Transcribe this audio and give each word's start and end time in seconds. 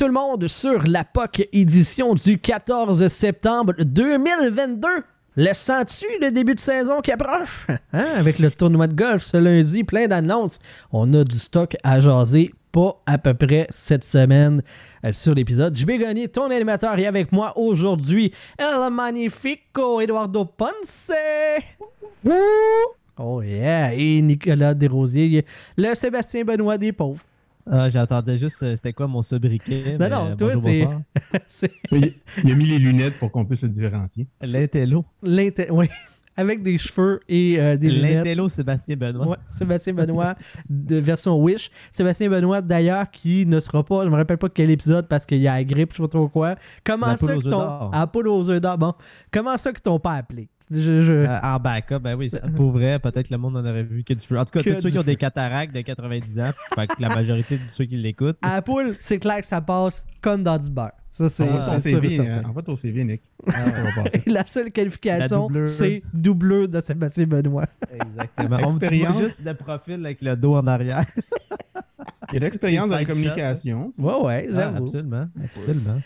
Tout 0.00 0.06
le 0.06 0.12
monde 0.12 0.48
sur 0.48 0.84
la 0.86 1.04
POC 1.04 1.46
édition 1.52 2.14
du 2.14 2.38
14 2.38 3.06
septembre 3.08 3.74
2022. 3.78 4.88
Le 5.36 5.52
sens-tu 5.52 6.06
le 6.22 6.30
début 6.30 6.54
de 6.54 6.60
saison 6.60 7.02
qui 7.02 7.12
approche? 7.12 7.66
Hein? 7.92 8.06
Avec 8.16 8.38
le 8.38 8.50
tournoi 8.50 8.86
de 8.86 8.94
golf 8.94 9.22
ce 9.22 9.36
lundi, 9.36 9.84
plein 9.84 10.08
d'annonces. 10.08 10.58
On 10.90 11.12
a 11.12 11.22
du 11.22 11.38
stock 11.38 11.76
à 11.84 12.00
jaser, 12.00 12.50
pas 12.72 12.98
à 13.04 13.18
peu 13.18 13.34
près 13.34 13.66
cette 13.68 14.04
semaine 14.04 14.62
euh, 15.04 15.12
sur 15.12 15.34
l'épisode. 15.34 15.76
Je 15.76 15.84
vais 15.84 15.98
gagner 15.98 16.28
ton 16.28 16.50
animateur 16.50 16.98
et 16.98 17.06
avec 17.06 17.30
moi 17.30 17.52
aujourd'hui, 17.58 18.32
El 18.56 18.90
Magnifico 18.90 20.00
Eduardo 20.00 20.46
Ponce. 20.46 21.12
Oh 23.18 23.42
yeah! 23.42 23.92
Et 23.92 24.22
Nicolas 24.22 24.72
Desrosiers, 24.72 25.44
le 25.76 25.94
Sébastien 25.94 26.42
Benoît 26.42 26.78
des 26.78 26.90
pauvres. 26.92 27.20
Ah, 27.70 27.88
j'attendais 27.88 28.36
juste, 28.36 28.62
euh, 28.62 28.74
c'était 28.74 28.92
quoi 28.92 29.06
mon 29.06 29.22
sobriquet? 29.22 29.96
Non, 29.98 30.08
non, 30.30 30.36
toi, 30.36 30.52
c'est. 31.46 31.70
Il, 31.92 32.12
il 32.44 32.52
a 32.52 32.54
mis 32.54 32.66
les 32.66 32.78
lunettes 32.78 33.18
pour 33.18 33.30
qu'on 33.30 33.44
puisse 33.44 33.60
se 33.60 33.66
différencier. 33.66 34.26
L'intello. 34.42 35.04
l'inté- 35.22 35.68
Oui, 35.70 35.88
avec 36.36 36.62
des 36.62 36.78
cheveux 36.78 37.20
et 37.28 37.60
euh, 37.60 37.76
des 37.76 37.90
lunettes. 37.90 38.16
L'intello 38.18 38.48
Sébastien 38.48 38.96
Benoît. 38.96 39.26
Ouais, 39.28 39.36
Sébastien 39.48 39.92
Benoît 39.92 40.34
de 40.68 40.96
version 40.96 41.36
Wish. 41.42 41.70
Sébastien 41.92 42.30
Benoît 42.30 42.62
d'ailleurs 42.62 43.10
qui 43.10 43.44
ne 43.46 43.60
sera 43.60 43.84
pas, 43.84 44.04
je 44.04 44.08
me 44.10 44.16
rappelle 44.16 44.38
pas 44.38 44.48
quel 44.48 44.70
épisode 44.70 45.06
parce 45.06 45.26
qu'il 45.26 45.38
y 45.38 45.48
a 45.48 45.54
la 45.54 45.64
grippe, 45.64 45.90
je 45.92 45.96
sais 45.98 46.02
pas 46.02 46.08
trop 46.08 46.28
quoi. 46.28 46.54
Comment 46.84 47.16
ça 47.16 47.34
que 47.36 47.42
ton 47.50 48.06
poule 48.06 48.28
aux 48.28 48.48
œufs 48.50 48.60
d'or. 48.60 48.78
Bon, 48.78 48.94
comment 49.30 49.56
ça 49.58 49.72
que 49.72 49.80
t'ont 49.80 49.98
pas 50.00 50.14
appelé? 50.14 50.48
Je, 50.70 51.02
je- 51.02 51.12
Euh, 51.12 51.40
en 51.42 51.58
backup, 51.58 51.98
ben 52.00 52.14
oui, 52.14 52.30
c'est- 52.30 52.40
pour 52.56 52.70
vrai, 52.72 52.98
peut-être 52.98 53.28
que 53.28 53.34
le 53.34 53.38
monde 53.38 53.56
en 53.56 53.60
aurait 53.64 53.82
vu 53.82 54.04
que 54.04 54.14
du 54.14 54.24
feu. 54.26 54.38
En 54.38 54.44
tout 54.44 54.52
cas, 54.52 54.62
Que 54.62 54.70
tous 54.70 54.80
ceux 54.82 54.90
qui 54.90 54.98
ont 54.98 55.02
des 55.02 55.16
cataractes 55.16 55.74
de 55.74 55.80
90 55.80 56.40
ans, 56.40 56.50
fait 56.74 56.86
que 56.86 57.00
la 57.02 57.08
majorité 57.08 57.56
de 57.56 57.68
ceux 57.68 57.84
qui 57.84 57.96
l'écoutent. 57.96 58.38
À 58.42 58.54
la 58.56 58.62
poule, 58.62 58.96
c'est 59.00 59.18
clair 59.18 59.40
que 59.40 59.46
ça 59.46 59.60
passe 59.60 60.04
comme 60.20 60.42
dans 60.42 60.58
du 60.58 60.70
beurre. 60.70 60.92
Ça 61.12 61.28
c'est 61.28 61.44
ton 61.44 61.76
c'est 61.78 61.90
sûr 61.90 62.04
et 62.04 62.08
CV, 62.10 62.28
euh, 62.30 62.62
ton 62.64 62.76
CV, 62.76 63.02
Nick. 63.04 63.22
Ça 63.48 63.82
va 63.82 64.02
passer. 64.04 64.22
Et 64.24 64.30
la 64.30 64.46
seule 64.46 64.70
qualification, 64.70 65.48
c'est 65.66 66.02
doubleur 66.14 66.68
de 66.68 66.80
Sébastien 66.80 67.26
Benoît. 67.26 67.66
Exactement. 67.92 68.56
On 68.62 68.70
Expérience. 68.70 69.18
juste 69.18 69.44
le 69.44 69.54
profil 69.54 69.94
avec 70.06 70.22
le 70.22 70.36
dos 70.36 70.54
en 70.54 70.66
arrière. 70.68 71.04
Il 72.28 72.34
y 72.34 72.36
a 72.36 72.38
de 72.40 72.44
l'expérience 72.44 72.88
dans 72.88 72.96
la 72.96 73.04
communication. 73.04 73.90
Ouais, 73.98 74.14
ouais, 74.22 74.48
Ah, 74.54 74.72
absolument. 74.76 75.26
Absolument. 75.42 76.00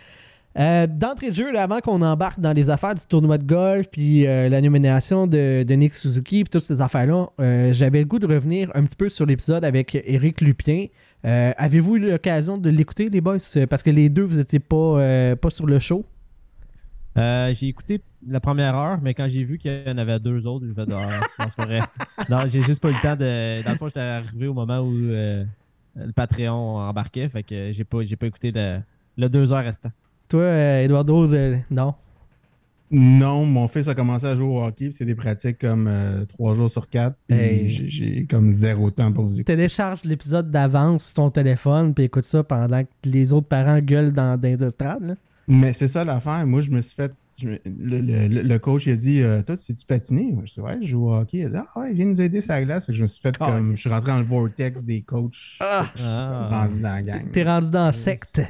Euh, 0.56 0.86
D'entrée 0.86 1.30
de 1.30 1.34
jeu, 1.34 1.52
là, 1.52 1.64
avant 1.64 1.80
qu'on 1.80 2.00
embarque 2.02 2.38
dans 2.38 2.52
les 2.52 2.70
affaires 2.70 2.94
du 2.94 3.04
tournoi 3.06 3.38
de 3.38 3.44
golf, 3.44 3.88
puis 3.90 4.26
euh, 4.26 4.48
la 4.48 4.60
nomination 4.60 5.26
de, 5.26 5.64
de 5.64 5.74
Nick 5.74 5.94
Suzuki, 5.94 6.44
puis 6.44 6.50
toutes 6.50 6.62
ces 6.62 6.80
affaires-là, 6.80 7.28
euh, 7.40 7.72
j'avais 7.72 8.00
le 8.00 8.04
goût 8.04 8.20
de 8.20 8.26
revenir 8.26 8.70
un 8.74 8.84
petit 8.84 8.96
peu 8.96 9.08
sur 9.08 9.26
l'épisode 9.26 9.64
avec 9.64 9.94
Eric 10.06 10.40
Lupien. 10.40 10.86
Avez-vous 11.24 11.96
eu 11.96 12.10
l'occasion 12.10 12.58
de 12.58 12.68
l'écouter, 12.68 13.08
les 13.08 13.22
boys? 13.22 13.38
Parce 13.70 13.82
que 13.82 13.88
les 13.90 14.10
deux, 14.10 14.24
vous 14.24 14.36
n'étiez 14.36 14.58
pas, 14.58 15.34
pas 15.36 15.50
sur 15.50 15.66
le 15.66 15.78
show. 15.78 16.04
J'ai 17.16 17.68
écouté 17.68 18.02
la 18.28 18.40
première 18.40 18.74
heure, 18.76 18.98
mais 19.02 19.14
quand 19.14 19.26
j'ai 19.26 19.42
vu 19.42 19.56
qu'il 19.56 19.84
y 19.86 19.90
en 19.90 19.96
avait 19.96 20.20
deux 20.20 20.46
autres, 20.46 20.66
je 20.66 20.72
vais 20.72 20.84
ah, 20.92 21.86
non, 22.28 22.46
j'ai 22.46 22.60
juste 22.60 22.82
pas 22.82 22.90
eu 22.90 22.92
le 22.92 23.00
temps 23.00 23.16
de. 23.16 23.64
Dans 23.64 23.70
le 23.70 23.78
fond, 23.78 23.88
j'étais 23.88 24.00
arrivé 24.00 24.48
au 24.48 24.52
moment 24.52 24.80
où 24.80 24.92
le 24.92 25.46
Patreon 26.14 26.76
embarquait, 26.76 27.30
fait 27.30 27.42
que 27.42 27.72
j'ai 27.72 27.84
pas, 27.84 28.00
pas 28.20 28.26
écouté 28.26 28.52
le, 28.54 28.80
le 29.16 29.28
deux 29.30 29.50
heures 29.50 29.64
restant. 29.64 29.92
Toi, 30.34 30.42
euh, 30.42 30.82
Eduardo, 30.82 31.32
euh, 31.32 31.58
non? 31.70 31.94
Non, 32.90 33.44
mon 33.44 33.68
fils 33.68 33.86
a 33.86 33.94
commencé 33.94 34.26
à 34.26 34.34
jouer 34.34 34.48
au 34.48 34.64
hockey, 34.64 34.90
c'est 34.90 35.04
des 35.04 35.14
pratiques 35.14 35.58
comme 35.60 35.86
euh, 35.86 36.24
trois 36.24 36.54
jours 36.54 36.68
sur 36.68 36.88
quatre. 36.88 37.14
Hey. 37.28 37.68
j'ai- 37.68 38.26
comme 38.28 38.50
zéro 38.50 38.90
temps 38.90 39.12
pour 39.12 39.26
vous 39.26 39.34
écouter. 39.34 39.44
Télécharge 39.54 40.00
l'épisode 40.02 40.50
d'avance 40.50 41.04
sur 41.04 41.14
ton 41.14 41.30
téléphone, 41.30 41.94
puis 41.94 42.06
écoute 42.06 42.24
ça 42.24 42.42
pendant 42.42 42.82
que 42.82 42.88
les 43.04 43.32
autres 43.32 43.46
parents 43.46 43.78
gueulent 43.78 44.12
dans, 44.12 44.36
dans 44.36 44.48
les 44.48 44.64
estrades. 44.64 45.04
là. 45.06 45.14
Mais 45.46 45.72
c'est 45.72 45.86
ça 45.86 46.04
l'affaire. 46.04 46.44
Moi, 46.48 46.60
je 46.62 46.72
me 46.72 46.80
suis 46.80 46.96
fait. 46.96 47.12
je 47.40 47.46
le, 47.50 47.58
le- 48.00 48.42
le 48.42 48.58
coach 48.58 48.86
il 48.86 48.92
a 48.92 48.96
dit 48.96 49.20
euh, 49.22 49.40
Toi, 49.42 49.56
tu 49.56 49.62
sais-tu 49.62 49.86
patiner? 49.86 50.32
Moi, 50.32 50.42
Je 50.46 50.54
dis 50.54 50.60
Ouais, 50.60 50.78
je 50.82 50.86
joue 50.88 51.10
au 51.10 51.14
hockey. 51.14 51.38
Il 51.38 51.44
a 51.46 51.48
dit 51.50 51.56
Ah, 51.56 51.78
ouais, 51.78 51.92
viens 51.94 52.06
nous 52.06 52.20
aider 52.20 52.40
sur 52.40 52.54
la 52.54 52.64
glace. 52.64 52.90
Je 52.90 53.02
me 53.02 53.06
suis 53.06 53.22
fait 53.22 53.36
comme. 53.36 53.76
Je 53.76 53.80
suis 53.82 53.88
rentré 53.90 54.10
dans 54.10 54.18
le 54.18 54.24
vortex 54.26 54.82
des 54.84 55.00
coachs. 55.02 55.58
Ah. 55.60 55.86
Je 55.94 56.00
suis 56.02 56.10
Ah. 56.10 56.48
rendu 56.50 56.80
dans 56.80 56.88
la 56.88 57.02
gang. 57.02 57.30
T'es 57.30 57.44
rendu 57.44 57.70
dans 57.70 57.86
la 57.86 57.92
secte. 57.92 58.42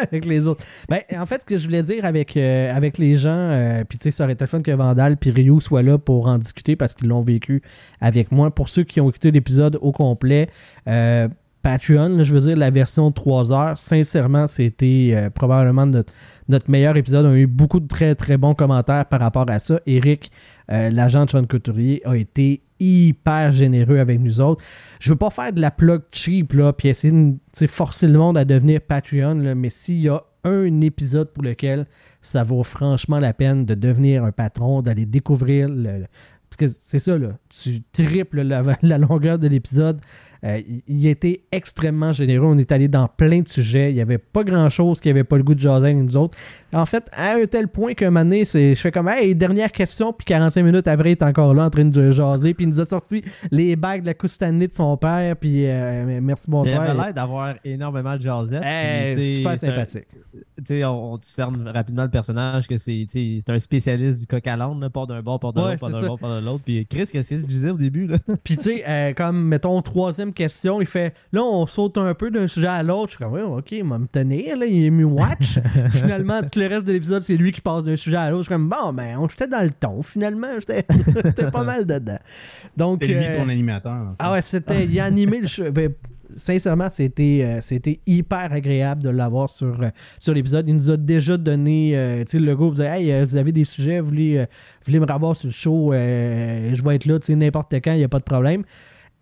Avec 0.10 0.24
les 0.24 0.46
autres. 0.46 0.64
Ben, 0.88 1.00
en 1.16 1.26
fait, 1.26 1.42
ce 1.42 1.46
que 1.46 1.58
je 1.58 1.64
voulais 1.66 1.82
dire 1.82 2.04
avec, 2.04 2.36
euh, 2.36 2.74
avec 2.74 2.98
les 2.98 3.16
gens, 3.16 3.30
euh, 3.30 3.84
puis 3.88 3.98
tu 3.98 4.04
sais, 4.04 4.10
ça 4.10 4.24
aurait 4.24 4.32
été 4.32 4.46
fun 4.46 4.60
que 4.60 4.70
Vandal 4.70 5.16
puis 5.16 5.30
Ryu 5.30 5.60
soient 5.60 5.82
là 5.82 5.98
pour 5.98 6.26
en 6.26 6.38
discuter 6.38 6.76
parce 6.76 6.94
qu'ils 6.94 7.08
l'ont 7.08 7.20
vécu 7.20 7.62
avec 8.00 8.32
moi. 8.32 8.50
Pour 8.54 8.68
ceux 8.68 8.84
qui 8.84 9.00
ont 9.00 9.08
écouté 9.08 9.30
l'épisode 9.30 9.78
au 9.80 9.92
complet, 9.92 10.48
euh, 10.88 11.28
Patreon, 11.62 12.24
je 12.24 12.32
veux 12.32 12.40
dire, 12.40 12.56
la 12.56 12.70
version 12.70 13.12
3 13.12 13.52
heures, 13.52 13.78
sincèrement, 13.78 14.46
c'était 14.46 15.28
probablement 15.34 15.84
notre, 15.84 16.10
notre 16.50 16.70
meilleur 16.70 16.96
épisode. 16.96 17.26
A 17.26 17.34
eu 17.36 17.46
beaucoup 17.46 17.80
de 17.80 17.88
très, 17.88 18.14
très 18.14 18.36
bons 18.36 18.54
commentaires 18.54 19.06
par 19.06 19.20
rapport 19.20 19.48
à 19.48 19.58
ça. 19.58 19.80
Eric, 19.86 20.30
euh, 20.70 20.90
l'agent 20.90 21.24
de 21.24 21.30
Sean 21.30 21.44
Couturier, 21.44 22.02
a 22.04 22.16
été 22.16 22.62
hyper 22.78 23.52
généreux 23.52 23.98
avec 23.98 24.20
nous 24.20 24.40
autres. 24.40 24.64
Je 25.00 25.10
veux 25.10 25.16
pas 25.16 25.30
faire 25.30 25.52
de 25.52 25.60
la 25.60 25.70
plug 25.70 26.02
cheap, 26.12 26.54
puis 26.76 26.88
essayer 26.88 27.12
de 27.12 27.66
forcer 27.66 28.06
le 28.06 28.18
monde 28.18 28.38
à 28.38 28.44
devenir 28.44 28.80
Patreon, 28.80 29.54
mais 29.54 29.70
s'il 29.70 30.00
y 30.00 30.08
a 30.08 30.22
un 30.44 30.80
épisode 30.80 31.32
pour 31.32 31.44
lequel 31.44 31.86
ça 32.22 32.42
vaut 32.42 32.62
franchement 32.62 33.20
la 33.20 33.32
peine 33.32 33.64
de 33.64 33.74
devenir 33.74 34.24
un 34.24 34.32
patron, 34.32 34.82
d'aller 34.82 35.06
découvrir 35.06 35.68
le. 35.68 36.06
Parce 36.48 36.72
que 36.72 36.78
c'est 36.80 36.98
ça. 36.98 37.16
Tu 37.48 37.82
triples 37.92 38.42
la 38.82 38.98
longueur 38.98 39.38
de 39.38 39.46
l'épisode. 39.46 40.00
Euh, 40.44 40.60
il- 40.66 40.82
il 40.88 41.06
était 41.06 41.42
extrêmement 41.52 42.12
généreux. 42.12 42.46
On 42.46 42.56
est 42.58 42.72
allé 42.72 42.88
dans 42.88 43.08
plein 43.08 43.40
de 43.40 43.48
sujets. 43.48 43.90
Il 43.90 43.94
n'y 43.96 44.00
avait 44.00 44.18
pas 44.18 44.42
grand-chose 44.44 45.00
qui 45.00 45.10
avait 45.10 45.24
pas 45.24 45.36
le 45.36 45.42
goût 45.42 45.54
de 45.54 45.60
jaser 45.60 45.86
avec 45.90 45.96
nous 45.98 46.16
autres. 46.16 46.36
En 46.72 46.86
fait, 46.86 47.08
à 47.12 47.34
un 47.34 47.44
tel 47.46 47.68
point 47.68 47.92
donné, 47.98 48.44
c'est- 48.44 48.74
je 48.74 48.80
fais 48.80 48.90
comme, 48.90 49.08
hey, 49.08 49.34
dernière 49.34 49.70
question, 49.72 50.12
puis 50.12 50.24
45 50.24 50.62
minutes 50.62 50.86
après, 50.88 51.10
il 51.10 51.12
est 51.12 51.22
encore 51.22 51.52
là 51.54 51.64
en 51.66 51.70
train 51.70 51.84
de 51.84 52.10
jaser, 52.10 52.54
puis 52.54 52.64
il 52.64 52.68
nous 52.68 52.80
a 52.80 52.84
sorti 52.86 53.22
les 53.50 53.76
bagues 53.76 54.02
de 54.02 54.06
la 54.06 54.14
Coupe 54.14 54.30
Stanley 54.30 54.68
de 54.68 54.74
son 54.74 54.96
père, 54.96 55.36
puis 55.36 55.66
euh, 55.66 56.20
merci, 56.22 56.44
Il 56.48 56.50
bonsoir. 56.50 56.80
avait 56.82 56.94
l'air 56.94 57.14
d'avoir 57.14 57.54
énormément 57.64 58.16
de 58.16 58.20
jasette. 58.22 58.62
Hey, 58.64 59.34
super 59.36 59.52
un- 59.52 59.56
sympathique. 59.56 60.06
Tu 60.58 60.64
sais, 60.64 60.84
on, 60.84 61.12
on 61.14 61.16
discerne 61.18 61.68
rapidement 61.74 62.04
le 62.04 62.10
personnage 62.10 62.66
que 62.68 62.76
c'est 62.76 63.06
un 63.48 63.58
spécialiste 63.58 64.20
du 64.20 64.26
coq 64.26 64.46
à 64.46 64.56
l'âne, 64.56 64.88
part 64.92 65.06
d'un 65.06 65.22
bord, 65.22 65.40
part 65.40 65.52
de 65.52 65.60
l'autre, 65.60 65.76
c'est 65.80 65.90
d'un 66.00 66.06
bord, 66.06 66.18
part 66.18 66.40
de 66.40 66.44
l'autre. 66.44 66.62
Puis 66.64 66.86
Chris, 66.86 67.08
qu'est-ce 67.10 67.28
qu'il 67.28 67.40
se 67.40 67.46
disait 67.46 67.70
au 67.70 67.76
début? 67.78 68.06
Là? 68.06 68.18
Puis 68.44 68.56
tu 68.56 68.62
sais, 68.64 68.84
euh, 68.86 69.12
comme 69.14 69.42
mettons 69.42 69.80
troisième 69.82 70.29
question, 70.32 70.80
il 70.80 70.86
fait 70.86 71.14
là 71.32 71.42
on 71.42 71.66
saute 71.66 71.98
un 71.98 72.14
peu 72.14 72.30
d'un 72.30 72.46
sujet 72.46 72.66
à 72.66 72.82
l'autre. 72.82 73.12
Je 73.12 73.16
suis 73.16 73.24
comme 73.24 73.32
ouais, 73.32 73.42
ok, 73.42 73.72
il 73.72 73.84
va 73.84 73.98
me 73.98 74.06
tenir 74.06 74.56
là, 74.56 74.66
il 74.66 74.84
est 74.84 74.90
mis 74.90 75.04
watch. 75.04 75.58
finalement, 75.90 76.40
tout 76.42 76.58
le 76.58 76.66
reste 76.66 76.86
de 76.86 76.92
l'épisode, 76.92 77.22
c'est 77.22 77.36
lui 77.36 77.52
qui 77.52 77.60
passe 77.60 77.84
d'un 77.84 77.96
sujet 77.96 78.16
à 78.16 78.30
l'autre. 78.30 78.42
Je 78.42 78.46
suis 78.46 78.54
comme 78.54 78.68
bon 78.68 78.92
ben 78.92 79.16
on 79.18 79.28
j'étais 79.28 79.46
dans 79.46 79.62
le 79.62 79.70
ton. 79.70 80.02
Finalement, 80.02 80.48
j'étais 80.58 80.82
pas 81.52 81.64
mal 81.64 81.86
dedans. 81.86 82.18
Donc 82.76 83.04
lui 83.04 83.14
euh, 83.14 83.36
ton 83.36 83.48
animateur. 83.48 83.92
en 83.92 84.10
fait. 84.10 84.16
ah 84.18 84.32
ouais, 84.32 84.42
c'était 84.42 84.84
il 84.84 85.00
a 85.00 85.04
animé 85.04 85.40
le 85.40 85.46
show. 85.46 85.70
Ben, 85.70 85.92
sincèrement, 86.36 86.88
c'était 86.90 87.40
euh, 87.42 87.60
c'était 87.60 88.00
hyper 88.06 88.52
agréable 88.52 89.02
de 89.02 89.10
l'avoir 89.10 89.50
sur, 89.50 89.82
euh, 89.82 89.90
sur 90.18 90.34
l'épisode. 90.34 90.68
Il 90.68 90.74
nous 90.74 90.90
a 90.90 90.96
déjà 90.96 91.36
donné, 91.36 91.92
euh, 91.96 92.24
tu 92.24 92.32
sais, 92.32 92.38
le 92.38 92.52
vous 92.52 92.70
disait, 92.70 92.86
hey, 92.86 93.24
vous 93.24 93.36
avez 93.36 93.52
des 93.52 93.64
sujets, 93.64 94.00
vous 94.00 94.08
voulez, 94.08 94.38
vous 94.40 94.86
voulez 94.86 95.00
me 95.00 95.10
revoir 95.10 95.36
sur 95.36 95.48
le 95.48 95.52
show, 95.52 95.92
je 95.92 96.82
vais 96.82 96.94
être 96.94 97.06
là, 97.06 97.18
tu 97.18 97.26
sais, 97.26 97.36
n'importe 97.36 97.72
quand, 97.74 97.92
il 97.92 97.98
n'y 97.98 98.04
a 98.04 98.08
pas 98.08 98.18
de 98.18 98.24
problème. 98.24 98.64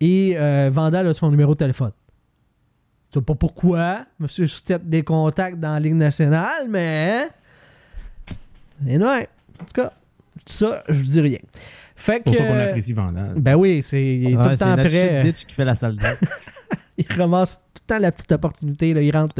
Et 0.01 0.33
euh, 0.37 0.69
Vandal 0.71 1.07
a 1.07 1.13
son 1.13 1.29
numéro 1.29 1.53
de 1.53 1.57
téléphone. 1.59 1.91
Je 3.13 3.19
sais 3.19 3.25
pas 3.25 3.35
pourquoi, 3.35 4.05
monsieur 4.19 4.45
peut-être 4.45 4.87
des 4.87 5.03
contacts 5.03 5.59
dans 5.59 5.73
la 5.73 5.79
Ligue 5.79 5.95
nationale, 5.95 6.67
mais. 6.69 7.23
hein? 7.25 8.35
Et 8.87 8.97
non, 8.97 9.07
en 9.09 9.65
tout 9.65 9.73
cas, 9.73 9.91
ça, 10.45 10.83
je 10.87 11.01
dis 11.03 11.19
rien. 11.19 11.39
Fait 11.95 12.13
C'est 12.17 12.23
pour 12.23 12.31
que. 12.33 12.37
ça 12.39 12.45
qu'on 12.47 12.57
apprécie 12.59 12.93
Vandal. 12.93 13.33
Ben 13.37 13.55
oui, 13.55 13.81
c'est 13.83 14.01
il 14.01 14.27
est 14.29 14.33
tout 14.35 14.39
Ouais, 14.41 14.51
le 14.51 14.57
temps 14.57 14.75
prêt. 14.75 15.23
bitch 15.23 15.45
qui 15.45 15.53
fait 15.53 15.65
la 15.65 15.75
salle 15.75 15.97
il 16.97 17.05
ramasse 17.09 17.55
tout 17.73 17.81
le 17.87 17.93
temps 17.95 17.99
la 17.99 18.11
petite 18.11 18.31
opportunité. 18.31 18.93
Là. 18.93 19.01
Il, 19.01 19.11
rentre, 19.15 19.35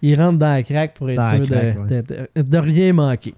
il 0.00 0.18
rentre 0.18 0.38
dans 0.38 0.52
la 0.54 0.62
craque 0.62 0.94
pour 0.94 1.10
être 1.10 1.16
Dans 1.16 1.34
sûr 1.34 1.46
de- 1.46 2.00
de- 2.36 2.42
de 2.42 2.58
rien 2.58 2.92
manquer. 2.94 3.34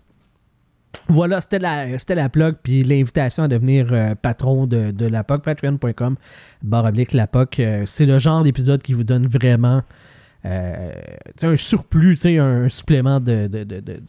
Voilà, 1.09 1.41
c'était 1.41 1.59
la, 1.59 1.87
la 2.09 2.29
plug, 2.29 2.57
puis 2.63 2.83
l'invitation 2.83 3.43
à 3.45 3.49
devenir 3.49 3.89
euh, 3.93 4.15
patron 4.15 4.67
de, 4.67 4.91
de 4.91 5.07
la 5.07 5.25
POC, 5.25 5.43
patreon.com, 5.43 6.17
barre 6.63 6.85
oblique 6.85 7.13
la 7.13 7.27
POC. 7.27 7.61
Euh, 7.61 7.83
c'est 7.87 8.07
le 8.07 8.19
genre 8.19 8.43
d'épisode 8.43 8.83
qui 8.83 8.93
vous 8.93 9.05
donne 9.05 9.27
vraiment 9.27 9.83
euh, 10.45 10.93
un 11.43 11.57
surplus, 11.57 12.19
un 12.27 12.69
supplément 12.69 13.21
de, 13.21 13.47
de, 13.47 13.65
de- 13.65 13.81
de- 13.81 14.01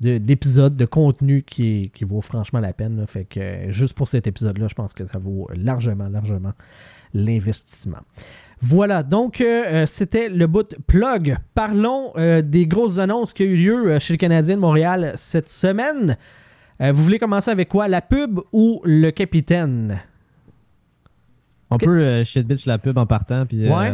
de- 0.00 0.18
d'épisodes, 0.18 0.76
de 0.76 0.84
contenu 0.84 1.44
qui, 1.44 1.92
vaut 2.04 2.20
franchement 2.22 2.58
la 2.58 2.72
peine. 2.72 3.04
Fait 3.06 3.24
que 3.24 3.70
juste 3.70 3.94
pour 3.94 4.08
cet 4.08 4.26
épisode-là, 4.26 4.66
je 4.68 4.74
pense 4.74 4.92
que 4.94 5.06
ça 5.06 5.18
vaut 5.20 5.48
largement, 5.54 6.08
largement 6.08 6.52
l'investissement. 7.14 8.00
Voilà, 8.64 9.02
donc 9.02 9.40
euh, 9.40 9.44
euh, 9.66 9.86
c'était 9.86 10.28
le 10.28 10.46
bout 10.46 10.76
plug. 10.86 11.36
Parlons 11.54 12.12
euh, 12.16 12.42
des 12.42 12.66
grosses 12.66 12.98
annonces 12.98 13.32
qui 13.32 13.42
ont 13.42 13.46
eu 13.46 13.56
lieu 13.56 13.98
chez 13.98 14.14
le 14.14 14.18
Canadien 14.18 14.54
de 14.54 14.60
Montréal 14.60 15.12
cette 15.16 15.48
semaine. 15.48 16.16
Euh, 16.80 16.92
vous 16.92 17.02
voulez 17.02 17.18
commencer 17.18 17.50
avec 17.50 17.68
quoi 17.68 17.88
La 17.88 18.00
pub 18.00 18.38
ou 18.52 18.80
le 18.84 19.10
capitaine? 19.10 19.98
On 21.70 21.78
peut 21.78 22.00
euh, 22.02 22.24
shit 22.24 22.46
bitch 22.46 22.66
la 22.66 22.78
pub 22.78 22.98
en 22.98 23.06
partant. 23.06 23.46
Puis, 23.46 23.66
euh, 23.66 23.76
Ouais. 23.76 23.92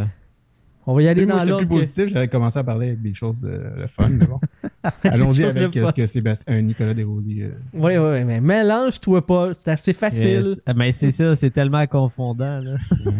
On 0.85 0.93
va 0.95 1.03
y 1.03 1.07
aller 1.07 1.25
Moi, 1.25 1.35
dans 1.35 1.45
j'étais 1.45 1.57
plus 1.57 1.65
que- 1.67 1.69
positif, 1.69 2.07
j'avais 2.07 2.27
commencé 2.29 2.57
à 2.57 2.63
parler 2.63 2.87
avec 2.87 3.01
des 3.03 3.13
choses 3.13 3.47
euh, 3.47 3.69
le 3.77 3.85
fun, 3.87 4.09
mais 4.09 4.25
bon. 4.25 4.39
Allons-y 5.03 5.43
avec 5.45 5.75
euh, 5.77 5.87
ce 5.87 5.91
que 5.93 6.07
Sébastien, 6.07 6.55
euh, 6.55 6.61
Nicolas 6.61 6.95
Desrosiers. 6.95 7.43
euh, 7.45 7.51
Oui, 7.73 7.95
oui, 7.97 8.23
mais 8.23 8.41
mélange-toi 8.41 9.23
pas. 9.25 9.51
C'est 9.53 9.67
assez 9.69 9.93
facile. 9.93 10.45
Yes. 10.47 10.61
Ah, 10.65 10.73
Mais 10.73 10.91
c'est 10.91 11.11
ça, 11.11 11.35
c'est 11.35 11.51
tellement 11.51 11.85
confondant. 11.85 12.59
là. 12.59 12.77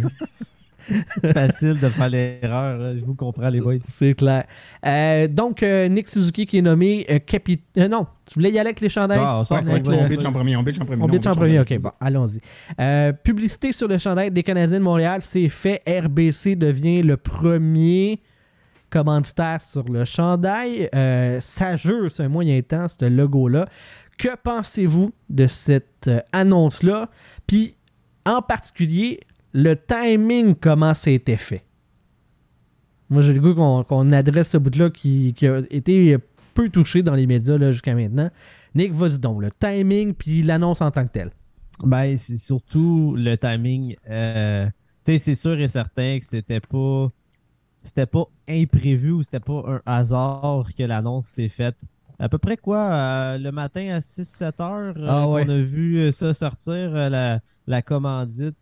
c'est 0.80 1.34
facile 1.34 1.80
de 1.80 1.90
faire 1.90 2.10
l'erreur. 2.10 2.96
Je 2.96 3.04
vous 3.04 3.16
comprends, 3.16 3.50
les 3.50 3.62
boys. 3.62 3.76
C'est 3.88 4.14
clair. 4.14 4.46
Euh, 4.86 5.28
donc, 5.28 5.64
euh, 5.64 5.88
Nick 5.88 6.08
Suzuki 6.08 6.46
qui 6.46 6.58
est 6.58 6.62
nommé 6.62 7.06
euh, 7.10 7.20
capitaine. 7.20 7.92
non, 7.92 8.08
tu 8.26 8.36
voulais 8.36 8.52
y 8.52 8.60
aller 8.60 8.70
avec 8.70 8.80
les 8.80 8.90
chandails? 8.90 9.20
Ah, 9.20 9.40
on 9.40 9.44
sort 9.44 9.58
Ouais, 9.64 9.82
on 9.86 10.08
bitch 10.08 10.24
en 10.24 10.32
premier, 10.32 10.56
on 10.56 10.64
bitch 10.64 10.80
en 10.80 10.86
premier. 10.86 11.04
On 11.04 11.08
bitch 11.08 11.26
en 11.26 11.34
premier, 11.34 11.60
ok, 11.60 11.82
bon, 11.82 11.92
allons-y. 12.00 12.40
Euh, 12.80 13.12
publicité 13.12 13.74
sur 13.74 13.88
le 13.88 13.98
chandail 13.98 14.30
des 14.30 14.44
Canadiens 14.44 14.78
de 14.78 14.84
Montréal, 14.84 15.22
c'est 15.24 15.50
fait. 15.50 15.82
RBC 15.88 16.56
devient 16.56 17.02
le 17.02 17.18
premier 17.18 18.22
commanditaire 18.90 19.64
sur 19.64 19.84
le 19.90 20.06
chandail. 20.06 20.90
Euh, 20.94 21.40
ça 21.42 21.76
jure, 21.76 22.12
c'est 22.12 22.24
un 22.24 22.30
moyen 22.30 22.62
temps, 22.62 22.88
ce 22.88 23.06
logo-là. 23.06 23.68
Que 24.18 24.36
pensez-vous 24.36 25.12
de 25.30 25.48
cette 25.48 26.08
euh, 26.08 26.20
annonce-là? 26.32 27.10
Puis, 27.48 27.76
en 28.26 28.42
particulier, 28.42 29.22
le 29.54 29.76
timing, 29.76 30.56
comment 30.56 30.94
ça 30.94 31.12
été 31.12 31.38
fait? 31.38 31.64
Moi, 33.10 33.22
j'ai 33.22 33.34
le 33.34 33.40
goût 33.40 33.56
qu'on 33.56 34.12
adresse 34.12 34.50
ce 34.50 34.58
bout-là 34.58 34.90
qui, 34.90 35.34
qui 35.34 35.48
a 35.48 35.62
été 35.72 36.18
peu 36.54 36.70
touché 36.70 37.02
dans 37.02 37.16
les 37.16 37.26
médias 37.26 37.58
jusqu'à 37.72 37.96
maintenant. 37.96 38.30
Nick, 38.76 38.94
vas-y 38.94 39.20
donc, 39.20 39.42
le 39.42 39.50
timing 39.52 40.14
puis 40.14 40.44
l'annonce 40.44 40.82
en 40.82 40.92
tant 40.92 41.06
que 41.06 41.12
telle. 41.12 41.32
Ben, 41.84 42.16
c'est 42.18 42.38
surtout 42.38 43.16
le 43.18 43.38
timing. 43.38 43.96
euh, 44.10 44.70
c'est 45.04 45.36
sûr 45.36 45.60
et 45.60 45.68
certain 45.68 46.20
que 46.20 46.26
c'était 46.26 46.60
pas. 46.60 47.10
C'était 47.82 48.06
pas 48.06 48.26
imprévu 48.48 49.12
ou 49.12 49.24
c'était 49.24 49.40
pas 49.40 49.64
un 49.66 49.82
hasard 49.86 50.68
que 50.78 50.84
l'annonce 50.84 51.28
s'est 51.28 51.48
faite. 51.48 51.78
À 52.20 52.28
peu 52.28 52.38
près 52.38 52.58
quoi, 52.58 52.80
euh, 52.92 53.38
le 53.38 53.52
matin 53.52 53.96
à 53.96 54.00
6-7 54.02 54.62
heures, 54.62 54.94
euh, 54.98 55.08
Ah 55.08 55.28
ouais. 55.30 55.46
qu'on 55.46 55.52
a 55.52 55.58
vu 55.58 55.98
euh, 56.00 56.12
ça 56.12 56.34
sortir, 56.34 56.74
euh, 56.74 57.10
la, 57.10 57.40
la 57.66 57.82
commandite 57.82 58.58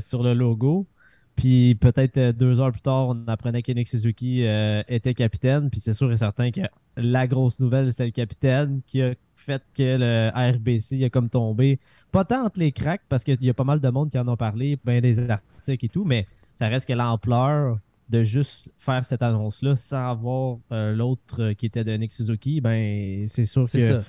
sur 0.00 0.22
le 0.22 0.34
logo. 0.34 0.86
Puis 1.34 1.74
peut-être 1.76 2.32
deux 2.36 2.60
heures 2.60 2.72
plus 2.72 2.82
tard, 2.82 3.08
on 3.08 3.26
apprenait 3.26 3.62
que 3.62 3.72
Nick 3.72 3.88
Suzuki 3.88 4.42
était 4.88 5.14
capitaine. 5.14 5.70
Puis 5.70 5.80
c'est 5.80 5.94
sûr 5.94 6.12
et 6.12 6.18
certain 6.18 6.50
que 6.50 6.60
la 6.98 7.26
grosse 7.26 7.58
nouvelle, 7.60 7.90
c'était 7.90 8.04
le 8.04 8.10
capitaine 8.10 8.82
qui 8.84 9.00
a 9.00 9.14
fait 9.36 9.62
que 9.74 9.96
le 9.98 10.30
RBC 10.56 11.02
a 11.02 11.08
comme 11.08 11.30
tombé. 11.30 11.78
Pas 12.12 12.26
tant 12.26 12.44
entre 12.44 12.58
les 12.58 12.72
cracks, 12.72 13.00
parce 13.08 13.24
qu'il 13.24 13.42
y 13.42 13.48
a 13.48 13.54
pas 13.54 13.64
mal 13.64 13.80
de 13.80 13.88
monde 13.88 14.10
qui 14.10 14.18
en 14.18 14.28
ont 14.28 14.36
parlé, 14.36 14.78
ben 14.84 15.00
des 15.00 15.30
articles 15.30 15.86
et 15.86 15.88
tout, 15.88 16.04
mais 16.04 16.26
ça 16.58 16.68
reste 16.68 16.86
que 16.86 16.92
l'ampleur 16.92 17.78
de 18.10 18.22
juste 18.22 18.68
faire 18.78 19.04
cette 19.04 19.22
annonce-là 19.22 19.76
sans 19.76 20.10
avoir 20.10 20.58
euh, 20.72 20.94
l'autre 20.94 21.40
euh, 21.42 21.54
qui 21.54 21.66
était 21.66 21.84
de 21.84 21.92
Nick 21.92 22.12
Suzuki, 22.12 22.60
ben 22.60 23.24
c'est 23.28 23.46
sûr 23.46 23.62
que 23.62 24.02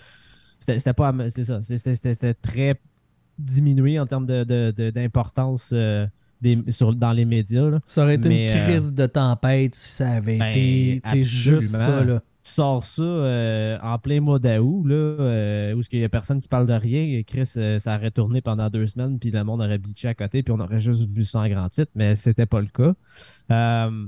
c'était 0.59 0.93
pas 0.93 1.13
c'est 1.29 1.43
ça 1.45 1.61
c'était 1.61 2.33
très 2.33 2.79
diminué 3.37 3.99
en 3.99 4.05
termes 4.05 4.25
de- 4.25 4.43
de- 4.43 4.73
de- 4.75 4.89
d'importance 4.89 5.69
euh, 5.73 6.05
des- 6.41 6.71
sur- 6.71 6.95
dans 6.95 7.11
les 7.11 7.25
médias 7.25 7.69
là. 7.69 7.79
Ça 7.87 8.03
aurait 8.03 8.15
été 8.15 8.29
Mais, 8.29 8.51
une 8.51 8.63
crise 8.65 8.93
de 8.93 9.05
tempête 9.05 9.75
si 9.75 9.89
ça 9.89 10.09
avait 10.11 10.37
ben, 10.37 10.55
été 10.57 11.23
juste 11.23 11.69
ça. 11.69 12.03
Là. 12.03 12.21
Tu 12.51 12.55
sors 12.55 12.83
ça 12.83 13.01
euh, 13.01 13.77
en 13.81 13.97
plein 13.97 14.19
mois 14.19 14.39
d'août, 14.39 14.83
là, 14.85 14.95
euh, 14.95 15.73
où 15.73 15.81
il 15.91 15.99
n'y 15.99 16.05
a 16.05 16.09
personne 16.09 16.41
qui 16.41 16.47
parle 16.47 16.65
de 16.67 16.73
rien, 16.73 17.21
Chris, 17.23 17.49
euh, 17.57 17.79
ça 17.79 17.95
aurait 17.95 18.11
tourné 18.11 18.41
pendant 18.41 18.69
deux 18.69 18.87
semaines, 18.87 19.19
puis 19.19 19.31
le 19.31 19.43
monde 19.43 19.61
aurait 19.61 19.77
bleaché 19.77 20.07
à 20.09 20.13
côté, 20.13 20.43
puis 20.43 20.53
on 20.53 20.59
aurait 20.59 20.79
juste 20.79 21.03
vu 21.09 21.23
ça 21.23 21.39
en 21.39 21.47
grand 21.47 21.69
titre, 21.69 21.91
mais 21.95 22.15
c'était 22.15 22.45
pas 22.45 22.59
le 22.61 22.67
cas. 22.67 22.93
Euh, 23.51 24.05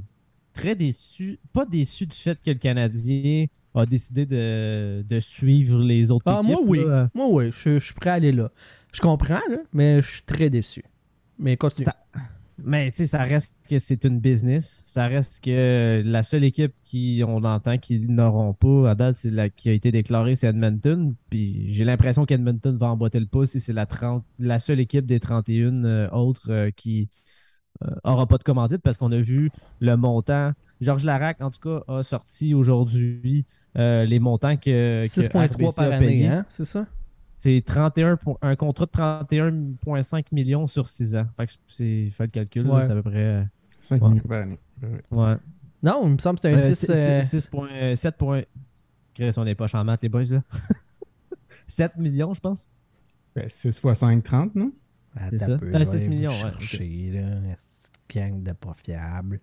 très 0.53 0.75
déçu, 0.75 1.39
pas 1.53 1.65
déçu 1.65 2.05
du 2.05 2.17
fait 2.17 2.37
que 2.43 2.51
le 2.51 2.57
Canadien 2.57 3.45
a 3.75 3.85
décidé 3.85 4.25
de, 4.25 5.03
de 5.07 5.19
suivre 5.19 5.79
les 5.81 6.11
autres 6.11 6.25
Ah, 6.27 6.41
équipes. 6.43 6.49
moi, 6.51 6.61
oui. 6.65 6.83
là. 6.85 7.09
Moi, 7.15 7.27
oui. 7.31 7.45
Je, 7.51 7.79
je 7.79 7.85
suis 7.85 7.93
prêt 7.93 8.11
à 8.11 8.13
aller 8.13 8.31
là. 8.31 8.51
Je 8.93 9.01
comprends, 9.01 9.41
là, 9.49 9.57
mais 9.73 10.01
je 10.01 10.11
suis 10.13 10.21
très 10.21 10.49
déçu. 10.49 10.83
Mais 11.39 11.57
continue. 11.57 11.85
Ça- 11.85 11.95
Mais 12.57 12.91
tu 12.91 12.97
sais, 12.97 13.07
ça 13.07 13.23
reste 13.23 13.55
que 13.69 13.79
c'est 13.79 14.03
une 14.03 14.19
business. 14.19 14.83
Ça 14.85 15.07
reste 15.07 15.43
que 15.43 16.01
la 16.05 16.23
seule 16.23 16.43
équipe 16.43 16.73
qui 16.83 17.23
on 17.27 17.43
entend 17.43 17.77
qu'ils 17.77 18.13
n'auront 18.13 18.53
pas 18.53 18.91
à 18.91 18.95
date, 18.95 19.15
c'est 19.15 19.29
la 19.29 19.49
qui 19.49 19.69
a 19.69 19.73
été 19.73 19.91
déclarée, 19.91 20.35
c'est 20.35 20.47
Edmonton. 20.47 21.15
Puis 21.29 21.73
j'ai 21.73 21.83
l'impression 21.83 22.25
qu'Edmonton 22.25 22.77
va 22.77 22.87
emboîter 22.87 23.19
le 23.19 23.25
pas 23.25 23.45
si 23.45 23.59
c'est 23.59 23.73
la, 23.73 23.85
30 23.85 24.23
la 24.39 24.59
seule 24.59 24.79
équipe 24.79 25.05
des 25.05 25.19
31 25.19 25.83
euh, 25.83 26.09
autres 26.11 26.51
euh, 26.51 26.71
qui 26.75 27.09
euh, 27.83 27.89
aura 28.03 28.27
pas 28.27 28.37
de 28.37 28.43
commandite 28.43 28.81
parce 28.81 28.97
qu'on 28.97 29.11
a 29.11 29.19
vu 29.19 29.49
le 29.79 29.95
montant. 29.97 30.51
Georges 30.81 31.05
Larac, 31.05 31.41
en 31.41 31.49
tout 31.49 31.59
cas, 31.59 31.83
a 31.91 32.03
sorti 32.03 32.53
aujourd'hui 32.53 33.45
euh, 33.77 34.05
les 34.05 34.19
montants 34.19 34.57
que. 34.57 35.01
que 35.03 35.07
6,3 35.07 35.53
RBC 35.53 35.75
par 35.75 35.91
année, 35.91 36.27
hein? 36.27 36.45
C'est 36.49 36.65
ça? 36.65 36.85
C'est 37.43 37.61
31 37.65 38.15
pour- 38.15 38.37
un 38.41 38.55
contrat 38.55 38.85
de 38.85 38.91
31,5 38.91 40.31
millions 40.31 40.65
sur 40.65 40.87
6 40.87 41.13
ans. 41.17 41.25
Fait 41.35 41.47
que 41.47 41.51
c'est 41.67 42.09
fait 42.15 42.23
le 42.23 42.29
calcul, 42.31 42.63
là, 42.65 42.75
Ouais. 42.75 42.83
c'est 42.83 42.91
à 42.91 42.95
peu 42.95 43.03
près. 43.03 43.17
euh, 43.17 43.43
5 43.81 44.01
Ouais. 44.01 44.09
millions 44.11 44.23
par 44.23 44.41
année. 44.43 44.57
Ouais. 45.11 45.35
Non, 45.83 46.03
il 46.05 46.11
me 46.13 46.17
semble 46.19 46.39
que 46.39 46.43
c'est 46.43 46.53
un 46.53 46.69
Euh, 46.69 46.73
6. 46.73 46.85
c'est- 46.85 46.91
euh, 46.93 47.21
c'est 47.21 47.41
6,7 47.41 47.95
7 47.97 48.15
points. 48.15 48.43
Chris, 49.13 49.31
on 49.35 49.43
n'est 49.43 49.55
pas 49.55 49.65
en 49.73 49.83
maths, 49.83 50.01
les 50.01 50.07
boys, 50.07 50.23
là. 50.23 50.41
7 51.67 51.97
millions, 51.97 52.33
je 52.33 52.39
pense. 52.39 52.69
Ben, 53.35 53.45
6 53.49 53.77
fois 53.79 53.93
5, 53.93 54.23
30, 54.23 54.55
non? 54.55 54.71
attends 55.13 55.27
c'est 55.37 55.43
un 55.43 55.47
ça? 55.47 55.57
peu, 55.57 55.71
Ah, 55.73 55.79
je 55.79 55.83
6 55.83 55.91
vais 55.91 56.03
vous 56.03 56.09
millions, 56.11 56.31
ouais, 56.31 56.37
chercher, 56.37 57.11
là. 57.11 57.55
Cette 57.77 58.15
gang 58.15 58.41
de 58.41 58.51
pas 58.53 58.73
fiable. 58.85 59.41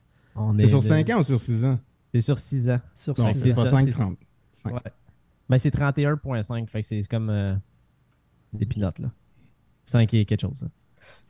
C'est 0.56 0.62
est 0.64 0.68
sur 0.68 0.78
de- 0.78 0.84
5 0.84 1.10
ans 1.10 1.18
ou 1.20 1.22
sur 1.22 1.38
6 1.38 1.66
ans? 1.66 1.78
C'est 2.14 2.20
sur 2.22 2.38
6 2.38 2.70
ans. 2.70 2.80
Sur 2.94 3.14
Non, 3.18 3.26
Ouais, 3.26 3.32
six 3.34 3.40
c'est 3.40 3.48
c'est 3.50 3.54
pas 3.54 3.64
ça, 3.66 3.70
5, 3.72 3.84
c'est- 3.84 3.90
30. 3.92 4.18
Cinq. 4.52 4.72
Ouais. 4.72 4.80
Ben, 5.50 5.58
c'est 5.58 5.70
31,5. 5.70 6.70
Fait 6.70 6.80
que 6.80 6.86
c'est 6.86 7.02
c'est 7.02 7.08
comme 7.08 7.28
euh, 7.28 7.54
des 8.52 8.66
pinottes, 8.66 8.98
là. 8.98 9.10
5 9.84 10.12
et 10.14 10.24
quelque 10.24 10.40
chose. 10.40 10.60
là. 10.62 10.68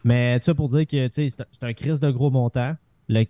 Mais 0.04 0.38
tout 0.38 0.46
ça 0.46 0.54
pour 0.54 0.68
dire 0.68 0.86
que 0.86 1.08
c'est 1.12 1.28
un- 1.62 1.72
crise 1.72 2.00
de 2.00 2.10
gros 2.10 2.30
montant. 2.30 2.74
Le, 3.08 3.24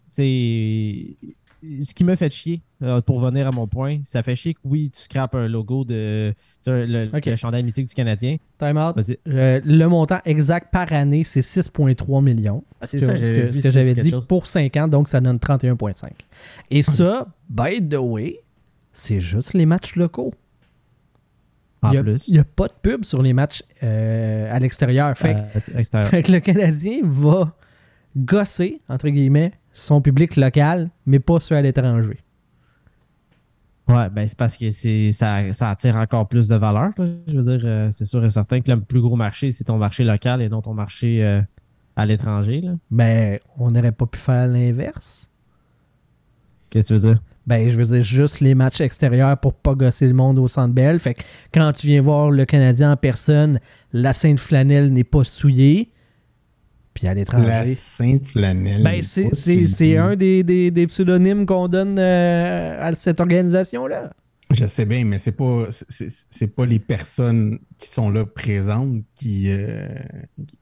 ce 1.83 1.95
qui 1.95 2.05
me 2.05 2.15
fait 2.17 2.31
chier, 2.33 2.63
euh, 2.83 3.01
pour 3.03 3.21
venir 3.21 3.47
à 3.47 3.51
mon 3.51 3.67
point, 3.67 4.01
ça 4.05 4.23
fait 4.23 4.35
chier 4.35 4.55
que 4.55 4.61
oui, 4.65 4.91
tu 4.95 5.03
scrapes 5.03 5.35
un 5.35 5.47
logo 5.47 5.85
de 5.85 6.35
le, 6.67 7.37
chandail 7.37 7.63
mythique 7.63 7.87
du 7.87 7.95
Canadien. 7.95 8.37
Time 8.59 8.79
out. 8.79 8.97
Euh, 9.29 9.61
le 9.65 9.87
montant 9.87 10.21
exact 10.25 10.73
par 10.73 10.91
année, 10.93 11.23
c'est 11.25 11.43
6,3 11.43 12.23
millions. 12.23 12.65
Ah, 12.81 12.87
c'est 12.87 13.01
Ce 13.01 13.07
que- 13.07 13.53
ça, 13.53 13.63
ce 13.63 13.71
j'avais 13.73 13.93
que, 13.93 13.97
que 13.99 14.03
dit 14.03 14.11
chose. 14.11 14.27
pour 14.27 14.47
5 14.47 14.75
ans, 14.77 14.89
donc 14.89 15.09
ça 15.09 15.21
donne 15.21 15.39
31,5. 15.39 16.13
Et 16.71 16.83
ça, 16.83 17.29
by 17.51 17.87
the 17.87 17.97
way, 17.99 18.41
c'est 18.93 19.21
juste 19.21 19.53
les 19.53 19.67
matchs 19.67 19.97
locaux. 19.97 20.33
En 21.83 21.93
Il 21.93 21.99
a- 21.99 22.03
n'y 22.29 22.39
a, 22.39 22.45
pas 22.45 22.69
de 22.69 22.75
pub 22.83 23.05
sur 23.05 23.23
les 23.23 23.33
matchs 23.33 23.63
euh, 23.83 24.55
à 24.55 24.59
l'extérieur. 24.59 25.17
Fait, 25.17 25.35
que- 25.35 25.97
Euh, 25.97 26.05
fait 26.05 26.23
que 26.23 26.33
le 26.33 26.41
Canadien 26.41 27.01
va 27.05 27.55
gosser, 28.17 28.81
entre 28.89 29.09
guillemets, 29.09 29.53
son 29.73 30.01
public 30.03 30.37
local, 30.37 30.91
mais 31.07 31.19
pas 31.21 31.41
ceux 31.41 31.57
à 31.57 31.63
l'étranger. 31.63 32.19
Ouais, 33.89 34.09
ben 34.11 34.27
c'est 34.29 34.37
parce 34.39 34.57
que 34.57 34.71
c'est 34.71 35.11
ça, 35.13 35.53
ça 35.53 35.71
attire 35.71 35.97
encore 35.97 36.29
plus 36.29 36.47
de 36.49 36.55
valeur. 36.55 36.91
là. 36.97 37.05
Je 37.27 37.37
veux 37.39 37.43
dire, 37.59 37.61
euh, 37.65 37.91
c'est 37.91 38.05
sûr 38.05 38.25
et 38.25 38.29
certain 38.29 38.61
que 38.61 38.71
le 38.71 38.81
plus 38.81 39.01
gros 39.01 39.17
marché, 39.17 39.51
c'est 39.51 39.65
ton 39.65 39.79
marché 39.79 40.05
local 40.05 40.43
et 40.43 40.49
non 40.49 40.63
ton 40.63 40.75
marché 40.75 41.43
à 41.97 42.07
l'étranger. 42.07 42.61
là. 42.61 42.75
Mais 42.91 43.41
on 43.59 43.71
n'aurait 43.71 43.91
pas 43.93 44.07
pu 44.07 44.19
faire 44.19 44.47
l'inverse. 44.47 45.29
Qu'est-ce 46.69 46.89
que 46.95 46.99
tu 46.99 47.01
veux 47.07 47.15
dire? 47.15 47.23
Ben, 47.51 47.69
je 47.69 47.77
veux 47.77 47.85
dire, 47.85 48.03
juste 48.03 48.39
les 48.41 48.55
matchs 48.55 48.81
extérieurs 48.81 49.37
pour 49.39 49.55
pas 49.55 49.75
gosser 49.75 50.07
le 50.07 50.15
monde 50.15 50.39
au 50.39 50.47
Centre 50.47 50.73
Bell. 50.73 51.01
Fait 51.01 51.15
que 51.15 51.23
quand 51.53 51.73
tu 51.73 51.89
viens 51.89 52.01
voir 52.01 52.31
le 52.31 52.45
Canadien 52.45 52.93
en 52.93 52.97
personne, 52.97 53.59
la 53.93 54.13
Sainte 54.13 54.39
Flanelle 54.39 54.93
n'est 54.93 55.03
pas 55.05 55.25
souillée. 55.25 55.91
Puis 56.95 57.07
à 57.07 57.11
La 57.11 57.15
l'étranger. 57.15 57.75
Sainte 57.75 58.29
Flanelle. 58.29 58.83
Ben, 58.85 59.03
c'est- 59.03 59.97
un 59.97 60.15
des, 60.17 60.43
des- 60.45 60.71
des 60.71 60.87
pseudonymes 60.87 61.45
qu'on 61.45 61.67
donne 61.69 61.99
euh, 61.99 62.79
à 62.81 62.95
cette 62.95 63.21
organisation-là. 63.21 64.13
Je 64.53 64.67
sais 64.67 64.85
bien, 64.85 65.05
mais 65.05 65.19
c'est 65.21 65.33
pas 65.33 65.67
c'est- 65.71 66.47
pas 66.55 66.67
les 66.67 66.79
personnes 66.81 67.59
qui 67.79 67.89
sont 67.89 68.11
là 68.11 68.27
présentes 68.27 69.03
qui, 69.15 69.49
euh, 69.51 69.89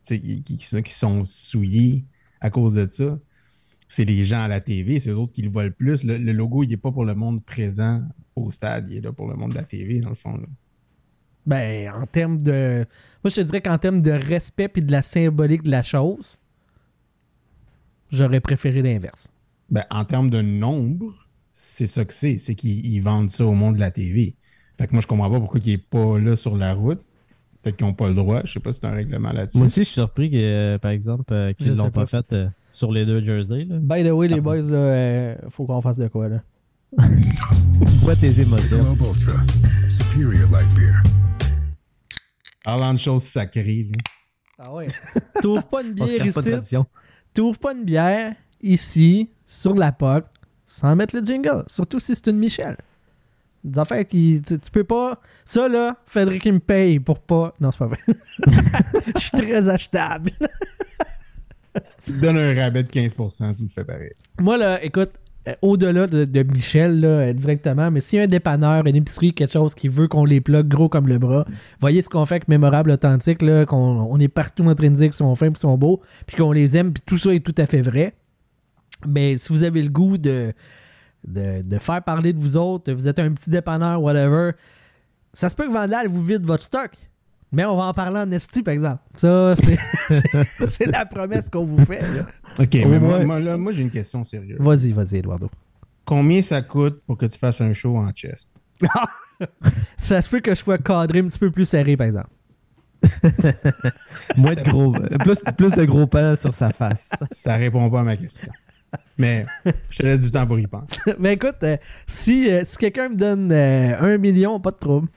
qui, 0.02 0.42
qui- 0.42 0.83
qui 0.83 0.92
sont 0.95 1.25
souillées 1.25 2.04
à 2.40 2.50
cause 2.50 2.75
de 2.75 2.87
ça. 2.88 3.18
C'est 3.88 4.04
les 4.04 4.23
gens 4.25 4.42
à 4.42 4.49
la 4.49 4.61
TV, 4.61 5.00
c'est 5.00 5.11
eux 5.11 5.16
autres 5.16 5.33
qui 5.33 5.42
le 5.42 5.49
voient 5.49 5.64
le 5.64 5.71
plus. 5.71 6.04
Le, 6.04 6.18
le 6.18 6.33
logo, 6.33 6.62
il 6.62 6.68
n'est 6.68 6.76
pas 6.76 6.92
pour 6.92 7.04
le 7.04 7.14
monde 7.14 7.42
présent 7.45 8.02
au 8.37 8.50
stade, 8.50 8.88
il 8.90 8.99
est 8.99 9.00
là 9.00 9.12
pour 9.12 9.28
le 9.28 9.35
monde 9.35 9.50
de 9.50 9.57
la 9.57 9.64
TV, 9.64 10.00
dans 10.00 10.11
le 10.11 10.14
fond. 10.14 10.35
là. 10.35 10.47
Ben, 11.47 11.90
en 11.95 12.04
termes 12.04 12.42
de. 12.42 12.85
Moi, 13.25 13.30
je 13.30 13.37
te 13.37 13.40
dirais 13.40 13.62
qu'en 13.62 13.78
termes 13.78 14.02
de 14.02 14.11
respect 14.11 14.71
et 14.76 14.83
de 14.83 14.92
la 14.92 15.00
symbolique 15.00 15.62
de 15.62 15.71
la 15.71 15.83
chose, 15.83 16.38
j'aurais 18.12 18.40
préféré 18.40 18.83
l'inverse. 18.83 19.33
Ben, 19.71 19.85
en 19.90 20.04
termes 20.04 20.28
de 20.28 20.42
nombre, 20.42 21.14
c'est 21.52 21.87
ça 21.87 22.04
que 22.04 22.12
c'est. 22.12 22.37
C'est 22.37 22.54
qu'ils 22.54 22.87
ils 22.87 23.00
vendent 23.00 23.30
ça 23.30 23.47
au 23.47 23.54
monde 23.54 23.76
de 23.76 23.80
la 23.80 23.90
TV. 23.90 24.37
Fait 24.76 24.87
que 24.87 24.92
moi, 24.92 25.00
je 25.00 25.07
comprends 25.07 25.30
pas 25.30 25.40
pourquoi 25.40 25.59
il 25.64 25.73
n'est 25.73 25.78
pas 25.78 26.18
là 26.18 26.37
sur 26.37 26.54
la 26.54 26.75
route. 26.75 27.00
Peut-être 27.62 27.76
qu'ils 27.76 27.87
n'ont 27.87 27.95
pas 27.95 28.09
le 28.09 28.14
droit. 28.14 28.42
Je 28.45 28.52
sais 28.52 28.61
pas 28.61 28.73
si 28.75 28.80
c'est 28.80 28.87
un 28.87 28.92
règlement 28.92 29.33
là-dessus. 29.33 29.59
Moi 29.59 29.66
aussi, 29.66 29.80
je 29.80 29.85
suis 29.85 29.95
surpris 29.95 30.30
que, 30.30 30.37
euh, 30.37 30.78
par 30.78 30.90
exemple, 30.90 31.33
euh, 31.33 31.52
qu'ils 31.54 31.73
ne 31.73 31.76
l'ont 31.76 31.90
pas. 31.90 32.04
fait 32.07 32.30
euh, 32.35 32.49
sur 32.79 32.93
les 32.93 33.05
deux 33.05 33.25
jerseys. 33.25 33.65
Là. 33.65 33.77
By 33.81 34.05
the 34.05 34.13
way, 34.13 34.29
les 34.29 34.41
boys, 34.41 34.61
là, 34.71 34.77
euh, 34.77 35.35
faut 35.51 35.67
qu'on 35.67 35.81
fasse 35.81 35.99
de 35.99 36.07
quoi, 36.07 36.29
là? 36.29 36.43
Vois 38.03 38.15
tes 38.15 38.41
émotions? 38.41 38.79
Michelob 38.79 39.17
Ultra. 39.17 39.43
Superior 39.89 40.49
light 40.53 40.73
beer. 40.75 41.03
Parlant 42.65 42.95
de 42.95 42.99
choses 42.99 43.25
sacrées, 43.25 43.89
là. 43.91 43.99
Ah 44.61 44.75
ouais. 44.75 44.89
T'ouvres 45.43 45.67
pas 45.67 45.83
une 45.83 45.93
bière 45.93 46.25
ici. 46.25 46.77
T'ouvres 47.35 47.59
pas 47.59 47.73
une 47.73 47.85
bière 47.85 48.35
ici, 48.63 49.29
sur 49.45 49.75
la 49.75 49.91
POC, 49.91 50.25
sans 50.65 50.95
mettre 50.95 51.17
le 51.17 51.25
jingle. 51.25 51.65
Surtout 51.67 51.99
si 51.99 52.15
c'est 52.15 52.29
une 52.29 52.39
Michel. 52.39 52.77
Des 53.65 53.79
affaires 53.79 54.07
qui. 54.07 54.41
Tu, 54.47 54.57
tu 54.59 54.71
peux 54.71 54.85
pas. 54.85 55.21
Ça, 55.45 55.69
là, 55.69 55.97
faudrait 56.07 56.39
qu'il 56.39 56.53
me 56.53 56.61
paye 56.61 57.01
pour 57.01 57.19
pas. 57.19 57.53
Non, 57.61 57.73
c'est 57.73 57.79
pas 57.79 57.87
vrai. 57.87 57.99
Je 59.17 59.21
suis 59.21 59.31
très 59.33 59.69
achetable. 59.69 60.31
Tu 62.05 62.13
te 62.13 62.19
donnes 62.19 62.39
un 62.39 62.55
rabais 62.55 62.83
de 62.83 62.89
15%, 62.89 63.57
tu 63.57 63.63
le 63.65 63.69
fais 63.69 63.85
pareil. 63.85 64.13
Moi, 64.41 64.57
là, 64.57 64.83
écoute, 64.83 65.11
euh, 65.49 65.55
au-delà 65.63 66.07
de, 66.07 66.43
Michel, 66.43 67.01
là, 67.01 67.09
euh, 67.09 67.33
directement, 67.33 67.91
mais 67.91 68.01
s'il 68.01 68.19
y 68.19 68.21
a 68.21 68.25
un 68.25 68.29
dépanneur, 68.29 68.87
une 68.87 68.97
épicerie, 68.97 69.33
quelque 69.33 69.53
chose 69.53 69.75
qui 69.75 69.89
veut 69.89 70.09
qu'on 70.09 70.25
les 70.25 70.41
plug 70.41 70.69
gros 70.69 70.89
comme 70.89 71.09
le 71.09 71.19
bras, 71.19 71.47
voyez 71.81 72.03
ce 72.03 72.09
qu'on 72.09 72.27
fait 72.27 72.37
avec 72.37 72.49
Mémorable 72.49 72.91
Authentique, 72.91 73.43
là, 73.43 73.65
qu'on 73.65 73.77
on 73.77 74.19
est 74.19 74.29
partout 74.29 74.65
en 74.65 74.75
train 74.75 74.91
de 74.91 74.95
dire 74.95 75.07
qu'ils 75.07 75.13
sont 75.15 75.35
fins 75.35 75.49
qu'ils 75.49 75.59
sont 75.59 75.79
beaux, 75.79 76.03
puis 76.27 76.37
qu'on 76.37 76.53
les 76.53 76.77
aime, 76.77 76.93
puis 76.93 77.03
tout 77.07 77.19
ça 77.19 77.35
est 77.35 77.45
tout 77.45 77.55
à 77.57 77.67
fait 77.67 77.81
vrai. 77.81 78.15
Mais 79.07 79.37
si 79.37 79.53
vous 79.53 79.63
avez 79.63 79.83
le 79.83 79.91
goût 79.91 80.19
de, 80.19 80.53
de 81.25 81.79
faire 81.79 82.03
parler 82.03 82.33
de 82.33 82.41
vous 82.41 82.57
autres, 82.57 82.93
vous 82.93 83.07
êtes 83.07 83.19
un 83.19 83.33
petit 83.33 83.51
dépanneur, 83.51 84.03
whatever, 84.03 84.53
ça 85.33 85.49
se 85.49 85.57
peut 85.57 85.67
que 85.67 85.73
Vandal 85.73 86.09
vous 86.09 86.25
vide 86.25 86.45
votre 86.45 86.65
stock. 86.65 86.91
Mais 87.50 87.64
on 87.64 87.76
va 87.76 87.85
en 87.85 87.95
parler 87.95 88.19
en 88.19 88.31
esti, 88.31 88.62
par 88.62 88.75
exemple. 88.75 89.02
Ça, 89.17 89.52
c'est- 90.69 90.87
la 90.93 91.07
promesse 91.07 91.49
qu'on 91.49 91.64
vous 91.64 91.85
fait. 91.85 92.00
là. 92.00 92.26
Ok, 92.59 92.75
mais 92.75 92.99
moi, 93.00 93.57
moi, 93.57 93.73
j'ai 93.73 93.83
une 93.83 93.90
question 93.90 94.23
sérieuse. 94.25 94.59
Vas-y, 94.61 94.93
vas-y, 94.93 95.17
Eduardo. 95.19 95.50
Combien 96.05 96.43
ça 96.43 96.62
coûte 96.62 97.02
pour 97.07 97.17
que 97.17 97.26
tu 97.26 97.38
fasses 97.38 97.61
un 97.61 97.73
show 97.73 97.97
en 97.97 98.11
chest? 98.12 98.50
Ça 99.99 100.21
se 100.21 100.28
peut 100.28 100.40
que 100.40 100.50
je 100.55 100.61
sois 100.61 100.78
cadré 100.78 101.21
un 101.21 101.28
petit 101.28 101.38
peu 101.38 101.50
plus 101.50 101.64
serré, 101.64 101.97
par 101.97 102.07
exemple. 102.07 102.28
Moins 104.37 104.55
de 104.55 104.62
gros. 104.62 104.93
Plus, 105.21 105.40
plus 105.57 105.73
de 105.75 105.85
gros 105.85 106.07
pas 106.07 106.35
sur 106.37 106.52
sa 106.55 106.71
face. 106.73 107.11
Ça 107.31 107.55
répond 107.57 107.88
pas 107.90 108.00
à 108.00 108.05
ma 108.05 108.17
question. 108.17 108.50
Mais 109.17 109.47
je 109.90 109.99
te 109.99 110.02
laisse 110.02 110.21
du 110.21 110.31
temps 110.31 110.47
pour 110.47 110.59
y 110.59 110.67
penser. 110.67 110.97
Mais 111.19 111.35
écoute, 111.35 111.57
euh, 111.62 111.76
si, 112.07 112.50
euh, 112.50 112.62
si 112.67 112.78
quelqu'un 112.78 113.11
me 113.11 113.17
donne 113.17 113.52
euh, 113.52 114.00
un 114.00 114.19
million, 114.19 114.59
pas 114.61 114.71
de 114.71 114.76
trouble. 114.76 115.09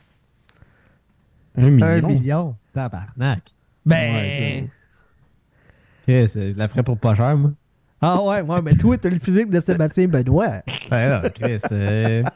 Un 1.57 1.69
million? 1.69 1.85
Un 1.87 2.01
million. 2.01 2.55
Tabarnak. 2.73 3.41
Ben. 3.85 4.13
Ouais, 4.13 4.69
Chris, 6.03 6.27
je 6.35 6.57
la 6.57 6.67
ferais 6.67 6.83
pour 6.83 6.97
pas 6.97 7.15
cher, 7.15 7.35
moi. 7.37 7.51
ah 8.01 8.21
ouais, 8.23 8.41
ouais, 8.41 8.61
mais 8.61 8.73
toi, 8.75 8.97
t'as 8.97 9.09
le 9.09 9.19
physique 9.19 9.49
de 9.49 9.59
Sébastien 9.59 10.07
Benoît. 10.07 10.61
Ben 10.89 11.21
non, 11.21 11.29
Chris. 11.29 11.59
euh, 11.71 12.23
Un 12.23 12.29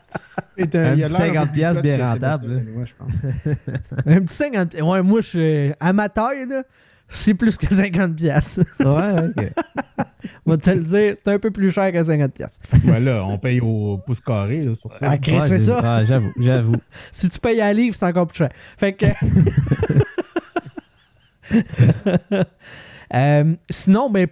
il 0.57 0.63
y 0.63 0.63
a 0.63 0.69
petit 0.69 0.97
l'air 0.97 1.09
50 1.09 1.37
un 1.37 1.45
peu 1.45 1.51
plus 1.51 1.51
piastres 1.53 1.81
cote 1.81 1.83
bien 1.83 2.05
rentable, 2.05 2.47
Benoît, 2.47 2.85
je 2.85 2.93
pense. 2.93 3.55
Un 4.05 4.21
petit 4.21 4.35
50. 4.35 4.73
Ouais, 4.81 5.01
moi, 5.01 5.21
je 5.21 5.27
suis. 5.27 5.73
À 5.79 5.93
ma 5.93 6.09
taille, 6.09 6.47
là, 6.47 6.63
c'est 7.09 7.33
plus 7.33 7.57
que 7.57 7.73
50 7.73 8.15
piastres. 8.15 8.61
ouais, 8.79 9.27
ok. 9.29 9.53
On 10.45 10.51
va 10.51 10.57
te 10.57 10.69
le 10.71 10.79
dire, 10.81 11.15
c'est 11.23 11.31
un 11.33 11.39
peu 11.39 11.51
plus 11.51 11.71
cher 11.71 11.91
que 11.91 12.03
50 12.03 12.33
piastres. 12.33 12.59
Ben 12.83 13.03
là, 13.03 13.25
on 13.25 13.37
paye 13.37 13.59
au 13.61 13.97
pouce 14.05 14.19
carré, 14.21 14.63
là, 14.63 14.71
c'est 14.73 14.81
pour 14.81 14.93
ça. 14.93 15.11
Ah, 15.11 15.31
Ouais, 15.31 15.41
c'est 15.41 15.59
ça. 15.59 15.79
Ah, 15.83 16.03
j'avoue, 16.03 16.31
j'avoue. 16.39 16.75
Si 17.11 17.29
tu 17.29 17.39
payes 17.39 17.61
à 17.61 17.71
livre, 17.73 17.95
c'est 17.95 18.05
encore 18.05 18.27
plus 18.27 18.37
cher. 18.39 18.49
Fait 18.77 18.93
que. 18.93 19.05
Euh, 23.13 23.53
sinon, 23.69 24.09
ben, 24.09 24.27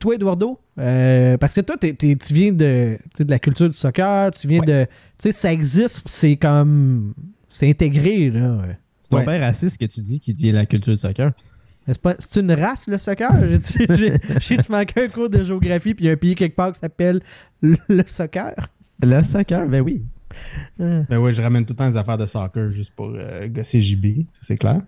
toi, 0.00 0.14
Eduardo, 0.16 0.58
euh, 0.78 1.36
parce 1.38 1.54
que 1.54 1.60
toi, 1.60 1.76
tu 1.78 2.16
viens 2.34 2.52
de, 2.52 2.96
tu 2.96 3.08
sais, 3.18 3.24
de 3.24 3.30
la 3.30 3.38
culture 3.38 3.68
du 3.68 3.76
soccer, 3.76 4.30
tu 4.32 4.48
viens 4.48 4.60
Ouais. 4.60 4.66
de. 4.66 4.84
Tu 5.18 5.30
sais, 5.30 5.32
ça 5.32 5.52
existe, 5.52 6.02
c'est 6.06 6.36
comme. 6.36 7.14
C'est 7.48 7.70
intégré, 7.70 8.30
là. 8.30 8.58
C'est 9.02 9.10
ton 9.10 9.18
Ouais. 9.18 9.24
père 9.24 9.40
raciste 9.40 9.78
que 9.78 9.86
tu 9.86 10.00
dis 10.00 10.18
qui 10.18 10.34
devient 10.34 10.50
la 10.52 10.66
culture 10.66 10.92
du 10.92 10.98
soccer. 10.98 11.30
C'est 11.86 12.00
pas- 12.02 12.16
une 12.36 12.52
race, 12.52 12.86
le 12.88 12.98
soccer? 12.98 13.30
J'ai- 13.48 13.86
J'ai 13.96 14.18
j'ai-tu 14.40 14.72
manqué 14.72 15.04
un 15.04 15.08
cours 15.08 15.30
de 15.30 15.42
géographie, 15.42 15.94
puis 15.94 16.04
il 16.04 16.08
y 16.08 16.10
a 16.10 16.14
un 16.14 16.16
pays 16.16 16.34
quelque 16.34 16.56
part 16.56 16.72
qui 16.72 16.80
s'appelle 16.80 17.20
le 17.62 18.02
soccer? 18.06 18.54
Le 19.02 19.22
soccer, 19.22 19.68
ben 19.68 19.80
oui. 19.82 20.02
Euh, 20.80 21.02
Ben 21.08 21.18
ouais, 21.18 21.32
je 21.32 21.40
ramène 21.40 21.64
tout 21.64 21.72
le 21.72 21.76
temps 21.76 21.86
les 21.86 21.96
affaires 21.96 22.18
de 22.18 22.26
soccer 22.26 22.70
juste 22.70 22.92
pour 22.94 23.12
euh, 23.14 23.46
gosser 23.48 23.80
JB, 23.80 24.24
ça 24.32 24.40
c'est 24.42 24.56
clair. 24.56 24.80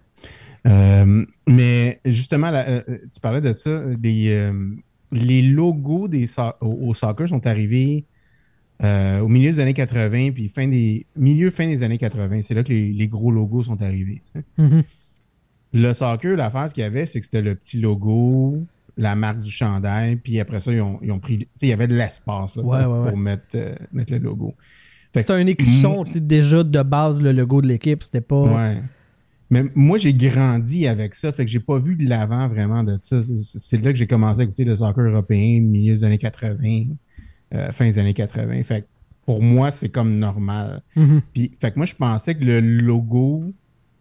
Euh, 0.66 1.24
mais 1.46 2.00
justement, 2.04 2.50
là, 2.50 2.68
euh, 2.68 2.82
tu 3.12 3.20
parlais 3.20 3.40
de 3.40 3.52
ça, 3.52 3.80
les, 4.02 4.28
euh, 4.30 4.52
les 5.12 5.40
logos 5.42 6.08
des 6.08 6.26
so- 6.26 6.52
au, 6.60 6.88
au 6.88 6.94
soccer 6.94 7.28
sont 7.28 7.46
arrivés 7.46 8.04
euh, 8.82 9.20
au 9.20 9.28
milieu 9.28 9.50
des 9.50 9.60
années 9.60 9.74
80, 9.74 10.32
puis 10.32 10.48
fin 10.48 10.66
des, 10.68 11.06
milieu, 11.16 11.50
fin 11.50 11.66
des 11.66 11.82
années 11.82 11.98
80. 11.98 12.42
C'est 12.42 12.54
là 12.54 12.62
que 12.64 12.68
les, 12.72 12.92
les 12.92 13.08
gros 13.08 13.30
logos 13.30 13.62
sont 13.64 13.80
arrivés. 13.82 14.20
tu 14.24 14.40
sais. 14.40 14.44
mhm. 14.62 14.82
Le 15.72 15.92
soccer, 15.92 16.36
l'affaire, 16.36 16.68
ce 16.68 16.74
qu'il 16.74 16.82
y 16.82 16.86
avait, 16.86 17.06
c'est 17.06 17.18
que 17.20 17.24
c'était 17.26 17.42
le 17.42 17.54
petit 17.54 17.78
logo, 17.80 18.58
la 18.96 19.14
marque 19.14 19.40
du 19.40 19.50
chandail, 19.50 20.16
puis 20.16 20.40
après 20.40 20.60
ça, 20.60 20.72
ils 20.72 20.80
ont, 20.80 20.98
ils 21.02 21.12
ont 21.12 21.18
pris. 21.18 21.38
Tu 21.38 21.44
sais, 21.56 21.66
il 21.66 21.68
y 21.68 21.72
avait 21.72 21.86
de 21.88 21.94
l'espace 21.94 22.56
là, 22.56 22.62
Ouais, 22.62 22.82
pour, 22.84 22.92
ouais, 22.92 22.98
ouais. 23.00 23.08
pour 23.10 23.18
mettre, 23.18 23.44
euh, 23.54 23.74
mettre 23.92 24.12
le 24.12 24.18
logo. 24.18 24.54
C'était 25.14 25.32
un 25.32 25.46
écusson, 25.46 26.04
déjà 26.16 26.62
de 26.62 26.82
base, 26.82 27.20
le 27.20 27.32
logo 27.32 27.60
de 27.62 27.66
l'équipe, 27.68 28.02
c'était 28.02 28.20
pas. 28.20 28.42
Ouais. 28.42 28.82
Mais 29.50 29.64
moi, 29.74 29.98
j'ai 29.98 30.12
grandi 30.14 30.86
avec 30.86 31.14
ça, 31.14 31.32
fait 31.32 31.44
que 31.44 31.50
j'ai 31.50 31.60
pas 31.60 31.78
vu 31.78 31.96
de 31.96 32.08
l'avant 32.08 32.46
vraiment 32.48 32.84
de 32.84 32.96
ça. 33.00 33.22
C'est- 33.22 33.58
C'est 33.58 33.82
là 33.82 33.90
que 33.92 33.98
j'ai 33.98 34.06
commencé 34.06 34.40
à 34.40 34.44
écouter 34.44 34.64
le 34.64 34.76
soccer 34.76 35.04
européen, 35.04 35.60
milieu 35.62 35.94
des 35.94 36.04
années 36.04 36.18
80, 36.18 36.84
euh, 37.54 37.72
fin 37.72 37.86
des 37.86 37.98
années 37.98 38.12
80. 38.14 38.62
Fait 38.62 38.82
que 38.82 38.86
pour 39.24 39.42
moi, 39.42 39.70
c'est 39.70 39.88
comme 39.88 40.18
normal. 40.18 40.82
Mhm. 40.96 41.22
Puis, 41.32 41.52
fait 41.60 41.70
que 41.72 41.76
moi, 41.78 41.86
je 41.86 41.94
pensais 41.94 42.34
que 42.34 42.44
le 42.44 42.60
logo, 42.60 43.44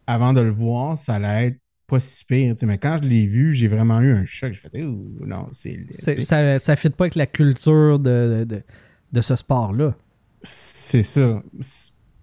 avant 0.08 0.34
de 0.34 0.42
le 0.42 0.52
voir, 0.52 0.98
ça 0.98 1.16
allait 1.16 1.48
être 1.48 1.60
pas 1.86 2.00
si 2.00 2.26
pire. 2.26 2.56
Mais 2.64 2.78
quand 2.78 3.00
je 3.02 3.08
l'ai 3.08 3.26
vu, 3.26 3.54
j'ai 3.54 3.68
vraiment 3.68 4.02
eu 4.02 4.12
un 4.12 4.26
choc. 4.26 4.54
J'ai 4.54 4.60
fait, 4.60 4.82
non, 4.82 5.48
c'est. 5.52 5.80
Ça, 6.22 6.60
ça 6.60 6.76
fit 6.76 6.90
pas 6.90 7.06
avec 7.06 7.16
la 7.16 7.28
culture 7.28 8.00
de, 8.00 8.46
de, 8.48 8.64
de 9.12 9.22
ce 9.22 9.36
sport-là. 9.36 9.96
C'est 10.42 11.04
ça. 11.04 11.42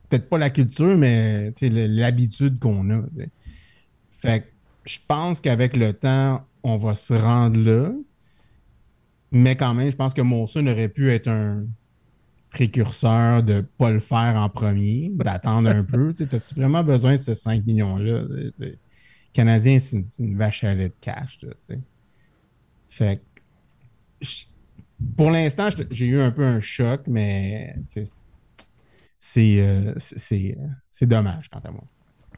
Peut-être 0.08 0.28
pas 0.28 0.38
la 0.38 0.50
culture, 0.50 0.96
mais 0.96 1.52
l'habitude 1.62 2.58
qu'on 2.58 2.90
a. 2.90 3.02
Fait 4.10 4.40
que 4.40 4.46
je 4.84 4.98
pense 5.06 5.40
qu'avec 5.40 5.76
le 5.76 5.92
temps, 5.92 6.46
on 6.62 6.76
va 6.76 6.94
se 6.94 7.14
rendre 7.14 7.58
là. 7.58 7.92
Mais 9.32 9.56
quand 9.56 9.74
même, 9.74 9.90
je 9.90 9.96
pense 9.96 10.14
que 10.14 10.22
Monson 10.22 10.66
aurait 10.66 10.88
pu 10.88 11.10
être 11.10 11.28
un 11.28 11.66
précurseur 12.54 13.42
de 13.42 13.62
pas 13.78 13.90
le 13.90 13.98
faire 13.98 14.36
en 14.36 14.48
premier, 14.48 15.10
d'attendre 15.12 15.68
un 15.68 15.82
peu. 15.82 16.12
Tu 16.14 16.22
As-tu 16.22 16.54
vraiment 16.54 16.84
besoin 16.84 17.12
de 17.12 17.16
ce 17.16 17.34
5 17.34 17.66
millions-là? 17.66 18.22
Canadien, 19.32 19.80
c'est 19.80 20.04
une, 20.20 20.36
vache 20.36 20.62
à 20.62 20.72
lait 20.72 20.88
de 20.90 20.94
cash. 21.00 21.40
là, 21.42 21.50
tu 21.68 21.74
sais. 21.74 21.80
Fait 22.88 23.20
que 24.20 24.26
pour 25.16 25.32
l'instant, 25.32 25.68
j'ai 25.90 26.06
eu 26.06 26.20
un 26.20 26.30
peu 26.30 26.44
un 26.44 26.60
choc, 26.60 27.02
mais 27.08 27.74
euh, 27.96 28.04
c'est- 29.98 30.56
euh, 30.56 31.06
dommage 31.06 31.48
quant 31.50 31.58
à 31.58 31.72
moi. 31.72 31.82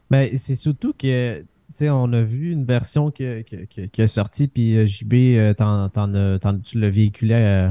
Ben, 0.09 0.35
c'est 0.35 0.55
surtout 0.55 0.93
que, 0.97 1.45
on 1.81 2.11
a 2.11 2.23
vu 2.23 2.51
une 2.53 2.65
version 2.65 3.11
que- 3.11 3.43
qui 3.43 4.01
est 4.01 4.07
sortie, 4.07 4.47
puis 4.47 4.77
euh, 4.77 4.87
JB, 4.87 5.13
euh, 5.37 5.53
t'en 5.53 5.89
as- 5.89 6.39
t'en- 6.39 6.59
tu 6.59 6.79
l'as 6.79 6.89
véhiculé. 6.89 7.69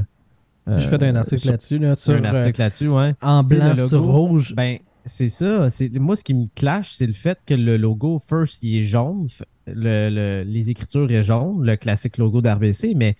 Euh, 0.69 0.79
J'ai 0.79 0.89
fait 0.89 1.03
un 1.03 1.15
article 1.17 1.49
là-dessus, 1.49 1.79
là, 1.79 1.95
sur, 1.95 2.15
un 2.15 2.25
euh, 2.25 2.37
article 2.39 2.61
là-dessus, 2.61 2.89
ouais. 2.89 3.15
en 3.23 3.43
blanc 3.45 3.75
le 3.77 3.87
sur 3.87 4.01
logo, 4.01 4.13
rouge. 4.13 4.55
Ben, 4.55 4.79
c'est 5.05 5.29
ça. 5.29 5.71
C'est, 5.71 5.89
moi, 5.99 6.17
ce 6.17 6.25
qui 6.25 6.35
me 6.35 6.47
clash, 6.55 6.95
c'est 6.97 7.07
le 7.07 7.13
fait 7.13 7.39
que 7.47 7.55
le 7.55 7.77
logo, 7.77 8.21
first, 8.27 8.63
il 8.63 8.77
est 8.79 8.83
jaune. 8.83 9.27
F- 9.27 9.43
le- 9.69 10.11
le- 10.11 10.43
les 10.45 10.71
écritures 10.71 11.11
est 11.11 11.23
jaune, 11.23 11.65
le 11.65 11.77
classique 11.77 12.19
logo 12.19 12.41
d'RBC, 12.41 12.95
mais 12.97 13.17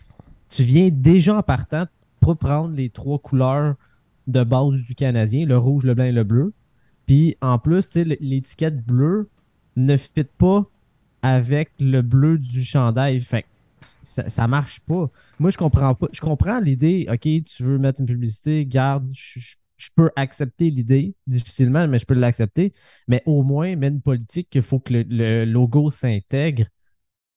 tu 0.49 0.63
viens 0.65 0.89
déjà 0.93 1.37
en 1.37 1.43
partant 1.43 1.85
pour 2.21 2.37
prendre 2.37 2.75
les 2.75 2.91
trois 2.91 3.19
couleurs 3.19 3.75
de 4.27 4.43
base 4.43 4.83
du 4.83 4.95
Canadien, 4.97 5.47
le 5.47 5.57
rouge, 5.59 5.85
le 5.85 5.95
blanc 5.95 6.05
et 6.05 6.13
le 6.13 6.25
bleu. 6.25 6.53
Puis 7.07 7.37
en 7.41 7.59
plus, 7.59 7.95
l'étiquette 7.95 8.85
bleue 8.85 9.29
ne 9.77 9.97
fit 9.97 10.25
pas 10.39 10.65
avec 11.23 11.71
le 11.79 12.03
bleu 12.03 12.39
du 12.39 12.65
chandail. 12.65 13.21
Fait 13.21 13.45
ça, 13.81 14.49
marche 14.49 14.81
pas. 14.81 15.11
Moi, 15.39 15.51
je 15.51 15.59
comprends 15.59 15.95
pas. 15.95 16.09
Je 16.13 16.21
comprends 16.21 16.61
l'idée, 16.61 17.07
OK, 17.11 17.21
tu 17.21 17.63
veux 17.63 17.79
mettre 17.79 18.01
une 18.01 18.07
publicité, 18.07 18.67
garde, 18.67 19.09
je, 19.13 19.57
peux 19.95 20.11
accepter 20.17 20.71
l'idée, 20.71 21.15
difficilement, 21.27 21.87
mais 21.87 21.99
je 21.99 22.07
peux 22.07 22.15
l'accepter. 22.15 22.73
Mais 23.09 23.23
au 23.27 23.43
moins, 23.43 23.77
mets 23.77 23.89
une 23.89 24.01
politique 24.01 24.49
qu'il 24.51 24.63
faut 24.63 24.81
que 24.81 25.05
le, 25.07 25.45
logo 25.45 25.91
s'intègre 25.91 26.67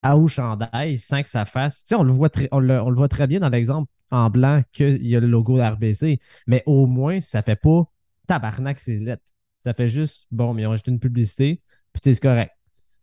à 0.01 0.17
au 0.17 0.27
chandail 0.27 0.97
sans 0.97 1.23
que 1.23 1.29
ça 1.29 1.45
fasse. 1.45 1.83
Tu 1.83 1.89
sais, 1.89 1.95
on 1.95 2.03
le 2.03 2.13
voit 2.13 2.29
très, 2.29 2.47
on 2.51 2.59
le, 2.59 2.81
on 2.81 2.93
voit 2.93 3.09
très 3.09 3.27
bien 3.27 3.39
dans 3.41 3.49
l'exemple 3.49 3.91
en 4.11 4.29
blanc 4.29 4.63
qu'il 4.71 5.05
y 5.05 5.15
a 5.15 5.19
le 5.19 5.27
logo 5.27 5.57
d'RBC, 5.57 6.19
mais 6.47 6.63
au 6.65 6.87
moins, 6.87 7.19
ça 7.19 7.41
fait 7.41 7.55
pas 7.57 7.83
tabarnak, 8.27 8.79
c'est 8.79 8.97
lettre. 8.97 9.23
Ça 9.59 9.73
fait 9.73 9.89
juste, 9.89 10.25
bon, 10.31 10.53
mais 10.53 10.65
ont 10.65 10.71
acheté 10.71 10.91
une 10.91 10.99
publicité, 10.99 11.61
puis 11.91 12.01
c'est 12.03 12.19
correct. 12.19 12.53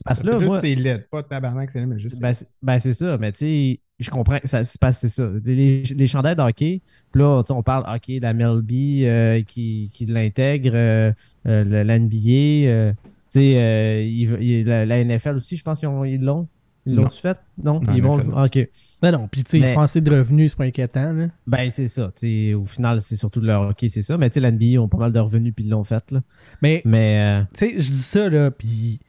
Parce 0.04 0.20
que 0.20 0.26
là, 0.26 0.38
juste 0.38 0.48
moi- 0.50 0.60
c'est 0.60 0.74
laid, 0.74 1.06
pas 1.10 1.22
tabarnak, 1.22 1.70
c'est 1.70 1.80
laid, 1.80 1.86
mais 1.86 1.98
juste. 1.98 2.20
Ben, 2.20 2.32
c'est 2.32 2.46
ben, 2.62 2.78
c'est 2.78 2.92
ça, 2.92 3.16
mais 3.18 3.32
tu 3.32 3.38
sais, 3.38 3.80
je 3.98 4.10
comprends. 4.10 4.38
Ça, 4.44 4.62
c'est 4.64 4.80
parce 4.80 5.00
que 5.00 5.08
c'est 5.08 5.14
ça. 5.22 5.28
Les, 5.44 5.82
les 5.82 6.06
chandails 6.06 6.36
de 6.36 6.42
hockey, 6.42 6.82
puis 7.12 7.22
là, 7.22 7.42
tu 7.42 7.48
sais, 7.48 7.52
on 7.54 7.62
parle 7.62 7.84
hockey, 7.92 8.18
la 8.20 8.32
MLB 8.34 8.70
euh, 9.04 9.42
qui, 9.42 9.90
qui 9.92 10.06
l'intègre, 10.06 10.72
euh, 10.74 11.12
euh, 11.46 11.64
le- 11.64 11.82
la 11.82 11.98
NBA, 11.98 12.68
euh, 12.68 12.92
tu 13.32 13.40
sais, 13.40 13.56
euh, 13.60 14.64
la, 14.64 14.86
la 14.86 14.98
NFL 15.04 15.36
aussi, 15.36 15.56
je 15.56 15.62
pense 15.62 15.78
qu'ils 15.80 15.88
ont- 15.88 16.04
ils 16.04 16.20
l'ont. 16.20 16.46
Ils 16.88 16.94
l'ont-tu 16.94 17.18
fait? 17.20 17.36
Non, 17.60 17.80
Non, 17.80 17.94
ils 17.96 18.00
vont. 18.00 18.16
Ok. 18.44 18.68
Ben 19.02 19.10
non, 19.10 19.26
puis 19.26 19.42
tu 19.42 19.50
sais, 19.50 19.58
Mais- 19.58 19.72
ils 19.72 19.74
font 19.74 19.80
assez 19.80 20.00
de 20.00 20.08
revenus, 20.08 20.52
c'est 20.52 20.56
pas 20.56 20.64
inquiétant. 20.66 21.12
Là. 21.12 21.26
Ben, 21.44 21.68
c'est 21.72 21.88
ça. 21.88 22.12
tu 22.14 22.28
sais, 22.50 22.54
au 22.54 22.64
final, 22.64 23.00
c'est 23.00 23.16
surtout 23.16 23.40
de 23.40 23.46
leur 23.48 23.62
hockey, 23.62 23.88
c'est 23.88 24.02
ça. 24.02 24.16
Mais 24.16 24.30
tu 24.30 24.34
sais, 24.34 24.40
la 24.40 24.52
NBA 24.52 24.80
ont 24.80 24.86
pas 24.86 24.98
mal 24.98 25.10
de 25.10 25.18
revenus, 25.18 25.52
puis 25.52 25.64
ils 25.64 25.70
l'ont 25.70 25.82
fait, 25.82 26.12
là. 26.12 26.20
Mais 26.62 26.82
Mais. 26.84 27.40
euh, 27.40 27.42
tu 27.54 27.66
sais, 27.70 27.80
je 27.80 27.90
dis 27.90 27.98
ça, 27.98 28.28
là, 28.28 28.52
puis 28.52 29.00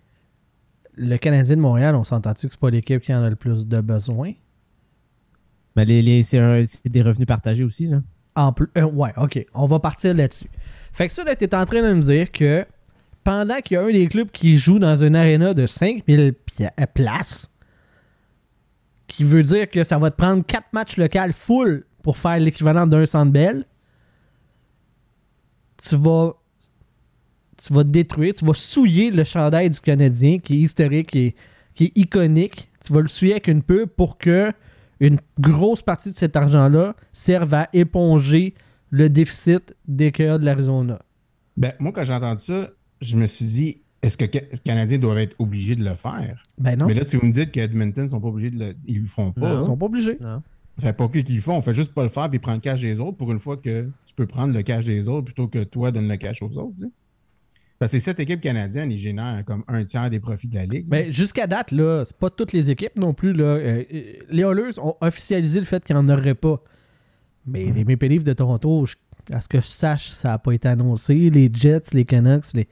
le 0.97 1.17
Canadien 1.17 1.55
de 1.55 1.61
Montréal, 1.61 1.95
on 1.95 2.03
s'entend-tu 2.03 2.47
que 2.47 2.53
c'est 2.53 2.59
pas 2.59 2.69
l'équipe 2.69 3.01
qui 3.01 3.13
en 3.13 3.23
a 3.23 3.29
le 3.29 3.35
plus 3.35 3.65
de 3.67 3.81
besoin? 3.81 4.33
mais 5.75 5.85
les, 5.85 6.01
les- 6.01 6.23
c'est 6.23 6.89
des 6.89 7.01
revenus 7.03 7.27
partagés 7.27 7.63
aussi, 7.63 7.85
là. 7.85 8.01
En 8.35 8.51
plus, 8.51 8.67
euh, 8.79 8.83
ouais, 8.83 9.13
ok, 9.15 9.45
on 9.53 9.67
va 9.67 9.79
partir 9.79 10.13
là-dessus. 10.15 10.49
Fait 10.91 11.07
que 11.07 11.13
ça, 11.13 11.23
là, 11.23 11.35
t'es 11.35 11.53
en 11.55 11.65
train 11.65 11.83
de 11.83 11.93
me 11.93 12.01
dire 12.01 12.31
que 12.31 12.65
pendant 13.23 13.57
qu'il 13.61 13.75
y 13.75 13.77
a 13.77 13.83
un 13.83 13.91
des 13.91 14.07
clubs 14.07 14.29
qui 14.31 14.57
joue 14.57 14.79
dans 14.79 14.95
une 14.95 15.15
arena 15.15 15.53
de 15.53 15.67
5000 15.67 16.33
pia- 16.47 16.73
euh, 16.79 16.85
places, 16.91 17.51
qui 19.05 19.23
veut 19.23 19.43
dire 19.43 19.69
que 19.69 19.83
ça 19.83 19.99
va 19.99 20.09
te 20.09 20.15
prendre 20.17 20.43
4 20.43 20.65
matchs 20.73 20.97
locaux 20.97 21.31
full 21.33 21.85
pour 22.01 22.17
faire 22.17 22.39
l'équivalent 22.39 22.87
d'un 22.87 23.05
centre 23.05 23.31
belle, 23.31 23.65
tu 25.77 25.95
vas 25.95 26.33
tu 27.57 27.73
vas 27.73 27.83
détruire, 27.83 28.33
tu 28.33 28.45
vas 28.45 28.53
souiller 28.53 29.11
le 29.11 29.23
chandail 29.23 29.69
du 29.69 29.79
Canadien 29.79 30.39
qui 30.39 30.55
est 30.55 30.59
historique, 30.59 31.09
qui 31.11 31.19
est, 31.19 31.35
qui 31.73 31.85
est 31.85 31.97
iconique. 31.97 32.69
Tu 32.83 32.93
vas 32.93 33.01
le 33.01 33.07
souiller 33.07 33.33
avec 33.33 33.47
une 33.47 33.63
pub 33.63 33.89
pour 33.89 34.17
que 34.17 34.51
une 34.99 35.19
grosse 35.39 35.81
partie 35.81 36.11
de 36.11 36.15
cet 36.15 36.35
argent-là 36.35 36.95
serve 37.13 37.53
à 37.53 37.69
éponger 37.73 38.55
le 38.89 39.09
déficit 39.09 39.75
des 39.87 40.11
Coyotes 40.11 40.41
de 40.41 40.45
l'Arizona. 40.45 40.99
Ben, 41.55 41.73
moi, 41.79 41.91
quand 41.91 42.03
j'ai 42.03 42.13
entendu 42.13 42.41
ça, 42.41 42.69
je 43.01 43.15
me 43.17 43.25
suis 43.25 43.45
dit, 43.45 43.81
est-ce 44.01 44.17
que 44.17 44.25
les 44.25 44.57
Canadiens 44.63 44.97
doivent 44.97 45.17
être 45.17 45.35
obligés 45.39 45.75
de 45.75 45.83
le 45.83 45.95
faire? 45.95 46.41
Ben 46.57 46.77
non, 46.77 46.87
Mais 46.87 46.93
là, 46.93 47.03
si 47.03 47.17
vous 47.17 47.25
me 47.25 47.31
dites 47.31 47.51
qu'Edmonton 47.51 48.03
ne 48.03 48.09
sont 48.09 48.21
pas 48.21 48.27
obligés 48.27 48.51
de 48.51 48.59
le. 48.59 48.73
Ils 48.85 49.01
le 49.01 49.07
font 49.07 49.31
pas. 49.31 49.59
ils 49.59 49.63
sont 49.63 49.77
pas 49.77 49.85
obligés. 49.85 50.17
Non. 50.21 50.41
Ça 50.77 50.87
fait 50.87 50.93
pas 50.93 51.07
qu'ils 51.07 51.35
le 51.35 51.41
font. 51.41 51.57
On 51.57 51.61
fait 51.61 51.73
juste 51.73 51.93
pas 51.93 52.03
le 52.03 52.09
faire 52.09 52.29
puis 52.29 52.37
prendre 52.37 52.57
le 52.57 52.61
cash 52.61 52.81
des 52.81 52.99
autres 52.99 53.17
pour 53.17 53.31
une 53.31 53.39
fois 53.39 53.57
que 53.57 53.89
tu 54.05 54.13
peux 54.15 54.27
prendre 54.27 54.53
le 54.53 54.61
cash 54.61 54.85
des 54.85 55.07
autres 55.07 55.25
plutôt 55.25 55.47
que 55.47 55.63
toi 55.63 55.91
donner 55.91 56.09
le 56.09 56.17
cash 56.17 56.43
aux 56.43 56.55
autres. 56.57 56.75
tu 56.77 56.85
sais. 56.85 56.91
Parce 57.79 57.91
que 57.91 57.99
cette 57.99 58.19
équipe 58.19 58.41
canadienne, 58.41 58.91
ils 58.91 58.97
génèrent 58.97 59.43
comme 59.45 59.63
un 59.67 59.83
tiers 59.83 60.09
des 60.09 60.19
profits 60.19 60.47
de 60.47 60.55
la 60.55 60.65
Ligue. 60.65 60.85
Mais 60.89 61.11
jusqu'à 61.11 61.45
date, 61.45 61.71
là, 61.71 62.03
c'est 62.05 62.17
pas 62.17 62.29
toutes 62.31 62.51
les 62.53 62.69
équipes 62.71 62.97
non 62.97 63.13
plus. 63.13 63.33
Là. 63.33 63.43
Euh, 63.43 63.83
les 64.29 64.41
Oilers 64.41 64.79
ont 64.81 64.95
officialisé 65.01 65.59
le 65.59 65.65
fait 65.65 65.83
qu'il 65.85 65.95
n'y 65.95 66.01
en 66.01 66.09
aurait 66.09 66.33
pas. 66.35 66.59
Mais 67.45 67.65
les 67.71 67.83
Maple 67.85 68.07
Leafs 68.07 68.23
de 68.23 68.33
Toronto, 68.33 68.85
je- 68.87 68.95
à 69.31 69.41
ce 69.41 69.47
que 69.47 69.61
je 69.61 69.67
sache, 69.67 70.09
ça 70.09 70.29
n'a 70.29 70.37
pas 70.39 70.53
été 70.53 70.67
annoncé. 70.67 71.29
Les 71.29 71.51
Jets, 71.53 71.81
les 71.93 72.03
Canucks, 72.03 72.51
les, 72.55 72.67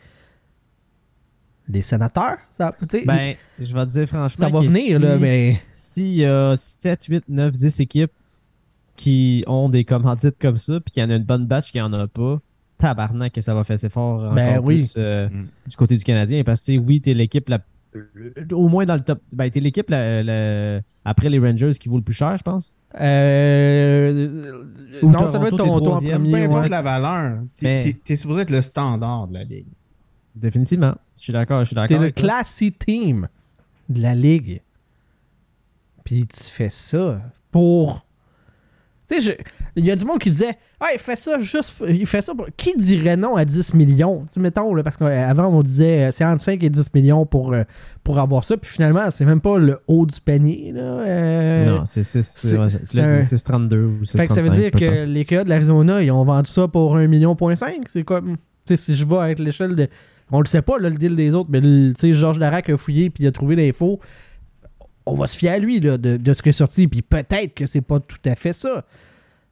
les 1.67 1.81
sénateurs, 1.81 2.38
ça, 2.51 2.71
Ben, 3.05 3.35
je 3.59 3.73
vais 3.73 3.86
te 3.86 3.91
dire 3.91 4.08
franchement. 4.08 4.47
ça 4.47 4.53
va 4.53 4.62
que 4.62 4.65
venir, 4.67 4.97
si- 4.97 5.03
là, 5.03 5.17
mais 5.17 5.62
S'il 5.71 6.15
y 6.15 6.25
a 6.25 6.56
7, 6.58 7.06
8, 7.06 7.23
9, 7.27 7.51
10 7.58 7.80
équipes 7.80 8.12
qui 8.95 9.43
ont 9.47 9.69
des 9.69 9.84
commandites 9.84 10.38
comme 10.39 10.58
ça, 10.58 10.80
puis 10.80 10.91
qu'il 10.91 11.03
y 11.03 11.06
en 11.06 11.10
a 11.10 11.15
une 11.15 11.23
bonne 11.23 11.45
batch 11.47 11.71
qui 11.71 11.82
en 11.82 11.91
a 11.93 12.08
pas, 12.08 12.39
tabarnak 12.88 13.34
que 13.34 13.41
ça 13.41 13.54
va 13.54 13.63
faire 13.63 13.80
ses 13.80 13.89
fort 13.89 14.19
encore 14.21 14.34
Ben 14.34 14.60
oui. 14.63 14.80
plus, 14.80 14.93
euh, 14.98 15.28
Mm. 15.30 15.48
du 15.67 15.76
côté 15.78 15.95
du 15.98 16.04
Canadien. 16.04 16.43
Parce 16.43 16.63
que 16.65 16.78
oui, 16.78 17.02
t'es 17.02 17.13
l'équipe 17.13 17.50
la 17.50 17.60
au 18.52 18.67
moins 18.67 18.86
dans 18.86 18.95
le 18.95 19.00
top. 19.02 19.21
Ben, 19.32 19.50
t'es 19.50 19.62
l'équipe 19.62 19.89
la- 19.89 20.21
la- 20.21 20.82
après 21.06 21.30
les 21.30 21.39
Rangers 21.39 21.71
qui 21.80 21.88
vaut 21.88 21.95
le 21.98 22.04
plus 22.04 22.13
cher, 22.13 22.36
je 22.38 22.43
pense. 22.43 22.74
euh, 23.00 24.52
Ou 25.02 25.10
non, 25.10 25.28
ça 25.30 25.39
doit 25.39 25.48
être 25.48 25.58
Toronto, 25.58 25.93
en 25.93 26.02
premier. 26.02 26.32
Peu 26.32 26.38
importe 26.38 26.63
ouais. 26.63 26.69
la 26.69 26.82
valeur, 26.82 27.39
t'es 27.58 27.84
Mais- 27.86 27.93
t'es- 28.04 28.15
supposé 28.15 28.41
être 28.41 28.50
le 28.52 28.62
standard 28.62 29.28
de 29.28 29.34
la 29.34 29.43
Ligue. 29.43 29.67
Définitivement. 30.36 30.95
Je 31.17 31.24
suis 31.24 31.34
d'accord. 31.34 31.62
Je 31.62 31.65
suis 31.67 31.76
d'accord. 31.76 31.98
T'es 31.98 32.04
le 32.04 32.12
classy 32.12 32.71
team 32.74 33.28
de 33.89 34.02
la 34.02 34.13
ligue. 34.13 34.62
Puis 36.04 36.26
tu 36.28 36.43
fais 36.43 36.69
ça 36.69 37.21
pour. 37.52 38.05
Tu 39.10 39.22
sais, 39.22 39.38
il 39.76 39.86
y 39.86 39.91
a 39.91 39.96
du 39.96 40.04
monde 40.04 40.20
qui 40.20 40.32
disait 40.32 40.58
Ah, 40.80 40.88
il 40.94 41.00
fait 41.00 41.15
ça 41.15 41.38
juste. 41.39 41.76
Il 41.88 42.06
fait 42.08 42.22
ça 42.24 42.34
pour. 42.34 42.48
Qui 42.58 42.76
dirait 42.76 43.15
non 43.15 43.36
à 43.36 43.46
10 43.46 43.74
millions? 43.76 44.26
Mettons, 44.38 44.74
là, 44.74 44.82
parce 44.84 44.98
qu'avant, 44.98 45.48
on 45.48 45.62
disait 45.62 46.06
euh, 46.06 46.12
c'est 46.12 46.26
entre 46.26 46.41
5 46.44 46.63
et 46.63 46.70
10 46.70 46.86
millions 46.94 47.26
pour, 47.26 47.54
euh, 47.54 47.63
pour 48.04 48.18
avoir 48.20 48.44
ça. 48.44 48.58
Puis 48.58 48.72
finalement, 48.72 49.12
c'est 49.12 49.26
même 49.26 49.41
pas 49.41 49.58
le 49.60 49.80
haut 49.88 50.06
du 50.08 50.20
panier. 50.20 50.72
Là, 50.74 50.82
euh, 50.82 51.65
Non, 51.65 51.86
c'est 51.86 52.04
c'est- 52.04 52.22
6 52.24 52.58
c'est 52.86 53.00
un- 53.00 53.22
632 53.22 53.84
ou 53.84 54.06
635. 54.06 54.18
Fait 54.18 54.28
que 54.28 54.34
ça 54.34 54.41
veut 54.41 54.56
dire 54.62 54.72
que 54.72 55.06
les 55.06 55.26
Coyotes 55.26 55.46
de 55.46 55.50
l'Arizona, 55.50 56.02
ils 56.02 56.12
ont 56.12 56.24
vendu 56.24 56.50
ça 56.50 56.68
pour 56.68 56.96
1,5 56.98 57.08
million. 57.08 57.38
C'est 57.88 58.04
comme. 58.04 58.38
Tu 58.65 58.76
sais, 58.76 58.78
si 58.78 58.96
je 58.96 59.06
vais 59.06 59.18
avec 59.18 59.39
l'échelle 59.39 59.76
de. 59.76 59.88
On 60.32 60.39
le 60.41 60.48
sait 60.48 60.63
pas, 60.63 60.80
là, 60.80 60.89
le 60.89 60.96
deal 60.96 61.15
des 61.15 61.36
autres, 61.36 61.50
mais 61.52 61.62
tu 61.62 61.94
sais, 61.98 62.13
Georges 62.13 62.39
Larac 62.39 62.68
a 62.72 62.78
fouillé 62.78 63.12
puis 63.12 63.24
il 63.26 63.28
a 63.28 63.32
trouvé 63.32 63.56
l'info. 63.56 64.00
On 65.06 65.13
va 65.13 65.28
se 65.28 65.38
fier 65.38 65.50
à 65.50 65.60
lui 65.60 65.80
là, 65.80 65.98
de, 65.98 66.18
de 66.18 66.34
ce 66.34 66.41
qui 66.41 66.50
est 66.50 66.54
sorti. 66.54 66.88
Puis 66.88 67.02
peut-être 67.02 67.54
que 67.54 67.68
c'est 67.68 67.82
pas 67.82 68.00
tout 68.00 68.18
à 68.26 68.36
fait 68.36 68.54
ça. 68.54 68.86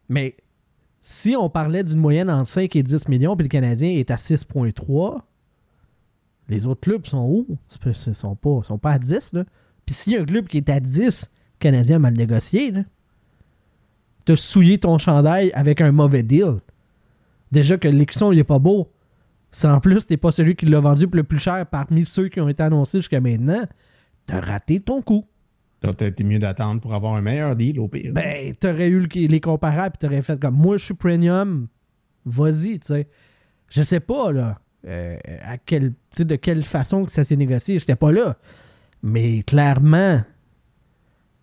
Mais 0.10 0.36
si 1.02 1.36
on 1.36 1.50
parlait 1.50 1.84
d'une 1.84 2.00
moyenne 2.00 2.30
entre 2.30 2.50
5 2.50 2.76
et 2.76 2.84
10 2.84 3.08
millions, 3.08 3.36
puis 3.36 3.46
le 3.46 3.50
Canadien 3.50 3.90
est 3.90 4.10
à 4.12 4.16
6,3, 4.16 5.22
les 6.50 6.66
autres 6.66 6.82
clubs 6.82 7.06
sont 7.06 7.26
où? 7.26 7.58
Ils 7.86 7.96
sont 7.96 8.36
pas, 8.36 8.62
sont 8.64 8.78
pas 8.78 8.94
à 8.94 9.00
10. 9.00 9.34
Là. 9.34 9.44
Puis 9.86 9.96
s'il 9.96 10.14
y 10.14 10.18
a 10.18 10.22
un 10.22 10.26
club 10.26 10.48
qui 10.48 10.58
est 10.58 10.70
à 10.70 10.80
10, 10.80 11.32
le 11.34 11.60
Canadien 11.60 11.98
a 11.98 12.00
mal 12.00 12.14
négocié. 12.14 12.72
Là 12.72 12.84
te 14.26 14.36
souiller 14.36 14.78
ton 14.78 14.98
chandail 14.98 15.52
avec 15.54 15.82
un 15.82 15.92
mauvais 15.92 16.24
deal. 16.24 16.60
Déjà 17.52 17.78
que 17.78 17.88
l'écusson, 17.88 18.32
il 18.32 18.40
est 18.40 18.44
pas 18.44 18.60
beau. 18.60 18.92
Si 19.52 19.68
en 19.68 19.80
plus, 19.80 20.08
t'es 20.08 20.18
pas 20.18 20.32
celui 20.32 20.56
qui 20.56 20.66
l'a 20.66 20.80
vendu 20.80 21.08
le 21.12 21.24
plus 21.24 21.38
cher 21.38 21.66
parmi 21.68 22.06
ceux 22.06 22.30
qui 22.30 22.42
ont 22.42 22.50
été 22.50 22.64
annoncés 22.64 23.00
jusqu'à 23.00 23.22
maintenant, 23.22 23.64
t'as 24.26 24.40
raté 24.40 24.80
ton 24.80 25.02
coup. 25.02 25.26
T'aurais 25.84 25.96
peut-être 25.96 26.14
été 26.14 26.24
mieux 26.24 26.40
d'attendre 26.40 26.80
pour 26.82 26.94
avoir 26.94 27.14
un 27.16 27.22
meilleur 27.22 27.56
deal 27.58 27.78
au 27.80 27.88
pire. 27.90 28.14
Ben, 28.14 28.56
t'aurais 28.56 28.88
eu 28.88 29.02
le- 29.02 29.28
les 29.28 29.40
comparables, 29.42 29.98
puis 30.00 30.08
t'aurais 30.08 30.22
fait 30.22 30.40
comme 30.40 30.56
moi, 30.56 30.78
je 30.78 30.86
suis 30.86 30.94
premium, 30.94 31.68
vas-y, 32.26 32.80
tu 32.80 32.88
sais. 32.88 33.08
Je 33.70 33.84
sais 33.84 34.00
pas, 34.00 34.32
là, 34.32 34.60
euh, 34.88 35.18
à 35.44 35.58
quel, 35.58 35.94
de 36.18 36.36
quelle 36.38 36.64
façon 36.64 37.04
que 37.04 37.12
ça 37.12 37.24
s'est 37.26 37.36
négocié, 37.36 37.80
j'étais 37.80 37.98
pas 37.98 38.12
là. 38.14 38.38
Mais 39.02 39.44
clairement, 39.44 40.22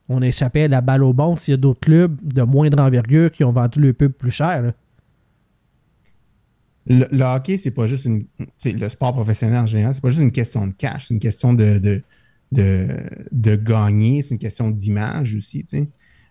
on 0.08 0.22
échappait 0.22 0.62
à 0.64 0.68
la 0.68 0.80
balle 0.80 1.02
au 1.04 1.12
bon 1.12 1.36
s'il 1.36 1.52
y 1.52 1.54
a 1.54 1.58
d'autres 1.58 1.80
clubs 1.80 2.16
de 2.22 2.42
moindre 2.42 2.80
envergure 2.82 3.30
qui 3.30 3.44
ont 3.44 3.52
vendu 3.52 3.78
le 3.80 3.92
pub 3.92 4.12
plus 4.12 4.30
cher. 4.30 4.62
là. 4.62 4.72
Le, 6.86 7.06
le 7.12 7.22
hockey, 7.24 7.56
c'est 7.58 7.70
pas 7.72 7.86
juste 7.86 8.06
une. 8.06 8.24
Le 8.64 8.88
sport 8.88 9.12
professionnel 9.12 9.58
en 9.58 9.66
général, 9.66 9.92
c'est 9.94 10.00
pas 10.00 10.08
juste 10.10 10.22
une 10.22 10.32
question 10.32 10.66
de 10.66 10.72
cash, 10.72 11.06
c'est 11.08 11.14
une 11.14 11.20
question 11.20 11.52
de, 11.52 11.78
de, 11.78 12.02
de, 12.52 12.88
de 13.32 13.56
gagner, 13.56 14.22
c'est 14.22 14.30
une 14.30 14.38
question 14.38 14.70
d'image 14.70 15.34
aussi, 15.34 15.64
tu 15.64 15.78
sais. 15.78 15.88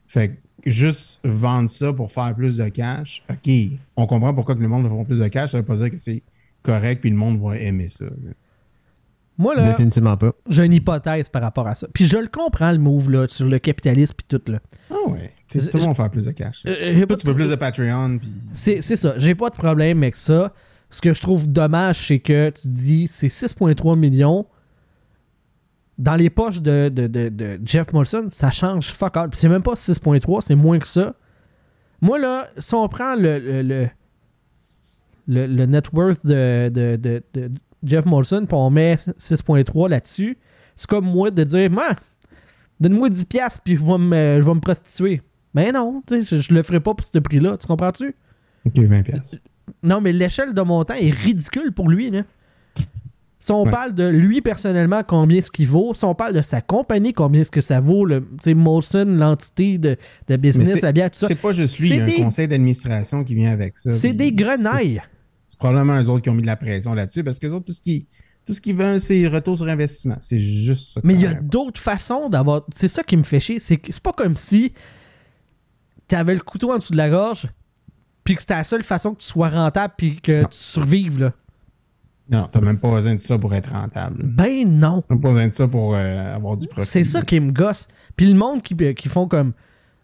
Fait 0.07 0.29
que 0.29 0.69
juste 0.69 1.21
vendre 1.23 1.69
ça 1.69 1.93
pour 1.93 2.11
faire 2.11 2.33
plus 2.35 2.57
de 2.57 2.67
cash, 2.69 3.23
OK, 3.29 3.51
on 3.95 4.05
comprend 4.07 4.33
pourquoi 4.33 4.55
que 4.55 4.61
le 4.61 4.67
monde 4.67 4.83
va 4.87 4.89
faire 4.95 5.05
plus 5.05 5.19
de 5.19 5.27
cash, 5.27 5.51
ça 5.51 5.57
veut 5.59 5.65
pas 5.65 5.75
dire 5.77 5.91
que 5.91 5.97
c'est 5.97 6.21
correct 6.63 6.99
puis 7.01 7.09
le 7.09 7.15
monde 7.15 7.39
va 7.41 7.57
aimer 7.57 7.89
ça. 7.89 8.05
Moi, 9.37 9.55
là, 9.55 9.69
Définitivement 9.69 10.17
pas. 10.17 10.33
j'ai 10.49 10.65
une 10.65 10.73
hypothèse 10.73 11.29
par 11.29 11.41
rapport 11.41 11.65
à 11.65 11.73
ça. 11.75 11.87
Puis 11.93 12.05
je 12.05 12.17
le 12.17 12.27
comprends, 12.27 12.73
le 12.73 12.77
move, 12.77 13.09
là, 13.09 13.25
sur 13.29 13.45
le 13.47 13.57
capitalisme, 13.57 14.13
puis 14.17 14.25
tout, 14.27 14.51
là. 14.51 14.59
Ah 14.91 14.95
ouais. 15.09 15.31
Tu 15.47 15.59
sais, 15.59 15.65
Je- 15.65 15.69
tout 15.71 15.77
le 15.77 15.83
monde 15.83 15.95
va 15.95 16.03
faire 16.03 16.11
plus 16.11 16.25
de 16.25 16.31
cash. 16.31 16.61
Euh, 16.65 17.05
Toi, 17.05 17.15
tu 17.15 17.25
veux 17.25 17.33
plus 17.35 17.49
de 17.49 17.55
Patreon, 17.55 18.17
puis. 18.17 18.33
C'est 18.51 18.81
c'est 18.81 18.97
ça. 18.97 19.13
J'ai 19.17 19.35
pas 19.35 19.49
de 19.49 19.55
problème 19.55 19.99
avec 20.03 20.17
ça. 20.17 20.53
Ce 20.91 20.99
que 20.99 21.13
je 21.13 21.21
trouve 21.21 21.47
dommage, 21.49 22.07
c'est 22.07 22.19
que 22.19 22.49
tu 22.49 22.67
dis 22.67 23.07
c'est 23.07 23.29
6,3 23.29 23.97
millions. 23.97 24.45
Dans 25.99 26.15
les 26.15 26.29
poches 26.29 26.61
de, 26.61 26.89
de- 26.89 27.07
de- 27.07 27.29
de 27.29 27.59
Jeff 27.63 27.91
Molson, 27.93 28.27
ça 28.29 28.49
change 28.51 28.91
fuck 28.93 29.17
all. 29.17 29.29
C'est 29.33 29.49
même 29.49 29.61
pas 29.61 29.73
6,3, 29.75 30.41
c'est 30.41 30.55
moins 30.55 30.79
que 30.79 30.87
ça. 30.87 31.13
Moi, 32.01 32.17
là, 32.17 32.47
si 32.57 32.73
on 32.73 32.87
prend 32.87 33.15
le, 33.15 33.37
le, 33.37 33.61
le, 33.61 33.87
le- 35.27 35.45
le 35.47 35.65
net 35.65 35.91
worth 35.93 36.25
de, 36.25 36.69
de- 36.69 37.51
Jeff 37.83 38.05
Molson, 38.05 38.45
puis 38.45 38.55
on 38.57 38.69
met 38.69 38.95
6,3 38.95 39.89
là-dessus, 39.89 40.37
c'est 40.75 40.87
comme 40.89 41.05
moi 41.05 41.31
de 41.31 41.43
dire, 41.43 41.69
man, 41.69 41.95
donne-moi 42.79 43.09
10$, 43.09 43.25
piastres, 43.25 43.61
puis 43.61 43.75
je 43.77 43.83
vais 43.85 43.97
me, 43.97 44.39
je 44.41 44.45
vais 44.45 44.53
me 44.53 44.59
prostituer. 44.61 45.21
Mais 45.53 45.71
non, 45.73 46.01
tu 46.07 46.21
sais, 46.21 46.37
je, 46.37 46.41
je 46.41 46.53
le 46.53 46.63
ferai 46.63 46.79
pas 46.79 46.93
pour 46.93 47.05
ce 47.05 47.19
prix-là. 47.19 47.57
Tu 47.57 47.67
comprends-tu? 47.67 48.15
OK, 48.65 48.73
20$. 48.75 49.03
piastres. 49.03 49.35
Non, 49.83 49.99
mais 50.01 50.13
l'échelle 50.13 50.53
de 50.53 50.61
montant 50.61 50.93
est 50.93 51.09
ridicule 51.13 51.71
pour 51.73 51.89
lui. 51.89 52.09
Là. 52.09 52.21
Si 53.49 53.53
on 53.53 53.63
Ouais. 53.63 53.71
parle 53.71 53.95
de 53.95 54.07
lui 54.07 54.41
personnellement, 54.41 55.01
combien 55.01 55.41
ce 55.41 55.49
qu'il 55.49 55.67
vaut, 55.67 55.95
si 55.95 56.05
on 56.05 56.13
parle 56.13 56.33
de 56.35 56.41
sa 56.43 56.61
compagnie, 56.61 57.13
combien 57.13 57.43
ce 57.43 57.49
que 57.49 57.61
ça 57.61 57.79
vaut, 57.79 58.05
le, 58.05 58.21
tu 58.21 58.27
sais, 58.43 58.53
Molson, 58.53 59.05
l'entité 59.07 59.79
de, 59.79 59.97
de 60.27 60.35
business, 60.37 60.81
la 60.81 60.91
bière, 60.91 61.09
tout 61.09 61.17
ça. 61.17 61.25
C'est 61.25 61.33
pas 61.33 61.51
juste 61.51 61.79
lui, 61.79 61.89
il 61.89 61.95
y 61.95 61.99
a 61.99 62.07
C'est 62.07 62.21
un 62.21 62.23
conseil 62.25 62.47
d'administration 62.47 63.23
qui 63.23 63.33
vient 63.33 63.51
avec 63.51 63.79
ça. 63.79 63.91
C'est 63.91 64.13
des 64.13 64.31
grenailles. 64.31 64.99
C'est 65.47 65.57
probablement 65.57 65.99
eux 65.99 66.09
autres 66.11 66.21
qui 66.21 66.29
ont 66.29 66.35
mis 66.35 66.43
de 66.43 66.47
la 66.47 66.57
pression 66.57 66.93
là-dessus 66.93 67.23
parce 67.23 67.39
que 67.39 67.47
autres, 67.47 67.65
tout 67.65 67.73
ce 67.73 67.81
qui, 67.81 68.05
Tout 68.45 68.53
ce 68.53 68.61
qu'ils 68.61 68.75
veulent, 68.75 69.01
c'est 69.01 69.25
retour 69.27 69.57
sur 69.57 69.67
investissement. 69.67 70.17
C'est 70.19 70.37
juste 70.39 70.93
ça. 70.93 71.01
que 71.01 71.07
Mais 71.07 71.15
il 71.15 71.21
y 71.21 71.25
a 71.25 71.33
d'autres 71.33 71.81
façons 71.81 72.29
d'avoir. 72.29 72.65
C'est 72.75 72.87
ça 72.87 73.01
qui 73.01 73.17
me 73.17 73.23
fait 73.23 73.39
chier. 73.39 73.59
C'est 73.59 73.79
pas 73.99 74.11
comme 74.13 74.35
si 74.35 74.73
t'avais 76.07 76.35
le 76.35 76.39
couteau 76.41 76.71
en 76.71 76.77
dessous 76.77 76.93
de 76.93 76.97
la 76.97 77.09
gorge, 77.09 77.47
puis 78.23 78.35
que 78.35 78.41
c'était 78.41 78.55
la 78.55 78.63
seule 78.63 78.83
façon 78.83 79.15
que 79.15 79.21
tu 79.21 79.27
sois 79.27 79.49
rentable, 79.49 79.93
puis 79.97 80.19
que 80.21 80.41
Non. 80.43 80.47
tu 80.49 80.57
survives, 80.59 81.19
là. 81.19 81.33
Non, 82.29 82.47
t'as 82.51 82.61
même 82.61 82.77
pas 82.77 82.91
besoin 82.91 83.15
de 83.15 83.19
ça 83.19 83.39
pour 83.39 83.53
être 83.55 83.71
rentable. 83.71 84.21
Ben 84.23 84.67
non. 84.69 85.01
T'as 85.07 85.15
pas 85.15 85.29
besoin 85.29 85.47
de 85.47 85.53
ça 85.53 85.67
pour 85.67 85.95
euh, 85.95 86.35
avoir 86.35 86.57
du 86.57 86.67
profit. 86.67 86.87
C'est 86.87 87.03
ça 87.03 87.21
qui 87.23 87.39
me 87.39 87.51
gosse. 87.51 87.87
Puis 88.15 88.27
le 88.27 88.35
monde 88.35 88.61
qui, 88.61 88.75
qui 88.93 89.09
font 89.09 89.27
comme. 89.27 89.53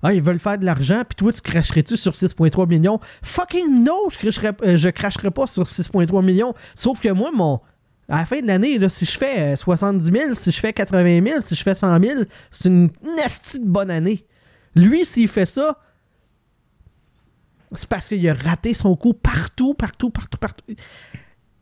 Ah, 0.01 0.13
ils 0.13 0.21
veulent 0.21 0.39
faire 0.39 0.57
de 0.57 0.65
l'argent, 0.65 1.03
puis 1.07 1.15
toi, 1.15 1.31
tu 1.31 1.41
cracherais-tu 1.41 1.97
sur 1.97 2.11
6,3 2.11 2.67
millions? 2.67 2.99
Fucking 3.23 3.83
no! 3.83 4.09
Je 4.11 4.17
cracherais, 4.19 4.53
euh, 4.63 4.77
je 4.77 4.89
cracherais 4.89 5.31
pas 5.31 5.47
sur 5.47 5.63
6,3 5.63 6.23
millions. 6.23 6.53
Sauf 6.75 7.01
que 7.01 7.09
moi, 7.09 7.31
mon. 7.33 7.59
À 8.07 8.17
la 8.17 8.25
fin 8.25 8.39
de 8.39 8.45
l'année, 8.45 8.77
si 8.89 9.05
je 9.05 9.17
fais 9.17 9.53
euh, 9.53 9.55
70 9.55 10.05
000, 10.11 10.33
si 10.35 10.51
je 10.51 10.59
fais 10.59 10.73
80 10.73 11.23
000, 11.23 11.41
si 11.41 11.55
je 11.55 11.63
fais 11.63 11.73
100 11.73 12.03
000, 12.03 12.21
c'est 12.51 12.69
une 12.69 12.91
nasty 13.17 13.59
de 13.59 13.67
bonne 13.67 13.89
année. 13.89 14.25
Lui, 14.75 15.05
s'il 15.05 15.27
fait 15.27 15.47
ça, 15.47 15.79
c'est 17.71 17.89
parce 17.89 18.07
qu'il 18.07 18.27
a 18.29 18.33
raté 18.33 18.73
son 18.75 18.95
coup 18.95 19.13
partout, 19.13 19.73
partout, 19.73 20.11
partout, 20.11 20.37
partout. 20.37 20.63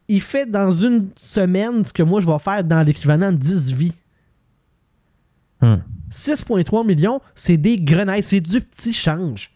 Il 0.08 0.22
fait 0.22 0.46
dans 0.50 0.70
une 0.72 1.10
semaine 1.16 1.86
ce 1.86 1.94
que 1.94 2.04
moi, 2.04 2.20
je 2.22 2.28
vais 2.28 2.40
faire 2.40 2.64
dans 2.64 2.82
l'équivalent 2.84 3.32
de 3.32 3.38
10 3.38 3.74
vies. 3.74 3.94
Hum. 5.62 5.82
6,3 6.12 6.86
millions, 6.86 7.22
c'est 7.36 7.58
des 7.58 7.78
grenailles, 7.80 8.22
c'est 8.24 8.42
du 8.42 8.60
petit 8.62 8.94
change. 8.94 9.52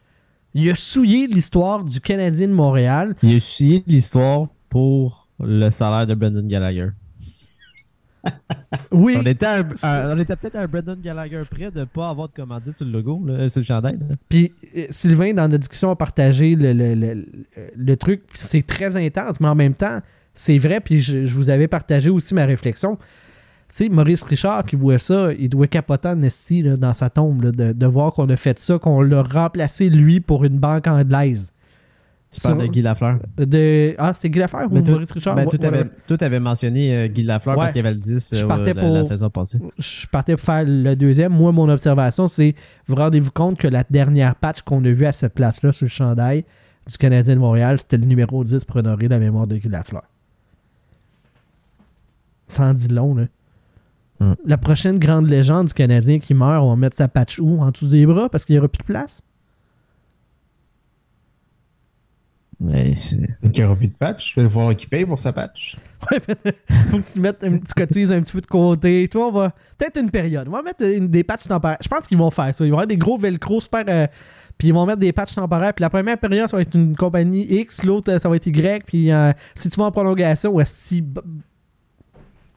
Il 0.53 0.67
a 0.71 0.75
souillé 0.75 1.27
l'histoire 1.27 1.83
du 1.83 1.99
Canadien 2.01 2.47
de 2.47 2.53
Montréal. 2.53 3.15
Il 3.21 3.33
a 3.33 3.35
essuyé 3.35 3.83
l'histoire 3.85 4.47
pour 4.69 5.27
le 5.39 5.69
salaire 5.69 6.07
de 6.07 6.15
Brendan 6.15 6.47
Gallagher. 6.47 6.89
Oui, 8.91 9.15
On 9.17 9.23
était, 9.25 9.45
à 9.45 9.59
un- 9.59 9.69
à- 9.83 10.13
on 10.15 10.19
était 10.19 10.35
peut-être 10.35 10.55
à 10.55 10.61
un 10.63 10.67
Brendan 10.67 10.99
Gallagher 10.99 11.43
près 11.49 11.71
de 11.71 11.81
ne 11.81 11.85
pas 11.85 12.09
avoir 12.09 12.27
de 12.27 12.33
commandite 12.33 12.75
sur 12.75 12.85
le 12.85 12.91
logo, 12.91 13.21
là, 13.25 13.47
sur 13.47 13.59
le 13.61 13.65
chandail. 13.65 13.97
là. 13.99 14.15
puis 14.27 14.51
euh, 14.75 14.87
Sylvain, 14.89 15.33
dans 15.33 15.43
notre 15.47 15.59
discussion, 15.59 15.91
a 15.91 15.95
partagé 15.95 16.55
le, 16.55 16.73
le- 16.73 16.95
le- 16.95 17.25
le 17.75 17.95
truc. 17.97 18.23
C'est 18.33 18.65
très 18.65 18.97
intense, 18.97 19.39
mais 19.39 19.47
en 19.47 19.55
même 19.55 19.75
temps, 19.75 19.99
c'est 20.37 20.57
vrai. 20.57 20.79
Puis 20.79 21.01
je, 21.01 21.25
je 21.25 21.35
vous 21.35 21.49
avais 21.49 21.67
partagé 21.67 22.09
aussi 22.09 22.33
ma 22.33 22.45
réflexion. 22.45 22.97
C'est 23.67 23.89
Maurice 23.89 24.23
Richard 24.23 24.63
qui 24.63 24.77
voit 24.77 24.97
ça, 24.97 25.33
il 25.37 25.49
doit 25.49 25.67
capoter 25.67 26.07
en 26.07 26.21
esti 26.21 26.63
dans 26.63 26.93
sa 26.93 27.09
tombe 27.09 27.43
là, 27.43 27.51
de, 27.51 27.73
de 27.73 27.85
voir 27.85 28.13
qu'on 28.13 28.29
a 28.29 28.37
fait 28.37 28.57
ça, 28.59 28.79
qu'on 28.79 29.01
l'a 29.01 29.21
remplacé 29.23 29.89
lui 29.89 30.21
pour 30.21 30.45
une 30.45 30.57
banque 30.57 30.87
anglaise. 30.87 31.51
Tu 32.31 32.41
parles 32.41 32.61
de 32.61 32.67
Guy 32.67 32.81
Lafleur. 32.81 33.19
De... 33.37 33.95
Ah, 33.97 34.13
c'est 34.13 34.29
Guy 34.29 34.39
Lafleur 34.39 34.65
ou 34.65 34.75
Ben, 34.75 34.83
toi- 34.83 34.93
Maurice 34.93 35.11
Richard? 35.11 35.35
Ben, 35.35 35.47
tout, 35.47 35.59
avait, 35.65 35.85
tout 36.07 36.17
avait 36.21 36.39
mentionné 36.39 36.95
euh, 36.95 37.07
Guy 37.07 37.23
Lafleur 37.23 37.55
Ouais. 37.57 37.63
parce 37.63 37.73
qu'il 37.73 37.81
y 37.83 37.85
avait 37.85 37.93
le 37.93 37.99
10 37.99 38.35
Je 38.35 38.43
euh, 38.43 38.47
partais 38.47 38.73
la, 38.73 38.81
pour- 38.81 38.93
la 38.93 39.03
saison 39.03 39.29
passée. 39.29 39.57
je 39.77 40.07
partais 40.07 40.35
pour 40.35 40.45
faire 40.45 40.63
le 40.65 40.95
deuxième. 40.95 41.31
Moi, 41.33 41.51
mon 41.51 41.67
observation, 41.69 42.27
c'est 42.27 42.53
vous 42.87 42.95
rendez-vous 42.95 43.31
compte 43.31 43.57
que 43.57 43.67
la 43.67 43.83
dernière 43.89 44.35
patch 44.35 44.61
qu'on 44.61 44.83
a 44.85 44.91
vue 44.91 45.05
à 45.05 45.11
cette 45.13 45.33
place-là 45.33 45.71
sur 45.73 45.85
le 45.85 45.89
chandail 45.89 46.45
du 46.89 46.97
Canadien 46.97 47.35
de 47.35 47.39
Montréal, 47.39 47.79
c'était 47.79 47.97
le 47.97 48.05
numéro 48.05 48.43
10 48.43 48.63
pour 48.65 48.77
honorer 48.77 49.07
la 49.09 49.19
mémoire 49.19 49.47
de 49.47 49.55
Guy 49.57 49.67
Lafleur. 49.69 50.03
Ça 52.47 52.63
en 52.63 52.73
dit 52.73 52.87
long, 52.87 53.15
là. 53.15 53.25
Hmm. 54.19 54.33
La 54.45 54.57
prochaine 54.57 54.97
grande 54.97 55.27
légende 55.29 55.67
du 55.67 55.73
Canadien 55.73 56.17
qui 56.19 56.33
meurt, 56.33 56.63
on 56.63 56.69
va 56.71 56.75
mettre 56.75 56.95
sa 56.97 57.07
patch 57.07 57.39
où? 57.39 57.59
En 57.61 57.69
dessous 57.71 57.87
des 57.87 58.05
bras 58.05 58.29
parce 58.29 58.45
qu'il 58.45 58.55
n'y 58.55 58.59
aura 58.59 58.67
plus 58.67 58.79
de 58.79 58.83
place? 58.85 59.21
Mais 62.59 62.95
c'est- 62.95 63.17
Il 63.43 63.51
n'y 63.51 63.63
aura 63.63 63.75
plus 63.75 63.87
de 63.87 63.93
patch. 63.93 64.33
Il 64.35 64.43
va 64.43 64.49
falloir 64.49 64.75
qu'il 64.75 64.89
paye 64.89 65.05
pour 65.05 65.19
sa 65.19 65.31
patch. 65.31 65.77
Ouais, 66.09 66.19
faut 66.87 66.97
que 66.99 67.07
tu 67.13 67.19
mettes 67.19 67.43
un 67.43 67.57
petit 67.59 67.73
cotise 67.75 68.11
un 68.11 68.21
petit 68.21 68.31
peu 68.33 68.41
de 68.41 68.47
côté. 68.47 69.07
Toi, 69.11 69.27
on 69.27 69.31
va. 69.31 69.53
Peut-être 69.77 69.99
une 70.01 70.09
période. 70.09 70.47
On 70.47 70.51
va 70.51 70.63
mettre 70.63 70.83
une- 70.83 71.07
des 71.07 71.23
patchs 71.23 71.47
temporaires. 71.47 71.77
Je 71.81 71.87
pense 71.87 72.07
qu'ils 72.07 72.17
vont 72.17 72.31
faire 72.31 72.55
ça. 72.55 72.65
Ils 72.65 72.69
vont 72.69 72.77
avoir 72.77 72.87
des 72.87 72.97
gros 72.97 73.17
velcro 73.17 73.61
super. 73.61 73.83
euh, 73.87 74.07
puis 74.57 74.69
ils 74.69 74.73
vont 74.73 74.87
mettre 74.87 74.99
des 74.99 75.13
patchs 75.13 75.35
temporaires. 75.35 75.71
Puis 75.75 75.83
la 75.83 75.91
première 75.91 76.17
période, 76.17 76.49
ça 76.49 76.57
va 76.57 76.63
être 76.63 76.73
une 76.73 76.95
compagnie 76.95 77.43
X. 77.43 77.83
L'autre, 77.83 78.11
euh, 78.11 78.17
ça 78.17 78.27
va 78.27 78.35
être 78.37 78.47
Y. 78.47 78.83
Puis 78.87 79.11
euh, 79.11 79.31
si 79.53 79.69
tu 79.69 79.79
vas 79.79 79.85
en 79.85 79.91
prolongation, 79.91 80.51
ouais, 80.51 80.65
si. 80.65 81.03
b- 81.03 81.19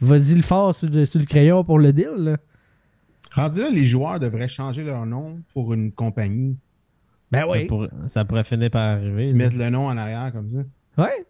Vas-y 0.00 0.34
le 0.34 0.42
fort 0.42 0.74
sur 0.74 0.88
le, 0.88 1.06
sur 1.06 1.20
le 1.20 1.26
crayon 1.26 1.62
pour 1.64 1.78
le 1.78 1.92
deal. 1.92 2.14
là. 2.16 2.36
Rendu 3.32 3.60
là, 3.60 3.70
les 3.70 3.84
joueurs 3.84 4.18
devraient 4.18 4.48
changer 4.48 4.82
leur 4.82 5.06
nom 5.06 5.40
pour 5.52 5.72
une 5.74 5.92
compagnie. 5.92 6.56
Ben 7.30 7.40
ça, 7.40 7.48
oui. 7.48 7.68
ça 8.06 8.24
pourrait 8.24 8.42
finir 8.44 8.70
par 8.70 8.82
arriver. 8.96 9.32
Mettre 9.32 9.56
le 9.56 9.70
nom 9.70 9.86
en 9.86 9.96
arrière 9.96 10.32
comme 10.32 10.48
ça. 10.48 10.62
Ouais. 10.98 11.24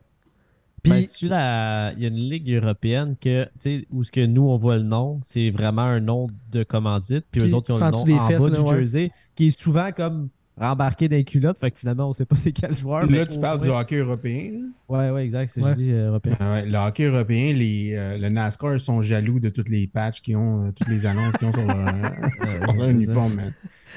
Puis. 0.83 0.93
Ben, 0.93 1.29
la- 1.29 1.93
Il 1.97 2.03
y 2.03 2.07
a 2.07 2.09
une 2.09 2.15
ligue 2.17 2.51
européenne 2.55 3.17
que, 3.21 3.47
où 3.91 4.03
ce 4.03 4.11
que 4.11 4.25
nous, 4.25 4.43
on 4.49 4.57
voit 4.57 4.79
le 4.79 4.85
nom, 4.85 5.21
c'est 5.23 5.51
vraiment 5.51 5.83
un 5.83 6.01
nom 6.01 6.29
de 6.53 6.63
commandite, 6.63 7.27
puis 7.31 7.43
Puis, 7.43 7.51
eux 7.51 7.55
autres, 7.55 7.71
ils 7.71 7.83
ont 7.83 7.87
le 7.87 7.91
nom 8.15 8.19
en 8.19 8.29
fesses, 8.29 8.39
bas 8.41 8.49
là, 8.49 8.57
du 8.57 8.63
ouais. 8.63 8.77
jersey, 8.79 9.13
qui 9.35 9.49
est 9.49 9.61
souvent 9.61 9.91
comme 9.93 10.31
rembarqué 10.61 11.09
dans 11.09 11.17
les 11.17 11.25
culottes, 11.25 11.59
fait 11.59 11.71
que 11.71 11.79
finalement, 11.79 12.09
on 12.09 12.13
sait 12.13 12.25
pas 12.27 12.37
c'est 12.37 12.53
quel 12.53 12.75
joueur. 12.75 13.11
Là, 13.11 13.27
tu 13.27 13.39
parles 13.41 13.61
du 13.61 13.69
hockey 13.69 13.97
européen. 13.97 14.51
là. 14.53 14.59
Ouais, 14.89 15.11
ouais, 15.11 15.25
exact, 15.25 15.51
c'est 15.55 15.63
Ouais. 15.63 15.71
je 15.71 15.75
dis 15.77 15.91
euh, 15.91 16.09
européen. 16.09 16.37
Ah 16.41 16.53
ouais, 16.53 16.67
le 16.67 16.77
hockey 16.79 17.05
européen, 17.05 17.53
les, 17.55 17.95
euh, 17.95 18.19
le 18.19 18.29
NASCAR 18.29 18.75
ils 18.75 18.81
sont 18.81 19.01
jaloux 19.01 19.39
de 19.41 19.49
toutes 19.49 19.69
les 19.69 19.87
patchs 19.87 20.21
qu'ils 20.21 20.37
ont, 20.37 20.67
euh, 20.67 20.71
toutes 20.73 20.89
les 20.89 21.07
annonces 21.07 21.37
qu'ils 21.37 21.49
ont 21.49 21.53
sur 21.53 21.67
leur, 21.67 21.95
sur 22.47 22.73
leur 22.75 22.89
uniforme. 22.89 23.41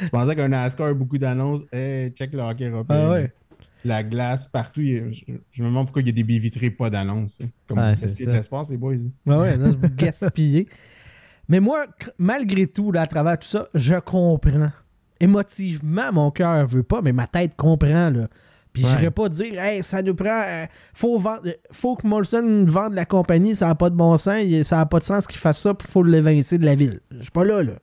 Tu 0.04 0.10
pensais 0.10 0.36
qu'un 0.36 0.48
NASCAR 0.50 0.88
a 0.88 0.94
beaucoup 0.94 1.18
d'annonces? 1.18 1.62
Hey, 1.72 2.10
check 2.12 2.32
le 2.34 2.40
hockey 2.42 2.70
européen. 2.70 3.06
Ah 3.08 3.12
ouais. 3.12 3.34
La 3.86 4.02
glace 4.02 4.48
partout. 4.48 4.80
a- 4.82 5.12
je, 5.12 5.24
je 5.52 5.62
me 5.64 5.68
demande 5.68 5.88
pourquoi 5.88 6.02
il 6.04 6.08
y 6.08 6.10
a 6.10 6.14
des 6.14 6.24
baies 6.24 6.38
vitrées 6.38 6.70
pas 6.70 6.90
d'annonces. 6.90 7.42
hein. 7.44 7.48
Comme 7.68 7.80
est-ce 7.80 8.08
c'est 8.08 8.26
de 8.26 8.32
l'espace, 8.32 8.70
les 8.70 8.78
boys? 8.78 8.94
hein? 8.94 9.10
Ouais, 9.26 9.36
ouais, 9.36 9.58
là, 9.58 9.70
vous 9.82 9.90
gaspillez. 9.98 10.70
Mais 11.50 11.60
moi, 11.60 11.86
malgré 12.18 12.66
tout, 12.68 12.94
là, 12.94 13.02
à 13.02 13.08
travers 13.08 13.38
tout 13.38 13.48
ça, 13.50 13.68
je 13.74 13.96
comprends. 13.96 14.40
Émotivement, 15.24 16.12
mon 16.12 16.32
cœur 16.32 16.68
veut 16.68 16.84
pas, 16.84 17.02
mais 17.02 17.14
ma 17.14 17.28
tête 17.28 17.56
comprend. 17.56 18.10
Là. 18.10 18.28
Puis 18.74 18.84
Ouais. 18.84 18.90
j'irais 18.90 19.12
pas 19.12 19.30
dire, 19.30 19.62
hey, 19.62 19.84
ça 19.84 20.02
nous 20.02 20.16
prend. 20.16 20.44
euh, 20.48 20.66
faut, 20.94 21.18
vendre, 21.20 21.44
faut 21.72 21.96
que 21.96 22.06
Molson 22.08 22.66
vende 22.68 22.94
la 22.94 23.06
compagnie, 23.06 23.56
ça 23.56 23.68
n'a 23.68 23.76
pas 23.76 23.90
de 23.90 23.96
bon 23.96 24.18
sens, 24.18 24.42
il- 24.44 24.66
ça 24.66 24.78
n'a 24.78 24.86
pas 24.86 25.00
de 25.00 25.04
sens 25.04 25.28
qu'il 25.28 25.40
fasse 25.40 25.60
ça, 25.60 25.74
puis 25.74 25.88
faut 25.88 26.04
l'évincer 26.04 26.58
de 26.58 26.66
la 26.66 26.76
ville. 26.76 27.00
Je 27.12 27.22
suis 27.22 27.32
pas 27.32 27.44
là, 27.46 27.62
là. 27.64 27.74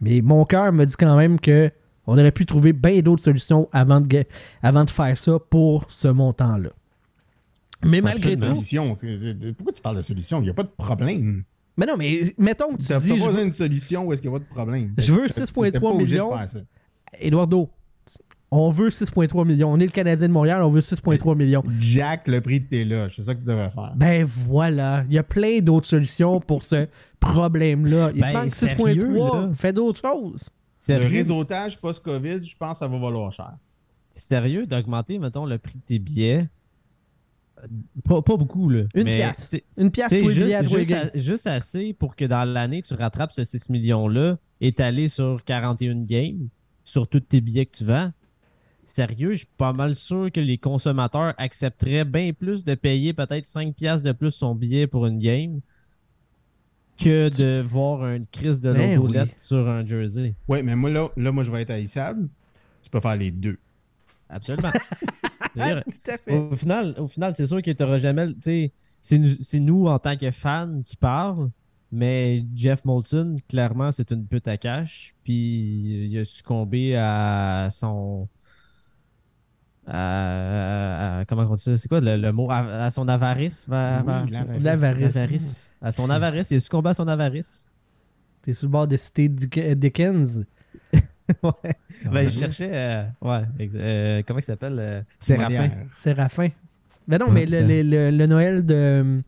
Mais 0.00 0.22
mon 0.22 0.44
cœur 0.44 0.72
me 0.72 0.84
dit 0.84 0.94
quand 0.98 1.16
même 1.16 1.38
que 1.38 1.70
on 2.06 2.12
aurait 2.18 2.32
pu 2.32 2.46
trouver 2.46 2.72
bien 2.72 3.00
d'autres 3.00 3.22
solutions 3.22 3.68
avant 3.72 4.00
de, 4.00 4.24
avant 4.62 4.84
de 4.84 4.90
faire 4.90 5.16
ça 5.18 5.38
pour 5.50 5.84
ce 5.88 6.08
montant-là. 6.08 6.70
Mais 7.84 8.00
malgré 8.00 8.34
tout. 8.36 8.40
solution. 8.44 8.94
Pourquoi 9.56 9.72
tu 9.72 9.82
parles 9.82 9.96
de 9.96 10.02
solution? 10.02 10.40
Il 10.40 10.44
n'y 10.44 10.50
a 10.50 10.54
pas 10.54 10.62
de 10.62 10.70
problème. 10.76 11.44
Mais 11.76 11.86
non, 11.86 11.96
mais 11.96 12.34
mettons 12.38 12.72
que 12.72 12.78
tu 12.80 12.86
Tu 12.86 12.92
n'as 12.92 13.00
dis. 13.00 13.08
pas 13.10 13.16
je 13.16 13.24
besoin 13.26 13.42
d'une 13.42 13.52
solution 13.52 14.04
où 14.06 14.12
est-ce 14.12 14.22
qu'il 14.22 14.30
n'y 14.30 14.36
a 14.36 14.40
pas 14.40 14.44
de 14.44 14.50
problème. 14.50 14.94
Je 14.98 15.12
veux 15.12 15.26
T'es 15.28 15.42
6,3 15.42 15.80
pas 15.80 15.88
obligé 15.90 16.16
de 16.16 16.22
millions. 16.22 16.36
Eduardo, 17.20 17.70
on 18.50 18.70
veut 18.70 18.88
6,3 18.88 19.46
millions. 19.46 19.72
On 19.72 19.78
est 19.78 19.84
le 19.86 19.90
Canadien 19.90 20.28
de 20.28 20.32
Montréal, 20.32 20.62
on 20.62 20.70
veut 20.70 20.80
6,3 20.80 21.36
millions. 21.36 21.62
Jack 21.78 22.28
le 22.28 22.40
prix 22.40 22.60
de 22.60 22.66
tes 22.66 22.84
loges. 22.84 23.14
C'est 23.16 23.22
ça 23.22 23.34
que 23.34 23.40
tu 23.40 23.46
devrais 23.46 23.70
faire. 23.70 23.92
Ben 23.96 24.24
voilà, 24.24 25.04
il 25.08 25.14
y 25.14 25.18
a 25.18 25.22
plein 25.22 25.58
d'autres 25.60 25.86
solutions 25.88 26.40
pour 26.40 26.62
ce 26.62 26.86
problème-là. 27.20 28.10
Il 28.14 28.20
Ben, 28.20 28.32
manque 28.32 28.50
sérieux, 28.50 29.08
6,3. 29.12 29.16
là? 29.48 29.50
Fais 29.54 29.72
d'autres 29.72 30.00
choses. 30.00 30.48
Le 30.88 31.08
réseautage 31.08 31.78
post-COVID, 31.80 32.42
je 32.44 32.56
pense 32.56 32.72
que 32.74 32.78
ça 32.78 32.88
va 32.88 32.98
valoir 32.98 33.32
cher. 33.32 33.56
sérieux 34.14 34.66
d'augmenter, 34.66 35.18
mettons, 35.18 35.44
le 35.44 35.58
prix 35.58 35.74
de 35.74 35.80
tes 35.84 35.98
billets. 35.98 36.46
Pas, 38.04 38.22
pas 38.22 38.36
beaucoup, 38.36 38.68
là. 38.68 38.82
Une 38.94 39.04
mais 39.04 39.12
pièce. 39.12 39.38
c'est- 39.50 39.64
Une 39.78 39.90
pièce 39.90 40.08
tous 40.10 40.14
les 40.28 40.34
juste, 40.34 40.40
billets 40.40 40.54
à 40.54 40.62
juste 40.62 40.92
a- 40.92 41.18
juste 41.18 41.46
assez 41.46 41.92
pour 41.94 42.14
que 42.14 42.24
dans 42.26 42.44
l'année, 42.44 42.82
tu 42.82 42.94
rattrapes 42.94 43.32
ce 43.32 43.44
6 43.44 43.70
millions-là, 43.70 44.38
étalé 44.60 45.08
sur 45.08 45.42
41 45.44 46.04
games, 46.04 46.48
sur 46.84 47.08
tous 47.08 47.20
tes 47.20 47.40
billets 47.40 47.66
que 47.66 47.76
tu 47.78 47.84
vends. 47.84 48.12
Sérieux, 48.84 49.32
je 49.32 49.38
suis 49.38 49.48
pas 49.56 49.72
mal 49.72 49.96
sûr 49.96 50.30
que 50.32 50.38
les 50.38 50.58
consommateurs 50.58 51.34
accepteraient 51.38 52.04
bien 52.04 52.32
plus 52.32 52.62
de 52.64 52.74
payer 52.76 53.12
peut-être 53.14 53.46
5 53.48 53.74
piastres 53.74 54.06
de 54.06 54.12
plus 54.12 54.30
son 54.30 54.54
billet 54.54 54.86
pour 54.86 55.06
une 55.06 55.18
game 55.18 55.60
que 56.98 57.28
de 57.36 57.62
voir 57.66 58.06
une 58.12 58.26
crise 58.26 58.60
de 58.60 58.72
Ben 58.72 58.94
logo 58.94 59.08
oui. 59.08 59.14
lettre 59.14 59.34
sur 59.38 59.68
un 59.68 59.84
jersey. 59.84 60.34
Oui, 60.48 60.62
mais 60.62 60.76
moi, 60.76 60.90
là, 60.90 61.08
là, 61.16 61.32
moi, 61.32 61.42
je 61.42 61.50
vais 61.50 61.62
être 61.62 61.70
haïssable. 61.70 62.28
Tu 62.82 62.88
peux 62.90 63.00
faire 63.00 63.16
les 63.16 63.30
deux. 63.30 63.58
Absolument. 64.28 64.70
C'est-à-dire, 65.64 65.84
Tout 65.84 66.10
à 66.10 66.18
fait. 66.18 66.36
au 66.38 66.56
final, 66.56 66.94
au 66.98 67.08
final 67.08 67.34
c'est 67.34 67.46
sûr 67.46 67.62
que 67.62 67.70
tu 67.70 67.82
n'auras 67.82 67.98
jamais. 67.98 68.26
le- 68.26 68.34
tu 68.34 68.40
sais, 68.42 68.72
C'est 69.02 69.18
nous, 69.18 69.36
c'est 69.40 69.60
nous, 69.60 69.86
en 69.86 69.98
tant 70.00 70.16
que 70.16 70.30
fans, 70.32 70.82
qui 70.84 70.96
parlent, 70.96 71.50
mais 71.92 72.44
Jeff 72.54 72.84
Molson, 72.84 73.36
clairement, 73.48 73.92
c'est 73.92 74.10
une 74.10 74.26
pute 74.26 74.48
à 74.48 74.56
cash. 74.58 75.14
Puis 75.24 76.08
il 76.10 76.18
a 76.18 76.24
succombé 76.24 76.96
à 76.96 77.68
son. 77.72 78.28
à- 79.86 81.18
à- 81.20 81.24
comment 81.26 81.42
on 81.48 81.54
dit 81.54 81.62
ça? 81.62 81.76
C'est 81.76 81.88
quoi 81.88 82.00
le, 82.00 82.16
le 82.16 82.32
mot? 82.32 82.50
À, 82.50 82.58
à 82.86 82.90
son 82.90 83.06
avarice 83.08 83.66
va- 83.68 84.02
va- 84.02 84.24
Oui, 84.24 84.30
l'avarice. 84.30 84.62
L'avarice. 84.62 85.06
avarice. 85.16 85.72
À 85.80 85.92
son 85.92 86.10
avarice. 86.10 86.50
Il 86.50 86.56
a 86.56 86.60
succombé 86.60 86.90
à 86.90 86.94
son 86.94 87.06
avarice. 87.08 87.66
T'es 88.42 88.54
sur 88.54 88.66
le 88.68 88.72
bord 88.72 88.88
de 88.88 88.96
citer 88.96 89.28
Dick- 89.28 89.74
Dickens. 89.76 90.44
ouais. 91.42 91.74
Ben, 92.12 92.28
je 92.28 92.38
cherchais. 92.38 92.70
euh, 92.72 93.04
ouais. 93.22 93.42
euh, 93.74 94.22
comment 94.26 94.38
il 94.38 94.42
s'appelle 94.42 94.76
euh, 94.78 95.00
Séraphin. 95.18 95.70
Séraphin. 95.94 96.48
Ben 97.08 97.18
non, 97.18 97.30
mais 97.30 97.46
le, 97.46 97.60
le- 97.60 97.82
le- 97.82 98.10
le 98.16 98.26
Noël 98.26 98.64
de. 98.66 99.22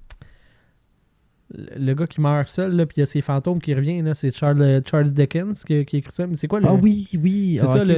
Le 1.55 1.95
gars 1.95 2.07
qui 2.07 2.21
meurt 2.21 2.47
seul, 2.51 2.77
là, 2.77 2.85
puis 2.85 2.97
il 2.99 3.01
y 3.01 3.03
a 3.05 3.07
ses 3.07 3.23
fantômes 3.23 3.59
qui 3.59 3.73
reviennent, 3.73 4.05
là, 4.05 4.15
c'est 4.15 4.37
Charles, 4.37 4.83
Charles 4.85 5.11
Dickens 5.13 5.65
qui, 5.65 5.77
écrit 5.77 6.05
ça. 6.11 6.27
Mais 6.27 6.37
c'est 6.37 6.47
quoi 6.47 6.61
le. 6.61 6.67
Ah 6.67 6.75
oui, 6.75 7.09
oui. 7.23 7.57
C'est 7.59 7.63
Ah, 7.67 7.73
ça, 7.73 7.85
le, 7.87 7.95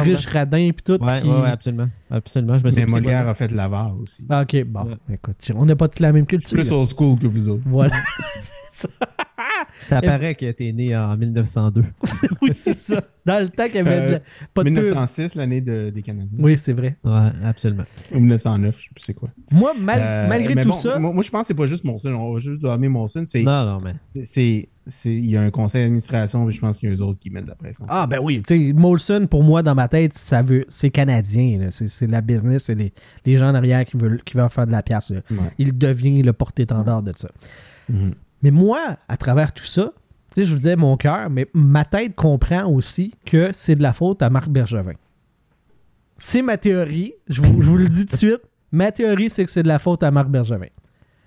riche 0.00 0.26
radin, 0.26 0.70
puis 0.72 0.82
tout. 0.84 1.00
Ouais, 1.00 1.20
qui- 1.22 1.28
ouais, 1.28 1.40
ouais, 1.40 1.48
absolument. 1.50 1.88
Absolument. 2.10 2.58
Je 2.58 2.64
me 2.64 2.70
sais 2.70 2.80
Mais 2.80 2.86
Molière 2.90 3.28
a 3.28 3.34
fait 3.34 3.52
l'avare 3.52 3.94
aussi. 4.00 4.26
Ah, 4.28 4.42
ok, 4.42 4.64
bon. 4.64 4.84
Ouais. 4.86 4.96
Écoute, 5.14 5.36
on 5.54 5.64
n'a 5.66 5.76
pas 5.76 5.86
toute 5.86 6.00
la 6.00 6.10
même 6.12 6.26
culture. 6.26 6.50
plus 6.58 6.72
old 6.72 6.88
school 6.88 7.16
que 7.16 7.28
vous 7.28 7.48
autres. 7.48 7.62
Voilà. 7.64 7.94
Ça 9.88 10.00
paraît 10.00 10.34
que 10.34 10.50
t'es 10.52 10.72
né 10.72 10.96
en 10.96 11.16
1902. 11.16 11.84
oui, 12.42 12.50
c'est 12.56 12.76
ça. 12.76 13.02
Dans 13.26 13.38
le 13.38 13.48
temps 13.48 13.66
qu'il 13.66 13.76
y 13.76 13.78
avait 13.78 13.90
de 14.06 14.12
la- 14.12 14.16
Euh, 14.16 14.18
pas 14.54 14.64
de 14.64 14.70
pub. 14.70 14.78
1906, 14.78 15.34
l'année 15.34 15.60
de- 15.60 15.90
des 15.94 16.02
Canadiens. 16.02 16.38
Oui, 16.40 16.56
c'est 16.56 16.72
vrai. 16.72 16.96
Ouais, 17.04 17.28
absolument. 17.44 17.84
Ou 18.12 18.18
1909, 18.20 18.76
je 18.78 18.82
sais 18.84 18.88
plus 18.94 19.02
c'est 19.04 19.14
quoi. 19.14 19.28
Moi, 19.50 19.72
mal- 19.78 19.98
Euh, 20.00 20.28
malgré 20.28 20.54
mais 20.54 20.62
tout 20.62 20.70
bon, 20.70 20.74
ça. 20.74 20.98
Moi, 20.98 21.12
moi, 21.12 21.22
je 21.22 21.30
pense 21.30 21.42
que 21.42 21.46
c'est 21.48 21.54
pas 21.54 21.66
juste 21.66 21.84
Molson. 21.84 22.10
On 22.14 22.32
va 22.32 22.38
juste 22.38 22.62
nommer 22.62 22.88
Molson. 22.88 23.22
C'est, 23.26 23.42
Non, 23.42 23.64
non, 23.66 23.80
mais. 23.80 23.94
c'est, 24.24 24.68
c'est, 24.86 25.12
il 25.14 25.26
y 25.26 25.36
a 25.36 25.42
un 25.42 25.50
conseil 25.50 25.82
d'administration, 25.82 26.44
mais 26.46 26.50
je 26.52 26.60
pense 26.60 26.78
qu'il 26.78 26.88
y 26.88 26.92
a 26.92 26.94
eux 26.96 27.02
autres 27.02 27.18
qui 27.18 27.30
mettent 27.30 27.44
de 27.44 27.50
la 27.50 27.54
pression. 27.56 27.84
Ah 27.88 28.06
ben 28.06 28.18
oui, 28.22 28.42
tu 28.46 28.56
sais, 28.68 28.72
Molson, 28.72 29.26
pour 29.30 29.42
moi, 29.44 29.62
dans 29.62 29.74
ma 29.74 29.86
tête, 29.88 30.14
ça 30.14 30.40
veut, 30.42 30.64
c'est 30.70 30.90
canadien. 30.90 31.58
là. 31.60 31.70
C'est, 31.70 31.88
c'est 31.88 32.06
la 32.06 32.22
business, 32.22 32.64
c'est 32.64 32.74
les, 32.74 32.92
les 33.26 33.36
gens 33.38 33.50
en 33.50 33.54
arrière 33.54 33.84
qui 33.84 33.96
veulent, 33.98 34.22
qui 34.24 34.36
veulent 34.36 34.50
faire 34.50 34.66
de 34.66 34.72
la 34.72 34.82
pièce. 34.82 35.10
Ouais. 35.10 35.36
Il 35.58 35.76
devient 35.76 36.22
le 36.22 36.32
porte-étendard 36.32 37.02
de 37.02 37.12
ça. 37.14 37.28
Mhm. 37.90 38.14
Mais 38.42 38.50
moi, 38.50 38.96
à 39.08 39.16
travers 39.16 39.52
tout 39.52 39.64
ça, 39.64 39.92
tu 40.32 40.40
sais, 40.40 40.44
je 40.44 40.50
vous 40.52 40.56
disais 40.58 40.76
mon 40.76 40.96
cœur, 40.96 41.28
mais 41.30 41.48
ma 41.54 41.84
tête 41.84 42.14
comprend 42.14 42.64
aussi 42.72 43.14
que 43.26 43.50
c'est 43.52 43.74
de 43.74 43.82
la 43.82 43.92
faute 43.92 44.22
à 44.22 44.30
Marc 44.30 44.48
Bergevin. 44.48 44.94
C'est 46.18 46.42
ma 46.42 46.56
théorie. 46.56 47.14
Je 47.28 47.40
vous, 47.42 47.62
je 47.62 47.68
vous 47.68 47.76
le 47.76 47.88
dis 47.88 48.06
tout 48.06 48.12
de 48.12 48.18
suite. 48.18 48.40
Ma 48.72 48.92
théorie, 48.92 49.30
c'est 49.30 49.44
que 49.44 49.50
c'est 49.50 49.62
de 49.62 49.68
la 49.68 49.78
faute 49.78 50.02
à 50.02 50.10
Marc 50.10 50.28
Bergevin. 50.28 50.66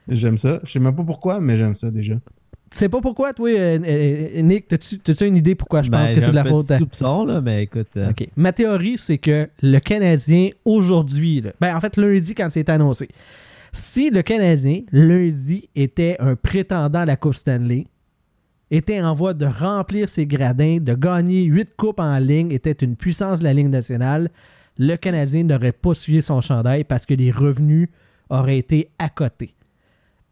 J'aime 0.07 0.37
ça. 0.37 0.59
Je 0.63 0.71
sais 0.71 0.79
même 0.79 0.95
pas 0.95 1.03
pourquoi, 1.03 1.39
mais 1.39 1.57
j'aime 1.57 1.73
ça 1.75 1.89
déjà. 1.91 2.13
Tu 2.13 2.79
sais 2.79 2.89
pas 2.89 3.01
pourquoi, 3.01 3.33
toi, 3.33 3.49
euh, 3.49 3.79
euh, 3.85 4.41
Nick, 4.41 4.67
t'as-tu, 4.67 5.27
une 5.27 5.35
idée 5.35 5.53
pourquoi 5.53 5.83
je 5.83 5.91
pense 5.91 6.01
Ben, 6.01 6.09
que 6.09 6.15
j'ai 6.15 6.21
c'est 6.21 6.31
de 6.31 6.35
la 6.35 6.43
faute 6.45 6.71
à... 6.71 6.77
soupçon, 6.79 7.23
là, 7.25 7.39
mais 7.39 7.63
écoute. 7.63 7.89
euh, 7.97 8.09
OK. 8.09 8.27
Ma 8.35 8.51
théorie, 8.51 8.97
c'est 8.97 9.19
que 9.19 9.47
le 9.61 9.79
Canadien, 9.79 10.49
aujourd'hui, 10.65 11.43
ben, 11.61 11.75
en 11.75 11.79
fait, 11.79 11.97
lundi, 11.97 12.33
quand 12.33 12.47
c'est 12.49 12.69
annoncé, 12.69 13.09
si 13.73 14.11
le 14.11 14.21
Canadien, 14.21 14.83
lundi, 14.91 15.67
était 15.75 16.15
un 16.19 16.35
prétendant 16.35 16.99
à 16.99 17.05
la 17.05 17.15
Coupe 17.15 17.35
Stanley, 17.35 17.87
était 18.69 19.01
en 19.01 19.13
voie 19.13 19.33
de 19.33 19.45
remplir 19.45 20.07
ses 20.09 20.25
gradins, 20.25 20.77
de 20.79 20.93
gagner 20.93 21.43
huit 21.43 21.75
coupes 21.75 21.99
en 21.99 22.17
ligne, 22.19 22.51
était 22.51 22.71
une 22.71 22.95
puissance 22.95 23.39
de 23.39 23.43
la 23.43 23.53
Ligue 23.53 23.69
nationale, 23.69 24.29
le 24.77 24.95
Canadien 24.95 25.43
n'aurait 25.43 25.71
pas 25.71 25.93
suivi 25.93 26.21
son 26.21 26.41
chandail 26.41 26.83
parce 26.83 27.05
que 27.05 27.13
les 27.13 27.31
revenus 27.31 27.89
auraient 28.29 28.57
été 28.57 28.89
à 28.99 29.09
côté. 29.09 29.53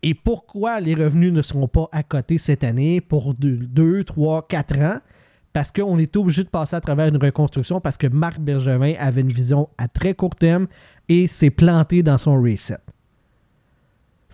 Et 0.03 0.13
pourquoi 0.13 0.79
les 0.79 0.95
revenus 0.95 1.31
ne 1.31 1.41
seront 1.41 1.67
pas 1.67 1.89
à 1.91 2.03
côté 2.03 2.37
cette 2.37 2.63
année 2.63 3.01
pour 3.01 3.35
2, 3.35 4.03
3, 4.03 4.47
4 4.47 4.79
ans? 4.79 4.99
Parce 5.53 5.71
qu'on 5.71 5.99
est 5.99 6.15
obligé 6.15 6.43
de 6.43 6.49
passer 6.49 6.75
à 6.75 6.81
travers 6.81 7.07
une 7.07 7.17
reconstruction 7.17 7.81
parce 7.81 7.97
que 7.97 8.07
Marc 8.07 8.39
Bergevin 8.39 8.93
avait 8.97 9.21
une 9.21 9.31
vision 9.31 9.67
à 9.77 9.87
très 9.87 10.13
court 10.13 10.35
terme 10.35 10.67
et 11.09 11.27
s'est 11.27 11.49
planté 11.49 12.01
dans 12.03 12.17
son 12.17 12.41
reset. 12.41 12.77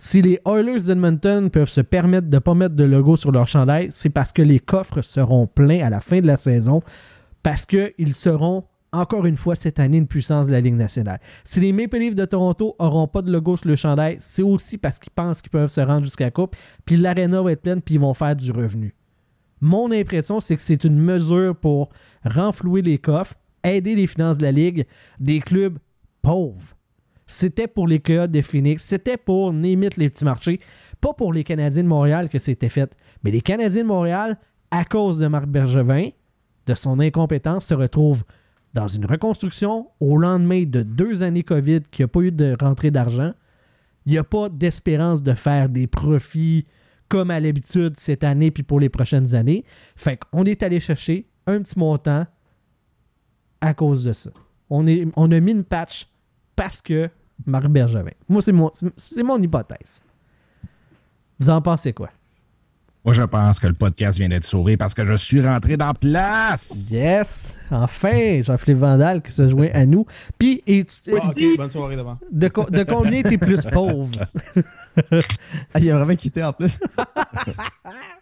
Si 0.00 0.22
les 0.22 0.38
Oilers 0.46 0.84
d'Edmonton 0.84 1.50
peuvent 1.50 1.68
se 1.68 1.80
permettre 1.80 2.28
de 2.28 2.36
ne 2.36 2.38
pas 2.38 2.54
mettre 2.54 2.76
de 2.76 2.84
logo 2.84 3.16
sur 3.16 3.32
leur 3.32 3.48
chandail, 3.48 3.88
c'est 3.90 4.10
parce 4.10 4.30
que 4.30 4.42
les 4.42 4.60
coffres 4.60 5.02
seront 5.02 5.48
pleins 5.48 5.84
à 5.84 5.90
la 5.90 6.00
fin 6.00 6.20
de 6.20 6.26
la 6.28 6.36
saison, 6.36 6.82
parce 7.42 7.66
qu'ils 7.66 8.14
seront, 8.14 8.62
encore 8.92 9.26
une 9.26 9.36
fois, 9.36 9.56
cette 9.56 9.80
année, 9.80 9.98
une 9.98 10.06
puissance 10.06 10.46
de 10.46 10.52
la 10.52 10.60
Ligue 10.60 10.76
nationale. 10.76 11.18
Si 11.42 11.58
les 11.58 11.72
Maple 11.72 11.98
Leafs 11.98 12.14
de 12.14 12.24
Toronto 12.26 12.76
n'auront 12.78 13.08
pas 13.08 13.22
de 13.22 13.32
logo 13.32 13.56
sur 13.56 13.68
le 13.68 13.74
chandail, 13.74 14.18
c'est 14.20 14.44
aussi 14.44 14.78
parce 14.78 15.00
qu'ils 15.00 15.10
pensent 15.10 15.42
qu'ils 15.42 15.50
peuvent 15.50 15.68
se 15.68 15.80
rendre 15.80 16.04
jusqu'à 16.04 16.26
la 16.26 16.30
Coupe, 16.30 16.54
puis 16.84 16.96
l'aréna 16.96 17.42
va 17.42 17.50
être 17.50 17.62
pleine, 17.62 17.82
puis 17.82 17.96
ils 17.96 18.00
vont 18.00 18.14
faire 18.14 18.36
du 18.36 18.52
revenu. 18.52 18.94
Mon 19.60 19.90
impression, 19.90 20.38
c'est 20.38 20.54
que 20.54 20.62
c'est 20.62 20.84
une 20.84 21.00
mesure 21.00 21.56
pour 21.56 21.88
renflouer 22.24 22.82
les 22.82 22.98
coffres, 22.98 23.34
aider 23.64 23.96
les 23.96 24.06
finances 24.06 24.38
de 24.38 24.44
la 24.44 24.52
Ligue, 24.52 24.86
des 25.18 25.40
clubs 25.40 25.76
pauvres. 26.22 26.77
C'était 27.28 27.68
pour 27.68 27.86
les 27.86 28.00
Coyotes 28.00 28.30
de 28.30 28.40
Phoenix, 28.40 28.82
c'était 28.82 29.18
pour 29.18 29.52
limite 29.52 29.98
les 29.98 30.08
petits 30.08 30.24
marchés, 30.24 30.60
pas 31.00 31.12
pour 31.12 31.32
les 31.32 31.44
Canadiens 31.44 31.82
de 31.82 31.88
Montréal 31.88 32.30
que 32.30 32.38
c'était 32.38 32.70
fait. 32.70 32.90
Mais 33.22 33.30
les 33.30 33.42
Canadiens 33.42 33.82
de 33.82 33.88
Montréal, 33.88 34.38
à 34.70 34.84
cause 34.84 35.18
de 35.18 35.26
Marc 35.26 35.46
Bergevin, 35.46 36.08
de 36.66 36.74
son 36.74 36.98
incompétence, 36.98 37.66
se 37.66 37.74
retrouvent 37.74 38.24
dans 38.72 38.88
une 38.88 39.04
reconstruction 39.04 39.88
au 40.00 40.16
lendemain 40.16 40.64
de 40.64 40.82
deux 40.82 41.22
années 41.22 41.42
COVID, 41.42 41.82
qu'il 41.90 42.04
n'y 42.04 42.04
a 42.04 42.08
pas 42.08 42.20
eu 42.20 42.32
de 42.32 42.56
rentrée 42.58 42.90
d'argent. 42.90 43.32
Il 44.06 44.12
n'y 44.12 44.18
a 44.18 44.24
pas 44.24 44.48
d'espérance 44.48 45.22
de 45.22 45.34
faire 45.34 45.68
des 45.68 45.86
profits 45.86 46.66
comme 47.08 47.30
à 47.30 47.40
l'habitude 47.40 47.94
cette 47.98 48.24
année 48.24 48.50
puis 48.50 48.62
pour 48.62 48.80
les 48.80 48.88
prochaines 48.88 49.34
années. 49.34 49.64
Fait 49.96 50.18
qu'on 50.18 50.44
est 50.44 50.62
allé 50.62 50.80
chercher 50.80 51.28
un 51.46 51.60
petit 51.60 51.78
montant 51.78 52.26
à 53.60 53.74
cause 53.74 54.04
de 54.04 54.14
ça. 54.14 54.30
On, 54.70 54.86
est, 54.86 55.06
on 55.16 55.30
a 55.30 55.40
mis 55.40 55.52
une 55.52 55.64
patch 55.64 56.08
parce 56.58 56.82
que 56.82 57.08
Marc 57.46 57.66
Bergevin. 57.68 58.10
Moi, 58.28 58.42
c'est 58.42 58.52
mon, 58.52 58.70
c'est 58.96 59.22
mon 59.22 59.40
hypothèse. 59.40 60.02
Vous 61.38 61.48
en 61.50 61.62
pensez 61.62 61.92
quoi? 61.92 62.10
Moi, 63.04 63.14
je 63.14 63.22
pense 63.22 63.60
que 63.60 63.68
le 63.68 63.74
podcast 63.74 64.18
vient 64.18 64.28
d'être 64.28 64.44
sauvé 64.44 64.76
parce 64.76 64.92
que 64.92 65.06
je 65.06 65.14
suis 65.14 65.40
rentré 65.40 65.76
dans 65.76 65.94
place. 65.94 66.90
Yes! 66.90 67.56
Enfin, 67.70 68.42
Jean-Philippe 68.42 68.80
Vandal 68.80 69.22
qui 69.22 69.30
se 69.30 69.48
joint 69.48 69.68
à 69.72 69.86
nous. 69.86 70.04
Puis, 70.36 70.62
et- 70.66 70.84
Ah, 71.12 71.30
bonne 71.56 71.70
soirée 71.70 71.94
d'avant. 71.96 72.18
de, 72.30 72.48
co- 72.48 72.68
de 72.68 72.82
combien 72.82 73.22
t'es 73.22 73.38
plus 73.38 73.62
pauvre? 73.72 74.10
Ah, 75.72 75.78
il 75.80 75.90
a 75.90 75.96
vraiment 75.96 76.16
quitté 76.16 76.42
en 76.42 76.52
plus. 76.52 76.78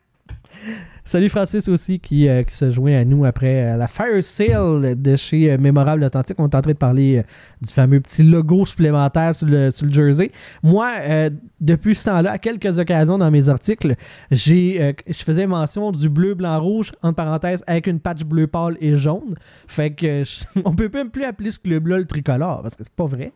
Salut 1.04 1.28
Francis 1.28 1.68
aussi 1.68 2.00
qui, 2.00 2.28
euh, 2.28 2.42
qui 2.42 2.52
se 2.52 2.70
joint 2.72 2.98
à 2.98 3.04
nous 3.04 3.24
après 3.24 3.62
euh, 3.62 3.76
la 3.76 3.86
Fire 3.86 4.24
Sale 4.24 5.00
de 5.00 5.14
chez 5.14 5.52
euh, 5.52 5.56
Mémorable 5.58 6.02
Authentique. 6.02 6.34
On 6.40 6.46
est 6.48 6.54
en 6.56 6.60
train 6.60 6.72
de 6.72 6.76
parler 6.76 7.18
euh, 7.18 7.22
du 7.62 7.72
fameux 7.72 8.00
petit 8.00 8.24
logo 8.24 8.66
supplémentaire 8.66 9.36
sur 9.36 9.46
le, 9.46 9.70
sur 9.70 9.86
le 9.86 9.92
jersey. 9.92 10.32
Moi, 10.64 10.90
euh, 11.02 11.30
depuis 11.60 11.94
ce 11.94 12.06
temps-là, 12.06 12.32
à 12.32 12.38
quelques 12.38 12.78
occasions 12.80 13.18
dans 13.18 13.30
mes 13.30 13.48
articles, 13.48 13.94
j'ai, 14.32 14.82
euh, 14.82 14.92
je 15.06 15.22
faisais 15.22 15.46
mention 15.46 15.92
du 15.92 16.08
bleu, 16.08 16.34
blanc, 16.34 16.60
rouge, 16.60 16.90
entre 17.02 17.14
parenthèses, 17.14 17.62
avec 17.68 17.86
une 17.86 18.00
patch 18.00 18.24
bleu 18.24 18.48
pâle 18.48 18.76
et 18.80 18.96
jaune. 18.96 19.34
Fait 19.68 19.92
que 19.92 20.24
je- 20.24 20.44
on 20.64 20.74
peut 20.74 20.90
même 20.92 21.10
plus 21.10 21.22
appeler 21.24 21.52
ce 21.52 21.60
club-là 21.60 21.98
le 21.98 22.06
tricolore 22.06 22.62
parce 22.62 22.74
que 22.74 22.82
c'est 22.82 22.92
pas 22.92 23.06
vrai. 23.06 23.32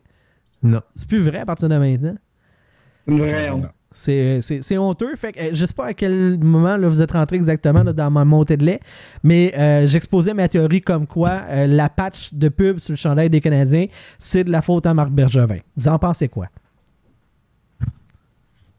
Non. 0.61 0.81
C'est 0.97 1.07
plus 1.07 1.19
vrai 1.19 1.39
à 1.39 1.45
partir 1.45 1.69
de 1.69 1.77
maintenant. 1.77 2.15
Une 3.07 3.19
vraie 3.21 3.49
honte. 3.49 3.65
C'est, 3.93 4.39
c'est, 4.41 4.77
honteux. 4.77 5.15
Fait 5.17 5.33
que, 5.33 5.39
euh, 5.39 5.49
je 5.53 5.65
sais 5.65 5.73
pas 5.73 5.87
à 5.87 5.93
quel 5.93 6.39
moment 6.39 6.77
vous 6.79 7.01
êtes 7.01 7.11
rentré 7.11 7.35
exactement 7.35 7.83
dans 7.83 8.09
ma 8.09 8.23
montée 8.23 8.55
de 8.55 8.63
lait, 8.63 8.79
mais 9.21 9.53
euh, 9.57 9.85
j'exposais 9.85 10.33
ma 10.33 10.47
théorie 10.47 10.81
comme 10.81 11.05
quoi 11.05 11.41
euh, 11.49 11.67
la 11.67 11.89
patch 11.89 12.33
de 12.33 12.47
pub 12.47 12.79
sur 12.79 12.93
le 12.93 12.97
chandail 12.97 13.29
des 13.29 13.41
Canadiens, 13.41 13.87
c'est 14.17 14.45
de 14.45 14.51
la 14.51 14.61
faute 14.61 14.85
à 14.85 14.93
Marc 14.93 15.09
Bergevin. 15.09 15.59
Vous 15.75 15.89
en 15.89 15.99
pensez 15.99 16.29
quoi? 16.29 16.47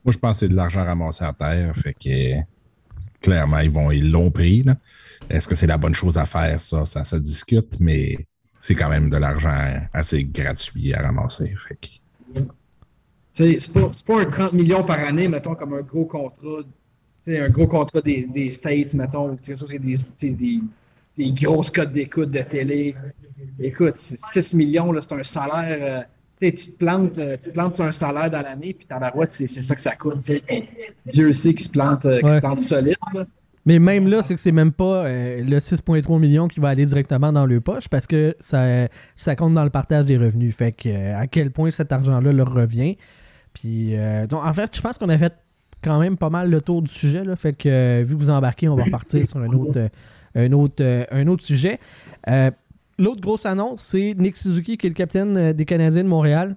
Moi, 0.05 0.12
je 0.12 0.18
pense 0.18 0.37
que 0.37 0.46
c'est 0.46 0.48
de 0.48 0.57
l'argent 0.57 0.85
ramassé 0.85 1.25
à 1.25 1.33
terre. 1.33 1.77
Fait 1.77 1.94
que 1.94 2.40
clairement, 3.20 3.59
ils 3.90 4.11
l'ont 4.11 4.31
pris. 4.31 4.64
Est-ce 5.29 5.46
que 5.46 5.55
c'est 5.55 5.66
la 5.66 5.79
bonne 5.79 5.94
chose 5.94 6.16
à 6.16 6.25
faire? 6.25 6.61
Ça, 6.61 6.87
ça 6.87 7.05
se 7.05 7.16
discute, 7.16 7.79
mais 7.81 8.16
c'est 8.59 8.75
quand 8.75 8.88
même 8.88 9.11
de 9.11 9.16
l'argent 9.16 9.75
assez 9.92 10.25
gratuit 10.25 10.94
à 10.94 11.03
ramasser. 11.03 11.55
Fait 11.68 11.79
C'est 13.33 13.73
pas, 13.73 13.90
pas 14.07 14.21
un 14.21 14.25
30 14.27 14.53
millions 14.53 14.85
par 14.85 14.99
année, 14.99 15.29
mettons, 15.29 15.55
comme 15.55 15.75
un 15.75 15.81
gros 15.83 16.05
contrat. 16.05 16.61
Un 17.27 17.49
gros 17.51 17.66
contrat 17.68 18.01
des, 18.01 18.27
des 18.35 18.51
States, 18.51 18.95
mettons, 18.95 19.31
ou 19.31 19.37
quelque 19.37 19.59
chose 19.59 19.71
avec 19.71 19.83
des, 19.85 19.95
des, 20.35 20.61
des 21.16 21.31
grosses 21.31 21.71
codes 21.71 21.92
d'écoute 21.92 22.31
de 22.31 22.40
télé. 22.42 22.95
Écoute, 23.61 23.97
c'est 23.97 24.18
6 24.42 24.55
millions, 24.55 24.92
c'est 25.01 25.12
un 25.12 25.23
salaire. 25.23 25.79
euh, 25.81 26.03
tu 26.40 26.53
te 26.53 26.77
plantes, 26.79 27.18
euh, 27.18 27.37
tu 27.40 27.51
te 27.51 27.55
plantes 27.55 27.77
sur 27.77 27.85
un 27.85 27.92
salaire 27.92 28.29
dans 28.29 28.42
l'année, 28.42 28.75
puis 28.75 28.85
tabarouette, 28.87 29.31
c'est 29.31 29.47
c'est 29.47 29.62
ça 29.62 29.77
que 29.77 29.81
ça 29.81 29.95
coûte. 29.95 30.18
Dieu 31.07 31.33
sait 31.33 31.55
qu'il 31.55 31.64
se 31.64 31.71
plante, 31.71 32.05
euh, 32.05 32.18
qu'il 32.18 32.29
se 32.31 32.35
Ouais. 32.35 32.40
plante 32.40 32.59
solide. 32.61 32.97
là. 33.14 33.25
Mais 33.64 33.79
même 33.79 34.09
là, 34.09 34.23
c'est 34.23 34.35
que 34.35 34.40
c'est 34.40 34.51
même 34.51 34.73
pas 34.73 35.07
euh, 35.07 35.40
le 35.40 35.61
6,3 35.61 36.18
millions 36.18 36.49
qui 36.49 36.59
va 36.59 36.71
aller 36.71 36.85
directement 36.85 37.33
dans 37.33 37.47
le 37.47 37.61
poche 37.61 37.88
parce 37.88 38.09
que 38.09 38.35
ça, 38.40 38.88
ça 39.14 39.37
compte 39.37 39.55
dans 39.55 39.62
le 39.62 39.71
partage 39.71 40.05
des 40.07 40.16
revenus. 40.18 40.53
Fait 40.57 40.73
que 40.73 40.88
euh, 40.88 41.16
à 41.16 41.29
quel 41.29 41.53
point 41.53 41.71
cet 41.71 41.92
argent-là 41.92 42.33
leur 42.33 42.53
revient. 42.53 42.97
Puis, 43.53 43.97
euh, 43.97 44.27
donc, 44.27 44.45
en 44.45 44.53
fait, 44.53 44.75
je 44.75 44.81
pense 44.81 44.99
qu'on 44.99 45.09
a 45.09 45.19
fait 45.19 45.35
quand 45.83 45.99
même 46.01 46.17
pas 46.17 46.31
mal 46.31 46.51
le 46.51 46.61
tour 46.61 46.83
du 46.83 46.91
sujet. 46.91 47.25
Là, 47.25 47.37
fait 47.37 47.53
que 47.57 47.69
euh, 47.69 48.03
vu 48.05 48.15
que 48.15 48.21
vous 48.21 48.31
embarquez, 48.31 48.69
on 48.69 48.77
va 48.77 48.85
repartir 48.85 49.27
sur 49.27 49.38
un 49.38 49.49
autre, 49.53 49.79
euh, 49.79 49.88
un 50.35 50.53
autre, 50.53 51.07
un 51.11 51.27
autre 51.27 51.45
sujet. 51.45 51.79
L'autre 52.99 53.21
grosse 53.21 53.47
annonce, 53.47 53.81
c'est 53.83 54.15
Nick 54.17 54.37
Suzuki, 54.37 54.77
qui 54.77 54.87
est 54.87 54.91
le 54.91 54.95
capitaine 54.95 55.53
des 55.53 55.65
Canadiens 55.65 56.05
de 56.05 56.09
Montréal, 56.09 56.57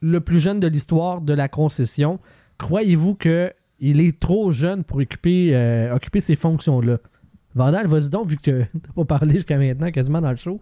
le 0.00 0.20
plus 0.20 0.40
jeune 0.40 0.60
de 0.60 0.66
l'histoire 0.66 1.20
de 1.20 1.32
la 1.34 1.48
concession. 1.48 2.18
Croyez-vous 2.58 3.14
que 3.14 3.52
il 3.78 4.00
est 4.00 4.18
trop 4.18 4.50
jeune 4.50 4.82
pour 4.82 4.98
occuper, 4.98 5.88
occuper 5.92 6.20
ces 6.20 6.36
fonctions-là? 6.36 6.98
Vandal, 7.54 7.86
vas-y 7.86 8.08
donc, 8.08 8.28
vu 8.28 8.36
que 8.36 8.42
tu 8.42 8.50
n'as 8.52 8.64
pas 8.96 9.04
parlé 9.04 9.34
jusqu'à 9.34 9.58
maintenant 9.58 9.90
quasiment 9.90 10.20
dans 10.20 10.30
le 10.30 10.36
show. 10.36 10.60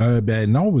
Euh, 0.00 0.20
ben 0.20 0.50
non, 0.50 0.74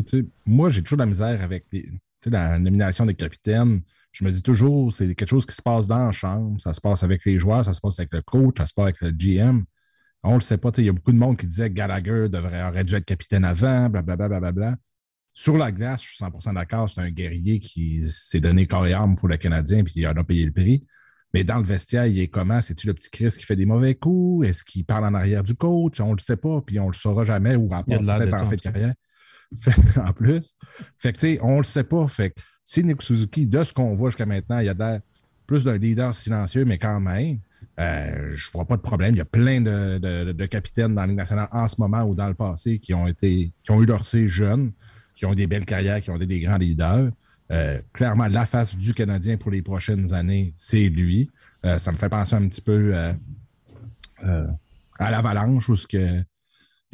moi 0.46 0.68
j'ai 0.68 0.82
toujours 0.82 0.98
de 0.98 1.02
la 1.02 1.06
misère 1.06 1.42
avec 1.42 1.64
les- 1.72 1.88
sais, 2.24 2.30
la 2.30 2.58
nomination 2.58 3.06
des 3.06 3.14
capitaines. 3.14 3.82
je 4.12 4.24
me 4.24 4.30
dis 4.30 4.42
toujours, 4.42 4.92
c'est 4.92 5.14
quelque 5.14 5.28
chose 5.28 5.46
qui 5.46 5.54
se 5.54 5.62
passe 5.62 5.86
dans 5.86 6.06
la 6.06 6.12
chambre. 6.12 6.60
Ça 6.60 6.72
se 6.72 6.80
passe 6.80 7.02
avec 7.02 7.24
les 7.24 7.38
joueurs, 7.38 7.64
ça 7.64 7.72
se 7.72 7.80
passe 7.80 7.98
avec 7.98 8.12
le 8.12 8.22
coach, 8.22 8.56
ça 8.58 8.66
se 8.66 8.74
passe 8.74 8.84
avec 8.84 9.00
le 9.00 9.10
GM. 9.10 9.64
On 10.22 10.30
ne 10.30 10.34
le 10.34 10.40
sait 10.40 10.58
pas. 10.58 10.70
Il 10.78 10.84
y 10.84 10.88
a 10.88 10.92
beaucoup 10.92 11.12
de 11.12 11.18
monde 11.18 11.36
qui 11.36 11.46
disait 11.46 11.68
que 11.68 11.74
Gallagher 11.74 12.28
devrait, 12.28 12.64
aurait 12.64 12.84
dû 12.84 12.94
être 12.94 13.04
capitaine 13.04 13.44
avant, 13.44 13.90
blablabla. 13.90 14.28
Bla, 14.28 14.40
bla, 14.40 14.52
bla, 14.52 14.76
Sur 15.34 15.58
la 15.58 15.70
glace, 15.70 16.02
je 16.02 16.14
suis 16.14 16.24
100% 16.24 16.54
d'accord. 16.54 16.88
C'est 16.88 17.00
un 17.00 17.10
guerrier 17.10 17.60
qui 17.60 18.08
s'est 18.08 18.40
donné 18.40 18.66
corps 18.66 18.86
et 18.86 18.94
âme 18.94 19.16
pour 19.16 19.28
le 19.28 19.36
Canadien, 19.36 19.84
puis 19.84 19.94
il 19.96 20.06
en 20.06 20.12
a 20.12 20.24
payé 20.24 20.46
le 20.46 20.52
prix. 20.52 20.84
Mais 21.34 21.42
dans 21.42 21.58
le 21.58 21.64
vestiaire, 21.64 22.06
il 22.06 22.18
est 22.20 22.28
comment? 22.28 22.60
C'est-tu 22.60 22.86
le 22.86 22.94
petit 22.94 23.10
Chris 23.10 23.34
qui 23.36 23.44
fait 23.44 23.56
des 23.56 23.66
mauvais 23.66 23.96
coups? 23.96 24.46
Est-ce 24.46 24.62
qu'il 24.62 24.84
parle 24.84 25.04
en 25.04 25.14
arrière 25.14 25.42
du 25.42 25.54
coach? 25.54 26.00
On 26.00 26.12
ne 26.12 26.16
le 26.16 26.20
sait 26.20 26.36
pas, 26.36 26.62
puis 26.62 26.78
on 26.78 26.86
ne 26.86 26.92
le 26.92 26.96
saura 26.96 27.24
jamais, 27.24 27.56
ou 27.56 27.68
peut-être 27.68 28.42
en 28.42 28.46
fait 28.46 28.56
de 28.56 28.60
carrière. 28.60 28.94
En 29.96 30.12
plus. 30.12 30.56
Fait 30.96 31.12
que, 31.12 31.18
tu 31.18 31.34
sais, 31.34 31.38
on 31.42 31.58
le 31.58 31.64
sait 31.64 31.84
pas. 31.84 32.06
Fait 32.08 32.30
que 32.30 32.40
si 32.64 32.82
Nick 32.82 33.02
Suzuki, 33.02 33.46
de 33.46 33.62
ce 33.62 33.72
qu'on 33.72 33.94
voit 33.94 34.10
jusqu'à 34.10 34.26
maintenant, 34.26 34.58
il 34.58 34.66
y 34.66 34.68
a 34.68 35.00
plus 35.46 35.64
d'un 35.64 35.76
leader 35.76 36.14
silencieux, 36.14 36.64
mais 36.64 36.78
quand 36.78 37.00
même, 37.00 37.38
euh, 37.80 38.32
je 38.34 38.50
vois 38.52 38.64
pas 38.64 38.76
de 38.76 38.82
problème. 38.82 39.14
Il 39.14 39.18
y 39.18 39.22
a 39.22 39.26
plein 39.26 39.60
de, 39.60 40.46
capitaines 40.46 40.94
dans 40.94 41.02
la 41.02 41.08
Ligue 41.08 41.16
nationale 41.16 41.48
en 41.52 41.68
ce 41.68 41.76
moment 41.78 42.02
ou 42.04 42.14
dans 42.14 42.28
le 42.28 42.34
passé 42.34 42.78
qui 42.78 42.94
ont 42.94 43.06
eu 43.08 43.86
leur 43.86 44.04
C 44.04 44.28
jeunes, 44.28 44.72
qui 45.14 45.26
ont 45.26 45.34
des 45.34 45.46
belles 45.46 45.66
carrières, 45.66 46.00
qui 46.00 46.10
ont 46.10 46.16
été 46.16 46.26
des 46.26 46.40
grands 46.40 46.56
leaders. 46.58 47.10
Euh, 47.50 47.78
clairement, 47.92 48.26
la 48.26 48.46
face 48.46 48.74
du 48.76 48.94
Canadien 48.94 49.36
pour 49.36 49.50
les 49.50 49.60
prochaines 49.60 50.14
années, 50.14 50.54
c'est 50.56 50.88
lui. 50.88 51.30
Euh, 51.64 51.78
ça 51.78 51.92
me 51.92 51.96
fait 51.96 52.08
penser 52.08 52.34
un 52.34 52.48
petit 52.48 52.62
peu 52.62 52.94
à 54.98 55.10
l'Avalanche 55.10 55.68
où 55.68 55.74
ils 55.92 56.24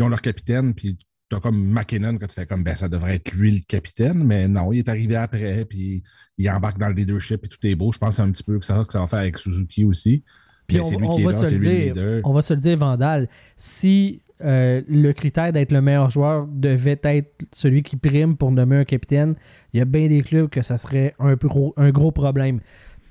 ont 0.03 0.09
leur 0.09 0.21
capitaine, 0.21 0.75
puis 0.75 0.99
tu 1.31 1.37
as 1.37 1.41
comme 1.41 1.65
McKinnon 1.65 2.19
que 2.19 2.27
tu 2.27 2.35
fais 2.35 2.47
comme 2.47 2.65
ben 2.65 2.75
ça 2.75 2.89
devrait 2.89 3.17
être 3.17 3.33
lui 3.33 3.53
le 3.53 3.61
capitaine, 3.67 4.25
mais 4.25 4.49
non, 4.49 4.73
il 4.73 4.81
est 4.81 4.89
arrivé 4.89 5.15
après, 5.17 5.65
puis 5.65 6.03
il 6.37 6.51
embarque 6.51 6.79
dans 6.79 6.89
le 6.89 6.95
leadership 6.95 7.45
et 7.45 7.49
tout 7.49 7.65
est 7.65 7.77
beau. 7.77 7.93
Je 7.93 7.99
pense 7.99 8.19
un 8.19 8.31
petit 8.31 8.43
peu 8.43 8.59
que 8.59 8.65
ça, 8.65 8.85
que 8.85 8.93
ça 8.93 8.99
va 8.99 9.07
faire 9.07 9.21
avec 9.21 9.39
Suzuki 9.39 9.85
aussi. 9.85 10.25
Puis 10.67 10.81
on, 10.81 10.83
va 10.83 11.33
se 11.33 11.55
le 11.55 11.59
dire, 11.59 12.21
on 12.25 12.33
va 12.33 12.43
se 12.43 12.55
le 12.55 12.61
dire, 12.61 12.77
Vandal, 12.77 13.29
si 13.57 14.23
euh, 14.43 14.83
le 14.89 15.13
critère 15.13 15.53
d'être 15.53 15.73
le 15.73 15.83
meilleur 15.83 16.11
joueur 16.11 16.47
devait 16.47 17.01
être 17.03 17.45
celui 17.53 17.83
qui 17.83 17.97
prime 17.97 18.37
pour 18.37 18.51
nommer 18.53 18.77
un 18.77 18.85
capitaine, 18.85 19.35
il 19.73 19.79
y 19.79 19.81
a 19.81 19.85
bien 19.85 20.09
des 20.09 20.23
clubs 20.23 20.49
que 20.49 20.63
ça 20.63 20.79
serait 20.79 21.15
un, 21.19 21.35
gros, 21.35 21.75
un 21.77 21.91
gros 21.91 22.13
problème. 22.13 22.61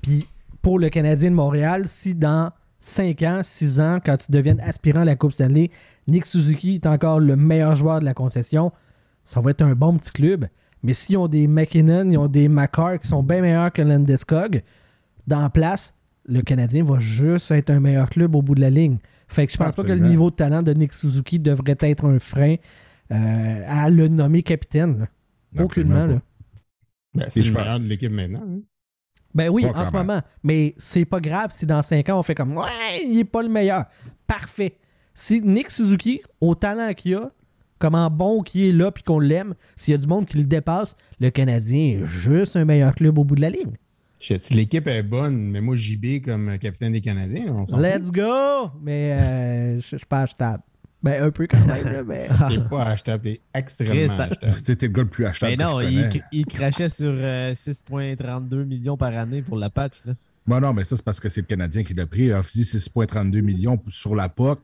Puis 0.02 0.26
pour 0.62 0.78
le 0.78 0.88
Canadien 0.88 1.30
de 1.30 1.36
Montréal, 1.36 1.84
si 1.86 2.14
dans 2.14 2.50
5 2.80 3.22
ans, 3.22 3.40
6 3.42 3.80
ans, 3.80 3.98
quand 4.04 4.16
ils 4.28 4.32
deviennent 4.32 4.60
aspirants 4.60 5.02
à 5.02 5.04
la 5.04 5.16
Coupe 5.16 5.32
Stanley, 5.32 5.70
Nick 6.06 6.26
Suzuki 6.26 6.76
est 6.76 6.86
encore 6.86 7.20
le 7.20 7.36
meilleur 7.36 7.76
joueur 7.76 8.00
de 8.00 8.04
la 8.04 8.14
concession, 8.14 8.72
ça 9.24 9.40
va 9.40 9.50
être 9.50 9.62
un 9.62 9.74
bon 9.74 9.96
petit 9.96 10.12
club. 10.12 10.46
Mais 10.82 10.94
s'ils 10.94 11.18
ont 11.18 11.28
des 11.28 11.46
McKinnon, 11.46 12.10
ils 12.10 12.16
ont 12.16 12.28
des 12.28 12.48
McCarr 12.48 12.98
qui 12.98 13.08
sont 13.08 13.22
bien 13.22 13.42
meilleurs 13.42 13.72
que 13.72 13.82
Landeskog, 13.82 14.62
dans 15.26 15.42
la 15.42 15.50
place, 15.50 15.94
le 16.24 16.40
Canadien 16.42 16.84
va 16.84 16.98
juste 16.98 17.50
être 17.50 17.70
un 17.70 17.80
meilleur 17.80 18.08
club 18.08 18.34
au 18.34 18.42
bout 18.42 18.54
de 18.54 18.60
la 18.60 18.70
ligne. 18.70 18.98
Fait 19.28 19.46
que 19.46 19.52
je 19.52 19.58
pense 19.58 19.74
pas 19.74 19.84
que 19.84 19.92
le 19.92 20.06
niveau 20.06 20.30
de 20.30 20.36
talent 20.36 20.62
de 20.62 20.72
Nick 20.72 20.92
Suzuki 20.92 21.38
devrait 21.38 21.76
être 21.80 22.04
un 22.04 22.18
frein 22.18 22.56
euh, 23.12 23.64
à 23.66 23.90
le 23.90 24.08
nommer 24.08 24.42
capitaine. 24.42 25.08
Aucunement. 25.58 26.06
Là. 26.06 26.20
Ben, 27.14 27.26
c'est 27.28 27.42
le 27.42 27.52
meilleur 27.52 27.78
de 27.78 27.84
l'équipe 27.84 28.10
maintenant. 28.10 28.42
Hein. 28.44 28.60
Ben 29.34 29.48
oui, 29.48 29.66
en 29.66 29.84
ce 29.84 29.92
moment. 29.92 30.20
Mais 30.42 30.74
c'est 30.78 31.04
pas 31.04 31.20
grave 31.20 31.50
si 31.52 31.66
dans 31.66 31.82
5 31.82 32.08
ans, 32.08 32.18
on 32.18 32.22
fait 32.22 32.34
comme 32.34 32.56
Ouais, 32.56 33.04
il 33.04 33.18
est 33.18 33.24
pas 33.24 33.42
le 33.42 33.48
meilleur. 33.48 33.84
Parfait. 34.26 34.76
Si 35.14 35.40
Nick 35.40 35.70
Suzuki, 35.70 36.22
au 36.40 36.54
talent 36.54 36.92
qu'il 36.94 37.14
a, 37.14 37.30
comment 37.78 38.10
bon 38.10 38.42
qu'il 38.42 38.62
est 38.62 38.72
là 38.72 38.90
puis 38.90 39.02
qu'on 39.02 39.18
l'aime, 39.18 39.54
s'il 39.76 39.92
y 39.92 39.94
a 39.94 39.98
du 39.98 40.06
monde 40.06 40.26
qui 40.26 40.38
le 40.38 40.44
dépasse, 40.44 40.96
le 41.20 41.30
Canadien 41.30 42.00
est 42.00 42.04
juste 42.04 42.56
un 42.56 42.64
meilleur 42.64 42.94
club 42.94 43.18
au 43.18 43.24
bout 43.24 43.36
de 43.36 43.40
la 43.40 43.50
ligne. 43.50 43.76
Si 44.18 44.52
l'équipe 44.52 44.86
est 44.86 45.02
bonne, 45.02 45.50
mais 45.50 45.62
moi 45.62 45.76
JB 45.76 46.22
comme 46.22 46.58
capitaine 46.58 46.92
des 46.92 47.00
Canadiens, 47.00 47.54
on 47.56 47.64
s'en 47.64 47.78
Let's 47.78 48.10
go! 48.10 48.70
Mais 48.82 49.12
euh, 49.12 49.80
je 49.80 49.96
suis 49.96 50.06
pas 50.06 50.22
achetable. 50.22 50.62
Ben, 51.02 51.22
un 51.22 51.30
peu 51.30 51.46
quand 51.46 51.64
même, 51.64 52.04
mais. 52.06 52.28
T'es 52.48 52.60
pas 52.68 52.84
achetable, 52.84 53.22
t'es 53.22 53.40
extrêmement 53.54 54.20
achetable. 54.20 54.52
C'était 54.54 54.86
le 54.86 54.92
gars 54.92 55.02
le 55.02 55.08
plus 55.08 55.24
achetable. 55.24 55.56
Mais 55.56 55.64
non, 55.64 55.80
il, 55.80 56.46
crachait 56.46 56.90
sur 56.90 57.12
6,32 57.12 58.52
euh, 58.52 58.64
millions 58.64 58.96
par 58.98 59.16
année 59.16 59.40
pour 59.40 59.56
la 59.56 59.70
patch. 59.70 60.04
Là. 60.04 60.12
Bon, 60.46 60.60
non, 60.60 60.72
mais 60.72 60.84
ça, 60.84 60.96
c'est 60.96 61.04
parce 61.04 61.20
que 61.20 61.28
c'est 61.28 61.40
le 61.40 61.46
Canadien 61.46 61.84
qui 61.84 61.94
l'a 61.94 62.06
pris. 62.06 62.24
Il 62.24 62.32
a 62.32 62.42
fait 62.42 62.60
6,32 62.60 63.40
millions 63.40 63.80
sur 63.88 64.14
la 64.14 64.28
POC. 64.28 64.60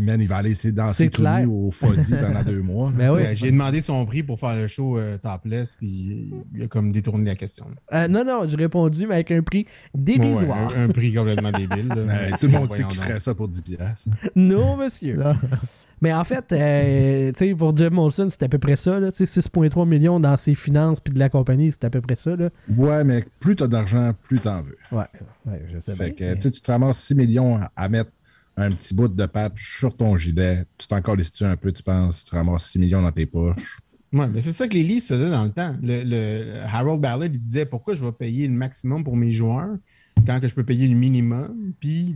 Il 0.00 0.28
va 0.28 0.36
aller 0.36 0.50
essayer 0.50 0.72
de 0.72 0.76
danser 0.76 1.08
tout 1.10 1.22
nu 1.22 1.46
au 1.46 1.70
Fuzzy 1.70 2.14
pendant 2.14 2.42
deux 2.42 2.62
mois. 2.62 2.92
Ben 3.00 3.10
oui. 3.12 3.22
J'ai 3.34 3.50
demandé 3.50 3.80
son 3.80 4.04
prix 4.04 4.22
pour 4.22 4.38
faire 4.38 4.54
le 4.54 4.66
show 4.66 4.98
euh, 4.98 5.16
topless, 5.16 5.76
puis 5.76 6.32
il 6.54 6.62
a 6.62 6.66
comme 6.66 6.92
détourné 6.92 7.24
la 7.30 7.36
question. 7.36 7.66
Euh, 7.92 8.08
non, 8.08 8.24
non, 8.24 8.46
j'ai 8.46 8.56
répondu, 8.56 9.06
mais 9.06 9.14
avec 9.14 9.30
un 9.30 9.42
prix 9.42 9.66
dérisoire. 9.94 10.72
un, 10.76 10.88
prix 10.88 11.14
complètement 11.14 11.52
débile. 11.52 11.88
tout 12.40 12.46
le 12.46 12.52
monde 12.52 12.70
sait 12.70 12.84
qu'il 12.84 12.98
ferait 12.98 13.20
ça 13.20 13.34
pour 13.34 13.48
10 13.48 13.62
piastres. 13.62 14.08
Non, 14.34 14.76
monsieur. 14.76 15.16
Mais 16.00 16.12
en 16.12 16.24
fait, 16.24 16.52
euh, 16.52 17.54
pour 17.56 17.76
Jim 17.76 17.90
Molson, 17.90 18.28
c'est 18.30 18.42
à 18.42 18.48
peu 18.48 18.58
près 18.58 18.76
ça. 18.76 18.98
6,3 19.00 19.86
millions 19.86 20.18
dans 20.18 20.36
ses 20.36 20.54
finances 20.54 21.00
puis 21.00 21.12
de 21.12 21.18
la 21.18 21.28
compagnie, 21.28 21.70
c'est 21.70 21.84
à 21.84 21.90
peu 21.90 22.00
près 22.00 22.16
ça. 22.16 22.36
Là. 22.36 22.48
Ouais, 22.74 23.04
mais 23.04 23.24
plus 23.38 23.56
tu 23.56 23.64
as 23.64 23.68
d'argent, 23.68 24.12
plus 24.22 24.40
tu 24.40 24.48
en 24.48 24.62
veux. 24.62 24.78
Ouais, 24.92 25.04
ouais 25.46 25.62
je 25.72 25.78
sais 25.78 25.94
fait 25.94 26.12
que, 26.12 26.34
Tu 26.34 26.50
te 26.50 26.72
ramasses 26.72 27.00
6 27.00 27.14
millions 27.14 27.60
à 27.76 27.88
mettre 27.88 28.10
un 28.60 28.70
petit 28.70 28.94
bout 28.94 29.08
de 29.08 29.26
patch 29.26 29.78
sur 29.78 29.96
ton 29.96 30.16
gilet. 30.16 30.64
Tu 30.78 30.86
t'encore 30.86 31.16
les 31.16 31.24
un 31.42 31.56
peu, 31.56 31.72
tu 31.72 31.82
penses, 31.82 32.24
tu 32.24 32.34
ramasses 32.34 32.66
6 32.66 32.78
millions 32.78 33.02
dans 33.02 33.12
tes 33.12 33.26
poches? 33.26 33.80
Ouais, 34.12 34.26
mais 34.26 34.40
c'est 34.40 34.52
ça 34.52 34.66
que 34.66 34.74
les 34.74 34.82
Leafs 34.82 35.06
faisaient 35.06 35.30
dans 35.30 35.44
le 35.44 35.50
temps. 35.50 35.76
Le, 35.82 36.64
Harold 36.66 37.00
Ballard 37.00 37.26
il 37.26 37.30
disait 37.38 37.64
pourquoi 37.64 37.94
je 37.94 38.04
vais 38.04 38.12
payer 38.12 38.48
le 38.48 38.54
maximum 38.54 39.04
pour 39.04 39.16
mes 39.16 39.30
joueurs 39.30 39.76
quand 40.26 40.40
que 40.40 40.48
je 40.48 40.54
peux 40.54 40.64
payer 40.64 40.88
le 40.88 40.94
minimum, 40.94 41.72
puis 41.80 42.14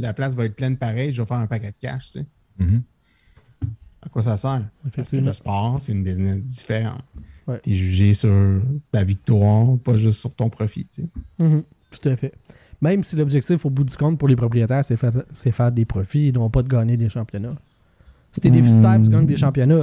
la 0.00 0.14
place 0.14 0.34
va 0.34 0.44
être 0.44 0.54
pleine 0.54 0.76
pareil, 0.76 1.12
je 1.12 1.22
vais 1.22 1.26
faire 1.26 1.38
un 1.38 1.46
paquet 1.46 1.70
de 1.70 1.76
cash. 1.80 2.06
Tu 2.06 2.18
sais. 2.18 2.26
Mm-hmm. 2.60 2.80
À 4.02 4.08
quoi 4.08 4.22
ça 4.22 4.36
sert? 4.36 4.68
Parce 4.94 5.10
que 5.10 5.16
le 5.16 5.32
sport, 5.32 5.80
c'est 5.80 5.92
une 5.92 6.04
business 6.04 6.40
différente. 6.40 7.02
Tu 7.62 7.72
es 7.72 7.74
jugé 7.74 8.14
sur 8.14 8.62
ta 8.90 9.02
victoire, 9.02 9.78
pas 9.78 9.96
juste 9.96 10.20
sur 10.20 10.34
ton 10.34 10.48
profit. 10.48 10.88
Mm-hmm. 11.40 11.62
Tout 11.90 12.08
à 12.08 12.16
fait. 12.16 12.32
Même 12.82 13.02
si 13.04 13.16
l'objectif 13.16 13.64
au 13.64 13.70
bout 13.70 13.84
du 13.84 13.96
compte 13.96 14.18
pour 14.18 14.28
les 14.28 14.36
propriétaires, 14.36 14.84
c'est 14.84 14.96
faire, 14.96 15.12
faire 15.32 15.72
des 15.72 15.84
profits 15.84 16.28
et 16.28 16.32
non 16.32 16.50
pas 16.50 16.62
de 16.62 16.68
gagner 16.68 16.96
des 16.96 17.08
championnats. 17.08 17.54
Si 18.32 18.40
t'es 18.40 18.50
déficitaire, 18.50 19.00
tu 19.02 19.08
gagnes 19.08 19.26
des 19.26 19.36
championnats. 19.36 19.78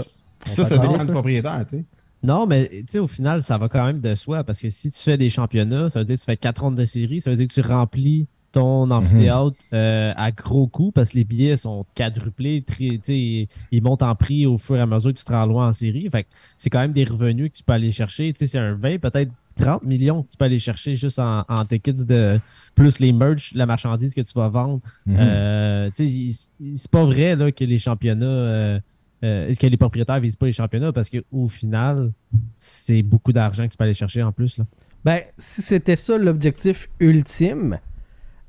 Ça, 0.46 0.66
ça 0.66 0.78
dépend 0.78 0.98
du 0.98 1.12
propriétaire, 1.12 1.66
tu 1.66 1.78
sais. 1.78 1.86
Non, 2.22 2.46
mais 2.46 2.68
tu 2.70 2.84
sais, 2.88 3.00
au 3.00 3.08
final, 3.08 3.42
ça 3.42 3.58
va 3.58 3.70
quand 3.70 3.86
même 3.86 4.02
de 4.02 4.14
soi 4.16 4.44
parce 4.44 4.60
que 4.60 4.70
si 4.70 4.92
tu 4.92 5.00
fais 5.00 5.18
des 5.18 5.30
championnats, 5.30 5.90
ça 5.90 6.00
veut 6.00 6.06
dire 6.06 6.16
que 6.16 6.20
tu 6.20 6.26
fais 6.26 6.36
quatre 6.36 6.62
rondes 6.62 6.76
de 6.76 6.84
série, 6.84 7.22
ça 7.22 7.30
veut 7.30 7.38
dire 7.38 7.48
que 7.48 7.54
tu 7.54 7.62
remplis 7.62 8.28
ton 8.52 8.90
amphithéâtre 8.92 9.56
euh, 9.74 10.12
à 10.18 10.32
gros 10.32 10.68
coût 10.68 10.92
parce 10.92 11.12
que 11.12 11.18
les 11.18 11.24
billets 11.24 11.56
sont 11.56 11.86
quadruplés, 11.96 12.66
ils, 12.80 13.48
ils 13.72 13.82
montent 13.82 14.02
en 14.02 14.16
prix 14.16 14.46
au 14.46 14.58
fur 14.58 14.76
et 14.76 14.82
à 14.82 14.86
mesure 14.86 15.14
que 15.14 15.20
tu 15.20 15.24
te 15.24 15.32
rends 15.32 15.46
loin 15.46 15.70
en 15.70 15.72
série. 15.72 16.10
Fait 16.12 16.26
c'est 16.58 16.70
quand 16.70 16.80
même 16.80 16.92
des 16.92 17.06
revenus 17.06 17.52
que 17.52 17.58
tu 17.58 17.64
peux 17.64 17.74
aller 17.74 17.92
chercher. 17.92 18.34
C'est 18.36 18.58
un 18.58 18.74
20, 18.74 19.00
peut-être 19.00 19.32
30 19.60 19.84
millions 19.84 20.24
que 20.24 20.32
tu 20.32 20.38
peux 20.38 20.46
aller 20.46 20.60
chercher 20.60 20.96
juste 20.96 21.20
en, 21.20 21.44
tickets 21.68 22.06
de 22.06 22.40
plus 22.76 23.00
les 23.00 23.12
merch, 23.12 23.52
la 23.54 23.66
marchandise 23.66 24.14
que 24.14 24.22
tu 24.22 24.34
vas 24.34 24.50
vendre. 24.50 24.80
Mhm. 25.06 25.16
Euh, 25.20 25.90
c'est 25.96 26.92
pas 26.92 27.06
vrai 27.06 27.36
là, 27.36 27.52
que 27.52 27.64
les 27.64 27.78
championnats. 27.78 28.26
Euh, 28.26 28.80
est-ce 29.22 29.60
que 29.60 29.68
les 29.68 29.78
propriétaires 29.78 30.20
visent 30.20 30.38
pas 30.38 30.46
les 30.46 30.54
championnats? 30.54 30.94
Parce 30.94 31.10
qu'au 31.10 31.48
final, 31.48 32.14
c'est 32.58 33.02
beaucoup 33.02 33.34
d'argent 33.34 33.66
que 33.66 33.72
tu 33.72 33.78
peux 33.78 33.84
aller 33.84 33.94
chercher 33.94 34.24
en 34.24 34.32
plus. 34.32 34.58
Là. 34.58 34.66
Ben, 35.04 35.22
si 35.38 35.62
c'était 35.62 35.96
ça 35.96 36.18
l'objectif 36.18 36.90
ultime, 37.00 37.80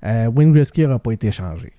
euh, 0.04 0.26
Wayne 0.26 0.52
Gretzky 0.52 0.82
n'aura 0.82 0.98
pas 0.98 1.12
été 1.12 1.30
changé. 1.32 1.72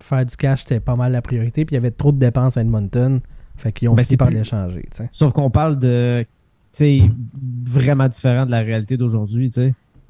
Faire 0.00 0.24
du 0.26 0.36
cash, 0.36 0.60
c'était 0.62 0.80
pas 0.80 0.96
mal 0.96 1.12
la 1.12 1.22
priorité. 1.22 1.64
Puis 1.64 1.74
il 1.74 1.76
y 1.76 1.78
avait 1.78 1.90
trop 1.90 2.12
de 2.12 2.18
dépenses 2.18 2.56
à 2.56 2.62
Edmonton. 2.62 3.20
Fait 3.56 3.72
qu'ils 3.72 3.88
ont 3.88 3.94
ben, 3.94 4.04
fini 4.04 4.16
par 4.16 4.30
changer. 4.44 4.86
Sauf 5.12 5.32
qu'on 5.32 5.50
parle 5.50 5.78
de 5.78 6.24
vraiment 7.64 8.08
différent 8.08 8.46
de 8.46 8.50
la 8.50 8.60
réalité 8.60 8.96
d'aujourd'hui. 8.96 9.50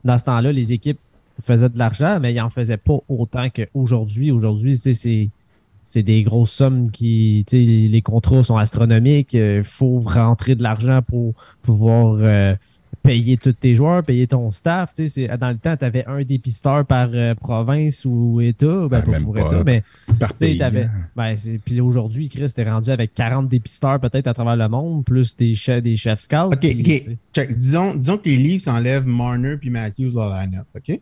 Dans 0.04 0.18
ce 0.18 0.24
temps-là, 0.24 0.52
les 0.52 0.72
équipes 0.72 0.98
faisaient 1.42 1.68
de 1.68 1.78
l'argent, 1.78 2.18
mais 2.20 2.32
ils 2.32 2.38
n'en 2.38 2.50
faisaient 2.50 2.76
pas 2.76 2.98
autant 3.08 3.48
qu'aujourd'hui. 3.50 4.30
Aujourd'hui, 4.30 4.76
c'est 4.76 6.02
des 6.02 6.22
grosses 6.22 6.52
sommes 6.52 6.90
qui. 6.90 7.44
Les 7.52 8.02
contrats 8.02 8.42
sont 8.42 8.56
astronomiques. 8.56 9.34
Il 9.34 9.64
faut 9.64 10.00
rentrer 10.00 10.54
de 10.54 10.62
l'argent 10.62 11.00
pour 11.02 11.34
pouvoir 11.62 12.16
euh, 12.20 12.54
payer 13.02 13.36
tous 13.36 13.52
tes 13.52 13.74
joueurs, 13.74 14.02
payer 14.02 14.26
ton 14.26 14.50
staff. 14.50 14.94
Dans 14.94 15.50
le 15.50 15.56
temps, 15.56 15.76
tu 15.76 15.84
avais 15.84 16.04
un 16.06 16.22
dépisteur 16.22 16.84
par 16.84 17.08
euh, 17.12 17.34
province 17.34 18.04
ou 18.04 18.40
État. 18.40 18.88
Ben, 18.88 19.02
ben 19.06 19.24
pour 19.24 19.38
État, 19.38 19.62
mais 19.64 19.82
par 20.18 20.34
pays, 20.34 20.62
avais, 20.62 20.88
ben, 21.16 21.36
puis 21.64 21.80
aujourd'hui, 21.80 22.28
Chris, 22.28 22.52
t'es 22.54 22.68
rendu 22.68 22.90
avec 22.90 23.14
40 23.14 23.48
dépisteurs 23.48 24.00
peut-être 24.00 24.26
à 24.26 24.34
travers 24.34 24.56
le 24.56 24.68
monde, 24.68 25.04
plus 25.04 25.36
des 25.36 25.54
chefs, 25.54 25.82
des 25.82 25.96
chefs 25.96 26.20
scouts. 26.20 26.52
OK, 26.52 26.64
OK. 26.64 27.48
Disons, 27.54 27.94
disons 27.94 28.18
que 28.18 28.28
les 28.28 28.36
Leafs 28.36 28.68
enlèvent 28.68 29.06
Marner 29.06 29.56
puis 29.56 29.70
Matthews 29.70 30.12
dans 30.12 30.28
la 30.28 30.44
line-up, 30.44 30.66
OK? 30.76 31.00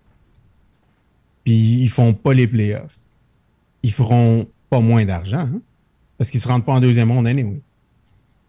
Puis 1.45 1.55
ils 1.55 1.91
font 1.91 2.13
pas 2.13 2.35
les 2.35 2.47
playoffs. 2.47 2.99
Ils 3.83 3.93
feront 3.93 4.47
pas 4.71 4.81
moins 4.81 5.05
d'argent, 5.05 5.49
hein? 5.53 5.61
Parce 6.17 6.31
qu'ils 6.31 6.41
se 6.41 6.49
rendent 6.49 6.65
pas 6.65 6.75
en 6.75 6.81
deuxième 6.81 7.09
monde 7.09 7.27
anyway. 7.27 7.61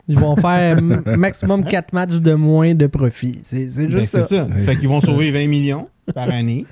Ils 0.09 0.19
vont 0.19 0.35
faire 0.35 0.81
maximum 1.17 1.63
4 1.63 1.93
matchs 1.93 2.15
de 2.17 2.33
moins 2.33 2.73
de 2.73 2.87
profit. 2.87 3.39
C'est 3.43 3.65
Ben, 3.67 3.89
juste 3.89 4.07
c'est 4.07 4.21
ça. 4.21 4.27
ça. 4.27 4.49
Fait 4.49 4.75
qu'ils 4.75 4.89
vont 4.89 4.99
sauver 5.01 5.31
20 5.31 5.47
millions 5.47 5.87
par 6.13 6.29
année, 6.29 6.65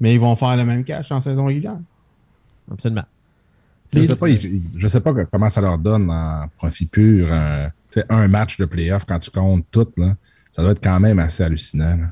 mais 0.00 0.14
ils 0.14 0.20
vont 0.20 0.34
faire 0.36 0.56
le 0.56 0.64
même 0.64 0.84
cash 0.84 1.10
en 1.12 1.20
saison 1.20 1.44
régulière. 1.46 1.78
Absolument. 2.70 3.04
Je 3.92 4.02
sais 4.02 4.16
pas, 4.16 4.28
ils- 4.28 4.62
je 4.76 4.88
sais 4.88 5.00
pas 5.00 5.12
comment 5.30 5.48
ça 5.48 5.60
leur 5.60 5.78
donne 5.78 6.10
en 6.10 6.46
profit 6.58 6.86
pur 6.86 7.28
sais, 7.90 8.04
un 8.10 8.28
match 8.28 8.58
de 8.58 8.66
playoff 8.66 9.04
quand 9.06 9.18
tu 9.18 9.30
comptes 9.30 9.64
tout. 9.70 9.88
Là. 9.96 10.14
Ça 10.52 10.62
doit 10.62 10.72
être 10.72 10.82
quand 10.82 11.00
même 11.00 11.18
assez 11.18 11.42
hallucinant. 11.42 11.96
là. 11.96 12.10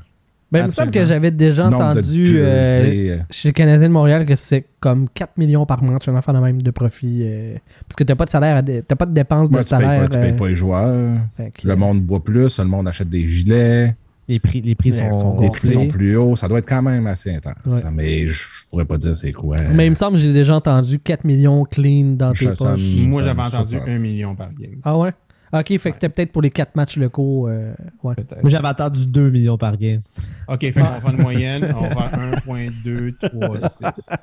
Ben, 0.51 0.59
il 0.61 0.65
me 0.67 0.71
semble 0.71 0.91
que 0.91 1.05
j'avais 1.05 1.31
déjà 1.31 1.69
Nombre 1.69 1.83
entendu 1.83 2.23
euh, 2.37 2.81
euh, 2.83 3.17
chez 3.29 3.49
le 3.49 3.53
Canadien 3.53 3.87
de 3.89 3.93
Montréal 3.93 4.25
que 4.25 4.35
c'est 4.37 4.65
comme 4.79 5.07
4 5.13 5.37
millions 5.37 5.65
par 5.65 5.83
match, 5.83 6.07
un 6.07 6.15
enfant 6.15 6.31
de 6.33 6.39
même 6.39 6.61
de 6.61 6.71
profit. 6.71 7.21
euh, 7.23 7.55
parce 7.87 7.95
que 7.97 8.03
t'as 8.05 8.15
pas 8.15 8.23
de 8.25 8.29
salaire, 8.29 8.55
à 8.55 8.61
dé- 8.61 8.81
t'as 8.87 8.95
pas 8.95 9.05
de 9.05 9.13
dépenses 9.13 9.49
de 9.49 9.55
payes 9.55 9.63
salaire. 9.65 10.07
tu 10.09 10.17
payes 10.19 10.33
pas 10.33 10.47
les 10.47 10.55
joueurs. 10.55 11.17
que, 11.37 11.67
Le 11.67 11.75
monde 11.75 12.01
boit 12.01 12.23
plus, 12.23 12.59
le 12.59 12.65
monde 12.65 12.87
achète 12.87 13.09
des 13.09 13.27
gilets, 13.27 13.95
Les 14.29 14.39
prix, 14.39 14.61
les 14.61 14.75
prix 14.75 14.91
sont, 14.93 15.11
sont 15.11 15.39
les 15.41 15.49
prix 15.49 15.67
sont 15.67 15.87
plus 15.87 16.15
hauts. 16.17 16.35
Ça 16.37 16.47
doit 16.47 16.59
être 16.59 16.67
quand 16.69 16.81
même 16.81 17.07
assez 17.07 17.33
intense. 17.33 17.55
Ouais. 17.65 17.81
ça. 17.81 17.91
Mais 17.91 18.27
je 18.27 18.43
pourrais 18.69 18.85
pas 18.85 18.97
dire 18.97 19.15
c'est 19.17 19.33
quoi. 19.33 19.57
Mais 19.73 19.87
il 19.87 19.89
me 19.89 19.95
semble 19.95 20.13
que 20.15 20.21
j'ai 20.21 20.31
déjà 20.33 20.55
entendu 20.55 20.97
4 20.99 21.25
millions 21.25 21.65
clean 21.65 22.13
dans 22.17 22.31
tes 22.31 22.47
poches. 22.51 22.81
Moi, 23.05 23.21
j'avais 23.21 23.41
entendu 23.41 23.71
surprend. 23.75 23.91
1 23.91 23.99
million 23.99 24.33
par 24.35 24.49
game. 24.53 24.79
Ah 24.83 24.97
ouais? 24.97 25.11
Ok, 25.53 25.67
fait 25.67 25.77
que 25.77 25.93
c'était 25.93 26.09
peut-être 26.09 26.31
pour 26.31 26.41
les 26.41 26.49
4 26.49 26.75
matchs 26.75 26.97
locaux. 26.97 27.47
euh, 27.47 27.73
ouais. 28.03 28.15
Moi, 28.41 28.49
j'avais 28.49 28.67
entendu 28.67 29.05
2 29.05 29.29
millions 29.29 29.57
par 29.57 29.77
game. 29.77 30.01
OK, 30.47 30.59
fait 30.59 30.73
qu'on 30.73 30.81
va 30.81 30.99
faire 30.99 31.09
une 31.13 31.21
moyenne. 31.21 31.73
On 31.75 31.81
va 31.81 32.09
faire 32.09 32.41
1.236. 32.45 34.09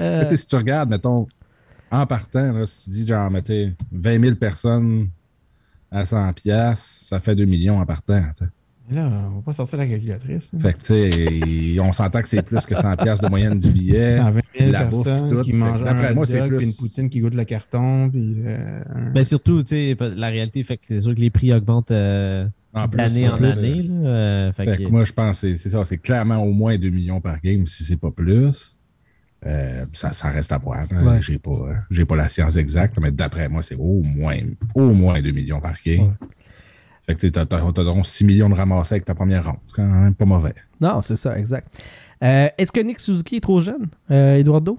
Euh, 0.00 0.20
Mais 0.20 0.24
tu 0.26 0.30
sais, 0.30 0.36
si 0.36 0.46
tu 0.46 0.54
regardes, 0.56 0.88
mettons, 0.90 1.26
en 1.90 2.06
partant, 2.06 2.52
là, 2.52 2.66
si 2.66 2.84
tu 2.84 2.90
dis, 2.90 3.06
genre, 3.06 3.28
mettez 3.30 3.72
20 3.92 4.20
000 4.20 4.36
personnes 4.36 5.08
à 5.90 6.04
100 6.04 6.32
pièces, 6.34 7.06
ça 7.08 7.18
fait 7.18 7.34
2 7.34 7.44
millions 7.46 7.78
en 7.80 7.86
partant. 7.86 8.22
tu 8.38 8.44
sais. 8.44 8.50
Mais 8.50 8.55
Là, 8.90 9.10
on 9.32 9.36
va 9.36 9.42
pas 9.44 9.52
sortir 9.52 9.78
la 9.78 9.86
calculatrice. 9.88 10.52
hein. 10.54 10.58
Fait 10.60 10.72
que, 10.74 10.78
tu 10.78 11.74
sais, 11.74 11.80
on 11.80 11.90
s'entend 11.92 12.22
que 12.22 12.28
c'est 12.28 12.42
plus 12.42 12.64
que 12.66 12.76
100 12.76 12.96
pièces 12.96 13.20
de 13.20 13.28
moyenne 13.28 13.58
du 13.58 13.70
billet. 13.70 14.16
T'as 14.16 14.30
20 14.30 14.40
000 14.58 14.70
la 14.72 14.84
bouffe 14.84 15.04
personnes 15.04 15.28
pis 15.28 15.34
tout. 15.34 15.40
qui 15.42 15.52
mangent 15.54 15.82
un 15.82 16.14
moi, 16.14 16.24
c'est 16.26 16.38
dog, 16.38 16.56
plus- 16.56 16.64
une 16.66 16.74
poutine 16.74 17.10
qui 17.10 17.20
goûte 17.20 17.34
le 17.34 17.44
carton, 17.44 18.08
puis 18.10 18.36
euh, 18.46 18.82
un- 18.94 19.10
Mais 19.12 19.24
surtout, 19.24 19.62
tu 19.64 19.70
sais, 19.70 19.96
la 20.00 20.28
réalité 20.28 20.62
fait 20.62 20.76
que 20.76 20.86
c'est 20.86 21.00
sûr 21.00 21.14
que 21.14 21.20
les 21.20 21.30
prix 21.30 21.52
augmentent 21.52 21.90
euh, 21.90 22.46
En 22.74 22.88
plus, 22.88 22.96
d'année 22.98 23.28
en 23.28 23.42
année. 23.42 23.82
là, 23.82 23.94
euh, 24.08 24.52
fait 24.52 24.64
Fait 24.76 24.84
que- 24.84 24.88
moi, 24.88 25.04
je 25.04 25.12
pense 25.12 25.40
que 25.40 25.56
c'est- 25.56 25.68
ça. 25.68 25.84
C'est 25.84 25.98
clairement 25.98 26.36
au 26.38 26.52
moins 26.52 26.78
2 26.78 26.90
millions 26.90 27.20
par 27.20 27.40
game, 27.40 27.66
si 27.66 27.82
c'est 27.82 27.96
pas 27.96 28.10
plus. 28.12 28.76
Euh, 29.44 29.84
ça, 29.92 30.12
ça 30.12 30.28
reste 30.30 30.50
à 30.52 30.58
voir. 30.58 30.86
hein. 30.92 31.06
Ouais. 31.06 31.20
J'ai 31.90 32.04
pas, 32.04 32.16
la 32.16 32.28
science 32.28 32.56
exacte, 32.56 32.98
mais 33.00 33.10
d'après 33.10 33.48
moi, 33.48 33.62
c'est 33.62 33.76
au 33.76 34.00
moins, 34.02 34.36
au 34.74 34.92
moins 34.92 35.20
2 35.20 35.30
millions 35.32 35.60
par 35.60 35.74
game. 35.84 36.00
Ouais. 36.02 36.10
Fait 37.06 37.14
que 37.14 37.26
tu 37.26 37.38
as, 37.38 37.44
donc 37.44 38.04
6 38.06 38.24
millions 38.24 38.48
de 38.48 38.54
ramassés 38.54 38.94
avec 38.94 39.04
ta 39.04 39.14
première 39.14 39.46
ronde. 39.46 39.58
C'est 39.68 39.76
quand 39.76 39.86
même 39.86 40.14
pas 40.14 40.24
mauvais. 40.24 40.54
Non, 40.80 41.02
c'est 41.02 41.16
ça, 41.16 41.38
exact. 41.38 41.80
Euh, 42.24 42.48
Est-ce 42.58 42.72
que 42.72 42.80
Nick 42.80 42.98
Suzuki 43.00 43.36
est 43.36 43.40
trop 43.40 43.60
jeune, 43.60 43.86
euh, 44.10 44.34
Eduardo, 44.36 44.78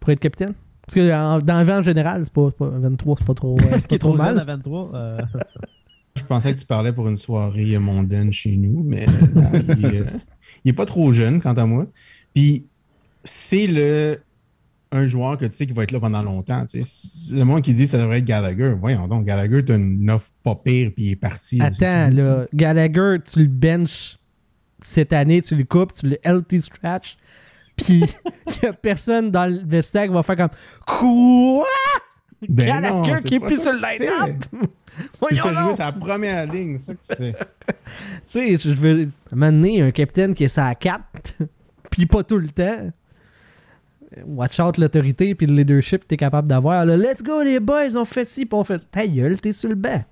pour 0.00 0.10
être 0.10 0.20
capitaine? 0.20 0.52
Parce 0.86 0.96
que 0.96 1.12
en- 1.12 1.38
dans 1.38 1.54
la 1.54 1.64
vie 1.64 1.72
en 1.72 1.82
général, 1.82 2.22
c'est 2.24 2.32
pas, 2.32 2.48
c'est 2.50 2.58
pas 2.58 2.68
23, 2.68 3.16
c'est 3.18 3.26
pas 3.26 3.34
trop, 3.34 3.56
euh, 3.58 3.62
Est-ce 3.70 3.78
c'est 3.80 3.88
qu'il 3.88 3.88
pas 3.88 3.94
est 3.94 3.98
trop 3.98 4.16
mal. 4.16 4.28
jeune 4.30 4.38
à 4.38 4.44
23? 4.44 4.90
Euh, 4.94 5.20
Je 6.16 6.22
pensais 6.24 6.54
que 6.54 6.60
tu 6.60 6.66
parlais 6.66 6.92
pour 6.92 7.08
une 7.08 7.16
soirée 7.16 7.76
mondaine 7.78 8.32
chez 8.32 8.54
nous, 8.56 8.82
mais 8.84 9.06
non, 9.34 9.50
il, 9.78 9.86
euh, 9.86 10.04
il 10.64 10.68
est 10.68 10.72
pas 10.74 10.86
trop 10.86 11.10
jeune, 11.10 11.40
quant 11.40 11.54
à 11.54 11.66
moi. 11.66 11.86
Puis, 12.34 12.66
c'est 13.24 13.66
le 13.66 14.18
un 14.94 15.06
joueur 15.06 15.36
que 15.36 15.44
tu 15.44 15.52
sais 15.52 15.66
qui 15.66 15.72
va 15.72 15.82
être 15.82 15.92
là 15.92 16.00
pendant 16.00 16.22
longtemps. 16.22 16.64
tu 16.66 16.84
sais. 16.84 17.34
Le 17.36 17.44
monde 17.44 17.62
qui 17.62 17.74
dit 17.74 17.84
que 17.84 17.88
ça 17.90 17.98
devrait 17.98 18.18
être 18.18 18.24
Gallagher. 18.24 18.74
Voyons 18.78 19.08
donc, 19.08 19.24
Gallagher, 19.24 19.62
t'as 19.64 19.76
une 19.76 20.08
offre 20.10 20.30
pas 20.42 20.54
pire, 20.54 20.92
puis 20.94 21.06
il 21.06 21.10
est 21.12 21.16
parti. 21.16 21.60
Attends, 21.60 22.10
là, 22.10 22.46
Gallagher, 22.54 23.16
tu 23.24 23.40
le 23.40 23.48
benches 23.48 24.18
cette 24.82 25.12
année, 25.12 25.42
tu 25.42 25.56
le 25.56 25.64
coupes, 25.64 25.92
tu 25.92 26.08
le 26.08 26.18
LT 26.24 26.60
scratch, 26.60 27.16
puis 27.76 28.04
il 28.62 28.68
a 28.68 28.72
personne 28.72 29.30
dans 29.30 29.46
le 29.46 29.60
vestiaire 29.64 30.04
qui 30.04 30.12
va 30.12 30.22
faire 30.22 30.36
comme 30.36 30.50
Quoi? 30.86 31.66
Ben 32.48 32.66
Gallagher 32.66 33.12
non, 33.12 33.16
qui 33.16 33.34
est 33.34 33.40
plus 33.40 33.60
sur 33.60 33.72
le 33.72 33.78
line-up? 33.78 34.44
Tu 35.28 35.34
jouer 35.34 35.52
donc! 35.52 35.74
sa 35.74 35.90
première 35.90 36.46
ligne, 36.46 36.78
c'est 36.78 36.96
ça 37.00 37.16
que 37.16 37.20
tu 37.20 37.32
fais. 37.32 37.46
Tu 38.30 38.58
sais, 38.58 38.58
je 38.58 38.74
veux 38.74 39.08
m'amener 39.32 39.82
un 39.82 39.90
capitaine 39.90 40.34
qui 40.34 40.44
est 40.44 40.48
sa 40.48 40.72
4, 40.72 41.02
puis 41.90 42.06
pas 42.06 42.22
tout 42.22 42.38
le 42.38 42.46
temps. 42.48 42.92
Watch 44.26 44.60
out 44.60 44.78
l'autorité 44.78 45.34
puis 45.34 45.46
le 45.46 45.54
leadership 45.54 46.02
que 46.02 46.06
t'es 46.08 46.16
capable 46.16 46.48
d'avoir. 46.48 46.84
là. 46.84 46.96
Let's 46.96 47.22
go 47.22 47.42
les 47.42 47.60
boys, 47.60 47.96
on 47.96 48.04
fait 48.04 48.24
ci, 48.24 48.46
puis 48.46 48.58
on 48.58 48.64
fait 48.64 48.80
ta 48.90 49.06
gueule, 49.06 49.40
t'es 49.40 49.52
sur 49.52 49.68
le 49.68 49.74
banc. 49.74 50.04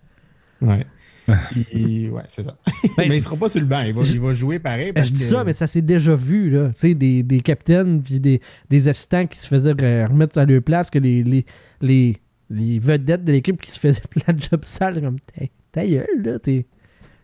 Ouais. 0.60 0.86
Ouais, 1.74 2.22
c'est 2.26 2.42
ça. 2.42 2.56
Ben, 2.96 3.04
mais 3.08 3.16
il 3.16 3.22
sera 3.22 3.36
pas 3.36 3.48
sur 3.48 3.60
le 3.60 3.66
banc, 3.66 3.82
il 3.86 3.94
va, 3.94 4.02
il 4.02 4.20
va 4.20 4.32
jouer 4.32 4.58
pareil. 4.58 4.92
Parce 4.92 5.08
je 5.08 5.12
dis 5.12 5.20
que- 5.20 5.26
ça, 5.26 5.44
mais 5.44 5.52
ça 5.52 5.66
s'est 5.68 5.80
déjà 5.82 6.14
vu, 6.16 6.50
là. 6.50 6.68
Tu 6.70 6.80
sais, 6.80 6.94
des, 6.94 7.22
des 7.22 7.40
capitaines 7.40 8.02
puis 8.02 8.18
des, 8.18 8.40
des 8.68 8.88
assistants 8.88 9.26
qui 9.26 9.38
se 9.38 9.46
faisaient 9.46 9.72
re- 9.72 10.08
remettre 10.08 10.36
à 10.38 10.44
leur 10.44 10.62
place, 10.62 10.90
que 10.90 10.98
les, 10.98 11.22
les, 11.22 11.46
les, 11.80 12.18
les 12.50 12.78
vedettes 12.80 13.24
de 13.24 13.32
l'équipe 13.32 13.60
qui 13.60 13.70
se 13.70 13.78
faisaient 13.78 14.00
plein 14.10 14.34
de 14.34 14.42
jobs 14.42 14.64
sales, 14.64 15.00
comme 15.00 15.18
ta, 15.20 15.44
ta 15.70 15.86
gueule, 15.86 16.06
là. 16.24 16.38
t'es- 16.40 16.66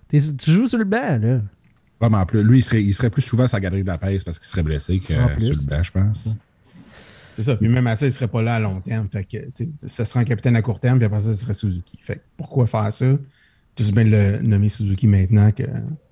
t'es- 0.08 0.20
tu 0.38 0.50
joues 0.52 0.68
sur 0.68 0.78
le 0.78 0.84
banc, 0.84 1.18
là. 1.20 1.40
Vraiment 2.00 2.24
plus. 2.24 2.44
Lui, 2.44 2.58
il 2.58 2.62
serait, 2.62 2.82
il 2.82 2.94
serait 2.94 3.10
plus 3.10 3.22
souvent 3.22 3.44
à 3.44 3.48
sa 3.48 3.58
galerie 3.58 3.82
de 3.82 3.88
la 3.88 3.98
peste 3.98 4.24
parce 4.24 4.38
qu'il 4.38 4.46
serait 4.46 4.62
blessé 4.62 5.00
que 5.00 5.06
sur 5.06 5.16
le 5.16 5.66
banc, 5.66 5.82
je 5.82 5.90
pense. 5.90 6.24
C'est 7.38 7.44
ça. 7.44 7.56
Puis 7.56 7.68
même 7.68 7.86
à 7.86 7.94
ça, 7.94 8.04
il 8.04 8.10
serait 8.10 8.26
pas 8.26 8.42
là 8.42 8.56
à 8.56 8.58
long 8.58 8.80
terme. 8.80 9.08
Fait 9.08 9.22
que, 9.22 9.36
ça 9.86 10.04
serait 10.04 10.18
un 10.18 10.24
capitaine 10.24 10.56
à 10.56 10.62
court 10.62 10.80
terme, 10.80 10.98
puis 10.98 11.06
après 11.06 11.20
ça, 11.20 11.32
ce 11.32 11.42
serait 11.42 11.54
Suzuki. 11.54 11.96
Fait 12.02 12.16
que 12.16 12.20
pourquoi 12.36 12.66
faire 12.66 12.92
ça? 12.92 13.16
Juste 13.78 13.94
bien 13.94 14.02
le 14.02 14.42
nommer 14.42 14.68
Suzuki 14.68 15.06
maintenant 15.06 15.52
que 15.52 15.62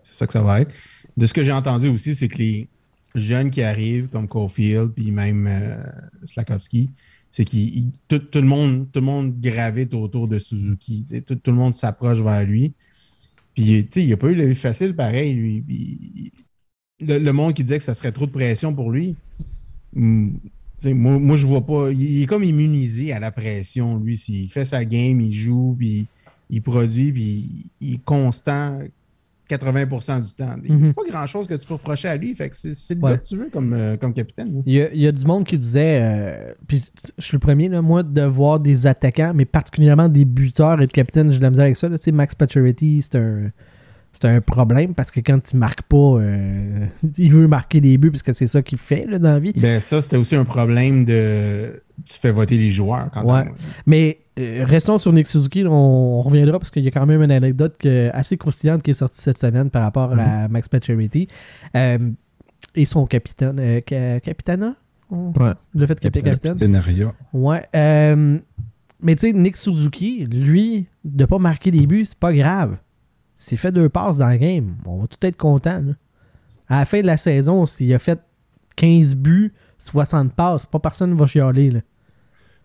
c'est 0.04 0.14
ça 0.14 0.26
que 0.28 0.32
ça 0.32 0.44
va 0.44 0.60
être. 0.60 0.72
De 1.16 1.26
ce 1.26 1.34
que 1.34 1.42
j'ai 1.42 1.50
entendu 1.50 1.88
aussi, 1.88 2.14
c'est 2.14 2.28
que 2.28 2.38
les 2.38 2.68
jeunes 3.16 3.50
qui 3.50 3.60
arrivent, 3.62 4.06
comme 4.06 4.28
Caulfield, 4.28 4.92
puis 4.92 5.10
même 5.10 5.48
euh, 5.48 5.82
Slakowski, 6.24 6.90
c'est 7.28 7.44
que 7.44 7.56
tout, 8.06 8.20
tout 8.20 8.40
le 8.40 8.46
monde, 8.46 8.86
tout 8.92 9.00
le 9.00 9.06
monde 9.06 9.40
gravite 9.40 9.94
autour 9.94 10.28
de 10.28 10.38
Suzuki. 10.38 11.04
Tout, 11.26 11.34
tout 11.34 11.50
le 11.50 11.56
monde 11.56 11.74
s'approche 11.74 12.20
vers 12.20 12.44
lui. 12.44 12.72
Puis, 13.52 13.80
il 13.96 14.08
n'a 14.10 14.16
pas 14.16 14.28
eu 14.28 14.36
la 14.36 14.46
vie 14.46 14.54
facile, 14.54 14.94
pareil. 14.94 15.34
lui. 15.34 16.30
Le, 17.00 17.18
le 17.18 17.32
monde 17.32 17.52
qui 17.52 17.64
disait 17.64 17.78
que 17.78 17.84
ça 17.84 17.94
serait 17.94 18.12
trop 18.12 18.26
de 18.26 18.30
pression 18.30 18.72
pour 18.72 18.92
lui, 18.92 19.16
moi, 20.84 21.18
moi, 21.18 21.36
je 21.36 21.46
vois 21.46 21.64
pas. 21.64 21.90
Il, 21.90 22.22
est 22.22 22.26
comme 22.26 22.44
immunisé 22.44 23.12
à 23.12 23.18
la 23.20 23.30
pression, 23.30 23.96
lui. 23.98 24.16
S'il 24.16 24.48
fait 24.50 24.64
sa 24.64 24.84
game, 24.84 25.20
il 25.20 25.32
joue, 25.32 25.74
puis 25.78 26.06
il 26.50 26.62
produit, 26.62 27.12
puis 27.12 27.66
il 27.80 27.94
est 27.94 28.04
constant 28.04 28.78
80% 29.48 30.20
du 30.26 30.34
temps. 30.34 30.56
Il 30.64 30.74
n'y 30.74 30.82
Mhm. 30.82 30.90
a 30.90 30.92
pas 30.94 31.02
grand-chose 31.08 31.46
que 31.46 31.54
tu 31.54 31.66
peux 31.66 31.74
reprocher 31.74 32.08
à 32.08 32.16
lui. 32.16 32.34
Fait 32.34 32.50
que 32.50 32.56
c'est 32.56 32.94
le 32.94 33.00
Ouais. 33.00 33.12
gars 33.12 33.18
que 33.18 33.26
tu 33.26 33.36
veux 33.36 33.48
comme, 33.48 33.72
euh, 33.72 33.96
comme 33.96 34.12
capitaine. 34.12 34.62
Il 34.66 34.72
y, 34.74 34.80
a, 34.82 34.92
il 34.92 35.00
y 35.00 35.06
a 35.06 35.12
du 35.12 35.24
monde 35.24 35.44
qui 35.44 35.56
disait, 35.56 36.00
euh, 36.02 36.52
puis 36.66 36.82
je 37.16 37.24
suis 37.24 37.36
le 37.36 37.40
premier, 37.40 37.68
là, 37.68 37.80
moi, 37.80 38.02
de 38.02 38.22
voir 38.22 38.58
des 38.58 38.86
attaquants, 38.88 39.32
mais 39.34 39.44
particulièrement 39.44 40.08
des 40.08 40.24
buteurs 40.24 40.80
et 40.82 40.86
de 40.88 40.92
capitaine, 40.92 41.30
j'ai 41.30 41.38
de 41.38 41.42
la 41.44 41.50
misère 41.50 41.64
avec 41.64 41.76
ça. 41.76 41.88
là. 41.88 41.96
Tu 41.96 42.04
sais, 42.04 42.12
Max 42.12 42.34
Pacioretty, 42.34 43.02
c'est 43.02 43.16
un, 43.18 43.48
c'est 44.20 44.28
un 44.28 44.40
problème 44.40 44.94
parce 44.94 45.10
que 45.10 45.20
quand 45.20 45.38
il 45.52 45.58
marque 45.58 45.82
pas, 45.82 45.96
euh, 45.96 46.86
il 47.18 47.32
veut 47.32 47.46
marquer 47.48 47.80
des 47.80 47.98
buts 47.98 48.10
parce 48.10 48.22
que 48.22 48.32
c'est 48.32 48.46
ça 48.46 48.62
qu'il 48.62 48.78
fait 48.78 49.06
là, 49.06 49.18
dans 49.18 49.30
la 49.32 49.38
vie. 49.38 49.52
Ben, 49.56 49.78
ça, 49.80 50.00
c'était 50.00 50.16
aussi 50.16 50.34
un 50.36 50.44
problème 50.44 51.04
de. 51.04 51.82
Tu 52.04 52.18
fais 52.20 52.30
voter 52.30 52.56
les 52.58 52.70
joueurs 52.70 53.10
quand 53.12 53.24
Ouais. 53.24 53.44
Mais 53.86 54.18
euh, 54.38 54.64
restons 54.66 54.98
sur 54.98 55.12
Nick 55.12 55.26
Suzuki, 55.26 55.64
on, 55.66 55.70
on 56.18 56.22
reviendra 56.22 56.58
parce 56.58 56.70
qu'il 56.70 56.82
y 56.84 56.88
a 56.88 56.90
quand 56.90 57.06
même 57.06 57.22
une 57.22 57.30
anecdote 57.30 57.76
que- 57.78 58.10
assez 58.12 58.36
croustillante 58.36 58.82
qui 58.82 58.90
est 58.90 58.94
sortie 58.94 59.20
cette 59.20 59.38
semaine 59.38 59.70
par 59.70 59.82
rapport 59.82 60.12
à 60.18 60.48
Max 60.48 60.68
Pacioretty. 60.68 61.28
Euh, 61.74 61.98
et 62.74 62.84
son 62.84 63.06
capitaine, 63.06 63.58
euh, 63.58 63.80
ca- 63.88 64.20
capitana? 64.20 64.74
Ouais. 65.10 65.52
Le 65.74 65.86
fait 65.86 65.98
qu'il 65.98 66.08
était 66.08 66.20
capitaine. 66.20 66.52
Capitaineria. 66.52 67.12
Ouais. 67.32 67.62
euh, 67.74 68.38
mais 69.00 69.14
tu 69.16 69.26
sais, 69.28 69.32
Nick 69.32 69.56
Suzuki, 69.56 70.26
lui, 70.26 70.86
de 71.04 71.24
pas 71.26 71.38
marquer 71.38 71.70
des 71.70 71.86
buts, 71.86 72.04
c'est 72.06 72.18
pas 72.18 72.32
grave. 72.32 72.76
S'il 73.38 73.58
fait 73.58 73.72
deux 73.72 73.88
passes 73.88 74.16
dans 74.18 74.28
le 74.30 74.36
game, 74.38 74.76
on 74.86 74.98
va 75.00 75.06
tout 75.06 75.18
être 75.26 75.36
content. 75.36 75.80
là. 75.80 75.92
À 76.68 76.78
la 76.80 76.84
fin 76.86 77.00
de 77.00 77.06
la 77.06 77.16
saison, 77.16 77.66
s'il 77.66 77.92
a 77.94 77.98
fait 77.98 78.18
15 78.76 79.14
buts, 79.14 79.52
60 79.78 80.32
passes, 80.32 80.66
pas 80.66 80.78
personne 80.80 81.10
ne 81.10 81.14
va 81.18 81.26
chialer. 81.26 81.70
Là. 81.70 81.80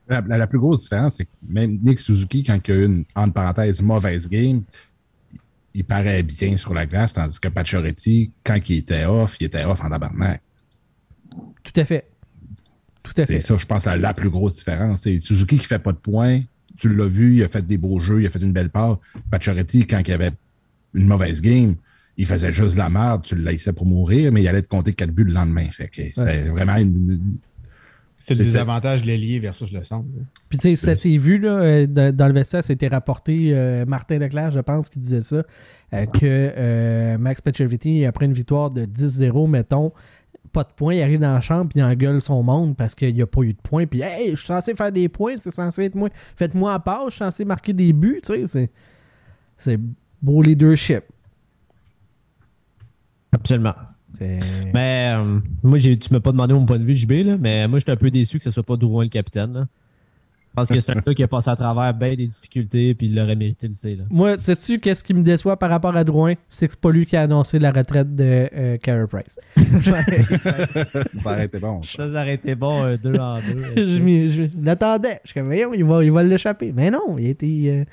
La, 0.08 0.22
la- 0.22 0.38
la 0.40 0.48
plus 0.48 0.60
grosse 0.60 0.82
différence, 0.82 1.16
c'est 1.16 1.26
que 1.26 1.30
même 1.48 1.78
Nick 1.84 2.00
Suzuki, 2.00 2.44
quand 2.44 2.58
il 2.68 2.72
a 2.72 2.76
eu 2.76 2.86
une, 2.86 3.06
entre 3.16 3.34
parenthèses, 3.34 3.82
mauvaise 3.82 4.28
game, 4.30 4.64
il 5.74 5.86
paraît 5.86 6.24
bien 6.24 6.58
sur 6.58 6.74
la 6.74 6.86
glace, 6.86 7.14
tandis 7.14 7.40
que 7.40 7.48
Pacioretty, 7.48 8.32
quand 8.44 8.58
il 8.70 8.78
était 8.78 9.06
off, 9.06 9.38
il 9.40 9.46
était 9.46 9.64
off 9.64 9.84
en 9.84 9.90
tabarnak. 9.90 10.42
Tout 11.64 11.80
à 11.80 11.86
fait. 11.86 12.08
Tout 13.04 13.12
à 13.12 13.14
C'est 13.14 13.26
fait. 13.26 13.40
ça, 13.40 13.56
je 13.58 13.66
pense, 13.66 13.86
la, 13.86 13.96
la 13.98 14.14
plus 14.14 14.30
grosse 14.30 14.56
différence. 14.56 15.02
C'est 15.04 15.20
Suzuki 15.20 15.58
qui 15.58 15.66
fait 15.66 15.80
pas 15.80 15.92
de 15.94 15.98
points. 15.98 16.42
Tu 16.78 16.94
l'as 16.94 17.08
vu, 17.08 17.36
il 17.38 17.44
a 17.44 17.48
fait 17.48 17.66
des 17.66 17.78
beaux 17.78 18.00
jeux, 18.00 18.22
il 18.22 18.26
a 18.26 18.30
fait 18.30 18.40
une 18.40 18.52
belle 18.54 18.70
part. 18.70 19.00
Pacioretty, 19.30 19.88
quand 19.88 20.02
il 20.06 20.12
avait 20.14 20.32
une 20.94 21.06
mauvaise 21.08 21.42
game, 21.42 21.76
il 22.18 22.26
faisait 22.26 22.52
juste 22.52 22.74
de 22.74 22.80
la 22.80 22.90
merde, 22.90 23.24
tu 23.24 23.36
le 23.36 23.44
laissais 23.44 23.74
pour 23.74 23.86
mourir, 23.86 24.32
mais 24.32 24.42
il 24.44 24.48
allait 24.48 24.62
te 24.62 24.68
compter 24.68 24.94
quatre 24.94 25.12
buts 25.12 25.24
le 25.24 25.34
lendemain. 25.34 25.68
Fait 25.72 25.88
que 25.88 26.02
c'est 26.14 26.42
vraiment 26.44 26.76
une- 26.76 27.38
C'est 28.18 28.36
le 28.36 28.44
désavantage 28.44 29.02
de 29.02 29.08
l'ailier 29.08 29.40
versus 29.40 29.72
le 29.72 29.82
centre. 29.82 30.08
là. 30.16 30.22
Puis 30.48 30.60
tu 30.60 30.70
sais, 30.70 30.76
ça 30.76 30.94
s'est 30.94 31.18
vu 31.18 31.40
là, 31.40 31.58
euh, 31.60 31.88
dans, 31.88 32.28
le 32.28 32.34
vestiaire, 32.34 32.64
c'était 32.64 32.88
rapporté, 32.88 33.50
euh, 33.52 33.84
Martin 33.88 34.20
Leclerc, 34.20 34.52
je 34.52 34.60
pense, 34.60 34.90
qui 34.90 35.00
disait 35.00 35.22
ça, 35.22 35.38
euh, 35.94 36.06
que 36.06 36.20
euh, 36.24 37.18
Max 37.18 37.42
Pacioretty, 37.42 38.06
après 38.06 38.26
une 38.26 38.34
victoire 38.34 38.70
de 38.70 38.86
10-0, 38.86 39.48
mettons, 39.48 39.92
pas 40.52 40.64
de 40.64 40.70
points, 40.76 40.94
il 40.96 41.02
arrive 41.02 41.20
dans 41.20 41.34
la 41.34 41.42
chambre 41.42 41.70
puis 41.70 41.80
il 41.80 41.84
engueule 41.84 42.22
son 42.22 42.44
monde 42.44 42.76
parce 42.76 42.94
qu'il 42.94 43.16
n'y 43.16 43.22
a 43.22 43.28
pas 43.28 43.42
eu 43.42 43.54
de 43.54 43.62
points. 43.62 43.88
Puis, 43.88 44.02
hey, 44.02 44.32
je 44.32 44.36
suis 44.36 44.48
censé 44.48 44.76
faire 44.76 44.92
des 44.92 45.08
points, 45.10 45.38
c'est 45.38 45.50
censé 45.50 45.86
être 45.86 45.96
moi. 45.96 46.10
Faites-moi 46.36 46.74
à 46.74 46.80
part, 46.80 47.06
je 47.10 47.16
suis 47.16 47.20
censé 47.24 47.46
marquer 47.46 47.74
des 47.74 47.94
buts, 47.94 48.20
tu 48.24 48.34
sais. 48.34 48.48
C'est, 48.48 48.70
c'est 49.58 49.80
beau 50.22 50.42
leadership. 50.42 51.04
Absolument. 53.32 53.76
Mais 54.20 55.14
euh, 55.16 55.40
moi, 55.64 55.80
tu 55.80 55.98
m'as 56.12 56.20
pas 56.20 56.32
demandé 56.32 56.54
mon 56.54 56.66
point 56.66 56.78
de 56.78 56.84
vue, 56.84 56.94
JB, 56.94 57.12
là, 57.26 57.38
mais 57.38 57.68
moi, 57.68 57.80
j'étais 57.80 57.92
un 57.92 57.98
peu 57.98 58.12
déçu 58.12 58.38
que 58.38 58.44
ce 58.44 58.52
soit 58.52 58.64
pas 58.64 58.76
Drouin 58.76 59.04
le 59.04 59.10
capitaine. 59.10 59.54
là. 59.54 59.68
Parce 60.54 60.70
que 60.70 60.80
c'est 60.80 60.92
un 60.92 61.00
gars 61.00 61.14
qui 61.14 61.24
a 61.24 61.28
passé 61.28 61.50
à 61.50 61.56
travers 61.56 61.94
bien 61.94 62.14
des 62.16 62.28
difficultés, 62.28 62.94
puis 62.94 63.08
il 63.08 63.16
l'aurait 63.16 63.36
mérité 63.38 63.68
le 63.70 63.74
C. 63.74 63.96
Là. 63.96 64.04
Moi, 64.10 64.38
sais-tu 64.38 64.80
qu'est-ce 64.80 65.04
qui 65.04 65.14
me 65.14 65.24
déçoit 65.24 65.58
par 65.58 65.70
rapport 65.70 65.96
à 65.96 66.04
Drouin? 66.04 66.34
C'est 66.50 66.68
que 66.68 66.74
c'est 66.74 66.82
pas 66.82 66.92
lui 66.92 67.06
qui 67.06 67.16
a 67.16 67.22
annoncé 67.22 67.58
la 67.58 67.72
retraite 67.72 68.14
de 68.16 68.50
euh, 68.54 68.78
Carey 68.78 69.06
Price. 69.08 69.40
ça 71.22 71.32
aurait 71.32 71.46
été 71.46 71.60
bon. 71.60 71.82
ça. 71.84 72.08
Ça, 72.12 72.22
aurait 72.22 72.34
été 72.36 72.56
bon, 72.56 72.98
2 73.02 73.16
en 73.16 73.40
2. 73.40 73.44
je 73.78 74.48
l'attendais. 74.64 75.20
Je 75.24 75.32
suis 75.32 75.40
comme, 75.40 75.48
voyons, 75.48 75.74
il 75.74 75.84
va, 75.86 76.04
il 76.04 76.12
va 76.12 76.24
l'échapper. 76.24 76.72
Mais 76.76 76.92
non, 76.92 77.18
il 77.18 77.28
a 77.28 77.30
été. 77.30 77.46
euh, 77.70 77.84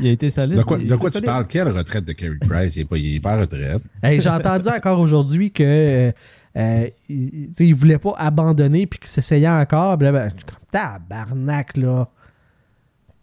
Il 0.00 0.08
a 0.08 0.10
été 0.10 0.30
solide. 0.30 0.56
De 0.58 0.62
quoi, 0.62 0.78
Il- 0.80 0.86
de 0.86 0.96
quoi 0.96 1.10
tu 1.10 1.14
solide. 1.18 1.26
parles? 1.26 1.46
Quelle 1.46 1.68
retraite 1.68 2.04
de 2.04 2.12
Kerry 2.12 2.38
Price? 2.38 2.76
Il 2.76 2.80
n'est 2.80 2.84
pas, 2.84 2.96
il 2.98 3.16
est 3.16 3.20
pas 3.20 3.36
en 3.36 3.40
retraite. 3.40 3.82
Hey, 4.02 4.20
J'ai 4.20 4.30
entendu 4.30 4.68
encore 4.68 5.00
aujourd'hui 5.00 5.50
que 5.50 6.12
euh, 6.58 6.88
il, 7.08 7.74
voulait 7.74 7.98
pas 7.98 8.14
abandonner 8.16 8.86
puis 8.86 8.98
qu'il 8.98 9.08
s'essayait 9.08 9.48
encore. 9.48 9.96
Blablabla. 9.96 10.30
Je 10.30 10.34
suis 10.36 10.44
comme, 10.44 10.58
tabarnak, 10.70 11.76
là. 11.76 12.08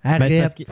Ben, 0.04 0.12
Arrête. 0.22 0.42
parce 0.42 0.54
que- 0.54 0.64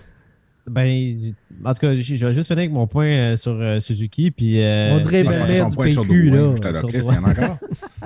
ben, 0.65 1.33
en 1.65 1.73
tout 1.73 1.79
cas, 1.81 1.95
je 1.97 2.25
vais 2.25 2.31
juste 2.31 2.47
finir 2.47 2.59
avec 2.61 2.71
mon 2.71 2.87
point 2.87 3.07
euh, 3.07 3.35
sur 3.35 3.51
euh, 3.51 3.81
Suzuki. 3.81 4.31
Puis, 4.31 4.61
euh, 4.61 4.93
On 4.93 4.97
dirait 4.99 5.23
Ben, 5.25 5.45
c'est 5.45 5.55
ben, 5.55 5.63
ton 5.63 5.69
du 5.69 5.75
point 5.75 5.89
sur 5.89 6.03
PQ, 6.03 6.29
Drouin. 6.29 6.55
là. 6.63 6.71
Là, 6.71 6.81
Chris, 6.83 6.99
il 6.99 7.03
y 7.03 7.09
en 7.09 7.23
a 7.25 7.29
encore. 7.31 7.57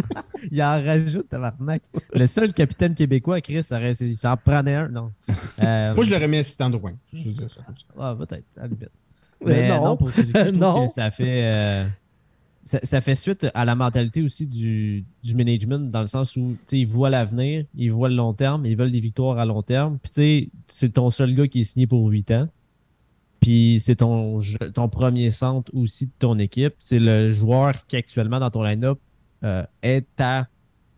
il 0.51 0.63
en 0.63 0.83
rajoute, 0.83 1.29
tabarnak. 1.29 1.83
Le 2.13 2.25
seul 2.25 2.53
capitaine 2.53 2.95
québécois, 2.95 3.41
Chris, 3.41 3.63
ça 3.63 3.79
il 3.79 4.15
s'en 4.15 4.35
prenait 4.37 4.73
un. 4.73 4.87
Non. 4.89 5.11
Euh, 5.61 5.93
Moi, 5.95 6.03
je 6.03 6.09
l'aurais 6.11 6.27
mis 6.27 6.37
assistant 6.37 6.71
de 6.71 6.77
Rouen. 6.77 6.93
Je 7.13 7.25
veux 7.25 7.31
dire 7.33 7.49
ça 7.51 7.61
comme 7.63 7.75
ça. 7.75 7.85
Ah, 7.99 8.15
peut-être, 8.17 8.45
à 8.57 8.61
la 8.61 8.67
limite. 8.67 8.89
Mais 9.45 9.67
non. 9.69 9.85
non. 9.85 9.97
pour 9.97 10.11
Suzuki, 10.11 10.31
je 10.33 10.43
trouve 10.45 10.57
Non. 10.59 10.85
que 10.87 10.91
ça 10.91 11.11
fait, 11.11 11.41
euh, 11.43 11.85
ça, 12.67 13.01
fait 13.01 13.15
suite 13.15 13.47
à 13.53 13.63
la 13.65 13.75
mentalité 13.75 14.21
aussi 14.21 14.45
du, 14.45 15.05
du 15.23 15.35
management, 15.35 15.89
dans 15.89 16.01
le 16.01 16.07
sens 16.07 16.35
où 16.35 16.57
ils 16.71 16.85
voient 16.85 17.09
l'avenir, 17.09 17.65
ils 17.75 17.91
voient 17.91 18.09
le 18.09 18.15
long 18.15 18.33
terme, 18.33 18.65
ils 18.65 18.75
veulent 18.75 18.91
des 18.91 18.99
victoires 18.99 19.37
à 19.37 19.45
long 19.45 19.61
terme. 19.61 19.99
Puis 19.99 20.51
c'est 20.65 20.89
ton 20.89 21.09
seul 21.09 21.33
gars 21.33 21.47
qui 21.47 21.61
est 21.61 21.63
signé 21.63 21.87
pour 21.87 22.05
8 22.07 22.31
ans. 22.31 22.49
Puis 23.39 23.79
c'est 23.79 23.97
ton, 23.97 24.39
ton 24.73 24.89
premier 24.89 25.29
centre 25.29 25.71
aussi 25.73 26.07
de 26.07 26.11
ton 26.19 26.37
équipe. 26.39 26.73
C'est 26.79 26.99
le 26.99 27.31
joueur 27.31 27.85
qui 27.87 27.95
actuellement 27.95 28.39
dans 28.39 28.49
ton 28.49 28.63
line-up 28.63 28.99
euh, 29.43 29.63
est 29.81 30.05
ta 30.15 30.47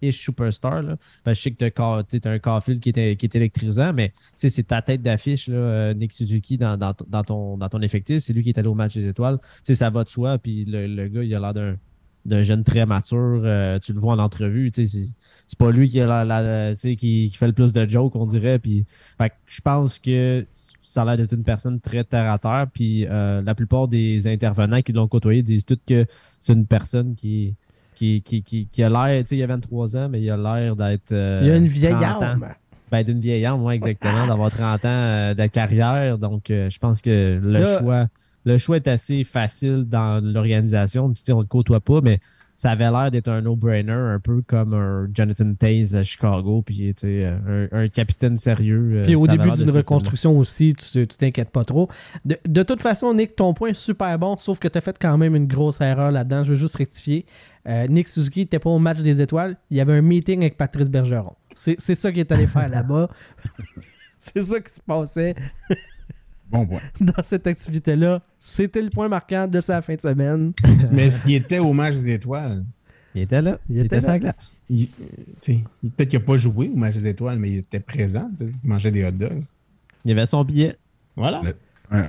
ish 0.01 0.19
superstar. 0.23 0.81
Là. 0.83 0.97
Que 1.25 1.33
je 1.33 1.41
sais 1.41 1.51
que 1.51 1.69
tu 1.69 1.81
as, 1.81 2.29
un 2.31 2.39
Caulfield 2.39 2.79
qui 2.79 2.89
est, 2.89 3.15
qui 3.15 3.25
est 3.25 3.35
électrisant, 3.35 3.93
mais 3.93 4.13
c'est 4.35 4.67
ta 4.67 4.81
tête 4.81 5.01
d'affiche, 5.01 5.47
euh, 5.49 5.93
Nick 5.93 6.13
Suzuki, 6.13 6.57
dans, 6.57 6.77
dans, 6.77 6.93
ton- 6.93 7.05
dans 7.07 7.23
ton, 7.23 7.57
dans 7.57 7.69
ton 7.69 7.81
effectif. 7.81 8.19
C'est 8.23 8.33
lui 8.33 8.43
qui 8.43 8.49
est 8.49 8.57
allé 8.57 8.67
au 8.67 8.75
match 8.75 8.93
des 8.95 9.07
étoiles. 9.07 9.37
Ça 9.63 9.89
va 9.89 10.03
de 10.03 10.09
soi. 10.09 10.37
Puis 10.37 10.65
le, 10.65 10.87
le 10.87 11.07
gars, 11.07 11.23
il 11.23 11.33
a 11.35 11.39
l'air 11.51 11.75
d'un 12.25 12.43
jeune 12.43 12.63
très 12.63 12.85
mature. 12.85 13.41
Euh, 13.43 13.79
tu 13.79 13.93
le 13.93 13.99
vois 13.99 14.13
en 14.13 14.19
entrevue. 14.19 14.71
C'est 14.73 15.57
pas 15.57 15.71
lui 15.71 15.89
qui, 15.89 15.99
a 16.01 16.25
la- 16.25 16.75
qui, 16.75 16.95
qui 16.95 17.31
fait 17.31 17.47
le 17.47 17.53
plus 17.53 17.73
de 17.73 17.87
jokes, 17.87 18.15
on 18.15 18.25
dirait. 18.25 18.59
Je 19.47 19.61
pense 19.61 19.99
que 19.99 20.45
ça 20.83 21.01
a 21.01 21.05
l'air 21.05 21.17
d'être 21.17 21.33
une 21.33 21.43
personne 21.43 21.79
très 21.79 22.03
terre 22.03 22.31
à 22.31 22.37
terre. 22.37 22.67
Puis 22.73 23.05
euh, 23.07 23.41
la 23.41 23.55
plupart 23.55 23.87
des 23.87 24.27
intervenants 24.27 24.81
qui 24.81 24.91
l'ont 24.91 25.07
côtoyé 25.07 25.41
disent 25.43 25.65
tous 25.65 25.79
que 25.87 26.05
c'est 26.41 26.53
une 26.53 26.67
personne 26.67 27.15
qui, 27.15 27.55
qui, 27.99 28.21
qui, 28.21 28.41
qui, 28.43 28.67
qui 28.71 28.81
a 28.81 28.87
l'air, 28.89 29.21
tu 29.23 29.29
sais, 29.29 29.37
il 29.37 29.43
a 29.43 29.47
23 29.47 29.97
ans, 29.97 30.07
mais 30.09 30.21
il 30.21 30.29
a 30.31 30.37
l'air 30.37 30.75
d'être. 30.77 31.11
euh, 31.11 31.39
Il 31.43 31.49
y 31.49 31.51
a 31.51 31.57
une 31.57 31.65
vieille 31.65 31.91
30 31.93 32.03
ans. 32.03 32.21
âme. 32.21 32.47
Ben, 32.91 33.03
d'une 33.03 33.19
vieille 33.19 33.45
âme, 33.45 33.61
ouais, 33.63 33.75
exactement, 33.75 34.25
d'avoir 34.25 34.49
30 34.51 34.85
ans 34.85 34.87
euh, 34.87 35.33
de 35.33 35.45
carrière. 35.47 36.17
Donc, 36.17 36.49
euh, 36.49 36.69
je 36.69 36.79
pense 36.79 37.01
que 37.01 37.39
le 37.43 37.51
Là- 37.51 37.79
choix 37.79 38.07
le 38.45 38.57
choix 38.57 38.77
est 38.77 38.87
assez 38.87 39.25
facile 39.25 39.83
dans 39.87 40.23
l'organisation. 40.23 41.11
Tu 41.13 41.23
sais, 41.23 41.33
on 41.33 41.37
ne 41.39 41.41
le 41.43 41.47
côtoie 41.47 41.81
pas, 41.81 41.99
mais 42.01 42.19
ça 42.59 42.71
avait 42.71 42.91
l'air 42.91 43.09
d'être 43.09 43.29
un 43.29 43.39
no-brainer, 43.41 43.93
un 43.93 44.19
peu 44.19 44.41
comme 44.41 44.73
un 44.73 45.07
Jonathan 45.13 45.53
Taze 45.53 45.95
à 45.95 46.03
Chicago, 46.03 46.61
puis 46.61 46.93
sais, 46.97 47.23
un, 47.25 47.69
un 47.71 47.87
capitaine 47.87 48.35
sérieux. 48.35 48.83
euh, 48.89 49.03
Puis 49.05 49.15
au 49.15 49.27
début 49.27 49.49
d'une 49.51 49.69
reconstruction 49.71 50.37
aussi, 50.37 50.75
tu 50.75 51.07
t'inquiètes 51.07 51.51
pas 51.51 51.63
trop. 51.63 51.87
De, 52.25 52.37
de 52.45 52.63
toute 52.63 52.81
façon, 52.81 53.13
Nick, 53.13 53.37
ton 53.37 53.53
point 53.53 53.69
est 53.69 53.73
super 53.73 54.19
bon, 54.19 54.35
sauf 54.35 54.59
que 54.59 54.67
tu 54.67 54.77
as 54.77 54.81
fait 54.81 54.97
quand 54.99 55.17
même 55.17 55.37
une 55.37 55.47
grosse 55.47 55.79
erreur 55.79 56.11
là-dedans. 56.11 56.43
Je 56.43 56.49
veux 56.49 56.55
juste 56.57 56.75
rectifier. 56.75 57.25
Euh, 57.65 57.87
Nick 57.87 58.09
Suzuki 58.09 58.41
n'était 58.41 58.59
pas 58.59 58.69
au 58.69 58.79
match 58.79 58.99
des 58.99 59.21
étoiles. 59.21 59.55
Il 59.71 59.77
y 59.77 59.81
avait 59.81 59.93
un 59.93 60.01
meeting 60.01 60.41
avec 60.41 60.57
Patrice 60.57 60.89
Bergeron. 60.89 61.35
C'est 61.55 61.79
ça 61.95 62.11
qu'il 62.11 62.19
est 62.19 62.31
allé 62.33 62.45
faire 62.45 62.67
là-bas. 62.77 63.09
C'est 64.19 64.41
ça 64.41 64.59
qui 64.59 64.73
se 64.73 64.81
passait 64.81 65.33
Bon 66.51 66.65
point. 66.65 66.79
dans 67.01 67.21
cette 67.23 67.45
activité-là. 67.47 68.21
C'était 68.39 68.81
le 68.81 68.89
point 68.89 69.07
marquant 69.07 69.47
de 69.47 69.61
sa 69.61 69.81
fin 69.81 69.95
de 69.95 70.01
semaine. 70.01 70.53
Mais 70.91 71.07
est-ce 71.07 71.21
qu'il 71.21 71.33
était 71.35 71.59
au 71.59 71.73
match 71.73 71.95
des 71.95 72.11
étoiles? 72.11 72.63
Il 73.15 73.23
était 73.23 73.41
là. 73.41 73.57
Il 73.69 73.75
Il, 73.77 73.79
était 73.85 73.97
était 73.97 74.01
sur 74.01 74.09
la 74.11 74.19
glace. 74.19 74.55
Il- 74.69 74.89
euh, 75.01 75.05
tu 75.41 75.53
sais, 75.53 75.63
il- 75.83 75.89
Peut-être 75.91 76.09
qu'il 76.09 76.19
n'a 76.19 76.25
pas 76.25 76.37
joué 76.37 76.69
au 76.73 76.77
match 76.77 76.93
des 76.95 77.07
étoiles, 77.07 77.39
mais 77.39 77.51
il 77.51 77.57
était 77.59 77.79
présent. 77.79 78.29
Il 78.39 78.53
mangeait 78.63 78.91
des 78.91 79.03
hot 79.05 79.11
dogs. 79.11 79.43
Il 80.05 80.11
avait 80.11 80.25
son 80.25 80.43
billet. 80.43 80.77
Voilà, 81.15 81.41
Le- 81.43 81.55
Un, 81.91 82.07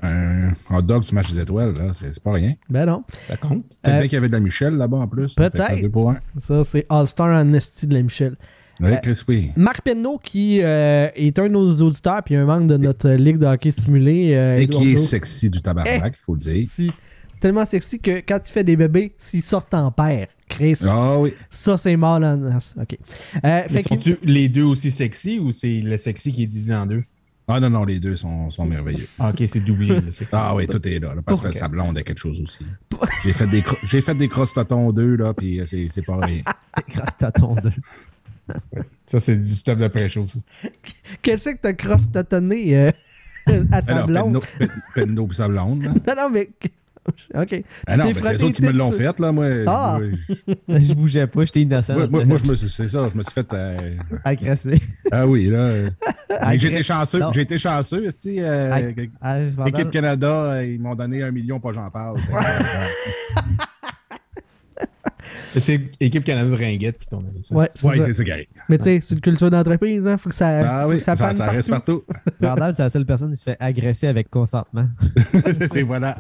un 0.71 0.77
hot 0.77 0.83
dog 0.83 1.05
du 1.05 1.15
match 1.15 1.33
des 1.33 1.41
étoiles, 1.41 1.73
là, 1.75 1.93
c'est 1.95 2.23
pas 2.23 2.33
rien. 2.33 2.55
Ben 2.69 2.85
non. 2.85 3.03
ça 3.29 3.37
compte. 3.39 3.65
Peut-être 3.83 3.95
Euh, 3.95 3.99
bien 4.01 4.09
qu'il 4.09 4.13
y 4.13 4.17
avait 4.19 4.29
de 4.29 4.33
la 4.35 4.41
Michel 4.41 4.75
là-bas 4.77 4.99
en 4.99 5.09
plus. 5.09 5.35
Peut-être. 5.35 5.91
Ça, 6.39 6.65
c'est 6.65 6.85
All-Star 6.91 7.29
Amnesty 7.31 7.87
de 7.87 7.95
la 7.95 8.03
Michel. 8.03 8.37
Oui, 8.81 8.89
Euh, 8.93 8.97
Chris, 8.97 9.21
oui. 9.29 9.51
Marc 9.57 9.83
Penneau, 9.83 10.19
qui 10.23 10.61
euh, 10.63 11.09
est 11.15 11.39
un 11.39 11.45
de 11.45 11.49
nos 11.49 11.71
auditeurs, 11.83 12.23
puis 12.23 12.35
un 12.37 12.45
membre 12.47 12.67
de 12.67 12.77
notre 12.77 13.11
ligue 13.11 13.39
de 13.39 13.47
hockey 13.47 13.71
simulé. 13.71 14.35
euh, 14.35 14.57
Et 14.59 14.69
qui 14.69 14.93
est 14.93 14.97
sexy 14.97 15.51
du 15.51 15.61
tabarnak, 15.61 16.15
il 16.19 16.21
faut 16.23 16.35
le 16.35 16.41
dire. 16.41 16.67
Si- 16.69 16.91
tellement 17.41 17.65
sexy 17.65 17.99
que 18.01 18.21
quand 18.21 18.39
il 18.47 18.53
fait 18.53 18.65
des 18.65 18.77
bébés, 18.77 19.13
s'ils 19.19 19.43
sortent 19.43 19.73
en 19.75 19.91
paire, 19.91 20.29
Chris, 20.49 20.79
Ah 20.87 21.19
oui. 21.19 21.33
ça 21.49 21.79
c'est 21.79 21.97
mal 21.97 22.25
en 22.25 22.43
as. 22.45 22.75
OK. 22.81 22.93
Euh, 22.93 23.39
Mais 23.43 23.69
fait 23.69 23.83
que- 23.83 23.89
sont-tu 23.89 24.19
les 24.25 24.49
deux 24.49 24.65
aussi 24.65 24.91
sexy 24.91 25.39
ou 25.39 25.51
c'est 25.53 25.81
le 25.81 25.97
sexy 25.97 26.33
qui 26.33 26.43
est 26.43 26.47
divisé 26.47 26.75
en 26.75 26.87
deux? 26.87 27.03
Ah 27.53 27.59
non, 27.59 27.69
non, 27.71 27.85
les 27.85 27.99
deux 27.99 28.15
sont, 28.15 28.49
sont 28.51 28.65
merveilleux. 28.65 29.09
Ah, 29.19 29.31
ok, 29.31 29.43
c'est 29.49 29.59
doublé, 29.61 29.89
le 30.01 30.13
sexy. 30.13 30.37
Ah 30.39 30.55
oui, 30.55 30.67
tout 30.69 30.87
est 30.87 30.99
là. 31.01 31.15
là, 31.15 31.23
parce 31.25 31.41
que 31.41 31.51
sa 31.53 31.67
blonde 31.67 31.99
a 31.99 32.03
quelque 32.03 32.19
chose 32.21 32.41
aussi. 32.41 32.65
J'ai 33.25 33.33
fait 33.33 33.47
des, 33.49 33.61
cro- 33.63 33.79
j'ai 33.85 34.01
fait 34.01 34.15
des 34.15 34.29
deux, 34.93 35.17
là, 35.17 35.35
puis 35.35 35.61
c'est 35.67 35.89
c'est 35.91 36.05
pas 36.07 36.19
rien. 36.23 36.43
À 37.21 37.33
ton 37.33 37.55
deux. 37.57 37.73
Ça, 39.05 39.19
c'est 39.19 39.37
du 39.37 39.49
stuff 39.49 39.79
ça. 40.29 40.39
Qu'est-ce 41.23 41.51
que 41.51 41.59
t'as 41.63 41.73
cross 41.73 42.11
tâtonné 42.11 42.77
euh, 42.77 42.91
à 43.73 43.83
sa 43.83 43.95
Alors, 43.97 44.07
blonde? 44.07 44.33
Penno, 44.33 44.43
Pen- 44.59 44.83
Penno 44.95 45.27
pis 45.27 45.37
sa 45.37 45.49
blonde. 45.49 45.83
là. 45.83 45.91
Non, 46.17 46.23
non, 46.23 46.31
mais. 46.31 46.49
OK. 47.35 47.65
Ah 47.87 47.97
non, 47.97 48.05
mais 48.05 48.15
c'est 48.15 48.35
eux 48.35 48.45
autres 48.45 48.57
qui 48.57 48.63
me 48.63 48.71
les 48.71 48.79
l'ont 48.79 48.93
fait, 48.93 49.19
là, 49.19 49.33
moi. 49.33 49.47
Ah! 49.67 49.99
Moi, 50.69 50.79
je 50.81 50.93
bougeais 50.95 51.27
pas, 51.27 51.45
j'étais 51.47 51.63
innocent. 51.63 51.95
moi, 51.95 52.07
moi, 52.07 52.25
moi, 52.27 52.37
je 52.39 52.45
me 52.49 52.55
suis, 52.55 52.69
c'est 52.69 52.89
ça, 52.89 53.09
je 53.11 53.17
me 53.17 53.23
suis 53.23 53.33
fait. 53.33 53.47
euh, 53.55 53.97
agressé. 54.23 54.79
ah 55.11 55.27
oui, 55.27 55.47
là. 55.47 55.59
euh, 55.59 55.91
j'ai 56.59 56.69
été 56.69 56.83
chanceux, 56.83 57.21
j'ai 57.33 57.41
été 57.41 57.59
chanceux, 57.59 58.07
euh, 58.27 58.71
Ag- 58.73 59.11
Ah, 59.21 59.39
Équipe 59.67 59.91
Canada, 59.91 60.63
ils 60.63 60.79
m'ont 60.79 60.95
donné 60.95 61.23
un 61.23 61.31
million, 61.31 61.59
pas 61.59 61.73
j'en 61.73 61.91
parle. 61.91 62.19
C'est 65.57 65.81
Équipe 65.99 66.25
Canada 66.25 66.49
de 66.49 66.55
Ringuette 66.55 66.99
qui 66.99 67.09
donné 67.09 67.43
ça. 67.43 67.55
Ouais, 67.55 67.71
c'est 67.75 67.87
ouais, 67.87 68.13
ça. 68.13 68.25
Mais 68.69 68.79
tu 68.79 68.85
sais, 68.85 69.01
c'est 69.03 69.15
une 69.15 69.21
culture 69.21 69.51
d'entreprise, 69.51 70.07
hein. 70.07 70.17
Faut 70.17 70.29
que 70.29 70.35
ça, 70.35 70.83
Ah 70.83 70.89
oui, 70.89 71.01
ça, 71.01 71.17
ça, 71.17 71.29
panne 71.29 71.37
ça 71.37 71.47
reste 71.47 71.71
partout. 71.71 72.05
partout. 72.09 72.33
Vandal, 72.41 72.75
c'est 72.77 72.83
la 72.83 72.91
seule 72.91 73.07
personne 73.07 73.31
qui 73.33 73.37
se 73.37 73.45
fait 73.45 73.57
agresser 73.59 74.07
avec 74.07 74.31
consentement. 74.31 74.87
Et 75.75 75.83
voilà. 75.83 76.17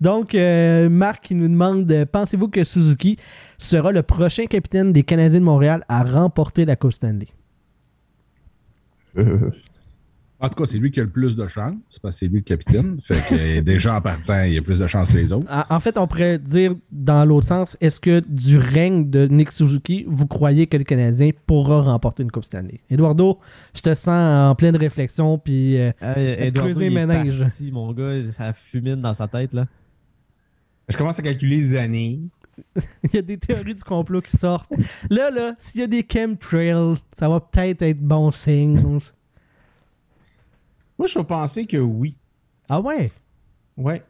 Donc, 0.00 0.34
euh, 0.34 0.88
Marc 0.88 1.24
qui 1.24 1.34
nous 1.34 1.48
demande 1.48 1.90
euh, 1.90 2.04
Pensez-vous 2.04 2.48
que 2.48 2.64
Suzuki 2.64 3.16
sera 3.58 3.92
le 3.92 4.02
prochain 4.02 4.44
capitaine 4.46 4.92
des 4.92 5.04
Canadiens 5.04 5.40
de 5.40 5.44
Montréal 5.44 5.84
à 5.88 6.04
remporter 6.04 6.64
la 6.64 6.76
Coupe 6.76 6.92
Stanley? 6.92 7.28
Euh, 9.16 9.50
En 10.38 10.50
tout 10.50 10.62
cas, 10.62 10.66
c'est 10.70 10.76
lui 10.76 10.90
qui 10.90 11.00
a 11.00 11.04
le 11.04 11.08
plus 11.08 11.34
de 11.34 11.46
chance, 11.46 11.74
parce 12.02 12.14
que 12.14 12.18
c'est 12.18 12.26
lui 12.28 12.36
le 12.36 12.42
capitaine. 12.42 12.98
Fait 13.02 13.14
que 13.14 13.58
euh, 13.58 13.62
déjà 13.62 13.96
en 13.96 14.00
partant, 14.02 14.42
il 14.42 14.58
a 14.58 14.60
plus 14.60 14.80
de 14.80 14.86
chance 14.86 15.10
que 15.10 15.16
les 15.16 15.32
autres. 15.32 15.46
En 15.50 15.76
en 15.76 15.80
fait, 15.80 15.96
on 15.96 16.06
pourrait 16.06 16.38
dire 16.38 16.74
dans 16.92 17.24
l'autre 17.24 17.46
sens 17.46 17.76
est-ce 17.80 18.00
que 18.00 18.22
du 18.28 18.58
règne 18.58 19.08
de 19.08 19.26
Nick 19.26 19.50
Suzuki, 19.50 20.04
vous 20.06 20.26
croyez 20.26 20.66
que 20.66 20.76
le 20.76 20.84
Canadien 20.84 21.30
pourra 21.46 21.80
remporter 21.82 22.22
une 22.22 22.30
Coupe 22.30 22.44
Stanley? 22.44 22.80
Eduardo, 22.90 23.38
je 23.74 23.80
te 23.80 23.94
sens 23.94 24.08
en 24.50 24.54
pleine 24.54 24.76
réflexion, 24.76 25.38
puis 25.38 25.78
euh, 25.78 25.90
Euh, 26.02 26.36
Eduardo, 26.46 26.80
il 26.80 26.90
ménage, 26.92 27.38
parti, 27.38 27.72
mon 27.72 27.92
gars, 27.92 28.22
ça 28.30 28.52
fumine 28.52 28.96
dans 29.00 29.14
sa 29.14 29.28
tête, 29.28 29.54
là. 29.54 29.66
Je 30.88 30.96
commence 30.96 31.18
à 31.18 31.22
calculer 31.22 31.56
les 31.56 31.74
années. 31.74 32.20
Il 33.04 33.14
y 33.14 33.18
a 33.18 33.22
des 33.22 33.36
théories 33.38 33.74
du 33.74 33.82
complot 33.82 34.20
qui 34.20 34.36
sortent. 34.36 34.70
Là, 35.10 35.30
là, 35.30 35.54
s'il 35.58 35.80
y 35.80 35.84
a 35.84 35.86
des 35.86 36.06
chemtrails, 36.10 36.96
ça 37.18 37.28
va 37.28 37.40
peut-être 37.40 37.82
être 37.82 38.00
bon 38.00 38.30
signe. 38.30 39.00
Moi, 40.98 41.06
je 41.08 41.18
vais 41.18 41.24
penser 41.24 41.66
que 41.66 41.76
oui. 41.76 42.16
Ah 42.68 42.80
ouais? 42.80 43.12
Ouais. 43.76 44.02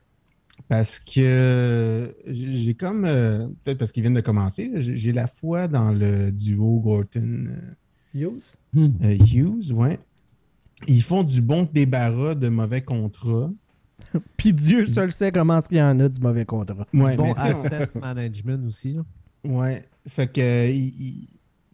Parce 0.69 0.99
que 1.01 2.15
j'ai 2.27 2.75
comme. 2.75 3.05
euh, 3.05 3.47
Peut-être 3.63 3.79
parce 3.79 3.93
qu'ils 3.93 4.03
viennent 4.03 4.15
de 4.15 4.21
commencer, 4.21 4.71
j'ai 4.79 5.13
la 5.13 5.27
foi 5.27 5.69
dans 5.69 5.93
le 5.93 6.31
duo 6.33 6.81
Gorton. 6.81 7.49
euh, 7.51 7.75
Use? 8.15 8.57
Euh, 8.77 9.17
Hughes, 9.19 9.73
ouais. 9.73 9.99
Ils 10.89 11.03
font 11.03 11.23
du 11.23 11.43
bon 11.43 11.69
débarras 11.71 12.35
de 12.35 12.49
mauvais 12.49 12.81
contrats. 12.83 13.51
Puis 14.37 14.53
Dieu 14.55 14.87
seul 14.87 15.13
sait 15.13 15.31
comment 15.33 15.61
il 15.71 15.77
y 15.77 15.83
en 15.83 15.99
a 16.01 16.09
du 16.09 16.21
mauvais 16.21 16.45
contrat. 16.47 16.87
Ouais, 16.95 17.17
bon 17.17 17.25
mais 17.25 17.35
tu 17.35 17.41
sais, 17.43 17.55
on- 17.55 17.65
assets 17.65 17.99
management 18.01 18.67
aussi. 18.67 18.93
là. 18.95 19.03
ouais. 19.45 19.85
Fait 20.09 20.31
que. 20.33 20.41
euh, 20.41 20.71
il- 20.71 20.95
il- 21.01 21.29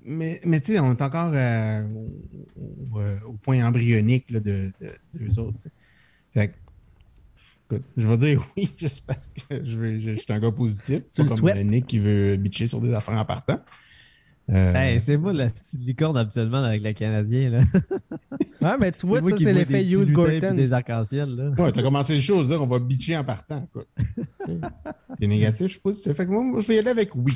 Mais, 0.05 0.40
mais 0.44 0.61
tu 0.61 0.72
sais, 0.72 0.80
on 0.80 0.90
est 0.92 1.03
encore 1.03 1.30
euh, 1.34 1.84
au, 1.86 2.96
au- 2.96 3.00
euh, 3.00 3.16
au 3.26 3.32
point 3.34 3.64
embryonique 3.66 4.30
là, 4.30 4.40
de, 4.40 4.72
de, 4.80 4.90
d'eux 5.14 5.38
autres. 5.38 5.59
Fait 6.34 6.48
que. 6.48 6.55
Écoute, 7.70 7.84
je 7.96 8.07
vais 8.09 8.16
dire 8.16 8.46
oui, 8.57 8.70
j'espère 8.76 9.16
que 9.48 9.64
je, 9.64 9.78
vais- 9.78 9.98
je, 10.00 10.14
je 10.14 10.20
suis 10.20 10.32
un 10.32 10.40
gars 10.40 10.50
positif. 10.53 11.03
Le 11.18 11.24
comme 11.24 11.36
souhaites? 11.36 11.64
Nick 11.66 11.86
qui 11.86 11.98
veut 11.98 12.36
bitcher 12.36 12.66
sur 12.66 12.80
des 12.80 12.92
affaires 12.92 13.16
en 13.18 13.24
partant. 13.24 13.61
Euh, 14.50 14.74
Hey, 14.74 15.00
c'est 15.00 15.16
moi 15.16 15.32
la 15.32 15.48
petite 15.50 15.80
licorne 15.80 16.16
habituellement 16.16 16.64
avec 16.64 16.82
le 16.82 16.92
Canadien. 16.92 17.48
Là. 17.50 17.62
Ouais, 18.61 18.76
mais 18.78 18.92
tu 18.92 19.07
vois, 19.09 19.20
ça, 19.20 19.36
c'est 19.38 19.53
l'effet 19.53 19.84
Hughes 19.84 20.12
Gorton. 20.12 20.55
des 20.55 20.72
arcs-en-ciel. 20.72 21.28
là. 21.30 21.50
Ouais, 21.61 21.72
t'as 21.72 21.82
commencé 21.82 22.14
le 22.14 22.20
show 22.20 22.38
à 22.38 22.42
se 22.44 22.48
dire 22.48 22.62
on 22.62 22.66
va 22.66 22.78
bitcher 22.78 23.16
en 23.16 23.24
partant. 23.24 23.68
T'es 25.18 25.26
négatif, 25.26 25.80
je 25.84 25.92
c'est. 25.92 26.14
Fait 26.14 26.26
que 26.26 26.30
moi, 26.30 26.44
moi, 26.44 26.61
je 26.61 26.68
vais 26.68 26.76
y 26.76 26.78
aller 26.78 26.90
avec 26.90 27.14
oui. 27.16 27.32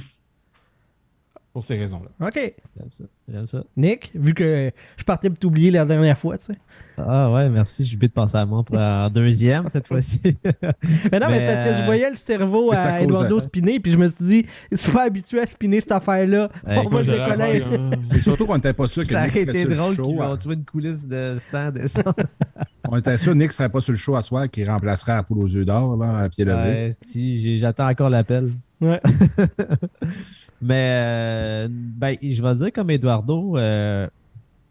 Pour 1.57 1.64
ces 1.64 1.78
raisons-là. 1.78 2.11
OK. 2.28 2.34
J'aime 2.76 2.90
ça. 2.90 3.04
J'aime 3.32 3.46
ça. 3.46 3.64
Nick, 3.78 4.11
vu 4.14 4.34
que 4.34 4.70
je 4.98 5.04
partais 5.04 5.30
pour 5.30 5.38
t'oublier 5.38 5.70
la 5.70 5.86
dernière 5.86 6.18
fois, 6.18 6.36
tu 6.36 6.44
sais. 6.44 6.52
Ah 6.98 7.32
ouais, 7.32 7.48
merci. 7.48 7.86
J'ai 7.86 7.96
oublié 7.96 8.09
de 8.09 8.12
penser 8.12 8.36
à 8.36 8.44
moi 8.44 8.62
pour 8.62 8.76
en 8.76 9.09
deuxième 9.14 9.70
cette 9.70 9.86
fois-ci. 9.86 10.20
Mais 10.22 11.18
non, 11.18 11.28
mais, 11.28 11.30
Mais, 11.30 11.40
c'est 11.40 11.54
parce 11.54 11.70
que 11.70 11.76
je 11.78 11.82
voyais 11.86 12.11
le 12.11 12.16
cerveau 12.16 12.72
à 12.74 13.00
Eduardo 13.00 13.36
de- 13.36 13.40
spinner, 13.40 13.80
puis 13.80 13.90
je 13.90 13.96
me 13.96 14.07
suis 14.07 14.22
dit, 14.22 14.46
c'est 14.72 14.92
pas 14.92 15.04
habitué 15.04 15.40
à 15.40 15.46
spinner 15.46 15.80
cette 15.80 15.92
affaire-là. 15.92 16.50
Hey, 16.66 16.78
On 16.84 16.90
va 16.90 17.00
le 17.02 17.07
décoller. 17.07 17.59
l'air- 17.59 17.98
C'est 18.02 18.20
surtout 18.20 18.44
qu'on 18.44 18.57
n'était 18.57 18.74
pas 18.74 18.86
sûr 18.86 19.04
que 19.04 19.09
ça 19.09 19.22
Nick 19.24 19.30
serait 19.30 19.42
été 19.44 19.61
sur 19.62 19.70
le 19.88 19.94
show. 19.94 20.36
tuer 20.36 20.52
une 20.52 20.64
coulisse 20.66 21.09
de 21.09 21.36
sang 21.38 21.70
descendre. 21.70 22.12
On 22.90 22.98
était 22.98 23.16
sûr 23.16 23.32
que 23.32 23.38
Nick 23.38 23.52
serait 23.54 23.70
pas 23.70 23.80
sur 23.80 23.92
le 23.92 23.98
show 23.98 24.14
à 24.14 24.20
soir, 24.20 24.48
qui 24.50 24.62
remplacerait 24.62 25.14
la 25.16 25.22
poule 25.22 25.38
aux 25.38 25.48
yeux 25.48 25.64
d'or, 25.64 25.96
là, 25.96 26.18
à 26.18 26.28
pied 26.28 26.44
levé. 26.44 26.54
Ouais, 26.54 26.90
si, 27.00 27.57
j'attends 27.57 27.88
encore 27.88 28.11
l'appel. 28.11 28.52
Ouais. 28.78 29.00
Mais 30.61 30.90
euh, 30.92 31.68
ben, 31.70 32.16
je 32.22 32.42
vais 32.42 32.54
dire 32.54 32.72
comme 32.72 32.90
Eduardo, 32.90 33.57
euh, 33.59 34.07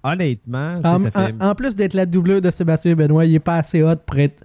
honnêtement, 0.04 0.76
En, 0.84 0.98
ça 1.00 1.12
fait. 1.12 1.34
en- 1.40 1.50
en 1.52 1.56
plus 1.56 1.76
d'être 1.76 1.94
la 1.94 2.06
doubleur 2.06 2.42
de 2.42 2.50
Sébastien 2.52 2.96
Benoît, 2.96 3.26
il 3.26 3.36
est 3.36 3.40
pas 3.40 3.58
assez 3.58 3.84
hot 3.84 3.96
pour 4.06 4.18
être- 4.20 4.44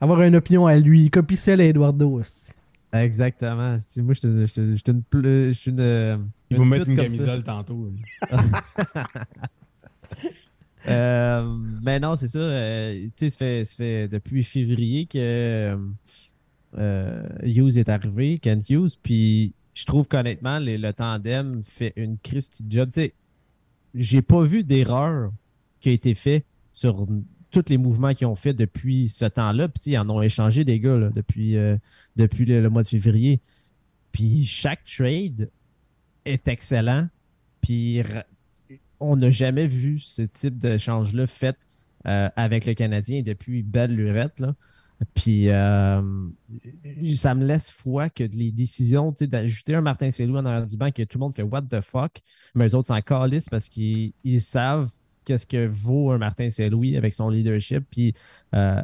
avoir 0.00 0.22
une 0.22 0.36
opinion 0.36 0.66
à 0.66 0.76
lui. 0.78 1.04
Il 1.04 1.10
copie 1.10 1.36
celle 1.36 1.60
à 1.60 1.64
Eduardo 1.64 2.08
aussi. 2.20 2.50
Exactement. 2.92 3.76
Moi, 3.98 4.14
je 4.14 4.18
suis- 4.18 4.28
une. 4.28 4.46
je 4.46 5.52
suis 5.52 5.70
une 5.70 6.18
Il 6.50 6.56
va 6.56 6.64
mettre 6.64 6.88
une 6.88 6.96
ça. 6.96 7.02
camisole 7.04 7.42
tantôt. 7.42 7.88
Euh, 10.88 11.56
mais 11.82 12.00
non, 12.00 12.16
c'est 12.16 12.26
ça. 12.28 12.38
euh, 12.38 13.04
tu 13.08 13.10
sais, 13.16 13.30
ça 13.30 13.36
fait, 13.36 13.64
ça 13.66 13.76
fait 13.76 14.08
depuis 14.08 14.42
février 14.42 15.04
que 15.04 15.76
euh, 16.78 17.22
Hughes 17.42 17.76
est 17.76 17.90
arrivé, 17.90 18.38
Kent 18.38 18.70
Hughes, 18.70 18.96
puis 19.02 19.52
je 19.80 19.86
trouve 19.86 20.06
qu'honnêtement, 20.06 20.58
le 20.60 20.92
tandem 20.92 21.62
fait 21.64 21.94
une 21.96 22.18
Christie 22.18 22.64
job. 22.68 22.90
Tu 22.92 23.12
j'ai 23.94 24.20
pas 24.22 24.42
vu 24.42 24.62
d'erreur 24.62 25.32
qui 25.80 25.88
a 25.88 25.92
été 25.92 26.14
faite 26.14 26.44
sur 26.74 27.06
tous 27.50 27.64
les 27.68 27.78
mouvements 27.78 28.12
qu'ils 28.12 28.26
ont 28.26 28.36
fait 28.36 28.52
depuis 28.52 29.08
ce 29.08 29.24
temps-là. 29.24 29.68
Puis, 29.68 29.92
ils 29.92 29.98
en 29.98 30.08
ont 30.10 30.20
échangé 30.20 30.64
des 30.64 30.78
gars 30.80 31.10
depuis, 31.14 31.56
euh, 31.56 31.76
depuis 32.16 32.44
le, 32.44 32.68
mois 32.68 32.82
de 32.82 32.88
février. 32.88 33.40
Puis, 34.12 34.44
chaque 34.44 34.84
trade 34.84 35.50
est 36.26 36.46
excellent. 36.46 37.08
Puis, 37.62 38.02
on 39.00 39.16
n'a 39.16 39.30
jamais 39.30 39.66
vu 39.66 39.98
ce 39.98 40.22
type 40.22 40.58
d'échange-là 40.58 41.26
fait 41.26 41.56
euh, 42.06 42.28
avec 42.36 42.66
le 42.66 42.74
Canadien 42.74 43.22
depuis 43.22 43.62
belle 43.62 43.96
lurette. 43.96 44.38
Là. 44.40 44.54
Puis 45.14 45.48
euh, 45.48 46.02
ça 47.14 47.34
me 47.34 47.44
laisse 47.44 47.70
foi 47.70 48.10
que 48.10 48.24
les 48.24 48.52
décisions, 48.52 49.14
d'ajouter 49.18 49.74
un 49.74 49.80
Martin 49.80 50.10
Selou 50.10 50.36
en 50.36 50.44
arrière 50.44 50.66
du 50.66 50.76
banc, 50.76 50.90
que 50.90 51.02
tout 51.02 51.18
le 51.18 51.20
monde 51.20 51.34
fait 51.34 51.42
what 51.42 51.62
the 51.62 51.80
fuck, 51.80 52.20
mais 52.54 52.68
eux 52.68 52.74
autres 52.74 52.88
s'en 52.88 53.00
calissent 53.00 53.48
parce 53.48 53.68
qu'ils 53.68 54.12
ils 54.24 54.42
savent 54.42 54.90
qu'est-ce 55.24 55.46
que 55.46 55.66
vaut 55.66 56.10
un 56.10 56.18
Martin 56.18 56.50
Selou 56.50 56.82
avec 56.96 57.14
son 57.14 57.30
leadership, 57.30 57.84
puis 57.90 58.14
euh, 58.54 58.82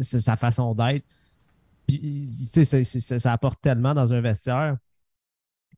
sa 0.00 0.36
façon 0.36 0.74
d'être. 0.74 1.04
Puis, 1.86 2.28
tu 2.52 2.64
sais, 2.64 2.84
ça 2.84 3.32
apporte 3.32 3.60
tellement 3.60 3.94
dans 3.94 4.12
un 4.12 4.20
vestiaire 4.20 4.76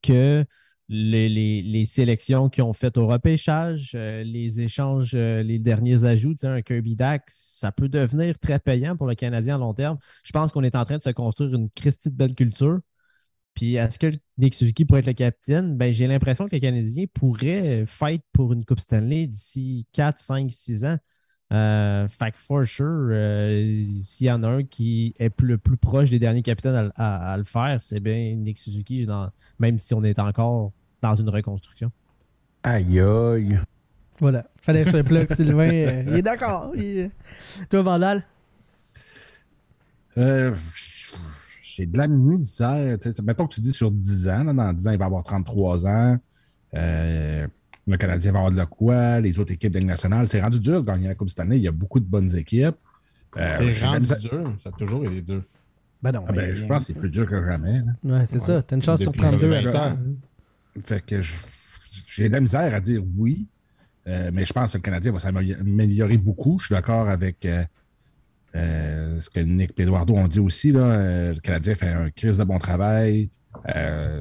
que 0.03 0.45
les, 0.89 1.29
les- 1.29 1.63
les 1.63 1.85
sélections 1.85 2.49
qu'ils 2.49 2.65
ont 2.65 2.73
faites 2.73 2.97
au 2.97 3.07
repêchage, 3.07 3.93
euh, 3.95 4.23
les 4.25 4.61
échanges, 4.61 5.13
euh, 5.15 5.43
les 5.43 5.59
derniers 5.59 6.05
ajouts, 6.05 6.35
un 6.45 6.63
Kirby 6.63 6.97
Dack, 6.97 7.25
ça 7.29 7.73
peut 7.73 7.89
devenir 7.89 8.39
très 8.39 8.59
payant 8.59 8.97
pour 8.97 9.07
le 9.07 9.15
Canadien 9.15 9.57
à 9.57 9.59
long 9.59 9.75
terme. 9.75 9.99
Je 10.25 10.33
pense 10.33 10.53
qu'on 10.53 10.63
est 10.65 10.77
en 10.77 10.85
train 10.85 10.97
de 10.99 11.03
se 11.03 11.11
construire 11.11 11.55
une 11.55 11.69
Christie 11.71 12.11
de 12.11 12.17
belle 12.17 12.35
culture. 12.35 12.81
Puis 13.55 13.75
est-ce 13.75 13.99
que 13.99 14.13
Nick 14.39 14.55
Suzuki 14.55 14.85
pourrait 14.85 15.01
être 15.01 15.07
le 15.07 15.13
capitaine? 15.15 15.77
Ben, 15.77 15.93
j'ai 15.93 16.07
l'impression 16.07 16.47
que 16.47 16.55
le 16.55 16.61
Canadien 16.61 17.07
pourrait 17.13 17.85
fight 17.87 18.23
pour 18.33 18.53
une 18.53 18.65
Coupe 18.65 18.81
Stanley 18.81 19.27
d'ici 19.27 19.87
4, 19.93 20.21
5, 20.21 20.51
6 20.53 20.85
ans. 20.85 20.97
Euh, 21.53 22.07
fait 22.09 22.33
que 22.33 22.39
for 22.39 22.65
sure, 22.67 23.09
euh, 23.11 23.85
s'il 24.03 24.27
y 24.27 24.31
en 24.31 24.43
a 24.43 24.49
un 24.49 24.65
qui 24.65 25.15
est 25.19 25.33
le 25.41 25.57
plus 25.59 25.79
proche 25.79 26.11
des 26.11 26.19
derniers 26.19 26.43
capitaines 26.43 26.93
à 26.97 27.37
le 27.39 27.45
faire, 27.45 27.81
c'est 27.83 28.01
bien 28.01 28.35
Nick 28.37 28.59
Suzuki, 28.59 29.07
dans- 29.07 29.31
même 29.59 29.79
si 29.79 29.95
on 29.95 30.05
est 30.05 30.19
encore 30.19 30.73
dans 31.03 31.15
une 31.15 31.29
reconstruction. 31.29 31.91
Aïe 32.63 33.01
aïe. 33.01 33.59
Voilà. 34.21 34.47
Fallait 34.61 34.85
que 34.85 34.91
je 34.91 35.03
plug 35.03 35.33
Sylvain. 35.33 35.71
euh, 35.71 36.05
il 36.09 36.15
est 36.17 36.23
d'accord. 36.23 36.73
il- 36.77 37.11
Toi, 37.71 37.83
Vandal? 37.83 38.25
Euh, 40.17 40.55
j'ai 41.63 41.87
de 41.87 41.97
la 41.97 42.09
misère. 42.09 42.99
Mettons 43.23 43.47
que 43.47 43.55
tu 43.55 43.61
dis 43.61 43.73
sur 43.73 43.91
10 43.91 44.29
ans. 44.29 44.45
là, 44.45 44.53
dans 44.53 44.73
10 44.73 44.89
ans, 44.89 44.93
il 44.93 44.99
va 44.99 45.05
avoir 45.05 45.23
33 45.23 45.87
ans. 45.87 46.19
Euh, 46.75 47.47
le 47.87 47.97
Canadien 47.97 48.33
va 48.33 48.39
avoir 48.39 48.53
de 48.53 48.57
la 48.57 48.67
quoi. 48.67 49.21
Les 49.21 49.39
autres 49.39 49.53
équipes 49.53 49.73
de 49.73 49.79
nationale. 49.81 50.29
C'est 50.29 50.41
rendu 50.41 50.59
dur 50.59 50.83
de 50.83 50.87
gagner 50.87 51.07
la 51.09 51.15
Coupe 51.15 51.29
cette 51.29 51.41
année. 51.41 51.57
Il 51.57 51.63
y 51.63 51.69
a 51.69 51.73
beaucoup 51.73 52.01
de 52.01 52.05
bonnes 52.05 52.35
équipes. 52.37 52.75
Euh, 53.37 53.49
c'est 53.73 53.87
rendu 53.87 54.01
misère- 54.01 54.19
dur. 54.19 54.53
Ça 54.59 54.71
a 54.71 54.73
toujours 54.73 55.05
été 55.05 55.23
dur. 55.23 55.43
Ben 56.03 56.13
non. 56.13 56.25
Ah 56.29 56.33
ben, 56.33 56.55
je 56.55 56.65
pense 56.67 56.87
que 56.87 56.93
c'est 56.93 56.99
plus 56.99 57.11
dur 57.11 57.29
que 57.29 57.43
jamais. 57.45 57.81
là. 57.81 57.93
Ouais, 58.19 58.27
c'est 58.27 58.37
Ouais. 58.39 58.41
ça. 58.45 58.63
T'as 58.63 58.77
une 58.77 58.83
chance 58.83 59.01
sur 59.01 59.13
Depuis 59.13 59.23
32 59.23 59.53
à 59.53 59.61
20 59.61 59.73
ça. 59.73 59.89
ans. 59.93 59.97
Fait 60.85 61.05
que 61.05 61.21
j'ai 62.07 62.29
de 62.29 62.33
la 62.33 62.41
misère 62.41 62.75
à 62.75 62.81
dire 62.81 63.03
oui, 63.17 63.47
euh, 64.09 64.31
mais 64.33 64.47
je 64.47 64.53
pense 64.53 64.73
que 64.73 64.79
le 64.79 64.83
Canadien 64.83 65.13
va 65.13 65.19
s'améliorer 65.19 66.17
beaucoup. 66.17 66.59
Je 66.61 66.67
suis 66.67 66.75
d'accord 66.75 67.09
avec 67.09 67.45
euh, 67.45 67.65
euh, 68.55 69.21
ce 69.21 69.29
que 69.29 69.41
Nick 69.41 69.73
et 69.79 69.83
Eduardo 69.83 70.15
ont 70.15 70.29
dit 70.29 70.41
aussi. 70.41 70.73
Le 70.73 71.39
Canadien 71.41 71.75
fait 71.75 71.89
un 71.89 72.11
crise 72.11 72.39
de 72.39 72.45
bon 72.45 72.59
travail. 72.59 73.31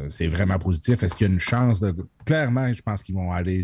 C'est 0.10 0.28
vraiment 0.28 0.60
positif. 0.60 1.04
Est-ce 1.04 1.16
qu'il 1.16 1.28
y 1.28 1.30
a 1.30 1.34
une 1.34 1.40
chance 1.40 1.80
de. 1.80 1.96
Clairement, 2.26 2.72
je 2.74 2.82
pense 2.82 3.02
qu'ils 3.02 3.16
vont 3.16 3.32
aller 3.32 3.62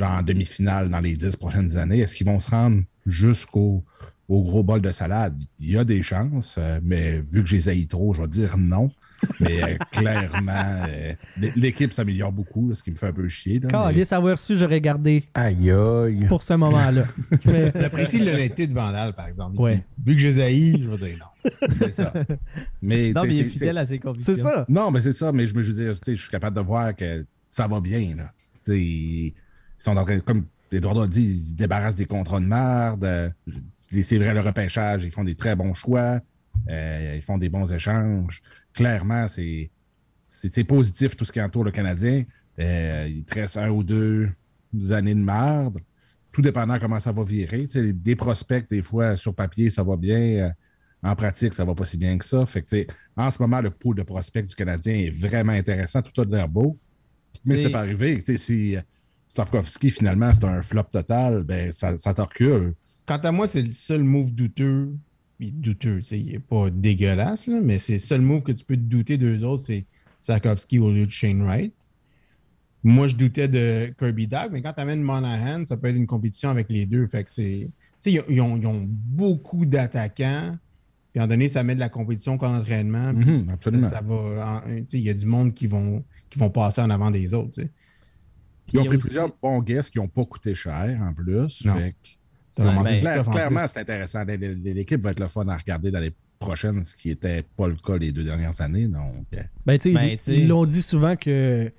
en 0.00 0.22
demi-finale 0.22 0.90
dans 0.90 1.00
les 1.00 1.16
dix 1.16 1.34
prochaines 1.34 1.76
années. 1.76 2.00
Est-ce 2.00 2.14
qu'ils 2.14 2.26
vont 2.26 2.40
se 2.40 2.50
rendre 2.50 2.82
jusqu'au 3.06 3.84
au 4.28 4.42
gros 4.42 4.62
bol 4.62 4.80
de 4.80 4.90
salade? 4.90 5.40
Il 5.60 5.70
y 5.70 5.76
a 5.78 5.84
des 5.84 6.02
chances, 6.02 6.56
euh, 6.58 6.80
mais 6.82 7.18
vu 7.30 7.42
que 7.42 7.48
j'ai 7.48 7.68
haïs 7.68 7.86
trop, 7.88 8.12
je 8.14 8.22
vais 8.22 8.28
dire 8.28 8.56
non. 8.58 8.90
Mais 9.40 9.62
euh, 9.62 9.76
clairement, 9.92 10.84
euh, 10.88 11.14
l'équipe 11.56 11.92
s'améliore 11.92 12.32
beaucoup, 12.32 12.68
là, 12.68 12.74
ce 12.74 12.82
qui 12.82 12.90
me 12.90 12.96
fait 12.96 13.06
un 13.06 13.12
peu 13.12 13.26
chier. 13.28 13.54
là, 13.60 13.66
mais- 13.66 13.72
Calisse, 13.72 14.12
avoir 14.12 14.38
su, 14.38 14.58
j'aurais 14.58 14.80
gardé 14.80 15.24
Aïe 15.34 15.70
aïe. 15.70 16.26
pour 16.28 16.42
ce 16.42 16.52
moment-là. 16.54 17.04
Mais- 17.46 17.72
J'apprécie 17.74 18.18
l'honnêteté 18.18 18.66
de 18.66 18.74
Vandal, 18.74 19.14
par 19.14 19.26
exemple. 19.28 19.58
Ouais. 19.58 19.76
dit, 19.76 19.82
Vu 20.10 20.14
que 20.16 20.20
je 20.20 20.28
les 20.28 20.40
haïs, 20.40 20.82
je 20.82 20.90
vais 20.90 20.98
dire 20.98 21.18
non. 21.18 21.50
C'est 21.80 21.92
ça. 21.92 22.12
Mais, 22.82 23.12
Non, 23.12 23.22
mais 23.22 23.28
il 23.34 23.40
est 23.40 23.44
c'est- 23.44 23.50
fidèle 23.50 23.78
à 23.78 23.84
ses 23.86 23.98
convictions. 23.98 24.34
C'est 24.34 24.42
ça. 24.42 24.66
Non, 24.68 24.90
mais 24.90 25.00
c'est 25.00 25.12
ça, 25.14 25.32
mais 25.32 25.46
je 25.46 25.54
me 25.54 25.62
je 25.62 25.72
veux 25.72 25.84
dire, 25.84 25.92
tu 25.94 26.00
sais, 26.04 26.16
je 26.16 26.20
suis 26.20 26.30
capable 26.30 26.56
de 26.56 26.62
voir 26.62 26.94
que 26.94 27.24
ça 27.48 27.66
va 27.66 27.80
bien. 27.80 28.16
Là. 28.16 28.32
Tu 28.64 28.72
sais, 28.72 28.78
Ils 28.80 29.34
sont 29.78 29.96
en 29.96 30.04
train, 30.04 30.18
comme 30.20 30.44
Eduardo 30.72 31.02
a 31.02 31.06
dit, 31.08 31.22
ils 31.36 31.40
se 31.40 31.54
débarrassent 31.54 31.96
des 31.96 32.04
contrats 32.06 32.40
de 32.40 32.44
merde. 32.46 33.32
C'est 33.90 34.18
vrai, 34.18 34.34
le 34.34 34.40
repêchage, 34.40 35.04
ils 35.04 35.10
font 35.12 35.24
des 35.24 35.34
très 35.34 35.54
bons 35.56 35.74
choix. 35.74 36.20
euh, 36.68 37.14
ils 37.16 37.22
font 37.22 37.38
des 37.38 37.48
bons 37.48 37.72
échanges. 37.72 38.42
Clairement, 38.72 39.26
c'est 39.28 40.64
positif 40.64 41.16
tout 41.16 41.24
ce 41.24 41.32
qui 41.32 41.40
entoure 41.40 41.64
le 41.64 41.70
Canadien. 41.70 42.24
Euh, 42.58 43.06
il 43.08 43.24
te 43.24 43.34
reste 43.34 43.56
un 43.58 43.68
ou 43.70 43.82
deux 43.84 44.30
années 44.90 45.14
de 45.14 45.20
merde. 45.20 45.78
Tout 46.32 46.42
dépendant 46.42 46.78
comment 46.78 47.00
ça 47.00 47.12
va 47.12 47.22
virer. 47.24 47.66
Des 47.74 48.16
prospects, 48.16 48.68
des 48.68 48.82
fois, 48.82 49.16
sur 49.16 49.34
papier, 49.34 49.70
ça 49.70 49.82
va 49.82 49.96
bien. 49.96 50.18
euh, 50.18 50.50
en 51.02 51.14
pratique, 51.14 51.54
ça 51.54 51.64
va 51.64 51.74
pas 51.74 51.84
si 51.84 51.96
bien 51.98 52.18
que 52.18 52.24
ça. 52.24 52.44
Fait 52.46 52.62
que, 52.62 52.86
en 53.16 53.30
ce 53.30 53.40
moment, 53.40 53.60
le 53.60 53.70
pool 53.70 53.94
de 53.96 54.02
prospects 54.02 54.44
du 54.46 54.54
Canadien 54.54 54.94
est 54.94 55.10
vraiment 55.10 55.52
intéressant. 55.52 56.02
Tout 56.02 56.20
a 56.22 56.24
l'air 56.24 56.48
beau. 56.48 56.78
Mais 57.46 57.56
c'est 57.56 57.70
pas 57.70 57.80
arrivé. 57.80 58.22
Si 58.36 58.76
euh, 58.76 58.80
Stavkovski, 59.28 59.90
finalement, 59.90 60.32
c'est 60.32 60.44
un 60.44 60.62
flop 60.62 60.84
total, 60.84 61.42
ben, 61.44 61.70
ça, 61.70 61.96
ça 61.96 62.12
te 62.14 62.20
recule. 62.22 62.74
Quant 63.06 63.16
à 63.18 63.32
moi, 63.32 63.46
c'est 63.46 63.62
le 63.62 63.70
seul 63.70 64.02
move 64.02 64.32
douteux. 64.32 64.94
Puis 65.38 65.52
douteux, 65.52 65.98
tu 65.98 66.02
sais, 66.02 66.18
il 66.20 66.32
n'est 66.32 66.38
pas 66.38 66.70
dégueulasse, 66.70 67.46
là, 67.46 67.60
mais 67.62 67.78
c'est 67.78 67.94
le 67.94 67.98
seul 67.98 68.20
move 68.22 68.42
que 68.42 68.52
tu 68.52 68.64
peux 68.64 68.74
te 68.76 68.80
douter 68.80 69.18
d'eux 69.18 69.44
autres, 69.44 69.62
c'est 69.64 69.84
Sarkovski 70.18 70.78
au 70.78 70.90
lieu 70.90 71.04
de 71.06 71.10
Shane 71.10 71.42
Wright. 71.42 71.74
Moi, 72.82 73.06
je 73.08 73.16
doutais 73.16 73.48
de 73.48 73.92
Kirby 73.98 74.26
Dog, 74.26 74.48
mais 74.52 74.62
quand 74.62 74.72
tu 74.72 74.80
amènes 74.80 75.02
Monahan, 75.02 75.64
ça 75.66 75.76
peut 75.76 75.88
être 75.88 75.96
une 75.96 76.06
compétition 76.06 76.48
avec 76.50 76.70
les 76.70 76.86
deux. 76.86 77.06
Fait 77.06 77.24
que 77.24 77.30
c'est. 77.30 77.68
Tu 78.00 78.10
sais, 78.10 78.12
ils, 78.12 78.20
ont- 78.20 78.24
ils 78.28 78.40
ont, 78.40 78.56
ils 78.56 78.66
ont 78.66 78.84
beaucoup 78.88 79.66
d'attaquants. 79.66 80.56
Puis, 81.12 81.20
à 81.20 81.24
un 81.24 81.26
moment 81.26 81.34
donné, 81.34 81.48
ça 81.48 81.62
met 81.64 81.74
de 81.74 81.80
la 81.80 81.88
compétition 81.88 82.38
qu'en 82.38 82.56
entraînement. 82.56 83.12
puis 83.14 83.44
absolument. 83.52 83.88
ça, 83.88 83.96
ça 83.96 84.00
va. 84.02 84.62
en- 84.64 84.68
tu 84.76 84.84
sais, 84.88 84.98
il 84.98 85.04
y 85.04 85.10
a 85.10 85.14
du 85.14 85.26
monde 85.26 85.52
qui 85.52 85.66
vont, 85.66 86.02
qui 86.30 86.38
vont 86.38 86.50
passer 86.50 86.80
en 86.80 86.88
avant 86.90 87.10
des 87.10 87.34
autres. 87.34 87.50
tu 87.52 87.62
sais. 87.62 87.70
Ils 88.72 88.78
ont 88.78 88.82
il 88.82 88.84
y 88.84 88.86
a 88.86 88.90
pris 88.90 88.96
aussi- 88.98 89.06
plusieurs 89.08 89.36
bons 89.42 89.60
guests 89.62 89.90
qui 89.90 89.98
n'ont 89.98 90.08
pas 90.08 90.24
coûté 90.24 90.54
cher 90.54 90.98
en 91.02 91.12
plus. 91.12 91.64
Non. 91.64 91.74
Fait 91.76 91.92
que- 91.92 92.08
Clair- 93.00 93.24
clairement, 93.32 93.66
c'est 93.68 93.80
intéressant. 93.80 94.24
L'équipe 94.24 95.00
va 95.02 95.10
être 95.10 95.20
le 95.20 95.28
fun 95.28 95.46
à 95.48 95.56
regarder 95.56 95.90
dans 95.90 96.00
les 96.00 96.12
prochaines, 96.38 96.84
ce 96.84 96.94
qui 96.96 97.08
n'était 97.08 97.42
pas 97.56 97.66
le 97.68 97.76
cas 97.76 97.96
les 97.96 98.12
deux 98.12 98.24
dernières 98.24 98.60
années. 98.60 98.86
Donc, 98.86 99.26
euh, 99.34 99.40
Ben, 99.64 99.78
Ben, 99.92 100.16
ils- 100.34 100.48
l'ont 100.48 100.64
dit 100.64 100.82
souvent 100.82 101.16
que 101.16 101.70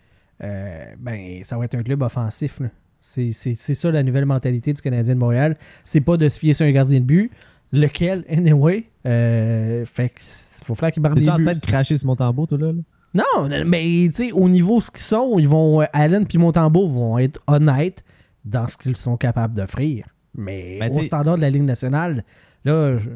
euh, 0.43 0.85
ben, 0.99 1.43
ça 1.43 1.57
va 1.57 1.65
être 1.65 1.75
un 1.75 1.83
club 1.83 2.01
offensif. 2.01 2.59
C'est 2.99 3.31
c'est- 3.31 3.53
c'est 3.53 3.75
ça 3.75 3.91
la 3.91 4.03
nouvelle 4.03 4.25
mentalité 4.25 4.73
du 4.73 4.81
Canadien 4.81 5.13
de 5.15 5.19
Montréal. 5.19 5.57
C'est 5.85 6.01
pas 6.01 6.17
de 6.17 6.27
se 6.29 6.39
fier 6.39 6.53
sur 6.53 6.65
un 6.65 6.71
gardien 6.71 6.99
de 6.99 7.05
but, 7.05 7.31
lequel, 7.71 8.23
anyway, 8.29 8.85
euh, 9.05 9.85
fait 9.85 10.09
que 10.09 10.19
il 10.21 10.65
faut 10.65 10.75
falloir 10.75 10.91
qu'il 10.91 11.01
barre 11.03 11.13
des 11.15 11.21
T'es-tu 11.21 11.31
en 11.33 11.37
buts. 11.37 11.43
train 11.43 11.53
de 11.53 11.59
cracher 11.59 11.97
sur 11.97 12.07
mon 12.07 12.15
tambour, 12.15 12.47
toi, 12.47 12.57
là? 12.57 12.71
là? 12.71 12.81
Non, 13.13 13.49
mais 13.65 14.09
tu 14.09 14.11
sais, 14.13 14.31
au 14.31 14.49
niveau 14.49 14.81
ce 14.81 14.91
qu'ils 14.91 14.99
sont, 15.01 15.37
ils 15.39 15.47
vont, 15.47 15.81
euh, 15.81 15.85
Allen 15.93 16.25
puis 16.25 16.37
Montembeau 16.37 16.87
vont 16.87 17.17
être 17.17 17.39
honnêtes 17.47 18.03
dans 18.45 18.67
ce 18.67 18.77
qu'ils 18.77 18.97
sont 18.97 19.17
capables 19.17 19.53
d'offrir. 19.53 20.05
Mais 20.37 20.77
Ben, 20.79 20.97
au 20.97 21.03
standard 21.03 21.35
de 21.35 21.41
la 21.41 21.49
Ligue 21.49 21.63
nationale, 21.63 22.23
là, 22.63 22.97
je... 22.97 23.09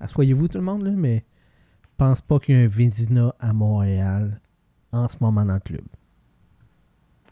assoyez-vous 0.00 0.48
tout 0.48 0.58
le 0.58 0.64
monde, 0.64 0.82
là, 0.84 0.90
mais 0.90 1.24
je 1.82 1.88
pense 1.96 2.20
pas 2.22 2.38
qu'il 2.38 2.54
y 2.54 2.58
ait 2.58 2.64
un 2.64 2.68
Vézina 2.68 3.34
à 3.40 3.52
Montréal 3.52 4.40
en 4.92 5.08
ce 5.08 5.16
moment 5.20 5.44
dans 5.44 5.54
le 5.54 5.60
club. 5.60 5.84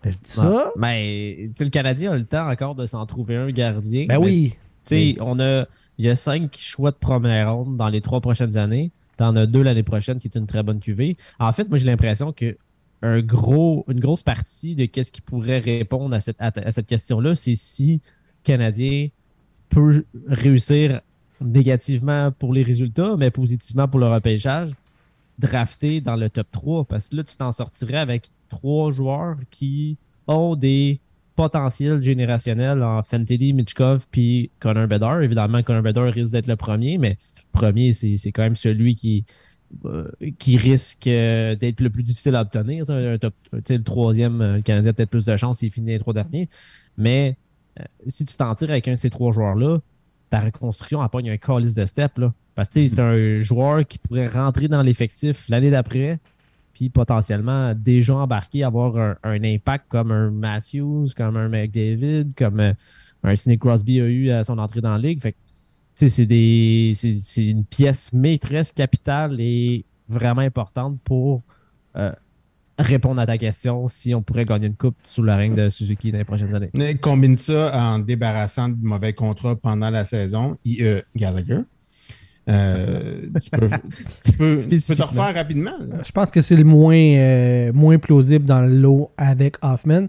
Je 0.05 0.11
dis 0.11 0.19
ça, 0.23 0.73
Mais 0.77 1.51
sais, 1.57 1.65
le 1.65 1.71
Canadien 1.71 2.13
a 2.13 2.19
le 2.19 2.27
temps 2.27 2.51
encore 2.51 2.75
de 2.75 2.85
s'en 2.85 3.07
trouver 3.07 3.37
un 3.37 3.51
gardien. 3.51 4.05
ben 4.07 4.19
Mais, 4.19 4.25
oui. 4.25 4.55
Tu 4.87 5.17
on 5.21 5.41
a, 5.41 5.65
il 5.97 6.05
y 6.05 6.11
a 6.11 6.17
cinq 6.17 6.57
choix 6.59 6.91
de 6.91 6.97
première 6.97 7.55
ronde 7.55 7.79
dans 7.79 7.89
les 7.89 8.03
trois 8.03 8.21
prochaines 8.21 8.59
années. 8.59 8.91
T'en 9.17 9.35
as 9.37 9.47
deux 9.47 9.63
l'année 9.63 9.83
prochaine, 9.83 10.19
qui 10.19 10.29
est 10.29 10.37
une 10.37 10.47
très 10.47 10.63
bonne 10.63 10.81
cuvée. 10.81 11.17
En 11.39 11.53
fait, 11.53 11.69
moi, 11.71 11.79
j'ai 11.79 11.87
l'impression 11.87 12.33
que 12.33 12.59
un 13.01 13.21
gros, 13.21 13.85
une 13.89 14.01
grosse 14.01 14.23
partie 14.23 14.75
de 14.75 14.85
qu'est-ce 14.87 15.13
qui 15.13 15.21
pourrait 15.23 15.59
répondre 15.59 16.15
à 16.15 16.21
cette, 16.21 16.37
à, 16.39 16.53
à 16.55 16.73
cette 16.73 16.87
question-là, 16.87 17.35
c'est 17.35 17.55
si 17.55 18.03
Canadien 18.45 19.09
peut 19.69 20.05
réussir 20.29 21.01
négativement 21.41 22.31
pour 22.31 22.53
les 22.53 22.63
résultats, 22.63 23.17
mais 23.19 23.31
positivement 23.31 23.89
pour 23.89 24.01
le 24.01 24.07
repêchage, 24.07 24.71
drafté 25.39 26.01
dans 26.01 26.17
le 26.17 26.31
top 26.31 26.47
3. 26.53 26.85
Parce 26.85 27.09
que 27.09 27.17
là, 27.17 27.25
tu 27.25 27.37
t'en 27.37 27.53
sortirais 27.53 27.99
avec 27.99 28.31
trois 28.49 28.93
joueurs 28.93 29.37
qui 29.51 29.97
ont 30.27 30.55
des 30.55 31.01
potentiels 31.37 32.03
générationnels 32.03 32.83
en 32.83 33.03
Fantilli, 33.03 33.53
Mitchkov 33.53 34.07
puis 34.11 34.51
Connor 34.61 34.87
Bedard. 34.87 35.23
Évidemment, 35.23 35.63
Connor 35.63 35.83
Bedard 35.83 36.13
risque 36.13 36.33
d'être 36.33 36.47
le 36.47 36.57
premier, 36.57 36.99
mais 36.99 37.11
le 37.11 37.59
premier, 37.59 37.93
c'est 37.93 38.33
quand 38.33 38.43
même 38.43 38.57
celui 38.57 38.95
qui, 38.95 39.25
euh, 39.85 40.09
qui 40.39 40.57
risque 40.57 41.07
euh, 41.07 41.57
d'être 41.57 41.81
le 41.81 41.91
plus 41.91 42.03
difficile 42.03 42.37
à 42.37 42.43
obtenir. 42.43 42.85
Le 42.89 43.79
troisième, 43.83 44.41
euh, 44.41 44.57
le 44.57 44.63
Canadien 44.63 44.91
a 44.91 44.93
peut-être 44.93 45.11
plus 45.11 45.25
de 45.25 45.37
chance 45.37 45.59
s'il 45.59 45.71
finit 45.71 45.93
les 45.93 45.99
trois 45.99 46.15
derniers. 46.15 46.49
Mais 46.97 47.37
si 48.07 48.25
tu 48.25 48.37
t'en 48.37 48.55
tires 48.55 48.71
avec 48.71 48.87
un 48.89 48.95
de 48.95 49.01
ces 49.01 49.11
trois 49.11 49.33
joueurs-là, 49.33 49.79
ta 50.31 50.41
reconstruction 50.41 51.01
appogne 51.01 51.31
un 51.31 51.37
calice 51.37 51.75
de 51.75 51.85
step. 51.85 52.19
Là. 52.19 52.33
Parce 52.55 52.69
que 52.69 52.87
c'est 52.87 53.01
un 53.01 53.39
joueur 53.39 53.87
qui 53.87 53.99
pourrait 53.99 54.29
rentrer 54.29 54.69
dans 54.69 54.83
l'effectif 54.83 55.49
l'année 55.49 55.71
d'après, 55.71 56.19
puis 56.73 56.91
potentiellement 56.91 57.75
déjà 57.75 58.17
embarqué, 58.17 58.65
avoir 58.65 58.97
un, 58.97 59.17
un 59.23 59.43
impact 59.45 59.87
comme 59.89 60.11
un 60.11 60.31
Matthews, 60.31 61.09
comme 61.17 61.37
un 61.37 61.49
McDavid, 61.49 62.35
comme 62.37 62.61
euh, 62.61 62.73
un 63.23 63.37
Snake 63.37 63.61
Crosby 63.61 64.01
a 64.01 64.05
eu 64.05 64.31
à 64.31 64.45
son 64.45 64.59
entrée 64.59 64.81
dans 64.81 64.93
la 64.93 64.99
ligue. 64.99 65.21
Fait 65.21 65.35
c'est 65.95 66.27
des 66.27 66.93
c'est 66.97 67.19
c'est 67.23 67.47
une 67.47 67.65
pièce 67.65 68.13
maîtresse 68.13 68.73
capitale 68.73 69.41
et 69.41 69.85
vraiment 70.09 70.41
importante 70.41 70.99
pour 71.05 71.43
euh, 71.97 72.13
répondre 72.79 73.21
à 73.21 73.27
ta 73.27 73.39
question 73.39 73.87
si 73.89 74.15
on 74.15 74.23
pourrait 74.23 74.45
gagner 74.45 74.67
une 74.67 74.77
coupe 74.77 74.97
sous 75.05 75.23
le 75.23 75.33
règne 75.33 75.55
de 75.55 75.69
Suzuki 75.69 76.13
dans 76.13 76.19
les 76.19 76.25
prochaines 76.25 76.55
années. 76.55 76.71
Mais 76.77 76.97
Combine 76.97 77.37
ça 77.37 77.73
en 77.75 77.99
débarrassant 77.99 78.69
de 78.69 78.77
mauvais 78.83 79.13
contrats 79.13 79.57
pendant 79.57 79.91
la 79.91 80.05
saison, 80.05 80.57
IE 80.65 81.03
Gallagher. 81.15 81.61
Euh, 82.49 83.23
tu, 83.41 83.51
peux, 83.51 83.69
tu, 84.25 84.33
peux, 84.33 84.57
tu 84.59 84.69
peux 84.69 84.95
te 84.97 85.03
refaire 85.03 85.35
rapidement. 85.35 85.79
là. 85.81 86.03
Je 86.05 86.13
pense 86.13 86.31
que 86.31 86.43
c'est 86.43 86.57
le 86.57 86.65
moins, 86.65 86.95
euh, 86.95 87.73
moins 87.73 87.99
plausible 87.99 88.45
dans 88.45 88.61
le 88.61 88.79
lot 88.79 89.11
avec 89.17 89.57
Hoffman. 89.63 90.09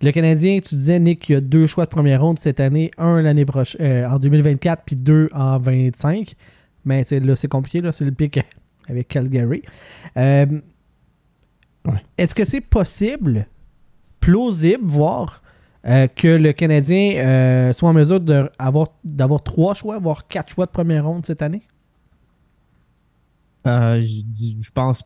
Le 0.00 0.10
Canadien, 0.10 0.60
tu 0.60 0.74
disais, 0.74 0.98
Nick, 0.98 1.20
qu'il 1.20 1.34
y 1.34 1.38
a 1.38 1.40
deux 1.40 1.66
choix 1.66 1.84
de 1.84 1.90
première 1.90 2.22
ronde 2.22 2.38
cette 2.38 2.60
année, 2.60 2.90
un 2.98 3.22
l'année 3.22 3.44
prochaine, 3.44 4.06
en 4.06 4.18
2024, 4.18 4.82
puis 4.84 4.96
deux 4.96 5.28
en 5.32 5.58
25. 5.58 6.34
Mais 6.84 7.04
là, 7.10 7.36
c'est 7.36 7.48
compliqué, 7.48 7.80
là, 7.80 7.92
c'est 7.92 8.04
le 8.04 8.10
pic 8.10 8.40
avec 8.88 9.08
Calgary. 9.08 9.62
Ouais. 11.84 12.02
Est-ce 12.18 12.34
que 12.34 12.44
c'est 12.44 12.60
possible, 12.60 13.46
plausible, 14.20 14.84
voire, 14.84 15.42
euh, 15.86 16.06
que 16.06 16.28
le 16.28 16.52
Canadien 16.52 17.16
euh, 17.16 17.72
soit 17.72 17.88
en 17.88 17.92
mesure 17.92 18.20
de 18.20 18.48
avoir- 18.58 18.88
d'avoir 19.04 19.42
trois 19.42 19.74
choix, 19.74 19.98
voire 19.98 20.26
quatre 20.28 20.52
choix 20.52 20.66
de 20.66 20.70
première 20.70 21.04
ronde 21.06 21.26
cette 21.26 21.42
année? 21.42 21.62
Euh, 23.66 24.00
je 24.00 24.70
pense 24.72 25.02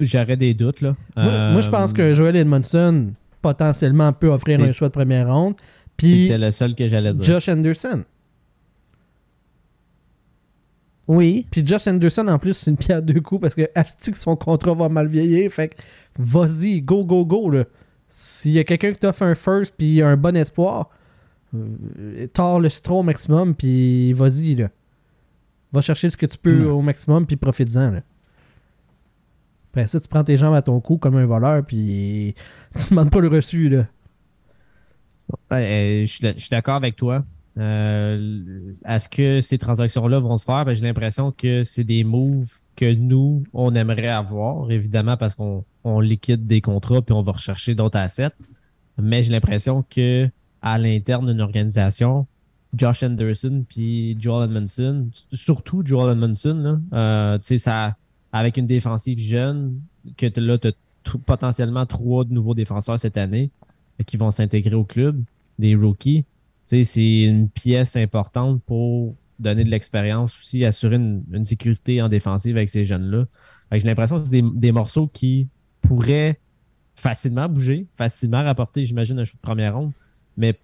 j'aurais 0.00 0.36
des 0.36 0.54
doutes 0.54 0.80
là. 0.82 0.94
Moi, 1.16 1.52
moi, 1.52 1.60
je 1.60 1.68
pense 1.70 1.92
que 1.92 2.12
Joel 2.14 2.36
Edmondson 2.36 3.12
potentiellement 3.42 4.12
peut 4.12 4.28
offrir 4.28 4.60
un 4.60 4.72
choix 4.72 4.88
de 4.88 4.92
première 4.92 5.32
ronde. 5.32 5.54
Puis 5.96 6.24
c'était 6.24 6.38
le 6.38 6.50
seul 6.50 6.74
que 6.74 6.86
j'allais 6.86 7.12
dire. 7.12 7.24
Josh 7.24 7.48
Anderson. 7.48 8.04
Oui. 11.08 11.46
Puis 11.50 11.66
Josh 11.66 11.86
Anderson, 11.88 12.28
en 12.28 12.38
plus, 12.38 12.54
c'est 12.54 12.70
une 12.70 12.76
pierre 12.76 13.02
deux 13.02 13.20
coups 13.20 13.40
parce 13.40 13.54
que 13.54 13.68
Asti, 13.74 14.12
son 14.14 14.36
contrat 14.36 14.74
va 14.74 14.88
mal 14.88 15.08
vieillir. 15.08 15.50
Fait 15.50 15.68
que 15.68 15.76
vas-y, 16.18 16.82
go, 16.82 17.04
go, 17.04 17.24
go. 17.24 17.50
S'il 18.08 18.52
y 18.52 18.58
a 18.58 18.64
quelqu'un 18.64 18.92
qui 18.92 19.00
t'offre 19.00 19.22
un 19.22 19.34
first 19.34 19.74
puis 19.76 20.02
un 20.02 20.16
bon 20.16 20.36
espoir, 20.36 20.90
euh, 21.54 22.26
tords 22.32 22.60
le 22.60 22.68
citron 22.68 23.00
au 23.00 23.02
maximum 23.02 23.54
puis 23.54 24.12
vas-y. 24.12 24.54
là. 24.54 24.68
Va 25.72 25.80
chercher 25.80 26.10
ce 26.10 26.16
que 26.16 26.26
tu 26.26 26.36
peux 26.38 26.64
Mm. 26.66 26.70
au 26.70 26.82
maximum 26.82 27.26
puis 27.26 27.36
profite-en. 27.36 27.90
là. 27.90 28.00
Après 29.72 29.86
ça, 29.86 30.00
tu 30.00 30.08
prends 30.08 30.24
tes 30.24 30.36
jambes 30.36 30.54
à 30.54 30.62
ton 30.62 30.80
cou 30.80 30.96
comme 30.98 31.16
un 31.16 31.26
voleur 31.26 31.64
puis 31.64 32.34
tu 32.76 32.88
demandes 32.90 33.10
pas 33.10 33.20
le 33.20 33.28
reçu. 33.28 33.68
là. 33.68 33.86
Ouais, 35.50 36.02
euh, 36.02 36.06
je 36.06 36.34
suis 36.38 36.48
d'accord 36.50 36.74
avec 36.76 36.96
toi. 36.96 37.24
Euh, 37.58 38.72
Est-ce 38.84 39.08
que 39.08 39.40
ces 39.40 39.58
transactions-là 39.58 40.20
vont 40.20 40.36
se 40.36 40.44
faire? 40.44 40.64
Ben, 40.64 40.74
J'ai 40.74 40.84
l'impression 40.84 41.32
que 41.32 41.64
c'est 41.64 41.84
des 41.84 42.04
moves 42.04 42.52
que 42.76 42.92
nous, 42.92 43.42
on 43.52 43.74
aimerait 43.74 44.08
avoir, 44.08 44.70
évidemment, 44.70 45.16
parce 45.16 45.34
qu'on 45.34 45.64
on 45.84 46.00
liquide 46.00 46.46
des 46.46 46.60
contrats 46.60 47.02
puis 47.02 47.12
on 47.12 47.22
va 47.22 47.32
rechercher 47.32 47.74
d'autres 47.74 47.98
assets. 47.98 48.30
Mais 49.00 49.22
j'ai 49.22 49.32
l'impression 49.32 49.84
que 49.88 50.28
à 50.62 50.78
l'interne 50.78 51.26
d'une 51.26 51.40
organisation, 51.40 52.26
Josh 52.74 53.02
Anderson 53.02 53.64
puis 53.68 54.16
Joel 54.20 54.50
Edmondson, 54.50 55.08
surtout 55.32 55.82
Joel 55.84 56.12
Edmondson, 56.12 56.80
euh, 56.92 57.38
ça, 57.40 57.96
avec 58.32 58.56
une 58.56 58.66
défensive 58.66 59.18
jeune, 59.18 59.80
que 60.16 60.26
là, 60.40 60.58
tu 60.58 60.68
as 60.68 60.72
potentiellement 61.24 61.86
trois 61.86 62.24
nouveaux 62.28 62.54
défenseurs 62.54 62.98
cette 62.98 63.16
année 63.16 63.50
qui 64.06 64.16
vont 64.16 64.30
s'intégrer 64.30 64.74
au 64.74 64.84
club, 64.84 65.20
des 65.58 65.74
rookies. 65.74 66.24
C'est 66.68 67.22
une 67.22 67.48
pièce 67.48 67.96
importante 67.96 68.62
pour 68.64 69.16
donner 69.38 69.64
de 69.64 69.70
l'expérience 69.70 70.38
aussi, 70.38 70.66
assurer 70.66 70.96
une, 70.96 71.24
une 71.32 71.46
sécurité 71.46 72.02
en 72.02 72.10
défensive 72.10 72.56
avec 72.56 72.68
ces 72.68 72.84
jeunes-là. 72.84 73.24
J'ai 73.72 73.86
l'impression 73.86 74.16
que 74.16 74.24
c'est 74.24 74.30
des, 74.30 74.42
des 74.42 74.72
morceaux 74.72 75.06
qui 75.06 75.48
pourraient 75.80 76.38
facilement 76.94 77.48
bouger, 77.48 77.86
facilement 77.96 78.42
rapporter, 78.42 78.84
j'imagine, 78.84 79.18
un 79.18 79.24
shoot 79.24 79.36
de 79.36 79.40
première 79.40 79.76
ronde, 79.76 79.92
mais 80.36 80.58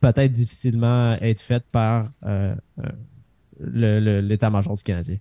peut-être 0.00 0.32
difficilement 0.32 1.16
être 1.20 1.40
fait 1.40 1.64
par 1.72 2.10
euh, 2.24 2.54
euh, 2.78 4.20
l'état-major 4.22 4.76
du 4.76 4.82
Canadien. 4.82 5.18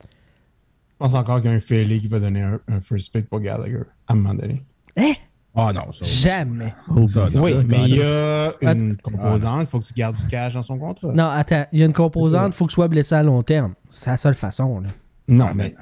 Je 0.00 0.06
pense 0.98 1.14
encore 1.14 1.40
qu'il 1.40 1.50
y 1.50 1.52
a 1.52 1.56
un 1.56 1.60
Philly 1.60 2.00
qui 2.00 2.08
va 2.08 2.20
donner 2.20 2.42
un, 2.42 2.60
un 2.68 2.80
first 2.80 3.12
pick 3.12 3.28
pour 3.28 3.40
Gallagher 3.40 3.82
à 4.06 4.12
un 4.12 4.16
moment 4.16 4.34
donné. 4.34 4.62
Hein? 4.96 5.12
Ah 5.54 5.70
non, 5.74 5.92
ça. 5.92 6.04
Jamais. 6.04 6.72
Ça, 7.06 7.28
ça, 7.30 7.42
Oui, 7.42 7.52
ça, 7.52 7.58
mais 7.68 7.76
il 7.88 7.96
y 7.96 8.02
a 8.02 8.48
Att- 8.62 8.78
une 8.78 8.96
composante, 8.96 9.60
il 9.62 9.66
faut 9.66 9.80
que 9.80 9.84
tu 9.84 9.92
gardes 9.94 10.16
du 10.16 10.24
cash 10.26 10.54
dans 10.54 10.62
son 10.62 10.78
contrat. 10.78 11.12
Non, 11.12 11.26
attends, 11.26 11.66
il 11.72 11.80
y 11.80 11.82
a 11.82 11.86
une 11.86 11.92
composante, 11.92 12.52
il 12.54 12.56
faut 12.56 12.64
que 12.64 12.70
je 12.70 12.74
sois 12.74 12.88
blessé 12.88 13.14
à 13.14 13.22
long 13.22 13.42
terme. 13.42 13.74
C'est 13.90 14.10
la 14.10 14.16
seule 14.16 14.34
façon. 14.34 14.80
Là. 14.80 14.88
Non, 15.28 15.46
Ah, 15.50 15.54
mais 15.54 15.74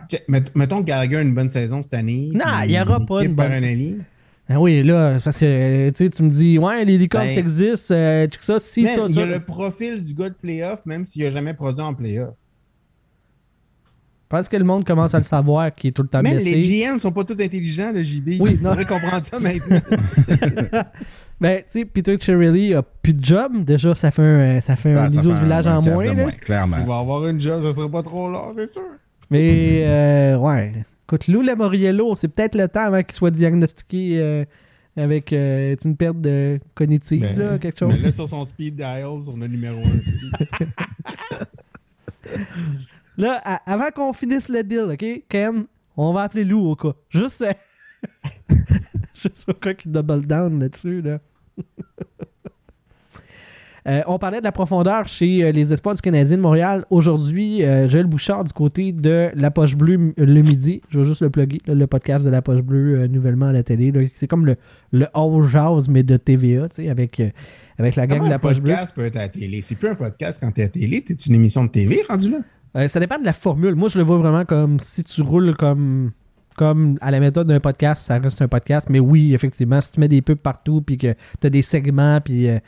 mettons 0.54 0.80
que 0.80 0.86
Gallagher 0.86 1.16
a 1.18 1.22
une 1.22 1.34
bonne 1.34 1.50
saison 1.50 1.82
cette 1.82 1.94
année. 1.94 2.30
Non, 2.34 2.44
il 2.64 2.72
y 2.72 2.80
aura 2.80 2.98
pas 3.00 3.22
une 3.24 3.34
bonne- 3.34 3.48
par 3.48 3.56
un 3.56 3.62
allié. 3.62 3.98
Ah 4.52 4.60
oui, 4.60 4.82
là, 4.82 5.18
parce 5.22 5.38
que 5.38 5.90
tu 5.90 6.10
tu 6.10 6.22
me 6.24 6.28
dis, 6.30 6.58
ouais, 6.58 6.84
les 6.84 6.98
licornes 6.98 7.26
Ben- 7.26 7.38
existent, 7.38 7.94
euh, 7.94 8.26
ça, 8.40 8.58
si, 8.58 8.82
Man, 8.82 8.92
ça, 8.96 9.02
il 9.06 9.10
y 9.12 9.14
ça. 9.14 9.22
a 9.22 9.26
le 9.26 9.38
profil 9.38 10.02
du 10.02 10.12
gars 10.12 10.28
de 10.28 10.34
playoff, 10.34 10.84
même 10.84 11.06
s'il 11.06 11.22
n'a 11.22 11.30
jamais 11.30 11.54
produit 11.54 11.80
en 11.84 11.94
playoff. 11.94 12.34
Je 14.30 14.36
pense 14.36 14.48
que 14.48 14.56
le 14.56 14.62
monde 14.62 14.84
commence 14.84 15.12
à 15.12 15.18
le 15.18 15.24
savoir 15.24 15.74
qui 15.74 15.88
est 15.88 15.90
tout 15.90 16.02
le 16.02 16.08
temps 16.08 16.22
Même 16.22 16.34
blessé. 16.34 16.54
les 16.54 16.62
GM 16.86 17.00
sont 17.00 17.10
pas 17.10 17.24
tous 17.24 17.32
intelligents, 17.42 17.90
le 17.92 18.04
JB. 18.04 18.34
Oui, 18.38 18.52
devrais 18.60 18.84
comprendre 18.84 19.24
ça 19.24 19.40
maintenant. 19.40 19.80
Ben, 21.40 21.62
tu 21.62 21.80
sais, 21.80 21.84
Peter 21.86 22.18
Chirilli 22.18 22.74
a 22.74 22.82
plus 22.82 23.14
de 23.14 23.24
job. 23.24 23.64
Déjà, 23.64 23.94
ça 23.94 24.10
fait 24.10 24.22
un, 24.22 24.60
ça 24.60 24.76
fait 24.76 24.92
un 24.92 25.08
ça 25.08 25.22
fait 25.22 25.26
du 25.26 25.32
village 25.40 25.66
un 25.66 25.78
en 25.78 25.82
moins. 25.82 26.12
là. 26.14 26.30
clairement. 26.32 26.76
Il 26.80 26.86
va 26.86 26.98
avoir 26.98 27.26
une 27.26 27.40
job, 27.40 27.62
ça 27.62 27.72
sera 27.72 27.88
pas 27.88 28.02
trop 28.02 28.28
long, 28.28 28.52
c'est 28.54 28.70
sûr. 28.70 28.82
Mais, 29.30 29.82
euh, 29.86 30.36
ouais. 30.36 30.84
Écoute, 31.08 31.26
Lou 31.28 31.40
Lamoriello, 31.40 32.14
c'est 32.14 32.28
peut-être 32.28 32.54
le 32.54 32.68
temps 32.68 32.82
avant 32.84 33.02
qu'il 33.02 33.14
soit 33.14 33.30
diagnostiqué 33.30 34.18
euh, 34.20 34.44
avec 34.98 35.32
euh, 35.32 35.74
une 35.84 35.96
perte 35.96 36.20
de 36.20 36.60
cognitive, 36.74 37.22
Ben, 37.22 37.38
là, 37.38 37.58
quelque 37.58 37.84
Mais 37.86 37.94
chose. 37.96 38.04
là, 38.04 38.12
sur 38.12 38.28
son 38.28 38.44
speed 38.44 38.76
dial, 38.76 39.18
sur 39.20 39.34
le 39.36 39.46
numéro 39.48 39.80
1. 39.80 41.44
Là, 43.20 43.40
à- 43.44 43.72
avant 43.72 43.90
qu'on 43.94 44.12
finisse 44.12 44.48
le 44.48 44.62
deal, 44.64 44.86
OK, 44.92 45.04
Ken, 45.28 45.64
on 45.96 46.12
va 46.12 46.22
appeler 46.22 46.44
Lou 46.44 46.70
au 46.70 46.74
cas. 46.74 46.92
Juste, 47.10 47.42
euh, 47.42 47.52
juste 49.14 49.46
au 49.48 49.52
cas 49.54 49.74
qu'il 49.74 49.92
double 49.92 50.26
down 50.26 50.58
là-dessus, 50.58 51.02
là. 51.02 51.18
Euh, 53.88 54.02
on 54.06 54.18
parlait 54.18 54.40
de 54.40 54.44
la 54.44 54.52
profondeur 54.52 55.08
chez 55.08 55.42
euh, 55.42 55.52
les 55.52 55.72
Espoirs 55.72 55.94
du 55.94 56.02
Canadien 56.02 56.36
de 56.36 56.42
Montréal. 56.42 56.84
Aujourd'hui, 56.90 57.64
euh, 57.64 57.88
Joël 57.88 58.04
Bouchard 58.06 58.44
du 58.44 58.52
côté 58.52 58.92
de 58.92 59.30
La 59.34 59.50
Poche 59.50 59.74
Bleue 59.74 60.12
le 60.18 60.42
midi. 60.42 60.82
Je 60.90 61.00
vais 61.00 61.06
juste 61.06 61.22
le 61.22 61.30
plugger, 61.30 61.62
là, 61.66 61.74
le 61.74 61.86
podcast 61.86 62.26
de 62.26 62.30
La 62.30 62.42
Poche 62.42 62.60
Bleue 62.60 63.06
nouvellement 63.06 63.46
à 63.46 63.52
la 63.52 63.62
télé. 63.62 63.90
C'est 64.12 64.26
comme 64.28 64.44
le, 64.44 64.56
le 64.92 65.06
All 65.14 65.48
Jazz, 65.48 65.88
mais 65.88 66.02
de 66.02 66.18
TVA, 66.18 66.68
tu 66.68 66.82
sais, 66.82 66.90
avec, 66.90 67.22
avec 67.78 67.96
la 67.96 68.06
gang 68.06 68.18
Comment 68.18 68.28
de 68.28 68.32
un 68.32 68.34
La 68.34 68.38
Poche 68.38 68.60
Bleue. 68.60 68.72
podcast 68.72 68.94
peut 68.94 69.06
être 69.06 69.16
à 69.16 69.20
la 69.20 69.28
télé? 69.30 69.62
C'est 69.62 69.76
plus 69.76 69.88
un 69.88 69.94
podcast 69.94 70.38
quand 70.42 70.52
t'es 70.52 70.60
à 70.60 70.64
la 70.66 70.70
télé, 70.70 71.00
t'es 71.02 71.14
une 71.14 71.34
émission 71.36 71.64
de 71.64 71.70
TV 71.70 72.02
rendu 72.06 72.30
là? 72.32 72.38
Euh, 72.76 72.88
ça 72.88 73.00
dépend 73.00 73.18
de 73.18 73.24
la 73.24 73.32
formule. 73.32 73.74
Moi, 73.74 73.88
je 73.88 73.98
le 73.98 74.04
vois 74.04 74.18
vraiment 74.18 74.44
comme 74.44 74.78
si 74.78 75.02
tu 75.02 75.22
roules 75.22 75.56
comme, 75.56 76.12
comme 76.56 76.98
à 77.00 77.10
la 77.10 77.18
méthode 77.20 77.48
d'un 77.48 77.60
podcast, 77.60 78.06
ça 78.06 78.18
reste 78.18 78.40
un 78.42 78.48
podcast. 78.48 78.88
Mais 78.90 79.00
oui, 79.00 79.34
effectivement, 79.34 79.80
si 79.80 79.92
tu 79.92 80.00
mets 80.00 80.08
des 80.08 80.22
pubs 80.22 80.38
partout, 80.38 80.80
puis 80.80 80.96
que 80.98 81.14
tu 81.40 81.46
as 81.46 81.50
des 81.50 81.62
segments, 81.62 82.20
puis 82.20 82.48
euh, 82.48 82.58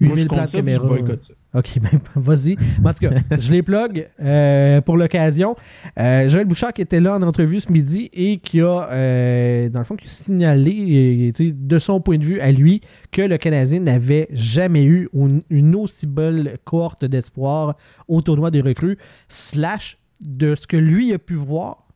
Moi, 0.00 0.16
je 0.16 0.22
8000 0.24 0.28
plans 0.28 0.42
de 0.44 0.48
je 0.48 0.56
caméra. 0.56 0.86
boycotte 0.86 1.22
ça. 1.22 1.34
Ok, 1.56 1.78
ben 1.80 2.00
vas-y. 2.14 2.56
En 2.84 2.92
tout 2.92 3.08
cas, 3.08 3.38
je 3.38 3.50
les 3.50 3.62
plug 3.62 4.08
euh, 4.20 4.82
pour 4.82 4.98
l'occasion. 4.98 5.56
Euh, 5.98 6.28
Joël 6.28 6.44
Bouchard 6.44 6.74
qui 6.74 6.82
était 6.82 7.00
là 7.00 7.14
en 7.14 7.22
entrevue 7.22 7.60
ce 7.60 7.72
midi 7.72 8.10
et 8.12 8.38
qui 8.38 8.60
a, 8.60 8.88
euh, 8.90 9.70
dans 9.70 9.78
le 9.78 9.84
fond, 9.86 9.96
qui 9.96 10.06
a 10.06 10.10
signalé, 10.10 11.32
euh, 11.40 11.52
de 11.54 11.78
son 11.78 12.00
point 12.02 12.18
de 12.18 12.24
vue 12.24 12.40
à 12.40 12.52
lui, 12.52 12.82
que 13.10 13.22
le 13.22 13.38
Canadien 13.38 13.80
n'avait 13.80 14.28
jamais 14.32 14.84
eu 14.84 15.08
une, 15.48 15.74
aussi 15.74 16.06
belle 16.06 16.58
cohorte 16.64 17.06
d'espoir 17.06 17.76
au 18.06 18.20
tournoi 18.20 18.50
des 18.50 18.60
recrues, 18.60 18.98
slash 19.28 19.96
de 20.20 20.54
ce 20.54 20.66
que 20.66 20.76
lui 20.76 21.14
a 21.14 21.18
pu 21.18 21.34
voir 21.34 21.86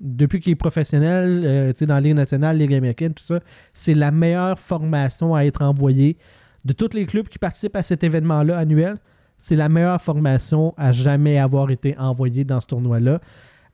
depuis 0.00 0.40
qu'il 0.40 0.52
est 0.52 0.56
professionnel, 0.56 1.72
dans 1.80 1.94
la 1.94 2.00
Ligue 2.00 2.14
nationale, 2.14 2.58
Ligue 2.58 2.74
américaine, 2.74 3.14
tout 3.14 3.24
ça, 3.24 3.40
c'est 3.72 3.94
la 3.94 4.10
meilleure 4.10 4.58
formation 4.58 5.34
à 5.34 5.44
être 5.44 5.62
envoyée 5.62 6.18
de 6.66 6.72
tous 6.72 6.92
les 6.94 7.06
clubs 7.06 7.28
qui 7.28 7.38
participent 7.38 7.76
à 7.76 7.82
cet 7.82 8.04
événement-là 8.04 8.58
annuel, 8.58 8.96
c'est 9.38 9.56
la 9.56 9.68
meilleure 9.68 10.02
formation 10.02 10.74
à 10.76 10.92
jamais 10.92 11.38
avoir 11.38 11.70
été 11.70 11.96
envoyée 11.98 12.44
dans 12.44 12.60
ce 12.60 12.66
tournoi-là. 12.66 13.20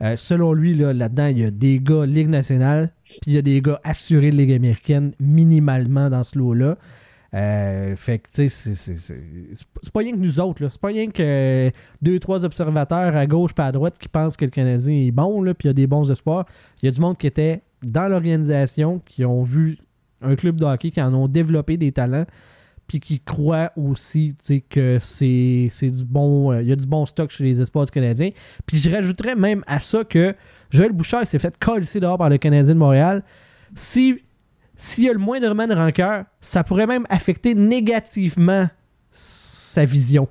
Euh, 0.02 0.16
selon 0.16 0.52
lui, 0.52 0.74
là, 0.74 0.92
là-dedans, 0.92 1.26
il 1.26 1.38
y 1.38 1.44
a 1.44 1.50
des 1.50 1.78
gars 1.78 2.04
Ligue 2.04 2.28
nationale, 2.28 2.90
puis 3.04 3.20
il 3.28 3.32
y 3.34 3.38
a 3.38 3.42
des 3.42 3.60
gars 3.62 3.80
assurés 3.84 4.30
de 4.30 4.36
Ligue 4.36 4.52
américaine 4.52 5.12
minimalement 5.20 6.10
dans 6.10 6.22
ce 6.24 6.38
lot-là. 6.38 6.76
Euh, 7.34 7.96
fait 7.96 8.18
que, 8.18 8.28
tu 8.30 8.50
sais, 8.50 8.74
c'est- 8.74 9.64
pas- 9.92 10.00
rien 10.00 10.12
que 10.12 10.18
nous 10.18 10.38
autres. 10.38 10.68
C'est 10.70 10.80
pas 10.80 10.88
rien 10.88 11.08
que 11.10 11.22
euh, 11.22 11.70
deux, 12.02 12.18
trois 12.18 12.44
observateurs 12.44 13.16
à 13.16 13.26
gauche 13.26 13.54
pas 13.54 13.66
à 13.66 13.72
droite 13.72 13.96
qui 13.98 14.08
pensent 14.08 14.36
que 14.36 14.44
le 14.44 14.50
Canadien 14.50 14.94
est 14.94 15.12
bon, 15.12 15.42
puis 15.54 15.54
il 15.64 15.66
y 15.68 15.70
a 15.70 15.72
des 15.72 15.86
bons 15.86 16.10
espoirs. 16.10 16.44
Il 16.82 16.86
y 16.86 16.88
a 16.88 16.92
du 16.92 17.00
monde 17.00 17.16
qui 17.16 17.26
était 17.26 17.62
dans 17.82 18.06
l'organisation, 18.08 19.00
qui 19.06 19.24
ont 19.24 19.42
vu 19.44 19.78
un 20.20 20.36
club 20.36 20.56
de 20.56 20.64
hockey, 20.66 20.90
qui 20.90 21.00
en 21.00 21.14
ont 21.14 21.26
développé 21.26 21.76
des 21.78 21.90
talents, 21.92 22.26
puis 22.92 23.00
qui 23.00 23.20
croient 23.20 23.72
aussi 23.74 24.34
que 24.68 24.98
c'est 25.00 25.90
du 25.90 26.04
bon. 26.04 26.52
euh, 26.52 26.60
Il 26.60 26.68
y 26.68 26.72
a 26.72 26.76
du 26.76 26.86
bon 26.86 27.06
stock 27.06 27.30
chez 27.30 27.42
les 27.42 27.58
espoirs 27.58 27.86
du 27.86 27.90
Canadien. 27.90 28.30
Puis 28.66 28.76
je 28.76 28.90
rajouterais 28.90 29.34
même 29.34 29.64
à 29.66 29.80
ça 29.80 30.04
que 30.04 30.34
Joël 30.68 30.92
Bouchard 30.92 31.26
s'est 31.26 31.38
fait 31.38 31.56
coller 31.58 31.86
dehors 31.94 32.18
par 32.18 32.28
le 32.28 32.36
Canadien 32.36 32.74
de 32.74 32.78
Montréal. 32.78 33.22
Si 33.74 34.18
s'il 34.76 35.04
y 35.04 35.08
a 35.08 35.12
le 35.14 35.18
moindrement 35.18 35.66
de 35.66 35.74
rancœur, 35.74 36.24
ça 36.42 36.64
pourrait 36.64 36.86
même 36.86 37.06
affecter 37.08 37.54
négativement 37.54 38.68
sa 39.10 39.86
vision. 39.86 40.28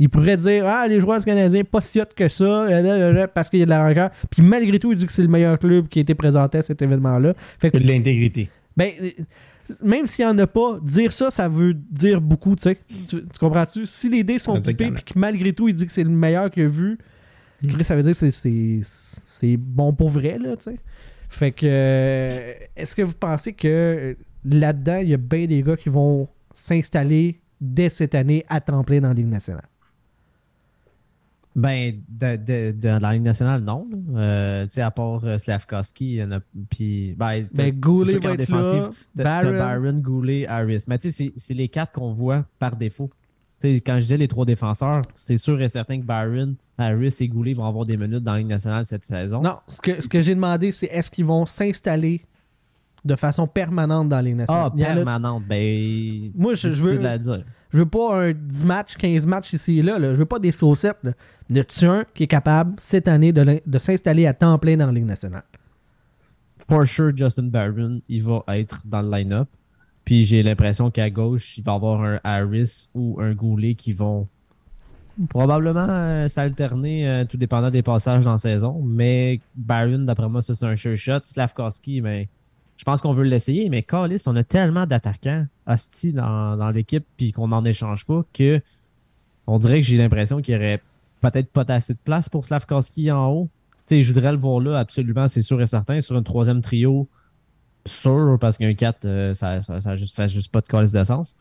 Il 0.00 0.08
pourrait 0.08 0.38
dire 0.38 0.66
Ah, 0.66 0.88
les 0.88 1.00
joueurs 1.00 1.20
du 1.20 1.24
Canadien, 1.24 1.62
pas 1.62 1.82
si 1.82 2.00
hot 2.00 2.04
que 2.16 2.28
ça, 2.28 2.44
euh, 2.44 3.26
parce 3.32 3.48
qu'il 3.48 3.60
y 3.60 3.62
a 3.62 3.66
de 3.66 3.70
la 3.70 3.86
rancœur. 3.86 4.10
Puis 4.28 4.42
malgré 4.42 4.80
tout, 4.80 4.90
il 4.90 4.98
dit 4.98 5.06
que 5.06 5.12
c'est 5.12 5.22
le 5.22 5.28
meilleur 5.28 5.56
club 5.56 5.86
qui 5.86 6.00
a 6.00 6.02
été 6.02 6.16
présenté 6.16 6.58
à 6.58 6.62
cet 6.62 6.82
événement-là. 6.82 7.34
Fait 7.60 7.70
que 7.70 7.78
de 7.78 7.86
l'intégrité. 7.86 8.50
ben, 8.76 8.90
même 9.82 10.06
s'il 10.06 10.24
n'y 10.24 10.30
en 10.30 10.38
a 10.38 10.46
pas, 10.46 10.78
dire 10.82 11.12
ça, 11.12 11.30
ça 11.30 11.48
veut 11.48 11.74
dire 11.74 12.20
beaucoup, 12.20 12.56
tu 12.56 12.64
sais. 12.64 12.78
Tu, 13.08 13.22
tu 13.26 13.38
comprends-tu? 13.38 13.86
Si 13.86 14.08
les 14.08 14.24
dés 14.24 14.38
sont 14.38 14.58
typés 14.58 14.90
puis 14.90 15.04
que 15.04 15.18
malgré 15.18 15.52
tout, 15.52 15.68
il 15.68 15.74
dit 15.74 15.86
que 15.86 15.92
c'est 15.92 16.04
le 16.04 16.10
meilleur 16.10 16.50
qu'il 16.50 16.64
a 16.64 16.68
vu, 16.68 16.98
Chris, 17.68 17.84
ça 17.84 17.94
veut 17.94 18.02
dire 18.02 18.18
que 18.18 18.30
c'est 18.30 19.56
bon 19.56 19.92
pour 19.92 20.10
vrai, 20.10 20.38
là, 20.38 20.56
tu 20.56 20.64
sais. 20.64 20.76
Fait 21.28 21.50
que, 21.50 21.64
euh, 21.64 22.52
est-ce 22.76 22.94
que 22.94 23.02
vous 23.02 23.14
pensez 23.14 23.54
que 23.54 23.68
euh, 23.68 24.14
là-dedans, 24.44 24.98
il 24.98 25.08
y 25.08 25.14
a 25.14 25.16
bien 25.16 25.46
des 25.46 25.62
gars 25.62 25.76
qui 25.76 25.88
vont 25.88 26.28
s'installer 26.54 27.40
dès 27.58 27.88
cette 27.88 28.14
année 28.14 28.44
à 28.48 28.60
temps 28.60 28.84
plein 28.84 29.00
dans 29.00 29.08
la 29.08 29.14
Ligue 29.14 29.28
nationale? 29.28 29.64
Ben, 31.54 32.00
de, 32.08 32.36
de, 32.36 32.72
de 32.72 32.88
la 33.00 33.12
Ligue 33.12 33.22
nationale, 33.22 33.60
non. 33.62 33.86
Euh, 34.16 34.64
tu 34.64 34.72
sais, 34.72 34.80
à 34.80 34.90
part 34.90 35.22
euh, 35.24 35.36
Slavkovski, 35.36 36.04
il 36.06 36.14
y 36.16 36.22
en 36.24 36.32
a. 36.32 36.40
Puis, 36.70 37.14
ben, 37.18 37.46
Ben, 37.52 37.78
Goulet 37.78 38.18
va 38.18 38.32
être 38.34 38.48
là, 38.50 38.90
t'as 39.22 39.42
Barron, 39.58 39.98
Goulet, 39.98 40.46
Harris. 40.46 40.84
Mais 40.88 40.98
tu 40.98 41.10
sais, 41.10 41.32
c'est- 41.36 41.52
les 41.54 41.68
quatre 41.68 41.92
qu'on 41.92 42.12
voit 42.14 42.46
par 42.58 42.76
défaut. 42.76 43.10
Tu 43.60 43.74
sais, 43.74 43.80
quand 43.80 43.94
je 43.96 44.00
disais 44.00 44.16
les 44.16 44.28
trois 44.28 44.46
défenseurs, 44.46 45.02
c'est 45.14 45.36
sûr 45.36 45.60
et 45.60 45.68
certain 45.68 46.00
que 46.00 46.04
Barron, 46.06 46.54
Harris 46.78 47.16
et 47.20 47.28
Goulet 47.28 47.52
vont 47.52 47.66
avoir 47.66 47.84
des 47.84 47.96
minutes 47.98 48.24
dans 48.24 48.32
la 48.32 48.38
Ligue 48.38 48.48
nationale 48.48 48.86
cette 48.86 49.04
saison. 49.04 49.42
Non, 49.42 49.58
ce 49.68 49.80
que, 49.80 50.00
ce 50.02 50.08
que 50.08 50.22
j'ai 50.22 50.34
demandé, 50.34 50.72
c'est 50.72 50.86
est-ce 50.86 51.10
qu'ils 51.10 51.26
vont 51.26 51.44
s'installer 51.44 52.22
de 53.04 53.14
façon 53.14 53.46
permanente 53.46 54.08
dans 54.08 54.16
la 54.16 54.22
Ligue 54.22 54.36
nationale? 54.36 54.70
Ah, 54.72 54.74
a- 54.90 54.94
permanente. 54.94 55.44
Ben, 55.46 55.78
Moi, 56.34 56.54
je- 56.54 56.68
veux- 56.68 57.04
à 57.04 57.18
dire. 57.18 57.44
Je 57.72 57.78
veux 57.78 57.86
pas 57.86 58.22
un 58.22 58.32
10 58.32 58.64
matchs, 58.64 58.96
15 58.96 59.26
matchs 59.26 59.54
ici 59.54 59.78
et 59.78 59.82
là. 59.82 59.98
là. 59.98 60.12
Je 60.12 60.18
veux 60.18 60.26
pas 60.26 60.38
des 60.38 60.52
saucettes. 60.52 60.98
De 61.48 61.86
un 61.86 62.04
qui 62.14 62.24
est 62.24 62.28
capable, 62.28 62.74
cette 62.78 63.08
année, 63.08 63.32
de, 63.32 63.78
s'installer 63.78 64.26
à 64.26 64.34
temps 64.34 64.58
plein 64.58 64.76
dans 64.76 64.86
la 64.86 64.92
Ligue 64.92 65.06
nationale? 65.06 65.44
For 66.68 66.86
sure, 66.86 67.16
Justin 67.16 67.44
Barron, 67.44 68.00
il 68.08 68.22
va 68.22 68.42
être 68.48 68.82
dans 68.84 69.02
le 69.02 69.10
line-up. 69.10 69.48
Puis 70.04 70.24
j'ai 70.24 70.42
l'impression 70.42 70.90
qu'à 70.90 71.10
gauche, 71.10 71.56
il 71.58 71.64
va 71.64 71.72
y 71.72 71.74
avoir 71.74 72.02
un 72.02 72.20
Harris 72.24 72.88
ou 72.94 73.18
un 73.20 73.32
Goulet 73.32 73.74
qui 73.74 73.92
vont 73.92 74.28
probablement 75.28 75.86
euh, 75.88 76.28
s'alterner, 76.28 77.08
euh, 77.08 77.24
tout 77.24 77.36
dépendant 77.36 77.70
des 77.70 77.82
passages 77.82 78.24
dans 78.24 78.32
la 78.32 78.38
saison. 78.38 78.82
Mais 78.84 79.40
Barron, 79.54 80.00
d'après 80.00 80.28
moi, 80.28 80.42
ça 80.42 80.54
c'est 80.54 80.66
un 80.66 80.76
sure 80.76 80.96
shot. 80.96 81.20
Slavkovski, 81.24 82.00
mais 82.00 82.28
je 82.82 82.84
pense 82.84 83.00
qu'on 83.00 83.12
veut 83.12 83.22
l'essayer. 83.22 83.68
Mais 83.68 83.84
Callis, 83.84 84.24
on 84.26 84.34
a 84.34 84.42
tellement 84.42 84.86
d'attaquants 84.86 85.46
hosties 85.68 86.12
dans, 86.12 86.72
l'équipe 86.74 87.06
puis 87.16 87.30
qu'on 87.30 87.46
n'en 87.46 87.64
échange 87.64 88.04
pas 88.04 88.24
que 88.32 88.60
on 89.46 89.60
dirait 89.60 89.78
que 89.78 89.86
j'ai 89.86 89.96
l'impression 89.96 90.42
qu'il 90.42 90.54
y 90.54 90.56
aurait 90.56 90.82
peut-être 91.20 91.52
pas 91.52 91.64
assez 91.68 91.94
de 91.94 91.98
place 92.02 92.28
pour 92.28 92.44
Slavkovski 92.44 93.12
en 93.12 93.30
haut. 93.30 93.48
Tu 93.86 94.02
je 94.02 94.12
voudrais 94.12 94.32
le 94.32 94.38
voir 94.38 94.58
là, 94.58 94.80
absolument, 94.80 95.28
c'est 95.28 95.42
sûr 95.42 95.62
et 95.62 95.68
certain. 95.68 96.00
Sur 96.00 96.16
un 96.16 96.24
troisième 96.24 96.60
trio, 96.60 97.08
sûr, 97.86 98.36
parce 98.40 98.58
qu'un 98.58 98.74
4, 98.74 99.04
euh, 99.04 99.32
ça, 99.32 99.62
ça, 99.62 99.80
ça 99.80 99.94
juste, 99.94 100.16
fait 100.16 100.26
juste 100.26 100.50
pas 100.50 100.60
de 100.60 100.66
calice 100.66 100.90
de 100.90 101.04
sens. 101.04 101.36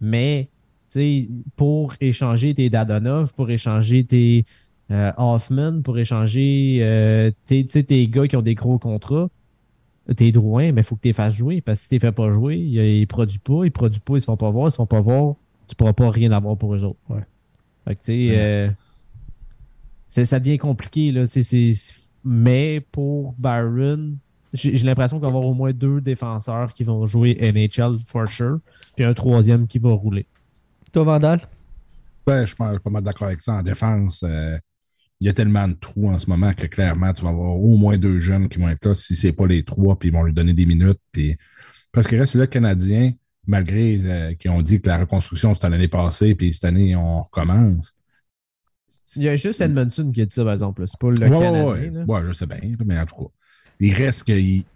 Mais, 0.00 0.48
tu 0.90 1.00
sais, 1.00 1.28
pour 1.56 1.94
échanger 2.00 2.54
tes 2.54 2.70
Dadonov, 2.70 3.34
pour 3.34 3.50
échanger 3.50 4.04
tes 4.04 4.44
euh, 4.92 5.10
Hoffman, 5.16 5.82
pour 5.82 5.98
échanger 5.98 6.78
euh, 6.82 7.32
tes, 7.46 7.66
tes 7.66 8.06
gars 8.06 8.28
qui 8.28 8.36
ont 8.36 8.42
des 8.42 8.54
gros 8.54 8.78
contrats, 8.78 9.28
tes 10.12 10.32
Drouin, 10.32 10.72
mais 10.72 10.82
il 10.82 10.84
faut 10.84 10.96
que 10.96 11.00
tu 11.02 11.08
les 11.08 11.12
fasses 11.14 11.34
jouer. 11.34 11.60
Parce 11.60 11.78
que 11.78 11.82
si 11.84 11.88
tu 11.88 11.94
les 11.94 12.00
fais 12.00 12.12
pas 12.12 12.30
jouer, 12.30 12.56
ils, 12.56 13.06
produisent 13.06 13.38
pas, 13.38 13.64
ils 13.64 13.70
produisent 13.70 14.00
pas, 14.00 14.16
ils 14.16 14.20
se 14.20 14.26
font 14.26 14.36
pas 14.36 14.50
voir, 14.50 14.68
ils 14.68 14.72
se 14.72 14.76
font 14.76 14.86
pas 14.86 15.00
voir, 15.00 15.34
tu 15.66 15.74
pourras 15.74 15.92
pas 15.92 16.10
rien 16.10 16.30
avoir 16.32 16.56
pour 16.56 16.74
eux 16.74 16.82
autres. 16.84 16.98
Ouais. 17.08 17.22
Fait 17.86 17.94
que, 17.94 18.00
tu 18.00 18.06
sais, 18.06 18.38
euh, 18.38 18.70
c'est- 20.08 20.24
ça 20.24 20.40
devient 20.40 20.58
compliqué, 20.58 21.12
là. 21.12 21.24
Mais 22.24 22.80
pour 22.80 23.34
Byron, 23.38 24.16
J'ai 24.56 24.78
l'impression 24.78 25.16
qu'il 25.16 25.22
va 25.22 25.26
y 25.26 25.30
avoir 25.36 25.46
au 25.46 25.52
moins 25.52 25.72
deux 25.72 26.00
défenseurs 26.00 26.72
qui 26.72 26.84
vont 26.84 27.04
jouer 27.06 27.36
NHL 27.40 27.98
for 28.06 28.28
sure, 28.28 28.60
puis 28.94 29.04
un 29.04 29.12
troisième 29.12 29.66
qui 29.66 29.80
va 29.80 29.90
rouler. 29.90 30.26
Toi, 30.92 31.02
Vandal? 31.02 31.40
Ouais, 32.28 32.42
je 32.42 32.46
suis 32.46 32.54
pas, 32.56 32.78
pas 32.78 32.90
mal 32.90 33.02
d'accord 33.02 33.26
avec 33.26 33.40
ça. 33.40 33.54
En 33.54 33.62
défense, 33.64 34.22
euh, 34.22 34.56
il 35.24 35.28
y 35.28 35.30
a 35.30 35.32
tellement 35.32 35.66
de 35.66 35.72
trous 35.72 36.10
en 36.10 36.18
ce 36.18 36.28
moment 36.28 36.52
que 36.52 36.66
clairement, 36.66 37.10
tu 37.14 37.22
vas 37.22 37.30
avoir 37.30 37.56
au 37.56 37.78
moins 37.78 37.96
deux 37.96 38.20
jeunes 38.20 38.46
qui 38.46 38.58
vont 38.58 38.68
être 38.68 38.84
là, 38.84 38.94
si 38.94 39.16
ce 39.16 39.26
n'est 39.28 39.32
pas 39.32 39.46
les 39.46 39.64
trois, 39.64 39.98
puis 39.98 40.10
ils 40.10 40.12
vont 40.12 40.22
lui 40.22 40.34
donner 40.34 40.52
des 40.52 40.66
minutes. 40.66 41.00
Puis... 41.12 41.38
Parce 41.92 42.06
qu'il 42.06 42.18
reste 42.20 42.34
là, 42.34 42.46
Canadien, 42.46 43.14
malgré 43.46 43.98
euh, 44.04 44.34
qu'ils 44.34 44.50
ont 44.50 44.60
dit 44.60 44.82
que 44.82 44.88
la 44.88 44.98
reconstruction, 44.98 45.54
c'était 45.54 45.70
l'année 45.70 45.88
passée, 45.88 46.34
puis 46.34 46.52
cette 46.52 46.66
année, 46.66 46.94
on 46.94 47.22
recommence. 47.22 47.94
Il 49.16 49.22
y 49.22 49.28
a 49.30 49.36
juste 49.36 49.62
Edmondson 49.62 50.10
qui 50.12 50.20
a 50.20 50.26
dit 50.26 50.34
ça, 50.34 50.44
par 50.44 50.52
exemple. 50.52 50.86
C'est 50.86 51.00
pas 51.00 51.08
le 51.08 51.14
Ouais, 51.18 51.30
Canadien. 51.30 51.64
ouais. 51.64 52.04
Ouais, 52.06 52.24
je 52.26 52.32
sais 52.32 52.46
bien, 52.46 52.60
mais 52.84 52.98
en 52.98 53.06
tout 53.06 53.16
cas. 53.16 53.30
Il 53.80 53.94
reste 53.94 54.24
que 54.26 54.32
il- 54.32 54.66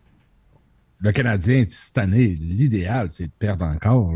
le 1.01 1.13
Canadien, 1.13 1.63
cette 1.69 1.99
année, 1.99 2.29
l'idéal, 2.41 3.11
c'est 3.11 3.27
de 3.27 3.33
perdre 3.39 3.67
encore. 3.67 4.15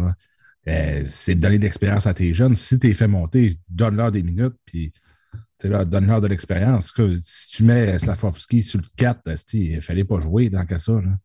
Euh, 0.66 1.02
c'est 1.06 1.34
de 1.34 1.40
donner 1.40 1.58
de 1.58 1.64
l'expérience 1.64 2.06
à 2.06 2.14
tes 2.14 2.32
jeunes. 2.32 2.56
Si 2.56 2.78
tu 2.78 2.88
es 2.88 2.94
fait 2.94 3.06
monter, 3.06 3.58
donne-leur 3.68 4.10
des 4.10 4.22
minutes, 4.22 4.54
puis 4.64 4.92
là, 5.68 5.84
donne-leur 5.84 6.20
de 6.20 6.26
l'expérience. 6.28 6.92
Si 7.22 7.48
tu 7.48 7.64
mets 7.64 7.98
Slavkovski 7.98 8.62
sur 8.62 8.80
le 8.80 8.86
4, 8.96 9.28
esti, 9.28 9.66
il 9.66 9.76
ne 9.76 9.80
fallait 9.80 10.04
pas 10.04 10.18
jouer 10.18 10.50
tant 10.50 10.66
que 10.66 10.76
ça. 10.76 10.92
là. 10.92 11.18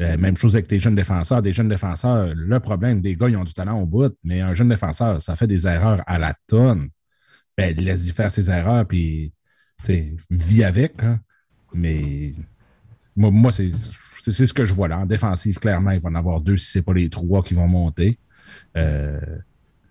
Euh, 0.00 0.16
même 0.16 0.36
chose 0.36 0.56
avec 0.56 0.68
tes 0.68 0.78
jeunes 0.78 0.94
défenseurs. 0.94 1.42
Des 1.42 1.52
jeunes 1.52 1.68
défenseurs, 1.68 2.32
le 2.34 2.60
problème, 2.60 3.00
des 3.00 3.14
gars, 3.14 3.28
ils 3.28 3.36
ont 3.36 3.44
du 3.44 3.52
talent 3.52 3.78
au 3.80 3.86
bout, 3.86 4.16
mais 4.24 4.40
un 4.40 4.54
jeune 4.54 4.68
défenseur, 4.68 5.20
ça 5.20 5.36
fait 5.36 5.46
des 5.46 5.66
erreurs 5.66 6.02
à 6.06 6.18
la 6.18 6.34
tonne. 6.46 6.88
Ben, 7.56 7.76
laisse-y 7.76 8.12
faire 8.12 8.30
ses 8.30 8.50
erreurs, 8.50 8.86
puis 8.86 9.32
vis 10.30 10.64
avec. 10.64 10.94
hein. 11.02 11.20
Mais 11.74 12.32
moi, 13.14 13.30
moi 13.30 13.50
c'est 13.50 13.68
ce 13.70 14.52
que 14.54 14.64
je 14.64 14.72
vois 14.74 14.88
là. 14.88 14.98
En 15.00 15.06
défensive, 15.06 15.58
clairement, 15.58 15.90
il 15.90 16.00
va 16.00 16.08
en 16.08 16.14
avoir 16.14 16.40
deux 16.40 16.56
si 16.56 16.70
ce 16.70 16.78
n'est 16.78 16.82
pas 16.82 16.94
les 16.94 17.10
trois 17.10 17.42
qui 17.42 17.54
vont 17.54 17.68
monter. 17.68 18.18
Euh, 18.76 19.20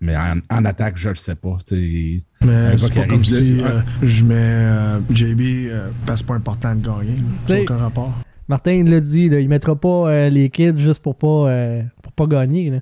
mais 0.02 0.16
en, 0.16 0.34
en 0.50 0.64
attaque, 0.66 0.96
je 0.98 1.08
ne 1.08 1.12
le 1.12 1.14
sais 1.16 1.34
pas. 1.34 1.56
tu 1.66 2.20
sais. 2.42 2.46
Un 2.46 2.46
Mais 2.70 2.76
c'est 2.78 2.94
pas 2.94 3.06
comme 3.06 3.24
si 3.24 3.60
euh, 3.62 3.80
je 4.02 4.24
mets 4.24 4.34
euh, 4.36 4.98
JB 5.10 5.40
euh, 5.70 5.88
parce 6.04 6.20
que 6.20 6.26
c'est 6.26 6.26
pas 6.26 6.34
important 6.34 6.74
de 6.74 6.82
gagner. 6.82 7.62
aucun 7.62 7.76
rapport. 7.78 8.12
Martin 8.48 8.72
il 8.72 8.90
l'a 8.90 9.00
dit, 9.00 9.28
là, 9.28 9.40
il 9.40 9.48
mettra 9.48 9.74
pas 9.76 10.10
euh, 10.10 10.28
les 10.28 10.50
kids 10.50 10.74
juste 10.78 11.00
pour 11.02 11.16
pas, 11.16 11.48
euh, 11.50 11.82
pour 12.02 12.12
pas 12.12 12.26
gagner. 12.26 12.68
là. 12.70 12.80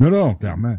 Non, 0.00 0.10
non, 0.10 0.34
clairement. 0.34 0.76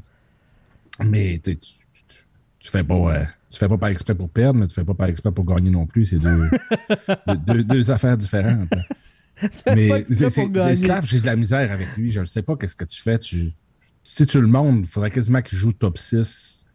Mais 1.06 1.40
tu, 1.44 1.56
tu, 1.58 1.72
tu- 2.08 2.16
tu 2.60 2.70
fais 2.72 2.84
pas. 2.84 2.96
euh, 2.96 3.24
tu 3.50 3.60
fais 3.60 3.68
pas 3.70 3.78
par 3.78 3.90
exprès 3.90 4.16
pour 4.16 4.30
perdre, 4.30 4.60
mais 4.60 4.68
tu 4.68 4.74
fais 4.74 4.84
pas 4.84 4.94
par 4.94 5.08
exprès 5.08 5.32
pour 5.32 5.46
gagner 5.46 5.70
non 5.70 5.86
plus. 5.86 6.06
C'est 6.08 6.20
deux, 6.20 6.50
deux, 7.28 7.36
deux- 7.38 7.64
deux 7.64 7.92
affaires 7.92 8.18
différentes. 8.18 8.70
Tu 9.42 9.50
fais 9.66 9.76
Mais 9.76 10.04
c'est 10.10 10.30
Slav, 10.76 11.06
j'ai 11.06 11.20
de 11.20 11.26
la 11.26 11.36
misère 11.36 11.70
avec 11.70 11.98
lui. 11.98 12.10
Je 12.10 12.22
ne 12.22 12.26
sais 12.26 12.42
pas 12.42 12.56
qu'est-ce 12.56 12.76
que 12.76 12.86
tu 12.86 13.02
fais. 13.02 13.20
Tu, 13.20 13.52
si 14.06 14.26
tu 14.26 14.40
le 14.40 14.48
montres, 14.48 14.80
il 14.82 14.86
faudrait 14.86 15.12
quasiment 15.12 15.42
qu'il 15.42 15.58
joue 15.58 15.74
top 15.74 15.98
6. 15.98 16.66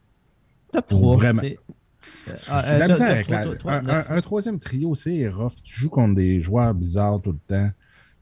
Top 0.72 0.86
Pour 0.88 1.00
3. 1.00 1.16
vraiment- 1.16 1.42
de 1.42 2.78
la 2.78 2.88
misère 2.88 3.10
avec 3.10 3.30
la- 3.30 4.10
un, 4.10 4.20
troisième 4.20 4.58
trio, 4.58 4.94
c'est 4.94 5.28
rough. 5.28 5.54
Tu 5.62 5.78
joues 5.80 5.88
contre 5.88 6.14
des 6.14 6.38
joueurs 6.40 6.74
bizarres 6.74 7.20
tout 7.22 7.32
le 7.32 7.38
temps. 7.46 7.70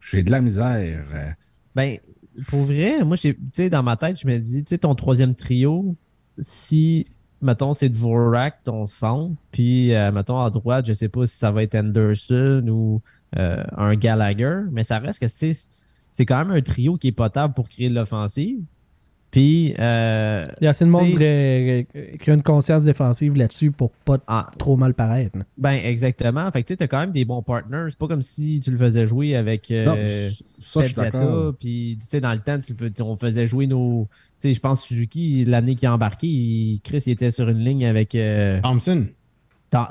J'ai 0.00 0.22
de 0.22 0.30
la 0.30 0.40
misère. 0.40 1.04
euh, 1.12 1.30
Ben, 1.74 1.98
pour 2.46 2.62
vrai, 2.62 3.02
moi, 3.04 3.16
tu 3.16 3.36
sais, 3.52 3.68
dans 3.70 3.82
ma 3.82 3.96
tête, 3.96 4.20
je 4.20 4.26
me 4.26 4.38
dis, 4.38 4.62
tu 4.64 4.70
sais, 4.70 4.78
ton 4.78 4.94
troisième 4.94 5.34
trio, 5.34 5.96
si, 6.38 7.06
mettons, 7.42 7.72
c'est 7.72 7.88
Dvorak, 7.88 8.62
ton 8.64 8.84
centre, 8.86 9.34
puis, 9.50 9.94
euh, 9.94 10.12
mettons, 10.12 10.38
à 10.38 10.48
droite, 10.50 10.86
je 10.86 10.92
sais 10.92 11.08
pas 11.08 11.26
si 11.26 11.36
ça 11.36 11.50
va 11.50 11.62
être 11.62 11.74
Anderson 11.74 12.64
ou 12.68 13.02
euh, 13.36 13.62
un 13.76 13.94
Gallagher, 13.94 14.60
mais 14.70 14.82
ça 14.84 14.98
reste 14.98 15.18
que, 15.20 15.26
c'est 15.26 16.26
quand 16.26 16.38
même 16.38 16.50
un 16.56 16.62
trio 16.62 16.96
qui 16.96 17.08
est 17.08 17.12
potable 17.12 17.54
pour 17.54 17.68
créer 17.68 17.90
de 17.90 17.94
l'offensive. 17.94 18.60
Puis, 19.30 19.74
euh, 19.78 20.46
Il 20.60 20.64
y 20.64 20.66
a 20.66 20.70
assez 20.70 20.86
de 20.86 20.90
monde 20.90 21.18
qui 21.18 22.30
a 22.30 22.34
une 22.34 22.42
conscience 22.42 22.84
défensive 22.84 23.34
là-dessus 23.36 23.70
pour 23.70 23.90
pas 23.90 24.18
ah, 24.26 24.50
trop 24.58 24.76
mal 24.76 24.94
paraître. 24.94 25.38
ben, 25.58 25.72
exactement. 25.72 26.50
Fait 26.50 26.62
que, 26.62 26.68
tu 26.68 26.72
sais, 26.72 26.76
t'as 26.78 26.86
quand 26.86 27.00
même 27.00 27.12
des 27.12 27.24
bons 27.24 27.42
partners. 27.42 27.86
C'est 27.90 27.98
pas 27.98 28.08
comme 28.08 28.22
si 28.22 28.60
tu 28.60 28.70
le 28.70 28.78
faisais 28.78 29.06
jouer 29.06 29.36
avec. 29.36 29.70
euh, 29.70 29.84
non, 29.84 29.96
ça. 30.60 31.52
Puis, 31.58 31.98
tu 32.00 32.06
sais, 32.08 32.20
dans 32.20 32.32
le 32.32 32.40
temps, 32.40 32.58
tu 32.58 32.74
le 32.78 32.92
on 33.02 33.16
faisait 33.16 33.46
jouer 33.46 33.66
nos. 33.66 34.08
Tu 34.40 34.48
sais, 34.48 34.54
je 34.54 34.60
pense 34.60 34.82
Suzuki, 34.82 35.44
l'année 35.44 35.74
qu'il 35.74 35.88
a 35.88 35.94
embarqué, 35.94 36.26
il- 36.26 36.80
Chris, 36.82 37.02
il 37.06 37.12
était 37.12 37.30
sur 37.30 37.48
une 37.48 37.58
ligne 37.58 37.84
avec. 37.84 38.14
euh, 38.14 38.60
Thompson. 38.62 39.06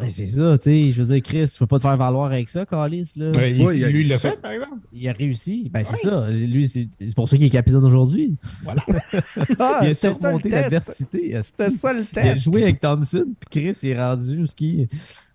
C'est 0.10 0.26
ça, 0.28 0.58
tu 0.58 0.64
sais. 0.64 0.92
Je 0.92 1.02
veux 1.04 1.14
dire, 1.14 1.22
Chris, 1.24 1.48
tu 1.52 1.60
peux 1.60 1.68
pas 1.68 1.78
te 1.78 1.84
faire 1.84 1.98
valoir 1.98 2.26
avec 2.32 2.50
ça, 2.50 2.66
Calis. 2.66 3.14
Là. 3.16 3.32
Ouais, 3.32 3.54
il- 3.56 3.64
Ouais, 3.66 3.78
il 3.78 3.84
a- 3.86 3.90
lui, 3.90 4.02
il 4.02 4.08
l'a 4.08 4.18
fait, 4.18 4.42
par 4.42 4.52
exemple. 4.52 4.78
Il 4.92 5.08
a 5.08 5.12
réussi. 5.14 5.70
Ben, 5.72 5.84
c'est 5.84 5.98
ça. 5.98 6.30
Lui, 6.32 6.68
c'est 6.68 6.88
c'est 7.00 7.16
pour 7.16 7.30
ça 7.30 7.38
qu'il 7.38 7.46
est 7.46 7.50
capitaine 7.52 7.84
aujourd'hui. 7.84 8.36
Voilà. 8.64 8.84
Ah, 9.60 9.82
il 9.84 9.90
a 9.90 9.94
surmonté 9.94 10.50
test. 10.50 10.62
l'adversité. 10.64 11.40
C'était 11.44 11.70
ça 11.70 11.94
le 11.94 12.06
Il 12.12 12.20
a 12.20 12.24
test. 12.34 12.44
joué 12.44 12.64
avec 12.64 12.80
Thompson, 12.80 13.26
puis 13.40 13.62
Chris 13.62 13.78
il 13.84 13.90
est 13.90 14.00
rendu 14.04 14.48
ce 14.48 14.56
qui. 14.56 14.88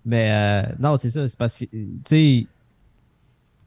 Mais 0.04 0.30
euh, 0.30 0.62
non, 0.80 0.96
c'est 0.96 1.10
ça. 1.10 1.28
C'est 1.28 1.38
parce 1.38 1.58
que, 1.60 1.64
tu 1.66 1.88
sais, 2.04 2.46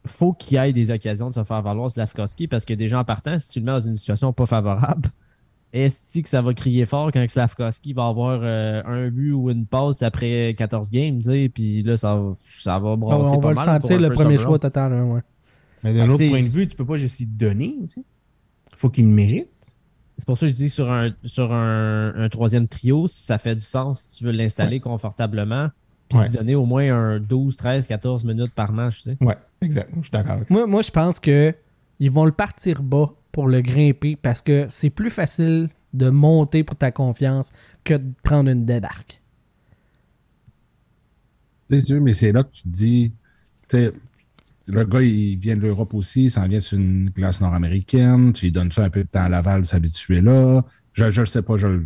faut 0.05 0.34
qu'il 0.34 0.57
y 0.57 0.61
ait 0.61 0.73
des 0.73 0.91
occasions 0.91 1.30
de 1.30 1.34
se 1.34 1.43
faire 1.43 1.61
valoir 1.61 1.89
Slavkovski 1.89 2.47
parce 2.47 2.65
que 2.65 2.73
déjà 2.73 2.99
en 2.99 3.03
partant, 3.05 3.39
si 3.39 3.49
tu 3.49 3.59
le 3.59 3.65
mets 3.65 3.71
dans 3.71 3.80
une 3.80 3.95
situation 3.95 4.34
pas 4.34 4.45
favorable, 4.45 5.09
est-ce 5.84 6.21
que 6.21 6.30
ça 6.30 6.41
va 6.41 6.53
crier 6.53 6.86
fort 6.86 7.11
quand 7.11 7.23
Slavkovski 7.30 7.93
va 7.93 8.07
avoir 8.07 8.39
euh, 8.43 8.82
un 8.86 9.09
but 9.09 9.32
ou 9.34 9.49
une 9.49 9.65
passe 9.65 10.01
après 10.03 10.55
14 10.57 10.89
games, 10.89 11.19
tu 11.19 11.30
sais, 11.30 11.49
puis 11.53 11.84
là, 11.84 11.97
ça, 11.97 12.15
va- 12.15 12.36
ça 12.59 12.80
va 12.80 12.89
on, 12.89 12.97
brasser 12.97 13.32
on 13.32 13.39
pas 13.39 13.47
va 13.47 13.49
le 13.49 13.55
mal 13.55 13.65
sentir 13.82 13.99
le 13.99 14.09
premier 14.11 14.38
choix 14.38 14.57
total. 14.59 14.93
hein, 14.93 15.03
ouais. 15.05 15.21
Mais 15.84 15.93
d'un 15.93 16.07
Ah, 16.09 16.13
autre 16.13 16.28
point 16.30 16.41
de 16.43 16.47
vue, 16.49 16.67
tu 16.67 16.76
peux 16.76 16.86
pas 16.86 16.97
juste 16.97 17.19
y 17.19 17.26
donner. 17.26 17.76
tu 17.82 17.88
sais. 17.89 18.03
faut 18.78 18.89
qu'il 18.89 19.05
le 19.05 19.11
mérite. 19.11 19.49
C'est 20.17 20.26
pour 20.26 20.38
ça 20.38 20.45
que 20.45 20.51
je 20.51 20.55
dis 20.55 20.69
sur 20.69 20.89
un, 20.89 21.11
sur 21.26 21.51
un, 21.51 22.13
un 22.15 22.30
troisième 22.30 22.67
trio, 22.69 23.07
si 23.09 23.21
ça 23.23 23.38
fait 23.38 23.53
du 23.55 23.61
sens, 23.61 23.99
si 23.99 24.17
tu 24.19 24.23
veux 24.23 24.32
l'installer 24.32 24.80
confortablement, 24.80 25.69
puis 26.07 26.17
Ouais. 26.19 26.28
lui 26.30 26.38
donner 26.38 26.55
au 26.55 26.65
moins 26.65 26.89
un 26.93 27.19
12, 27.19 27.57
13, 27.57 27.86
14 27.88 28.23
minutes 28.23 28.53
par 28.53 28.71
match, 28.71 29.03
tu 29.03 29.11
sais. 29.11 29.17
Ouais, 29.19 29.36
exact. 29.61 29.89
Je 29.97 30.01
suis 30.03 30.11
d'accord 30.11 30.34
avec 30.34 30.47
ça. 30.47 30.53
Moi, 30.53 30.67
moi 30.67 30.82
je 30.82 30.91
pense 30.91 31.19
que 31.19 31.53
ils 31.99 32.09
vont 32.11 32.23
le 32.26 32.32
partir 32.32 32.82
bas 32.82 33.11
pour 33.36 33.49
le 33.49 33.59
grimper 33.59 34.15
parce 34.15 34.41
que 34.41 34.65
c'est 34.69 34.89
plus 34.89 35.09
facile 35.09 35.67
de 35.93 36.09
monter 36.09 36.63
pour 36.63 36.77
ta 36.77 36.91
confiance 36.91 37.51
que 37.83 37.95
de 37.95 38.13
prendre 38.23 38.49
une 38.49 38.65
débarque. 38.65 39.21
C'est 41.69 41.81
sûr, 41.81 41.99
mais 41.99 42.13
c'est 42.13 42.31
là 42.31 42.43
que 42.43 42.51
tu 42.51 42.63
te 42.63 42.69
dis, 42.69 43.11
le 43.73 44.86
gars, 44.86 45.01
il 45.01 45.36
vient 45.38 45.55
de 45.55 45.59
l'Europe 45.59 45.93
aussi, 45.95 46.23
il 46.23 46.31
s'en 46.31 46.47
vient 46.47 46.61
sur 46.61 46.77
une 46.77 47.09
glace 47.09 47.41
nord-américaine, 47.41 48.31
tu 48.31 48.45
lui 48.45 48.53
donnes 48.53 48.71
ça 48.71 48.86
un 48.86 48.89
peu 48.89 49.03
de 49.03 49.09
temps 49.09 49.25
à 49.25 49.27
Laval 49.27 49.63
de 49.63 49.65
s'habituer 49.65 50.21
là. 50.21 50.63
Je 50.93 51.19
ne 51.19 51.25
sais 51.25 51.41
pas, 51.41 51.57
je 51.57 51.67
ne 51.67 51.81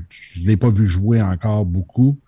l'ai 0.45 0.55
pas 0.55 0.69
vu 0.69 0.85
jouer 0.85 1.19
encore 1.19 1.65
beaucoup. 1.65 2.19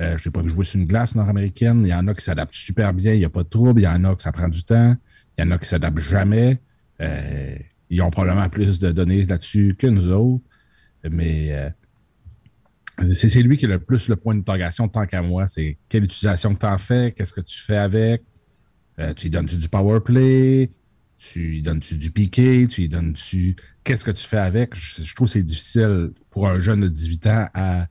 Euh, 0.00 0.16
je 0.16 0.22
ne 0.22 0.24
l'ai 0.24 0.30
pas 0.30 0.40
vu 0.40 0.48
jouer 0.48 0.64
sur 0.64 0.80
une 0.80 0.86
glace 0.86 1.14
nord-américaine. 1.14 1.82
Il 1.84 1.90
y 1.90 1.94
en 1.94 2.08
a 2.08 2.14
qui 2.14 2.24
s'adaptent 2.24 2.54
super 2.54 2.94
bien, 2.94 3.12
il 3.12 3.18
n'y 3.18 3.26
a 3.26 3.28
pas 3.28 3.42
de 3.42 3.48
trouble. 3.50 3.82
Il 3.82 3.84
y 3.84 3.88
en 3.88 4.02
a 4.04 4.16
que 4.16 4.22
ça 4.22 4.32
prend 4.32 4.48
du 4.48 4.64
temps. 4.64 4.96
Il 5.36 5.44
y 5.44 5.46
en 5.46 5.50
a 5.50 5.58
qui 5.58 5.68
s'adaptent 5.68 5.98
jamais. 5.98 6.58
Euh, 7.02 7.56
ils 7.92 8.00
ont 8.00 8.10
probablement 8.10 8.48
plus 8.48 8.78
de 8.80 8.90
données 8.90 9.26
là-dessus 9.26 9.76
que 9.78 9.86
nous 9.86 10.08
autres. 10.08 10.42
Mais 11.10 11.52
euh, 11.52 13.12
c'est 13.12 13.42
lui 13.42 13.58
qui 13.58 13.66
a 13.66 13.68
le 13.68 13.78
plus 13.78 14.08
le 14.08 14.16
point 14.16 14.34
d'interrogation 14.34 14.88
tant 14.88 15.04
qu'à 15.04 15.20
moi. 15.20 15.46
C'est 15.46 15.76
quelle 15.90 16.04
utilisation 16.04 16.54
que 16.54 16.60
tu 16.60 16.66
en 16.66 16.78
fais, 16.78 17.12
qu'est-ce 17.12 17.34
que 17.34 17.42
tu 17.42 17.60
fais 17.60 17.76
avec? 17.76 18.22
Euh, 18.98 19.12
tu 19.12 19.24
lui 19.24 19.30
donnes-tu 19.30 19.56
du 19.56 19.68
power 19.68 20.00
play, 20.00 20.70
tu 21.18 21.40
lui 21.40 21.62
donnes-tu 21.62 21.98
du 21.98 22.10
piqué, 22.10 22.66
tu 22.66 22.80
lui 22.80 22.88
donnes-tu. 22.88 23.56
Qu'est-ce 23.84 24.06
que 24.06 24.10
tu 24.10 24.26
fais 24.26 24.38
avec? 24.38 24.74
Je, 24.74 25.14
trouve 25.14 25.26
que 25.26 25.32
c'est 25.32 25.42
difficile 25.42 26.12
pour 26.30 26.48
un 26.48 26.60
jeune 26.60 26.80
de 26.80 26.88
18 26.88 27.26
ans 27.26 27.48
à, 27.52 27.88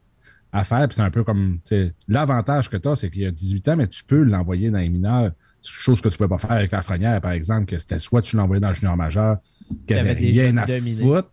à 0.52 0.64
faire. 0.64 0.88
C'est 0.92 1.02
un 1.02 1.12
peu 1.12 1.24
comme. 1.24 1.60
L'avantage 2.08 2.72
que 2.72 2.78
tu 2.78 2.88
as, 2.88 2.96
c'est 2.96 3.12
qu'il 3.12 3.28
a 3.28 3.32
18 3.32 3.68
ans, 3.68 3.76
mais 3.76 3.88
tu 3.88 4.04
peux 4.04 4.24
l'envoyer 4.24 4.72
dans 4.72 4.80
les 4.80 4.90
mineurs. 4.90 5.32
Chose 5.64 6.02
que 6.02 6.10
tu 6.10 6.16
ne 6.16 6.18
peux 6.20 6.28
pas 6.28 6.38
faire 6.40 6.52
avec 6.52 6.72
la 6.72 6.82
Frenière, 6.82 7.22
par 7.22 7.32
exemple, 7.32 7.66
que 7.66 7.78
c'était 7.78 8.00
soit 8.00 8.22
tu 8.22 8.36
l'envoyais 8.36 8.60
dans 8.62 8.70
le 8.70 8.74
junior 8.76 8.98
majeur, 8.98 9.38
qu'il 9.86 9.96
avait 9.98 10.14
rien 10.32 10.58
à 10.58 10.66
foutre. 11.02 11.30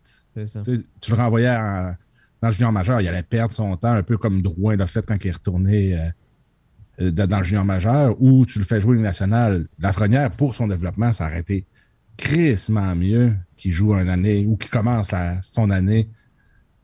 Tu 1.00 1.10
le 1.10 1.16
renvoyais 1.16 1.50
en- 1.50 1.94
dans 2.40 2.48
le 2.48 2.52
junior 2.52 2.70
majeur, 2.72 3.00
il 3.00 3.08
allait 3.08 3.22
perdre 3.22 3.52
son 3.52 3.76
temps, 3.76 3.92
un 3.92 4.02
peu 4.02 4.16
comme 4.18 4.42
Drouin 4.42 4.76
l'a 4.76 4.86
fait 4.86 5.04
quand 5.06 5.16
il 5.24 5.28
est 5.28 5.32
retourné 5.32 5.98
euh, 5.98 6.08
euh, 7.00 7.10
dans 7.10 7.38
le 7.38 7.42
junior 7.42 7.64
majeur, 7.64 8.20
ou 8.20 8.44
tu 8.44 8.58
le 8.58 8.64
fais 8.64 8.80
jouer 8.80 8.96
une 8.96 9.02
nationale. 9.02 9.66
Lafrenière, 9.78 10.30
pour 10.30 10.54
son 10.54 10.68
développement, 10.68 11.12
ça 11.12 11.26
aurait 11.26 11.40
été 11.40 11.64
crissement 12.16 12.94
mieux 12.94 13.34
qu'il 13.56 13.72
joue 13.72 13.94
une 13.94 14.08
année 14.08 14.44
ou 14.46 14.56
qu'il 14.56 14.70
commence 14.70 15.10
la- 15.12 15.40
son 15.42 15.70
année 15.70 16.08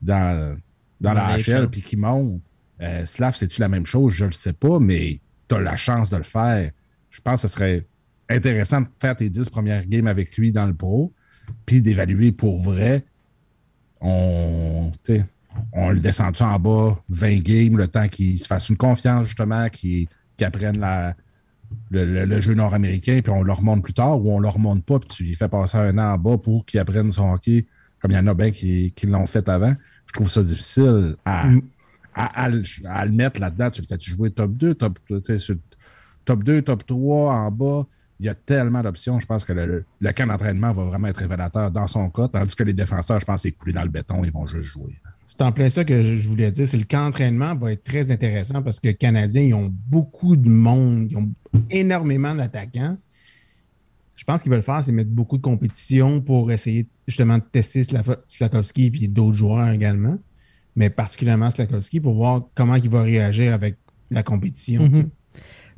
dans, 0.01 0.57
dans 1.01 1.11
Dans 1.11 1.15
la 1.15 1.37
HL 1.39 1.69
puis 1.71 1.83
qu'il 1.83 1.99
monte. 1.99 2.41
Euh, 2.81 3.05
Slav, 3.05 3.35
c'est-tu 3.37 3.61
la 3.61 3.69
même 3.69 3.87
chose? 3.87 4.13
Je 4.15 4.25
ne 4.25 4.31
le 4.31 4.33
sais 4.35 4.53
pas, 4.53 4.79
mais 4.81 5.21
tu 5.49 5.55
as 5.55 5.61
la 5.61 5.77
chance 5.77 6.11
de 6.11 6.17
le 6.17 6.23
faire. 6.23 6.71
Je 7.15 7.21
pense 7.21 7.43
que 7.43 7.49
ce 7.49 7.55
serait 7.55 7.87
intéressant 8.29 8.81
de 8.81 8.87
faire 9.01 9.17
tes 9.17 9.31
10 9.31 9.49
premières 9.51 9.87
games 9.87 10.09
avec 10.09 10.37
lui 10.37 10.51
dans 10.51 10.67
le 10.67 10.75
pro, 10.75 11.13
puis 11.65 11.81
d'évaluer 11.81 12.33
pour 12.33 12.59
vrai. 12.59 13.05
On, 14.01 14.91
on 15.73 15.91
le 15.91 16.01
descend 16.01 16.35
en 16.43 16.59
bas 16.59 17.01
20 17.09 17.39
games, 17.43 17.77
le 17.77 17.87
temps 17.89 18.09
qu'il 18.09 18.39
se 18.39 18.47
fasse 18.47 18.69
une 18.69 18.77
confiance, 18.77 19.27
justement, 19.27 19.69
qu'il 19.69 20.09
apprenne 20.41 20.79
la, 20.79 21.15
le, 21.91 22.05
le- 22.05 22.25
le 22.25 22.41
jeu 22.41 22.55
nord-américain, 22.55 23.21
puis 23.23 23.33
on 23.33 23.43
le 23.43 23.53
remonte 23.53 23.83
plus 23.83 23.93
tard, 23.95 24.21
ou 24.21 24.33
on 24.33 24.41
le 24.41 24.49
remonte 24.49 24.85
pas, 24.85 24.99
puis 24.99 25.09
tu 25.09 25.23
lui 25.25 25.35
fais 25.37 25.49
passer 25.49 25.79
un 25.79 25.97
an 25.99 26.15
en 26.15 26.19
bas 26.19 26.37
pour 26.39 26.67
qu'il 26.67 26.81
apprenne 26.81 27.13
son 27.13 27.33
hockey, 27.33 27.67
comme 28.01 28.11
il 28.11 28.15
y 28.15 28.19
en 28.19 28.27
a 28.27 28.35
bien 28.35 28.51
qui, 28.51 28.93
qui 28.97 29.07
l'ont 29.07 29.27
fait 29.27 29.49
avant. 29.49 29.75
Je 30.07 30.13
trouve 30.13 30.29
ça 30.29 30.43
difficile 30.43 31.15
à, 31.25 31.47
Mm. 31.47 31.63
à, 32.15 32.43
à 32.45 32.49
le- 32.49 32.63
à 32.87 33.07
le 33.07 33.13
mettre 33.13 33.41
là-dedans. 33.41 33.71
Tu 33.71 33.81
le 33.81 33.87
fais-tu 33.87 34.11
jouer 34.11 34.31
top 34.33 34.53
2, 34.55 34.75
top, 34.75 34.99
sur- 35.39 35.57
top 36.25 36.45
2, 36.45 36.63
top 36.63 36.87
3, 36.87 37.33
en 37.33 37.51
bas. 37.51 37.87
Il 38.21 38.27
y 38.27 38.29
a 38.29 38.35
tellement 38.35 38.83
d'options. 38.83 39.19
Je 39.19 39.27
pense 39.27 39.45
que 39.45 39.53
le, 39.53 39.85
camp 40.13 40.27
d'entraînement 40.27 40.73
va 40.73 40.85
vraiment 40.85 41.09
être 41.09 41.19
révélateur 41.19 41.71
dans 41.71 41.87
son 41.87 42.09
cas, 42.11 42.29
tandis 42.29 42.55
que 42.55 42.63
les 42.63 42.73
défenseurs, 42.73 43.21
je 43.21 43.25
pense, 43.27 43.43
c'est 43.43 43.53
coulé 43.53 43.73
dans 43.73 43.83
le 43.83 43.89
béton, 43.89 44.25
ils 44.25 44.31
vont 44.31 44.47
juste 44.47 44.69
jouer. 44.69 44.95
C'est 45.27 45.43
en 45.43 45.53
plein 45.53 45.69
ça 45.69 45.85
que 45.85 46.03
je, 46.03 46.15
je 46.17 46.29
voulais 46.29 46.51
dire. 46.51 46.69
C'est 46.69 46.77
le 46.77 46.85
camp 46.85 47.07
d'entraînement 47.07 47.55
va 47.57 47.73
être 47.73 47.83
très 47.83 48.11
intéressant 48.11 48.63
parce 48.63 48.79
que 48.79 48.89
les 48.89 48.95
Canadiens, 48.95 49.43
ils 49.43 49.55
ont 49.55 49.73
beaucoup 49.89 50.37
de 50.37 50.49
monde, 50.49 51.09
ils 51.11 51.17
ont 51.17 51.31
énormément 51.71 52.35
d'attaquants. 52.35 52.97
Je 54.17 54.25
pense 54.25 54.43
qu'ils 54.43 54.53
veulent 54.53 54.63
faire, 54.63 54.83
c'est 54.85 54.93
mettre 54.93 55.11
beaucoup 55.11 55.37
de 55.37 55.43
compétition 55.43 56.21
pour 56.21 56.53
essayer 56.53 56.87
justement 57.07 57.39
de 57.39 57.43
tester 57.43 57.83
Slakowski 58.29 58.93
et 59.03 59.09
d'autres 59.09 59.37
joueurs 59.37 59.69
également, 59.71 60.19
mais 60.77 60.89
particulièrement 60.89 61.51
Slakowski 61.51 62.01
pour 62.01 62.15
voir 62.15 62.47
comment 62.55 62.77
il 62.77 62.89
va 62.89 63.03
réagir 63.03 63.53
avec 63.53 63.77
la 64.11 64.23
compétition. 64.23 64.89
tu 64.89 64.95
sais. 64.95 65.07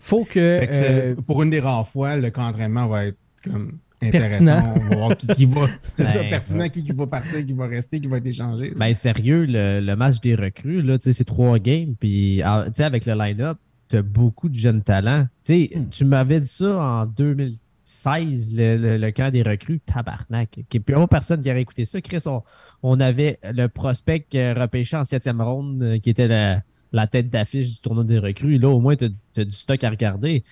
Faut 0.07 0.25
que. 0.25 0.59
Fait 0.61 0.67
que 0.69 0.75
c'est- 0.75 1.03
euh, 1.13 1.15
pour 1.27 1.43
une 1.43 1.51
des 1.51 1.61
rares 1.61 1.89
fois, 1.89 2.17
le 2.17 2.31
camp 2.31 2.47
d'entraînement 2.47 2.87
va 2.87 3.07
être 3.07 3.19
comme 3.45 3.79
Pertinent. 3.99 4.59
intéressant. 4.59 4.75
On 4.77 4.89
va 4.91 4.97
voir 4.97 5.17
qui, 5.17 5.27
qui 5.29 5.47
va. 5.47 5.67
C'est 5.93 6.05
ça, 6.05 6.21
Ben, 6.23 6.31
pertinent, 6.31 6.69
qui, 6.69 6.83
qui 6.85 6.93
va 6.93 7.07
partir, 7.07 7.45
qui 7.45 7.53
va 7.55 7.67
rester, 7.67 7.99
qui 8.01 8.07
va 8.09 8.19
être 8.19 8.27
échangé. 8.27 8.73
Ben 8.77 8.93
sérieux, 8.95 9.47
le, 9.49 9.81
le 9.81 9.97
match 9.97 10.21
des 10.21 10.35
recrues, 10.35 10.83
là, 10.83 10.99
tu 10.99 11.05
sais, 11.05 11.13
c'est 11.13 11.25
trois 11.25 11.59
games, 11.59 11.95
puis 11.99 12.41
ah, 12.45 12.65
tu 12.67 12.75
sais, 12.75 12.85
avec 12.85 13.05
le 13.07 13.15
line-up, 13.15 13.59
tu 13.89 13.97
as 13.97 14.03
beaucoup 14.03 14.49
de 14.49 14.59
jeunes 14.59 14.83
talents. 14.83 15.27
Tu 15.45 15.55
sais, 15.67 15.71
tu 15.91 16.05
m'avais 16.05 16.41
dit 16.41 16.49
ça 16.49 16.77
en 16.77 17.07
2016, 17.07 18.53
le, 18.55 18.77
le- 18.77 18.97
le 18.99 19.11
camp 19.13 19.31
des 19.33 19.43
recrues, 19.43 19.81
tabarnak. 19.81 20.57
Il 20.73 20.83
n'y 20.89 20.95
a 20.95 21.07
personne 21.09 21.41
qui 21.41 21.51
aurait 21.51 21.63
écouté 21.63 21.85
ça. 21.85 22.01
Chris, 22.01 22.23
on, 22.27 22.43
on 22.83 23.01
avait 23.01 23.39
le 23.45 23.67
prospect 23.69 24.25
repêché 24.55 24.97
en 24.97 25.05
septième 25.05 25.41
ronde, 25.41 25.83
euh, 25.83 25.99
qui 25.99 26.11
était 26.11 26.29
la, 26.29 26.63
la 26.93 27.07
tête 27.07 27.30
d'affiche 27.30 27.68
du 27.68 27.80
tournoi 27.80 28.05
des 28.05 28.18
recrues. 28.18 28.59
Là, 28.59 28.68
au 28.68 28.80
moins, 28.80 28.97
tu 28.97 29.07
as, 29.37 29.45
du 29.45 29.53
stock 29.53 29.82
à 29.84 29.91
regarder. 29.91 30.45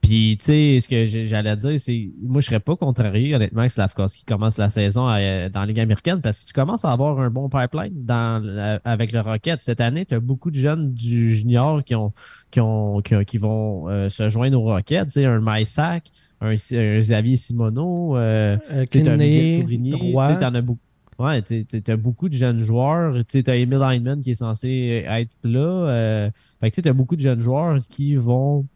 Puis, 0.00 0.36
tu 0.40 0.46
sais, 0.46 0.78
ce 0.80 0.88
que 0.88 1.04
j'allais 1.26 1.56
dire, 1.56 1.78
c'est 1.78 2.10
moi, 2.20 2.40
je 2.40 2.46
serais 2.46 2.58
pas 2.58 2.74
contrarié, 2.74 3.36
honnêtement, 3.36 3.62
que 3.62 3.68
Slavkovski 3.72 4.24
commence 4.24 4.58
la 4.58 4.68
saison 4.68 5.06
à- 5.06 5.48
dans 5.48 5.60
la 5.60 5.66
Ligue 5.66 5.78
américaine 5.78 6.20
parce 6.20 6.40
que 6.40 6.44
tu 6.44 6.52
commences 6.52 6.84
à 6.84 6.90
avoir 6.90 7.20
un 7.20 7.30
bon 7.30 7.48
pipeline 7.48 7.92
dans, 8.04 8.44
la- 8.44 8.80
avec 8.84 9.12
le 9.12 9.20
Rocket. 9.20 9.62
Cette 9.62 9.80
année, 9.80 10.04
tu 10.04 10.14
as 10.14 10.20
beaucoup 10.20 10.50
de 10.50 10.56
jeunes 10.56 10.92
du 10.92 11.32
junior 11.32 11.84
qui, 11.84 11.94
ont, 11.94 12.12
qui, 12.50 12.58
ont, 12.60 13.00
qui, 13.00 13.14
ont- 13.14 13.22
qui 13.24 13.38
vont 13.38 13.88
euh, 13.88 14.08
se 14.08 14.28
joindre 14.28 14.60
au 14.60 14.64
Rocket. 14.64 15.04
Tu 15.06 15.20
sais, 15.20 15.24
un 15.24 15.40
Mysac, 15.40 16.10
un, 16.40 16.50
un 16.50 16.98
Xavier 16.98 17.36
Simoneau, 17.36 18.16
euh, 18.16 18.58
euh, 18.72 18.84
tu 18.90 18.98
sais, 18.98 19.04
t'as 19.04 19.16
Miguel 19.28 19.60
Tourigny, 19.60 19.90
tu 20.34 20.36
t'en 20.40 20.52
as 20.54 20.60
beaucoup. 20.62 20.80
Ouais, 21.18 21.42
tu 21.42 21.66
as 21.86 21.96
beaucoup 21.96 22.28
de 22.28 22.34
jeunes 22.34 22.58
joueurs. 22.58 23.14
Tu 23.28 23.42
t'as 23.42 23.56
Emil 23.56 23.80
Heinemann 23.82 24.22
qui 24.22 24.30
est 24.32 24.34
censé 24.34 25.04
être 25.06 25.30
là. 25.44 25.60
euh, 25.60 26.30
fait 26.60 26.70
que 26.70 26.76
tu 26.76 26.82
t'as 26.82 26.92
beaucoup 26.92 27.16
de 27.16 27.20
jeunes 27.20 27.40
joueurs 27.40 27.78
qui 27.88 28.16
vont 28.16 28.66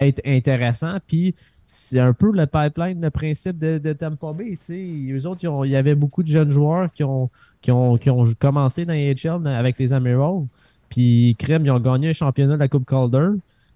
être 0.00 0.20
intéressants. 0.24 0.98
Puis 1.06 1.34
c'est 1.66 1.98
un 1.98 2.12
peu 2.12 2.30
le 2.32 2.46
pipeline, 2.46 3.00
le 3.00 3.10
principe 3.10 3.58
de, 3.58 3.92
Tampa 3.92 4.32
Bay. 4.32 4.58
Tu 4.64 5.08
sais, 5.08 5.12
eux 5.12 5.26
autres, 5.26 5.40
il 5.64 5.70
y 5.70 5.76
avait 5.76 5.94
beaucoup 5.94 6.22
de 6.22 6.28
jeunes 6.28 6.50
joueurs 6.50 6.92
qui 6.92 7.04
ont, 7.04 7.30
qui 7.60 7.70
ont, 7.70 7.96
qui 7.96 8.10
ont 8.10 8.26
commencé 8.38 8.84
dans 8.84 8.92
les 8.92 9.14
HL 9.14 9.46
avec 9.46 9.78
les 9.78 9.92
Emeralds. 9.92 10.46
Puis 10.88 11.34
Crème, 11.38 11.64
ils 11.64 11.70
ont 11.70 11.80
gagné 11.80 12.10
un 12.10 12.12
championnat 12.12 12.54
de 12.54 12.58
la 12.58 12.68
Coupe 12.68 12.86
Calder. 12.86 13.30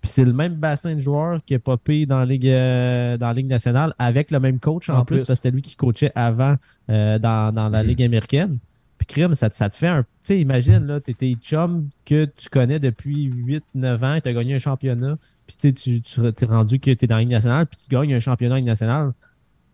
Puis 0.07 0.12
c'est 0.12 0.24
le 0.24 0.32
même 0.32 0.54
bassin 0.54 0.94
de 0.94 1.00
joueurs 1.00 1.40
qui 1.44 1.54
est 1.54 1.59
popé 1.59 2.07
dans 2.07 2.20
la 2.20 2.24
Ligue, 2.26 2.46
euh, 2.48 3.16
dans 3.16 3.26
la 3.26 3.32
Ligue 3.34 3.48
nationale 3.48 3.92
avec 3.98 4.30
le 4.30 4.38
même 4.38 4.61
coach 4.61 4.88
en, 4.88 4.98
En 4.98 5.04
plus, 5.04 5.16
plus. 5.16 5.24
parce 5.26 5.30
que 5.30 5.34
c'était 5.42 5.50
lui 5.50 5.62
qui 5.62 5.74
coachait 5.74 6.12
avant 6.14 6.54
euh, 6.90 7.18
dans, 7.18 7.52
dans 7.52 7.68
la 7.68 7.82
Mhm. 7.82 7.88
Ligue 7.88 8.02
américaine. 8.04 8.59
Puis 8.98 9.07
Crème, 9.09 9.34
ça, 9.34 9.50
te- 9.50 9.57
ça 9.57 9.68
te 9.68 9.76
fait 9.76 9.88
un. 9.88 10.02
Tu 10.02 10.07
sais, 10.22 10.40
imagine, 10.40 10.86
là, 10.86 11.00
t'es 11.00 11.12
tes 11.12 11.34
chums 11.34 11.88
que 12.04 12.24
tu 12.24 12.48
connais 12.48 12.78
depuis 12.78 13.28
8-9 13.74 14.04
ans, 14.04 14.20
tu 14.22 14.28
as 14.28 14.32
gagné 14.32 14.54
un 14.54 14.59
championnat. 14.61 15.18
Puis 15.46 15.57
tu 15.74 15.74
tu, 16.02 16.32
t'es 16.32 16.46
rendu 16.46 16.78
que 16.80 16.90
tu 16.92 17.04
es 17.04 17.09
dans 17.09 17.16
la 17.16 17.22
Ligue 17.22 17.30
nationale, 17.32 17.66
puis 17.66 17.78
tu 17.82 17.94
gagnes 17.94 18.14
un 18.14 18.20
championnat 18.20 18.54
en 18.54 18.59
Ligue 18.59 18.66
nationale. 18.66 19.12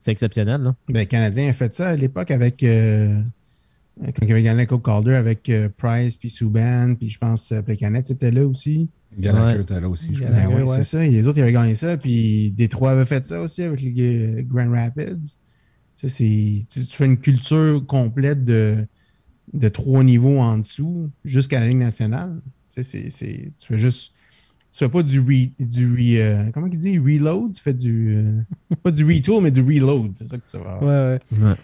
C'est 0.01 0.11
exceptionnel, 0.11 0.61
là. 0.63 0.75
Ben, 0.89 1.01
le 1.01 1.05
Canadien 1.05 1.49
a 1.49 1.53
fait 1.53 1.73
ça 1.73 1.91
à 1.91 1.97
l'époque 1.97 2.31
avec. 2.31 2.63
euh, 2.63 3.21
quand 4.03 4.25
il 4.27 4.33
avait 4.33 4.43
gagné 4.43 4.57
la 4.63 4.67
Coupe 4.67 4.83
Calder 4.85 5.15
avec 5.15 5.49
euh, 5.51 5.69
Price, 5.77 6.17
puis 6.17 6.31
Subban, 6.31 6.95
puis 6.95 7.11
je 7.11 7.19
pense 7.19 7.53
euh, 7.53 7.61
Plekanec 7.63 8.07
c'était 8.07 8.31
là 8.31 8.45
aussi. 8.47 8.89
Gallagher 9.19 9.57
Ouais. 9.57 9.63
était 9.63 9.81
là 9.81 9.89
aussi. 9.89 10.09
je 10.15 10.21
Gallagher. 10.21 10.43
crois. 10.45 10.55
Ben 10.57 10.63
ouais, 10.65 10.71
ouais. 10.71 10.77
c'est 10.77 10.85
ça. 10.85 11.05
Les 11.05 11.27
autres, 11.27 11.39
ils 11.39 11.43
avaient 11.43 11.53
gagné 11.53 11.75
ça. 11.75 11.97
Puis 11.97 12.51
Détroit 12.51 12.93
avait 12.93 13.05
fait 13.05 13.25
ça 13.25 13.41
aussi 13.41 13.63
avec 13.63 13.81
les 13.81 13.95
euh, 14.39 14.43
Grand 14.43 14.71
Rapids. 14.71 15.37
Tu, 15.97 16.07
tu 16.69 16.81
fais 16.89 17.05
une 17.05 17.19
culture 17.19 17.85
complète 17.87 18.45
de, 18.45 18.85
de 19.53 19.69
trois 19.69 20.03
niveaux 20.03 20.39
en 20.39 20.59
dessous 20.59 21.11
jusqu'à 21.25 21.61
la 21.61 21.69
Ligue 21.69 21.79
nationale. 21.79 22.41
Tu 22.75 22.83
sais, 22.83 22.83
c'est, 22.83 23.11
c'est- 23.11 23.49
tu 23.59 23.67
fais 23.67 23.79
juste. 23.79 24.13
Tu 24.73 24.79
fais 24.79 24.89
pas 24.89 25.03
du 25.03 25.21
re, 25.21 25.51
du 25.61 25.95
re- 25.95 26.19
euh, 26.19 26.51
comment 26.55 26.67
il 26.67 26.79
dit? 26.79 26.99
Reload, 26.99 27.53
tu 27.53 27.61
fais 27.63 27.75
du 27.75 28.15
euh, 28.17 28.41
pas 28.83 28.91
du 28.91 29.05
retool 29.05 29.43
mais 29.43 29.51
du 29.51 29.61
reload, 29.61 30.13
c'est 30.15 30.25
ça 30.25 30.39
que 30.39 30.49
tu 30.49 30.57
vas. 30.57 30.79
Ouais, 30.83 31.21
ouais. 31.39 31.47
Ouais. 31.47 31.55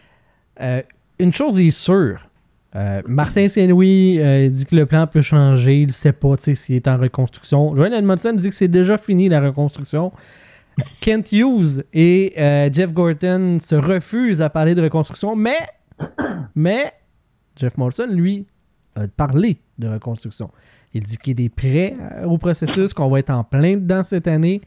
Euh, 0.60 0.82
une 1.18 1.32
chose 1.32 1.58
est 1.58 1.70
sûre. 1.70 2.27
Euh, 2.76 3.00
Martin 3.06 3.48
Saint-Louis 3.48 4.18
euh, 4.20 4.50
dit 4.50 4.66
que 4.66 4.76
le 4.76 4.86
plan 4.86 5.06
peut 5.06 5.22
changer. 5.22 5.82
Il 5.82 5.88
ne 5.88 5.92
sait 5.92 6.12
pas 6.12 6.36
s'il 6.36 6.76
est 6.76 6.88
en 6.88 6.98
reconstruction. 6.98 7.74
Joanne 7.74 7.94
Edmondson 7.94 8.34
dit 8.34 8.48
que 8.48 8.54
c'est 8.54 8.68
déjà 8.68 8.98
fini 8.98 9.28
la 9.28 9.40
reconstruction. 9.40 10.12
Kent 11.00 11.32
Hughes 11.32 11.84
et 11.92 12.34
euh, 12.38 12.68
Jeff 12.72 12.92
Gorton 12.92 13.58
se 13.60 13.74
refusent 13.74 14.42
à 14.42 14.50
parler 14.50 14.74
de 14.74 14.82
reconstruction, 14.82 15.34
mais, 15.34 15.56
Jeff 17.56 17.76
Molson, 17.76 18.06
lui, 18.08 18.46
a 18.94 19.08
parlé 19.08 19.58
de 19.78 19.88
reconstruction. 19.88 20.50
Il 20.94 21.02
dit 21.02 21.16
qu'il 21.16 21.40
est 21.40 21.48
prêt 21.48 21.96
au 22.24 22.38
processus, 22.38 22.94
qu'on 22.94 23.08
va 23.08 23.18
être 23.18 23.30
en 23.30 23.44
plein 23.44 23.76
dedans 23.76 24.04
cette 24.04 24.28
année. 24.28 24.60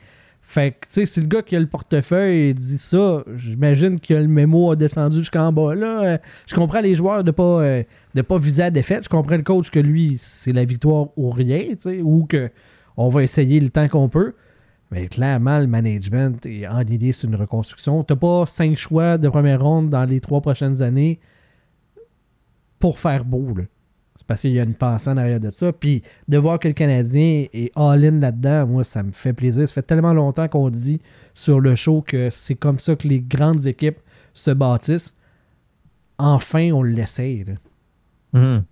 Fait 0.52 0.72
que, 0.72 0.86
tu 0.88 0.94
sais, 0.96 1.06
si 1.06 1.22
le 1.22 1.28
gars 1.28 1.42
qui 1.42 1.56
a 1.56 1.60
le 1.62 1.66
portefeuille 1.66 2.54
dit 2.54 2.78
ça, 2.78 3.24
j'imagine 3.38 4.02
que 4.02 4.14
le 4.14 4.28
mémo 4.28 4.72
a 4.72 4.76
descendu 4.76 5.20
jusqu'en 5.20 5.54
bas. 5.54 5.74
Là, 5.74 6.04
Euh, 6.04 6.18
je 6.46 6.54
comprends 6.54 6.82
les 6.82 6.94
joueurs 6.94 7.24
de 7.24 7.32
pas, 7.32 7.62
euh, 7.62 7.84
de 8.16 8.22
pas 8.22 8.38
viser 8.38 8.64
la 8.64 8.70
défaite. 8.70 9.06
Je 9.06 9.10
comprends 9.10 9.38
le 9.38 9.44
coach 9.44 9.70
que 9.70 9.80
lui, 9.80 10.18
c'est 10.20 10.52
la 10.52 10.66
victoire 10.66 11.08
ou 11.16 11.30
rien, 11.30 11.70
tu 11.70 11.78
sais, 11.80 12.02
ou 12.02 12.26
que 12.26 12.50
on 12.98 13.08
va 13.08 13.24
essayer 13.24 13.62
le 13.62 13.70
temps 13.70 13.88
qu'on 13.88 14.10
peut. 14.10 14.34
Mais 14.92 15.08
clairement, 15.08 15.58
le 15.58 15.68
management 15.68 16.46
est 16.46 16.68
en 16.68 16.82
idée 16.82 17.14
sur 17.14 17.30
une 17.30 17.38
reconstruction. 17.38 18.04
T'as 18.04 18.18
pas 18.18 18.46
cinq 18.46 18.76
choix 18.76 19.18
de 19.18 19.30
première 19.30 19.64
ronde 19.64 19.90
dans 19.90 20.04
les 20.04 20.20
trois 20.20 20.42
prochaines 20.42 20.82
années 20.82 21.22
pour 22.78 23.00
faire 23.00 23.24
beau. 23.24 23.56
C'est 24.22 24.28
parce 24.28 24.42
qu'il 24.42 24.52
y 24.52 24.60
a 24.60 24.64
une 24.64 24.76
pensée 24.76 25.10
en 25.10 25.18
arrière 25.18 25.40
de 25.40 25.50
ça. 25.50 25.74
Puis 25.74 26.04
de 26.28 26.38
voir 26.38 26.60
que 26.60 26.68
le 26.68 26.76
Canadien 26.76 27.48
est 27.52 27.72
all-in 27.76 28.20
là-dedans, 28.20 28.68
moi, 28.68 28.84
ça 28.84 29.02
me 29.02 29.12
fait 29.14 29.34
plaisir. 29.34 29.68
Ça 29.68 29.74
fait 29.74 29.82
tellement 29.82 30.14
longtemps 30.14 30.48
qu'on 30.48 30.70
dit 30.70 31.02
sur 31.34 31.60
le 31.60 31.74
show 31.74 32.04
que 32.06 32.30
c'est 32.30 32.54
comme 32.54 32.78
ça 32.78 32.96
que 32.96 33.08
les 33.08 33.20
grandes 33.20 33.66
équipes 33.66 33.98
se 34.36 34.52
bâtissent. 34.52 35.16
Enfin, 36.20 36.70
on 36.72 36.84
l'essaye. 36.84 37.46
là. 37.46 37.54
Mhm. 38.40 38.64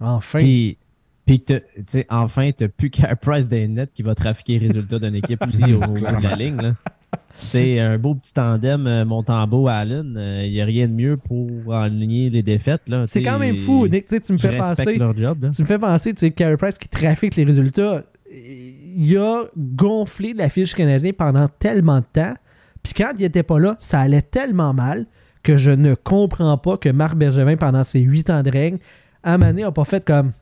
Enfin. 0.00 0.38
Puis, 0.40 0.76
puis 1.24 1.40
t'as- 1.40 1.60
tu 1.60 1.66
sais, 1.86 2.06
enfin, 2.10 2.50
tu 2.52 2.64
n'as 2.64 2.68
plus 2.68 2.90
Care 2.90 3.16
Price 3.16 3.48
des 3.48 3.66
nets 3.68 3.90
qui 3.94 4.02
va 4.02 4.14
trafiquer 4.14 4.58
les 4.58 4.66
résultats 4.66 4.98
d'une 4.98 5.14
équipe 5.14 5.42
aussi 5.46 5.62
au 5.72 5.80
bout 5.80 5.94
de 5.98 6.22
la 6.22 6.36
ligne. 6.36 6.60
là. 6.60 6.74
Tu 7.40 7.58
sais, 7.58 7.80
un 7.80 7.98
beau 7.98 8.14
petit 8.14 8.32
tandem 8.32 8.86
euh, 8.86 9.04
Montembeau-Allen, 9.04 10.42
il 10.44 10.52
n'y 10.52 10.60
a 10.60 10.64
rien 10.64 10.88
de 10.88 10.92
mieux 10.92 11.16
pour 11.16 11.74
aligner 11.74 12.30
les 12.30 12.42
défaites. 12.42 12.82
c'est 13.06 13.22
quand 13.22 13.38
même 13.38 13.56
fou, 13.56 13.86
Nick. 13.88 14.06
tu 14.06 14.32
me 14.32 14.38
fais 14.38 14.56
penser. 14.56 14.96
leur 14.96 15.16
job. 15.16 15.50
Tu 15.54 15.62
me 15.62 15.66
fais 15.66 15.78
penser, 15.78 16.14
tu 16.14 16.20
sais, 16.20 16.30
Carey 16.30 16.56
Price 16.56 16.78
qui 16.78 16.88
trafique 16.88 17.36
les 17.36 17.44
résultats. 17.44 18.02
Il 18.32 19.16
a 19.18 19.44
gonflé 19.56 20.32
la 20.32 20.48
fiche 20.48 20.74
canadienne 20.74 21.12
pendant 21.12 21.48
tellement 21.48 21.98
de 21.98 22.06
temps. 22.12 22.34
Puis 22.82 22.94
quand 22.94 23.12
il 23.18 23.22
n'était 23.22 23.42
pas 23.42 23.58
là, 23.58 23.76
ça 23.80 24.00
allait 24.00 24.22
tellement 24.22 24.72
mal 24.72 25.06
que 25.42 25.56
je 25.56 25.70
ne 25.70 25.94
comprends 25.94 26.56
pas 26.58 26.76
que 26.76 26.88
Marc 26.88 27.16
Bergevin, 27.16 27.56
pendant 27.56 27.84
ses 27.84 28.00
huit 28.00 28.30
ans 28.30 28.42
de 28.42 28.50
règne, 28.50 28.78
à 29.22 29.38
Mané 29.38 29.62
n'a 29.62 29.72
pas 29.72 29.84
fait 29.84 30.04
comme 30.04 30.32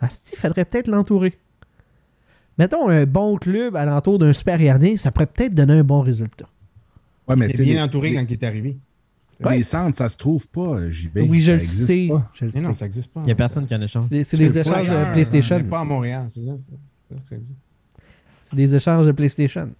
Asti, 0.00 0.34
il 0.36 0.38
faudrait 0.38 0.64
peut-être 0.64 0.88
l'entourer. 0.88 1.34
Mettons 2.58 2.88
un 2.88 3.04
bon 3.04 3.36
club 3.36 3.74
alentour 3.76 4.18
d'un 4.18 4.32
super 4.32 4.58
gardien, 4.58 4.96
ça 4.96 5.10
pourrait 5.10 5.26
peut-être 5.26 5.54
donner 5.54 5.74
un 5.74 5.84
bon 5.84 6.00
résultat. 6.00 6.46
Ouais, 7.26 7.36
mais 7.36 7.46
Il 7.50 7.60
est 7.60 7.64
bien 7.64 7.74
les- 7.74 7.80
entouré 7.82 8.10
les- 8.10 8.16
quand 8.16 8.24
il 8.28 8.32
est 8.32 8.44
arrivé. 8.44 8.76
Les 9.50 9.62
centres, 9.64 9.96
ça 9.96 10.08
se 10.08 10.16
trouve 10.16 10.48
pas, 10.48 10.88
JB. 10.90 11.18
oui, 11.28 11.40
je 11.40 11.46
Ça 11.46 11.52
le 11.54 11.60
sais. 11.60 12.06
pas. 12.08 12.30
Je 12.34 12.44
le 12.44 12.50
Mais 12.54 12.60
sais. 12.60 12.66
non, 12.66 12.74
ça 12.74 12.84
n'existe 12.84 13.12
pas. 13.12 13.20
Il 13.20 13.26
n'y 13.26 13.32
a 13.32 13.34
personne 13.34 13.66
qui 13.66 13.74
en 13.74 13.80
échange. 13.80 14.04
C'est 14.08 14.22
c'est 14.24 14.36
C'est 14.36 14.48
des 14.48 14.58
échanges 14.58 14.88
de 14.88 15.12
PlayStation. 15.12 15.56
mais 15.56 15.64
Pas 15.64 15.80
à 15.80 15.84
Montréal, 15.84 16.24
c'est 16.28 16.44
ça? 16.46 16.52
C'est 17.10 17.14
ça 17.16 17.20
que 17.20 17.28
ça 17.28 17.36
dit. 17.36 17.54
C'est 18.44 18.56
des 18.56 18.74
échanges 18.74 19.06
de 19.06 19.12
PlayStation. 19.12 19.70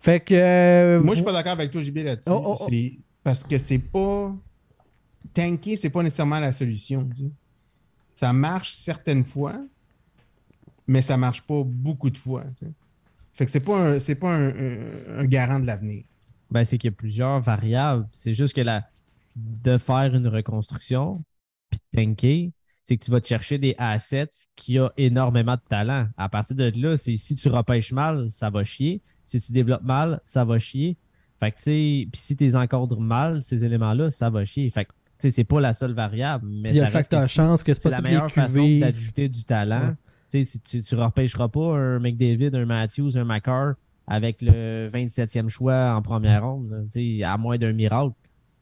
Fait 0.00 0.20
que. 0.20 0.34
euh, 0.34 1.00
Moi, 1.00 1.14
je 1.14 1.16
suis 1.16 1.24
pas 1.24 1.32
d'accord 1.32 1.52
avec 1.52 1.70
toi, 1.70 1.80
JB, 1.80 1.96
là-dessus. 1.98 2.28
Oh, 2.30 2.42
oh, 2.44 2.54
oh. 2.60 2.66
C'est 2.68 2.98
Parce 3.24 3.42
que 3.44 3.56
c'est 3.56 3.78
pas. 3.78 4.34
Tanker, 5.32 5.76
c'est 5.76 5.90
pas 5.90 6.02
nécessairement 6.02 6.40
la 6.40 6.52
solution. 6.52 7.08
tu 7.14 7.22
sais. 7.22 7.30
Ça 8.12 8.32
marche 8.32 8.72
certaines 8.74 9.24
fois, 9.24 9.54
mais 10.92 11.02
ça 11.02 11.16
marche 11.16 11.42
pas 11.42 11.62
beaucoup 11.64 12.10
de 12.10 12.18
fois. 12.18 12.44
tu 12.44 12.66
sais. 12.66 12.72
Fait 13.32 13.46
que 13.46 13.50
c'est 13.50 13.60
pas 13.60 13.78
un, 13.78 13.98
c'est 13.98 14.14
pas 14.14 14.34
un, 14.34 14.48
un- 14.50 15.18
un 15.20 15.24
garant 15.24 15.58
de 15.58 15.66
l'avenir. 15.66 16.04
Ben, 16.50 16.64
c'est 16.64 16.76
qu'il 16.76 16.90
y 16.90 16.92
a 16.92 16.96
plusieurs 16.96 17.40
variables. 17.40 18.06
C'est 18.12 18.34
juste 18.34 18.54
que 18.54 18.60
la, 18.60 18.84
de 19.36 19.78
faire 19.78 20.14
une 20.14 20.28
reconstruction, 20.28 21.24
puis 21.70 21.80
de 21.94 21.98
tanker, 22.04 22.52
c'est 22.84 22.96
que 22.98 23.04
tu 23.04 23.10
vas 23.10 23.20
te 23.22 23.26
chercher 23.28 23.56
des 23.56 23.74
assets 23.78 24.28
qui 24.54 24.78
ont 24.78 24.90
énormément 24.98 25.54
de 25.54 25.62
talent. 25.66 26.08
À 26.18 26.28
partir 26.28 26.56
de 26.56 26.70
là, 26.76 26.96
c'est 26.98 27.16
si 27.16 27.34
tu 27.36 27.48
repêches 27.48 27.92
mal, 27.92 28.28
ça 28.32 28.50
va 28.50 28.64
chier. 28.64 29.00
Si 29.24 29.40
tu 29.40 29.52
développes 29.52 29.84
mal, 29.84 30.20
ça 30.26 30.44
va 30.44 30.58
chier. 30.58 30.96
Fait 31.40 31.52
que, 31.52 31.56
tu 31.56 31.62
sais, 31.62 32.08
puis 32.12 32.20
si 32.20 32.36
tu 32.36 32.54
encadres 32.54 33.00
mal, 33.00 33.42
ces 33.42 33.64
éléments-là, 33.64 34.10
ça 34.10 34.28
va 34.28 34.44
chier. 34.44 34.68
Fait 34.68 34.84
que, 34.84 34.90
tu 34.90 34.96
sais, 35.18 35.30
c'est 35.30 35.44
pas 35.44 35.60
la 35.60 35.72
seule 35.72 35.92
variable. 35.94 36.46
Mais 36.48 36.70
il 36.70 36.76
y 36.76 36.80
a 36.80 36.86
ça 36.86 36.90
le 36.92 36.96
reste 36.98 37.10
que 37.10 37.16
facteur 37.16 37.30
chance 37.30 37.62
que 37.64 37.72
c'est 37.72 37.82
pas 37.84 37.90
la 37.90 38.00
meilleure 38.02 38.26
les 38.26 38.32
façon 38.32 38.78
d'ajouter 38.80 39.28
du 39.30 39.44
talent. 39.44 39.88
Ouais. 39.88 39.94
Tu 40.32 40.38
sais, 40.38 40.44
si 40.44 40.60
tu, 40.60 40.82
tu 40.82 40.94
repêcheras 40.94 41.48
pas 41.48 41.76
un 41.76 41.98
McDavid, 41.98 42.54
un 42.54 42.64
Matthews, 42.64 43.16
un 43.18 43.24
McCarr 43.24 43.74
avec 44.06 44.40
le 44.40 44.90
27e 44.92 45.48
choix 45.48 45.94
en 45.94 46.00
première 46.02 46.44
ronde, 46.44 46.88
à 47.24 47.38
moins 47.38 47.58
d'un 47.58 47.72
miracle. 47.72 48.14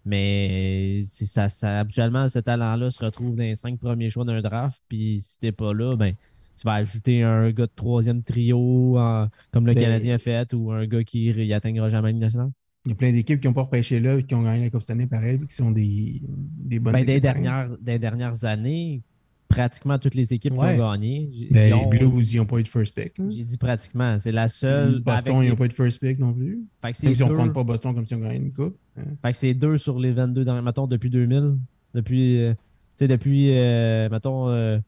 Mais 0.04 1.02
ça, 1.10 1.48
ça, 1.48 1.78
habituellement, 1.80 2.26
ce 2.28 2.38
talent-là 2.38 2.90
se 2.90 3.04
retrouve 3.04 3.36
dans 3.36 3.42
les 3.42 3.54
cinq 3.54 3.78
premiers 3.78 4.10
choix 4.10 4.24
d'un 4.24 4.40
draft. 4.40 4.80
Puis 4.88 5.20
si 5.20 5.38
t'es 5.38 5.52
pas 5.52 5.72
là, 5.72 5.94
ben, 5.96 6.14
tu 6.56 6.64
vas 6.64 6.74
ajouter 6.74 7.22
un 7.22 7.50
gars 7.50 7.66
de 7.66 7.72
troisième 7.74 8.22
trio, 8.22 8.98
en- 8.98 9.28
comme 9.52 9.66
le 9.66 9.74
Ben- 9.74 9.84
Canadien 9.84 10.14
a 10.14 10.18
fait, 10.18 10.52
ou 10.54 10.72
un 10.72 10.86
gars 10.86 11.04
qui 11.04 11.26
y 11.26 11.52
atteindra 11.52 11.88
jamais 11.90 12.08
la 12.08 12.12
Ligue 12.12 12.20
nationale. 12.22 12.50
Il 12.86 12.90
y 12.90 12.92
a 12.92 12.94
plein 12.96 13.12
d'équipes 13.12 13.40
qui 13.40 13.46
n'ont 13.46 13.52
pas 13.52 13.62
repêché 13.62 14.00
là 14.00 14.16
et 14.16 14.22
qui 14.22 14.34
ont 14.34 14.42
gagné 14.42 14.64
la 14.64 14.70
Coupe 14.70 14.80
cette 14.82 14.90
année 14.96 15.06
pareil, 15.06 15.36
puis 15.38 15.46
qui 15.48 15.54
sont 15.54 15.70
des, 15.70 16.22
des 16.26 16.78
bonnes 16.78 16.94
Ben, 16.94 17.04
des, 17.04 17.12
équipes, 17.12 17.24
pareil. 17.24 17.42
dernières, 17.42 17.76
des 17.78 17.98
dernières 17.98 18.44
années, 18.46 19.02
pratiquement 19.50 19.98
toutes 19.98 20.14
les 20.14 20.32
équipes 20.32 20.54
Ouais. 20.54 20.76
qui 20.76 20.80
ont 20.80 20.90
gagné. 20.92 21.28
Ben, 21.50 21.66
ils 21.66 21.66
les 21.66 21.72
ont- 21.74 21.88
Blues, 21.88 22.32
ils 22.32 22.36
n'ont 22.38 22.46
pas 22.46 22.58
eu 22.58 22.62
de 22.62 22.68
first 22.68 22.94
pick. 22.94 23.12
J'ai 23.28 23.44
dit 23.44 23.58
pratiquement. 23.58 24.18
C'est 24.18 24.32
la 24.32 24.48
seule. 24.48 25.00
Boston, 25.00 25.36
ils 25.38 25.42
les- 25.42 25.48
n'ont 25.50 25.56
pas 25.56 25.64
eu 25.66 25.68
de 25.68 25.72
first 25.74 26.00
pick 26.00 26.18
non 26.18 26.32
plus. 26.32 26.60
Fait 26.80 26.92
que 26.92 27.04
Même 27.06 27.14
si 27.14 27.22
on 27.22 27.28
ne 27.28 27.34
prend 27.34 27.48
pas 27.50 27.64
Boston 27.64 27.94
comme 27.94 28.06
si 28.06 28.14
on 28.14 28.20
gagnait 28.20 28.36
une 28.36 28.52
coupe. 28.52 28.78
hein. 28.96 29.02
Fait 29.22 29.32
que 29.32 29.36
c'est 29.36 29.52
deux 29.54 29.76
sur 29.76 29.98
les 29.98 30.12
22 30.12 30.44
derniers, 30.44 30.62
mettons, 30.62 30.86
depuis 30.86 31.10
2000. 31.10 31.56
Depuis, 31.94 32.40
euh, 32.40 32.52
tu 32.52 32.58
sais, 32.96 33.08
depuis, 33.08 33.50
euh, 33.58 34.08
mettons, 34.08 34.48
euh, 34.48 34.78
tu 34.78 34.82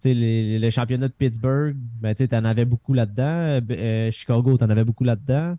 sais, 0.00 0.14
les, 0.14 0.58
les 0.58 0.70
championnats 0.70 1.08
de 1.08 1.12
Pittsburgh, 1.12 1.76
ben, 2.00 2.12
tu 2.14 2.24
sais, 2.24 2.28
t'en 2.28 2.44
avais 2.44 2.64
beaucoup 2.64 2.92
là-dedans. 2.92 3.60
Euh, 3.70 4.10
Chicago, 4.10 4.56
t'en 4.58 4.68
avais 4.70 4.84
beaucoup 4.84 5.04
là-dedans. 5.04 5.56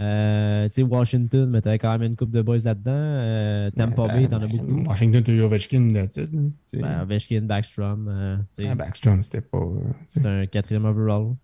Euh, 0.00 0.66
tu 0.68 0.74
sais, 0.76 0.82
Washington, 0.82 1.50
mais 1.50 1.60
t'avais 1.60 1.78
quand 1.78 1.90
même 1.92 2.02
une 2.02 2.16
coupe 2.16 2.30
de 2.30 2.40
boys 2.40 2.56
là-dedans. 2.64 2.90
Euh, 2.94 3.70
Tampa 3.70 4.06
Ben, 4.08 4.14
Bay, 4.16 4.28
t'en 4.28 4.40
as 4.40 4.46
beaucoup. 4.46 4.82
Washington, 4.88 5.22
tu 5.22 5.30
as 5.30 5.34
eu 5.34 5.40
Ovechkin, 5.42 5.92
that's 5.92 6.16
it, 6.16 6.32
là. 6.32 6.40
Tu 6.40 6.50
sais. 6.64 6.78
Ben, 6.78 7.02
Ovechkin, 7.02 7.42
Backstrom, 7.42 8.08
euh, 8.08 8.36
Ah, 8.66 8.74
Backstrom, 8.74 9.22
c'était 9.22 9.42
pas. 9.42 9.58
euh, 9.58 9.78
c'est 10.06 10.24
un 10.24 10.46
quatrième 10.46 10.86
overall. 10.86 11.34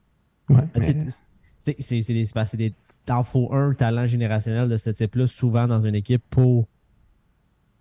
Ouais, 0.48 0.56
Ben, 0.74 0.80
mais- 0.80 1.06
c'est 1.80 2.56
des 2.56 2.74
t'en 3.04 3.22
faut 3.22 3.52
un 3.52 3.72
talent 3.74 4.06
générationnel 4.06 4.68
de 4.68 4.76
ce 4.76 4.90
type-là 4.90 5.26
souvent 5.28 5.68
dans 5.68 5.80
une 5.80 5.94
équipe 5.94 6.22
pour 6.28 6.66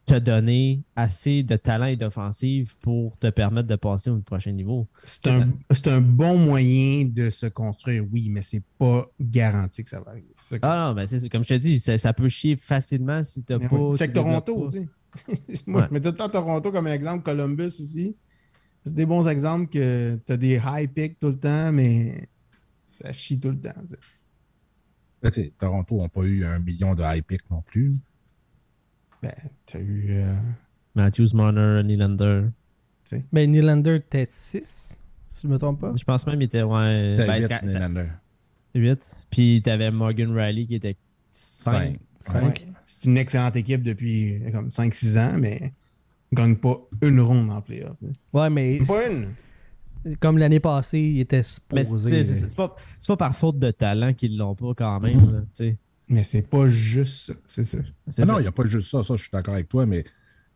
te 0.05 0.17
donner 0.19 0.83
assez 0.95 1.41
de 1.43 1.55
talent 1.55 1.85
et 1.87 1.95
d'offensive 1.95 2.75
pour 2.83 3.17
te 3.17 3.29
permettre 3.29 3.67
de 3.67 3.75
passer 3.75 4.09
au 4.11 4.19
prochain 4.19 4.51
niveau. 4.51 4.87
C'est 5.03 5.27
un, 5.27 5.49
c'est 5.71 5.87
un 5.87 5.99
bon 6.01 6.37
moyen 6.37 7.05
de 7.05 7.29
se 7.31 7.47
construire, 7.47 8.03
oui, 8.11 8.29
mais 8.29 8.41
c'est 8.43 8.61
pas 8.77 9.05
garanti 9.19 9.83
que 9.83 9.89
ça 9.89 9.99
va 9.99 10.11
arriver. 10.11 10.33
C'est 10.37 10.59
ça 10.59 10.73
Ah 10.73 10.87
non, 10.89 10.93
ben 10.95 11.07
c'est 11.07 11.27
comme 11.29 11.43
je 11.43 11.49
te 11.49 11.53
dis, 11.55 11.79
ça, 11.79 11.97
ça 11.97 12.13
peut 12.13 12.29
chier 12.29 12.55
facilement 12.55 13.23
si 13.23 13.43
t'as 13.43 13.57
pas. 13.57 13.67
tu 13.67 13.97
Check 13.97 14.13
Toronto, 14.13 14.67
tu 14.69 14.79
sais. 14.79 14.87
Moi, 15.65 15.81
Ouais. 15.81 15.87
je 15.89 15.93
mets 15.93 16.01
tout 16.01 16.09
le 16.09 16.15
temps 16.15 16.29
Toronto 16.29 16.71
comme 16.71 16.87
un 16.87 16.91
exemple, 16.91 17.23
Columbus 17.23 17.77
aussi. 17.81 18.15
C'est 18.83 18.93
des 18.93 19.05
bons 19.05 19.27
exemples 19.27 19.67
que 19.71 20.19
tu 20.25 20.31
as 20.31 20.37
des 20.37 20.61
high 20.63 20.91
picks 20.91 21.19
tout 21.19 21.29
le 21.29 21.39
temps, 21.39 21.71
mais 21.71 22.27
ça 22.83 23.11
chie 23.13 23.39
tout 23.39 23.49
le 23.49 23.59
temps. 23.59 23.71
Toronto 25.57 26.01
n'a 26.01 26.09
pas 26.09 26.21
eu 26.21 26.45
un 26.45 26.59
million 26.59 26.93
de 26.93 27.01
high 27.03 27.23
pick 27.23 27.41
non 27.49 27.61
plus. 27.63 27.95
Ben, 29.25 29.33
tu 29.65 29.77
as 29.77 29.79
eu. 29.79 30.05
euh, 30.09 30.35
Matthews, 30.95 31.29
Marner, 31.33 31.81
Nylander. 31.83 32.43
Ben, 33.31 33.51
Nylander 33.51 33.95
était 33.95 34.25
6, 34.27 34.97
si 35.27 35.41
je 35.43 35.47
me 35.47 35.57
trompe 35.57 35.79
pas. 35.81 35.93
Je 35.95 36.03
pense 36.03 36.25
même 36.25 36.35
qu'il 36.35 36.43
était 36.45 36.61
ouais, 36.63 37.15
ben, 37.17 37.27
David 37.27 37.47
c'est- 37.47 37.67
c'est- 37.67 37.79
Nylander. 37.79 38.07
8. 38.75 39.15
Puis 39.29 39.61
t'avais 39.63 39.89
Morgan 39.91 40.31
Riley 40.37 40.65
qui 40.65 40.75
était 40.75 40.95
5. 41.31 41.99
Cinq. 42.19 42.43
ouais. 42.43 42.53
C'est 42.85 43.05
une 43.05 43.17
excellente 43.17 43.55
équipe 43.55 43.83
depuis 43.83 44.43
euh, 44.43 44.51
comme 44.51 44.69
5-6 44.69 45.17
ans, 45.17 45.35
mais 45.37 45.73
ne 46.31 46.37
gagne 46.37 46.55
pas 46.55 46.79
une 47.01 47.19
ronde 47.21 47.51
en 47.51 47.61
playoff. 47.61 47.97
Ouais, 48.33 48.49
mais 48.49 48.79
Pas 48.85 49.07
une. 49.07 49.33
comme 50.19 50.37
l'année 50.37 50.59
passée, 50.59 50.99
il 50.99 51.19
était 51.19 51.43
supposé. 51.43 52.23
c'est 52.23 52.55
pas, 52.55 52.75
c'est 52.97 53.07
pas 53.07 53.17
par 53.17 53.35
faute 53.35 53.59
de 53.59 53.71
talent 53.71 54.13
qu'ils 54.13 54.37
l'ont 54.37 54.55
pas 54.55 54.73
quand 54.75 54.99
même. 54.99 55.19
Mm-hmm. 55.19 55.31
là, 55.33 55.39
tu 55.41 55.47
sais. 55.53 55.77
Mais 56.07 56.23
c'est 56.23 56.43
pas 56.43 56.67
juste 56.67 57.27
ça. 57.27 57.33
C'est 57.45 57.65
ça. 57.65 57.77
Ah 58.17 58.25
non, 58.25 58.39
il 58.39 58.43
n'y 58.43 58.47
a 58.47 58.51
pas 58.51 58.65
juste 58.65 58.91
ça, 58.91 59.03
ça, 59.03 59.15
je 59.15 59.23
suis 59.23 59.31
d'accord 59.31 59.55
avec 59.55 59.67
toi, 59.69 59.85
mais 59.85 60.03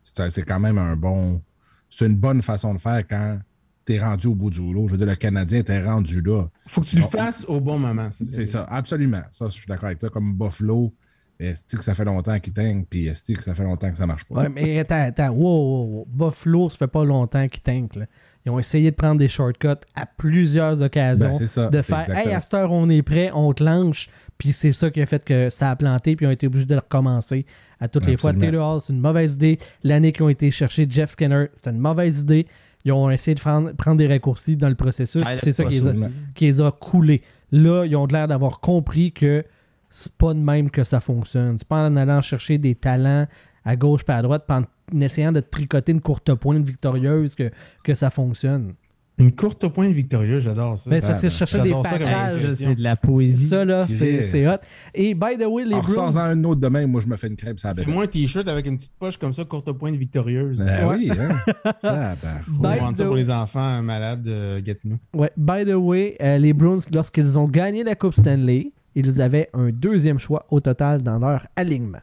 c'est 0.03 0.29
c'est 0.29 0.43
quand 0.43 0.59
même 0.59 0.77
un 0.77 0.95
bon. 0.95 1.41
C'est 1.89 2.05
une 2.05 2.15
bonne 2.15 2.41
façon 2.41 2.73
de 2.73 2.79
faire 2.79 3.03
quand 3.07 3.39
tu 3.85 3.93
es 3.93 3.99
rendu 3.99 4.27
au 4.27 4.35
bout 4.35 4.51
du 4.51 4.61
rouleau. 4.61 4.87
Je 4.87 4.91
veux 4.91 4.97
dire, 4.97 5.07
le 5.07 5.15
Canadien 5.15 5.59
était 5.59 5.83
rendu 5.83 6.21
là. 6.21 6.47
Faut 6.67 6.81
que 6.81 6.85
tu 6.85 6.97
le 6.97 7.01
fasses 7.01 7.45
au 7.47 7.59
bon 7.59 7.79
moment. 7.79 8.09
C'est 8.11 8.45
ça, 8.45 8.63
absolument. 8.65 9.23
Ça, 9.31 9.47
je 9.47 9.53
suis 9.53 9.65
d'accord 9.67 9.87
avec 9.87 9.99
toi. 9.99 10.09
Comme 10.09 10.33
Buffalo, 10.33 10.93
est-ce 11.39 11.75
que 11.75 11.83
ça 11.83 11.93
fait 11.93 12.03
longtemps 12.03 12.37
qu'il 12.39 12.51
teigne, 12.53 12.83
puis 12.89 13.07
est-ce 13.07 13.31
que 13.31 13.41
ça 13.41 13.53
fait 13.53 13.63
longtemps 13.63 13.89
que 13.89 13.97
ça 13.97 14.05
marche 14.05 14.25
pas? 14.25 14.41
Ouais, 14.41 14.49
mais 14.49 14.79
attends, 14.79 15.01
attends. 15.07 15.29
Wow, 15.29 15.37
wow, 15.37 15.85
wow. 15.85 16.07
Buffalo, 16.29 16.69
ça 16.69 16.77
fait 16.77 16.87
pas 16.87 17.05
longtemps 17.05 17.47
qu'ils 17.47 17.87
là. 17.95 18.05
Ils 18.45 18.51
ont 18.51 18.59
essayé 18.59 18.91
de 18.91 18.95
prendre 18.95 19.17
des 19.19 19.27
shortcuts 19.27 19.67
à 19.95 20.05
plusieurs 20.05 20.81
occasions. 20.81 21.29
Ben, 21.29 21.33
c'est 21.33 21.47
ça. 21.47 21.67
de 21.67 21.81
faire 21.81 21.99
exactement- 21.99 22.25
Hey, 22.29 22.33
à 22.33 22.39
cette 22.39 22.53
heure, 22.53 22.71
on 22.71 22.89
est 22.89 23.01
prêt, 23.01 23.31
on 23.33 23.53
te 23.53 23.63
lance. 23.63 24.07
Puis 24.37 24.53
c'est 24.53 24.71
ça 24.73 24.89
qui 24.89 25.01
a 25.01 25.05
fait 25.05 25.23
que 25.23 25.49
ça 25.49 25.71
a 25.71 25.75
planté, 25.75 26.15
puis 26.15 26.25
ils 26.25 26.29
ont 26.29 26.31
été 26.31 26.47
obligés 26.47 26.65
de 26.65 26.75
recommencer 26.75 27.45
à 27.79 27.87
toutes 27.87 28.05
les 28.05 28.17
fois. 28.17 28.33
Taylor 28.33 28.75
Hall, 28.75 28.81
c'est 28.81 28.93
une 28.93 29.01
mauvaise 29.01 29.33
idée. 29.35 29.59
L'année 29.83 30.11
qu'ils 30.11 30.23
ont 30.23 30.29
été 30.29 30.51
chercher 30.51 30.87
Jeff 30.89 31.11
Skinner, 31.11 31.47
c'était 31.53 31.71
une 31.71 31.79
mauvaise 31.79 32.21
idée. 32.21 32.47
Ils 32.85 32.93
ont 32.93 33.09
essayé 33.09 33.35
de 33.35 33.41
prendre, 33.41 33.71
prendre 33.73 33.97
des 33.97 34.07
raccourcis 34.07 34.55
dans 34.55 34.69
le 34.69 34.75
processus. 34.75 35.23
Ah, 35.25 35.31
puis 35.31 35.39
c'est 35.43 35.51
ça 35.51 35.65
qui 35.65 35.71
les, 35.75 35.87
a, 35.87 35.93
qui 36.33 36.45
les 36.45 36.61
a 36.61 36.71
coulés. 36.71 37.21
Là, 37.51 37.83
ils 37.85 37.95
ont 37.97 38.05
l'air 38.05 38.27
d'avoir 38.29 38.61
compris 38.61 39.11
que 39.11 39.43
c'est 39.89 40.13
pas 40.13 40.33
de 40.33 40.39
même 40.39 40.69
que 40.69 40.83
ça 40.83 40.99
fonctionne. 40.99 41.57
C'est 41.59 41.67
pas 41.67 41.87
en 41.87 41.95
allant 41.95 42.21
chercher 42.21 42.57
des 42.57 42.75
talents 42.75 43.27
à 43.65 43.75
gauche 43.75 44.03
pas 44.03 44.15
à 44.17 44.21
droite, 44.21 44.45
puis 44.47 44.57
en 44.57 45.01
essayant 45.01 45.31
de 45.31 45.39
tricoter 45.41 45.91
une 45.91 46.01
courte 46.01 46.33
pointe 46.33 46.65
victorieuse 46.65 47.35
que, 47.35 47.51
que 47.83 47.93
ça 47.93 48.09
fonctionne. 48.09 48.73
Une 49.17 49.33
courte 49.35 49.67
pointe 49.67 49.91
victorieuse, 49.91 50.43
j'adore 50.43 50.77
ça. 50.77 50.89
Mais 50.89 51.01
c'est 51.01 51.07
parce 51.07 51.21
que 51.21 51.27
je 51.27 51.33
cherchais 51.35 51.61
des 51.61 51.71
expression. 51.71 52.51
c'est 52.53 52.75
de 52.75 52.81
la 52.81 52.95
poésie. 52.95 53.49
Ça, 53.49 53.65
là, 53.65 53.85
Qui 53.85 53.93
c'est 53.97 54.47
hot. 54.47 54.59
Et 54.95 55.13
by 55.13 55.37
the 55.37 55.45
way, 55.45 55.65
les 55.65 55.75
En 55.75 55.81
Bruins. 55.81 55.93
sans 55.93 56.17
un 56.17 56.41
autre 56.45 56.61
demain, 56.61 56.87
moi, 56.87 57.01
je 57.01 57.07
me 57.07 57.17
fais 57.17 57.27
une 57.27 57.35
crêpe, 57.35 57.59
ça 57.59 57.75
Fais-moi 57.75 58.05
un 58.05 58.07
t-shirt 58.07 58.47
avec 58.47 58.65
une 58.65 58.77
petite 58.77 58.93
poche 58.97 59.17
comme 59.17 59.33
ça, 59.33 59.43
courte 59.43 59.69
pointe 59.73 59.95
victorieuse. 59.97 60.59
Ben 60.59 60.87
Ouais. 60.87 60.95
oui, 60.95 61.11
hein? 61.11 61.37
Ah, 61.83 62.15
ben, 62.23 62.39
On 62.47 62.53
By 62.53 62.61
va 62.63 62.75
vendre 62.77 62.97
ça 62.97 63.03
the- 63.03 63.07
pour 63.07 63.15
les 63.17 63.29
enfants 63.29 63.83
malades 63.83 64.21
de 64.23 64.61
Gatineau. 64.61 64.95
Ouais, 65.13 65.31
by 65.35 65.65
the 65.65 65.75
way, 65.75 66.15
euh, 66.21 66.37
les 66.37 66.53
Bruins, 66.53 66.77
lorsqu'ils 66.93 67.37
ont 67.37 67.47
gagné 67.49 67.83
la 67.83 67.95
Coupe 67.95 68.13
Stanley, 68.13 68.71
ils 68.99 69.21
avaient 69.21 69.49
un 69.53 69.69
deuxième 69.69 70.19
choix 70.19 70.45
au 70.49 70.59
total 70.59 71.01
dans 71.01 71.17
leur 71.19 71.47
alignement. 71.55 71.99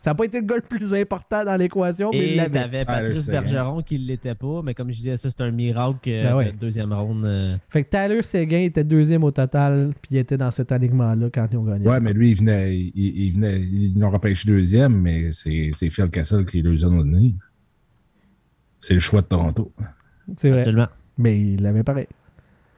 Ça 0.00 0.10
n'a 0.10 0.14
pas 0.14 0.26
été 0.26 0.38
le 0.40 0.46
gars 0.46 0.54
le 0.54 0.62
plus 0.62 0.94
important 0.94 1.44
dans 1.44 1.56
l'équation, 1.56 2.10
mais 2.12 2.18
Et 2.18 2.36
l'avaient. 2.36 2.60
t'avais 2.60 2.84
Ah, 2.86 3.00
Patrice 3.00 3.26
Bergeron 3.26 3.82
qui 3.82 3.98
ne 3.98 4.04
l'était 4.04 4.36
pas, 4.36 4.62
mais 4.62 4.72
comme 4.72 4.92
je 4.92 4.98
disais, 4.98 5.16
ça 5.16 5.28
c'est 5.28 5.40
un 5.40 5.50
miracle 5.50 5.96
que 6.00 6.22
Ben 6.22 6.36
ouais. 6.36 6.44
la 6.44 6.52
deuxième 6.52 6.92
ronde. 6.92 7.24
euh, 7.24 7.50
Fait 7.68 7.82
que 7.82 7.90
Tyler 7.90 8.22
Seguin 8.22 8.60
était 8.60 8.84
deuxième 8.84 9.24
au 9.24 9.32
total, 9.32 9.92
puis 10.00 10.10
il 10.12 10.18
était 10.18 10.36
dans 10.36 10.52
cet 10.52 10.70
alignement-là 10.70 11.30
quand 11.34 11.48
ils 11.50 11.56
ont 11.56 11.64
gagné. 11.64 11.84
Ouais, 11.88 11.98
mais 11.98 12.12
lui, 12.12 12.30
il 12.30 12.36
venait, 12.36 12.76
il, 12.78 12.92
il 12.94 13.32
venait, 13.34 13.58
ils 13.60 13.98
l'ont 13.98 14.10
repêché 14.10 14.48
deuxième, 14.48 15.00
mais 15.00 15.32
c'est 15.32 15.70
c'est 15.74 15.90
Phil 15.90 16.08
Castle 16.10 16.44
qui 16.46 16.62
lui 16.62 16.84
a 16.84 16.88
donné. 16.88 17.34
C'est 18.78 18.94
le 18.94 19.00
choix 19.00 19.20
de 19.22 19.26
Toronto. 19.26 19.72
C'est 20.36 20.50
vrai. 20.50 20.60
Absolument. 20.60 20.86
Mais 21.16 21.40
il 21.40 21.60
l'avait 21.60 21.82
pareil. 21.82 22.06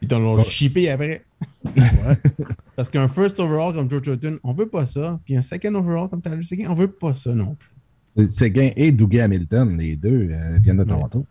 Ils 0.03 0.09
t'en 0.09 0.19
l'ont 0.19 0.43
chippé 0.43 0.91
après. 0.91 1.25
Parce 2.77 2.89
qu'un 2.89 3.09
first 3.09 3.39
overall 3.39 3.75
comme 3.75 3.91
George 3.91 4.09
Houghton, 4.09 4.39
on 4.43 4.53
veut 4.53 4.69
pas 4.69 4.87
ça. 4.87 5.21
Puis 5.25 5.37
un 5.37 5.43
second 5.43 5.75
overall 5.75 6.09
comme 6.09 6.23
Tyler 6.23 6.43
Seguin, 6.43 6.71
on 6.71 6.75
veut 6.75 6.91
pas 6.91 7.15
ça 7.15 7.35
non 7.35 7.55
plus. 7.55 8.29
Seguin 8.29 8.71
et 8.77 8.93
Dougie 8.93 9.21
Hamilton, 9.21 9.77
les 9.77 9.97
deux, 9.97 10.31
euh, 10.31 10.59
viennent 10.59 10.79
de 10.79 10.85
Toronto. 10.85 11.27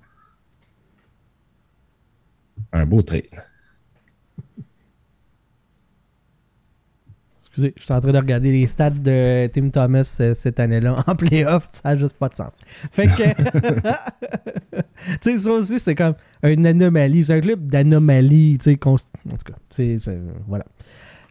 Un 2.72 2.86
beau 2.86 3.02
trade. 3.02 3.24
Excusez, 7.60 7.74
je 7.78 7.84
suis 7.84 7.94
en 7.94 8.00
train 8.00 8.12
de 8.12 8.18
regarder 8.18 8.52
les 8.52 8.68
stats 8.68 8.90
de 8.92 9.48
Tim 9.48 9.70
Thomas 9.70 10.18
euh, 10.22 10.34
cette 10.34 10.60
année-là 10.60 11.04
en 11.08 11.16
playoff. 11.16 11.68
Ça 11.72 11.90
n'a 11.90 11.98
juste 11.98 12.18
pas 12.18 12.30
de 12.30 12.36
sens. 12.36 12.54
Fait 12.92 13.08
que. 13.08 13.24
tu 15.22 15.32
sais, 15.32 15.38
ça 15.38 15.52
aussi, 15.52 15.80
c'est 15.80 15.96
comme 15.96 16.16
une 16.44 16.66
anomalie. 16.66 17.24
C'est 17.24 17.34
un 17.34 17.42
club 17.42 17.68
d'anomalie. 17.68 18.58
Tu 18.60 18.72
sais, 18.72 18.74
const- 18.76 19.12
en 19.28 19.36
tout 19.36 19.52
cas, 19.52 19.58
c'est. 19.70 19.98
Voilà. 20.48 20.66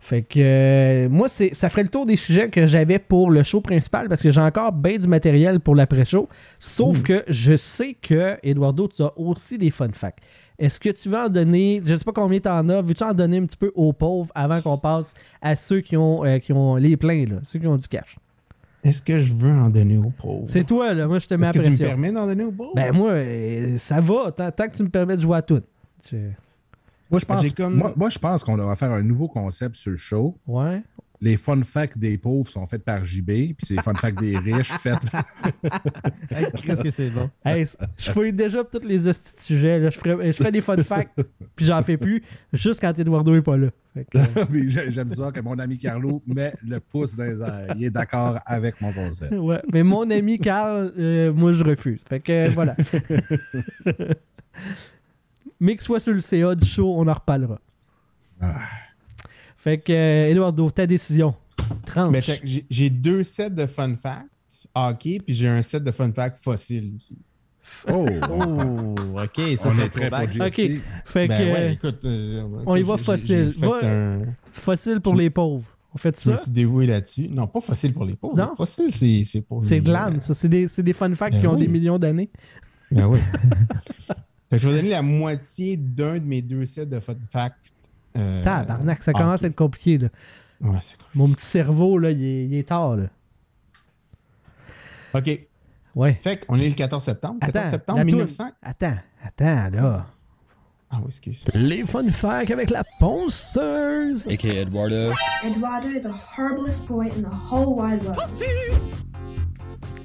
Fait 0.00 0.22
que 0.22 0.38
euh, 0.40 1.08
moi, 1.08 1.28
c'est, 1.28 1.54
ça 1.54 1.68
ferait 1.68 1.82
le 1.82 1.88
tour 1.88 2.06
des 2.06 2.16
sujets 2.16 2.48
que 2.48 2.66
j'avais 2.66 2.98
pour 2.98 3.30
le 3.30 3.42
show 3.42 3.60
principal 3.60 4.08
parce 4.08 4.22
que 4.22 4.30
j'ai 4.30 4.40
encore 4.40 4.72
bien 4.72 4.96
du 4.96 5.08
matériel 5.08 5.60
pour 5.60 5.74
l'après-show. 5.74 6.28
Sauf 6.60 7.02
que 7.02 7.24
je 7.28 7.56
sais 7.56 7.94
que, 8.00 8.38
Eduardo, 8.42 8.88
tu 8.88 9.02
as 9.02 9.12
aussi 9.18 9.58
des 9.58 9.70
fun 9.70 9.90
facts. 9.92 10.20
Est-ce 10.58 10.80
que 10.80 10.88
tu 10.90 11.08
veux 11.08 11.18
en 11.18 11.28
donner, 11.28 11.80
je 11.84 11.96
sais 11.96 12.04
pas 12.04 12.12
combien 12.12 12.40
tu 12.40 12.48
en 12.48 12.68
as, 12.68 12.82
veux-tu 12.82 13.04
en 13.04 13.14
donner 13.14 13.38
un 13.38 13.46
petit 13.46 13.56
peu 13.56 13.70
aux 13.76 13.92
pauvres 13.92 14.30
avant 14.34 14.60
qu'on 14.60 14.76
passe 14.76 15.14
à 15.40 15.54
ceux 15.54 15.80
qui 15.80 15.96
ont, 15.96 16.24
euh, 16.24 16.38
qui 16.40 16.52
ont 16.52 16.74
les 16.76 16.96
pleins, 16.96 17.24
là, 17.26 17.36
ceux 17.44 17.58
qui 17.60 17.66
ont 17.68 17.76
du 17.76 17.86
cash? 17.86 18.16
Est-ce 18.82 19.00
que 19.02 19.18
je 19.18 19.34
veux 19.34 19.52
en 19.52 19.70
donner 19.70 19.96
aux 19.98 20.10
pauvres? 20.10 20.44
C'est 20.46 20.64
toi, 20.64 20.94
là. 20.94 21.06
Moi, 21.06 21.18
je 21.20 21.26
te 21.28 21.34
mets 21.34 21.42
Est-ce 21.46 21.50
à 21.50 21.52
que 21.52 21.58
tu 21.58 21.70
me 21.70 21.76
pression. 21.76 21.86
permets 21.86 22.12
d'en 22.12 22.26
donner 22.26 22.44
aux 22.44 22.52
pauvres? 22.52 22.72
Ben, 22.74 22.92
moi, 22.92 23.10
euh, 23.10 23.78
ça 23.78 24.00
va, 24.00 24.32
tant, 24.32 24.50
tant 24.50 24.68
que 24.68 24.76
tu 24.76 24.82
me 24.82 24.88
permets 24.88 25.16
de 25.16 25.22
jouer 25.22 25.36
à 25.38 25.42
tout. 25.42 25.62
Je- 26.10 26.16
Moi, 27.10 27.20
je 27.20 27.24
pense, 27.24 27.42
J'ai 27.44 27.50
comme- 27.52 27.76
moi, 27.76 27.92
moi, 27.96 28.10
je 28.10 28.18
pense 28.18 28.44
qu'on 28.44 28.56
devrait 28.56 28.76
faire 28.76 28.92
un 28.92 29.02
nouveau 29.02 29.28
concept 29.28 29.76
sur 29.76 29.90
le 29.92 29.96
show. 29.96 30.36
Ouais. 30.46 30.82
Les 31.20 31.36
fun 31.36 31.60
facts 31.62 31.98
des 31.98 32.16
pauvres 32.16 32.48
sont 32.48 32.64
faits 32.66 32.84
par 32.84 33.04
JB, 33.04 33.26
puis 33.26 33.56
c'est 33.66 33.74
les 33.74 33.82
fun 33.82 33.94
facts 33.94 34.20
des 34.20 34.38
riches 34.38 34.70
faits. 34.70 34.98
Qu'est-ce 36.62 36.82
que 36.84 36.90
c'est 36.92 37.10
bon? 37.10 37.28
Hey, 37.44 37.66
je 37.96 38.10
fouille 38.12 38.32
déjà 38.32 38.62
pour 38.62 38.80
tous 38.80 38.86
les 38.86 39.06
hosties 39.08 39.34
de 39.34 39.40
sujets. 39.40 39.78
Là. 39.80 39.90
Je, 39.90 39.98
ferais- 39.98 40.30
je 40.32 40.42
fais 40.42 40.52
des 40.52 40.60
fun 40.60 40.76
facts, 40.84 41.20
puis 41.56 41.66
j'en 41.66 41.82
fais 41.82 41.96
plus, 41.96 42.22
juste 42.52 42.80
quand 42.80 42.96
Eduardo 42.96 43.34
est 43.34 43.42
pas 43.42 43.56
là. 43.56 43.68
Que, 43.96 44.18
euh, 44.18 44.90
J'aime 44.90 45.10
ça 45.12 45.32
que 45.32 45.40
mon 45.40 45.58
ami 45.58 45.76
Carlo 45.76 46.22
met 46.24 46.54
le 46.64 46.78
pouce 46.78 47.16
dans 47.16 47.24
les 47.24 47.40
airs. 47.42 47.74
Il 47.76 47.84
est 47.84 47.90
d'accord 47.90 48.38
avec 48.46 48.80
mon 48.80 48.92
concept. 48.92 49.32
ouais. 49.36 49.60
Mais 49.72 49.82
mon 49.82 50.08
ami 50.08 50.38
Carl, 50.38 50.92
euh, 50.96 51.32
moi, 51.32 51.52
je 51.52 51.64
refuse. 51.64 52.00
Fait 52.08 52.20
que, 52.20 52.30
euh, 52.46 52.50
voilà. 52.54 52.76
Mais 55.60 55.74
que 55.74 55.80
ce 55.80 55.86
soit 55.86 55.98
sur 56.00 56.12
le 56.14 56.20
CA 56.20 56.54
du 56.54 56.64
show, 56.68 56.94
on 56.96 57.08
en 57.08 57.12
reparlera. 57.14 57.60
Ah. 58.40 58.60
Fait 59.58 59.78
que, 59.78 59.92
euh, 59.92 60.28
Eduardo, 60.30 60.70
ta 60.70 60.86
décision. 60.86 61.34
30. 61.86 62.12
Ben, 62.12 62.22
check, 62.22 62.40
j'ai- 62.44 62.64
j'ai 62.70 62.88
deux 62.90 63.24
sets 63.24 63.50
de 63.50 63.66
fun 63.66 63.94
facts 63.96 64.26
hockey, 64.74 65.20
puis 65.24 65.34
j'ai 65.34 65.48
un 65.48 65.60
set 65.62 65.84
de 65.84 65.90
fun 65.90 66.10
facts 66.12 66.38
fossiles 66.42 66.92
aussi. 66.96 67.18
Oh! 67.88 68.06
Oh, 68.30 69.20
ok, 69.22 69.58
ça 69.58 69.70
c'est 69.70 69.82
est 69.82 69.88
prêt 69.90 70.08
pour. 70.10 70.18
GSP. 70.30 70.80
Fait 71.04 71.26
que, 71.26 71.28
Ben 71.28 71.48
euh, 71.48 71.52
ouais, 71.52 71.72
écoute. 71.74 72.04
euh, 72.04 72.42
on 72.66 72.76
y 72.76 72.80
écoute, 72.80 72.90
va 72.90 72.96
j'ai- 72.96 73.02
facile. 73.04 73.50
j'ai 73.52 73.60
fait 73.60 73.66
Va- 73.66 73.80
un- 73.84 74.22
fossile 74.52 75.00
pour 75.00 75.14
je- 75.14 75.18
les 75.20 75.30
pauvres. 75.30 75.64
On 75.94 75.98
fait 75.98 76.18
Je 76.22 76.30
me 76.30 76.36
ça? 76.36 76.42
suis 76.44 76.50
dévoué 76.52 76.86
là-dessus. 76.86 77.28
Non, 77.28 77.46
pas 77.46 77.60
facile 77.60 77.92
pour 77.92 78.04
les 78.04 78.14
pauvres. 78.16 78.36
Non? 78.36 78.54
Facile, 78.56 78.90
c'est 78.90 79.22
c'est 79.24 79.40
pour 79.42 79.64
C'est 79.64 79.76
les- 79.76 79.80
de 79.82 79.90
l'âme, 79.92 80.20
ça. 80.20 80.34
C'est 80.34 80.48
des, 80.48 80.68
c'est 80.68 80.82
des 80.82 80.92
fun 80.92 81.12
facts 81.14 81.32
Ben 81.34 81.40
qui 81.40 81.46
ont 81.46 81.54
oui. 81.54 81.66
des 81.66 81.68
millions 81.68 81.98
d'années. 81.98 82.30
Ben 82.90 83.06
oui. 83.06 83.18
fait 84.48 84.56
que 84.56 84.58
je 84.58 84.68
vais 84.68 84.76
donner 84.76 84.90
la 84.90 85.02
moitié 85.02 85.76
d'un 85.76 86.18
de 86.18 86.24
mes 86.24 86.40
deux 86.42 86.64
sets 86.64 86.86
de 86.86 87.00
fun 87.00 87.14
facts. 87.28 87.72
Euh, 88.16 88.42
Tabarnak, 88.42 89.02
ça 89.02 89.12
commence 89.12 89.36
hockey. 89.36 89.44
à 89.44 89.48
être 89.48 89.56
compliqué, 89.56 89.98
là. 89.98 90.08
Ouais, 90.60 90.78
c'est 90.80 90.96
cool. 90.96 91.06
Mon 91.14 91.28
petit 91.30 91.46
cerveau, 91.46 91.98
là, 91.98 92.10
il 92.10 92.22
est, 92.24 92.44
il 92.46 92.54
est 92.54 92.68
tard, 92.68 92.96
là. 92.96 93.04
OK. 95.14 95.40
Ouais. 95.94 96.14
Fait 96.14 96.44
qu'on 96.44 96.56
est 96.58 96.68
le 96.68 96.74
14 96.74 97.02
septembre. 97.02 97.38
14 97.40 97.56
Attends, 97.56 97.70
septembre 97.70 97.98
la 97.98 98.04
toune. 98.04 98.14
1900. 98.14 98.44
Attends, 98.62 98.96
attends, 99.24 99.70
là. 99.76 100.06
Ah 100.90 100.96
oui, 101.00 101.06
excuse. 101.08 101.44
Les 101.54 101.82
fun 101.84 102.08
facts 102.10 102.50
avec 102.50 102.70
la 102.70 102.82
ponceuse. 102.98 104.26
aka 104.28 104.48
Eduardo. 104.48 105.12
Eduardo 105.44 105.88
is 105.88 106.00
the 106.00 106.12
horriblest 106.36 106.86
boy 106.88 107.06
in 107.14 107.22
the 107.22 107.28
whole 107.50 107.74
wide 107.76 108.02
world. 108.04 108.18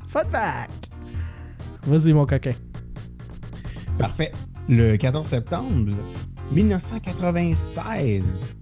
Fun 0.10 0.26
fact. 0.30 0.90
Vas-y, 1.84 2.12
mon 2.14 2.26
coquin. 2.26 2.54
Parfait. 3.98 4.32
Le 4.68 4.96
14 4.98 5.26
septembre 5.28 5.92
1996, 6.54 8.56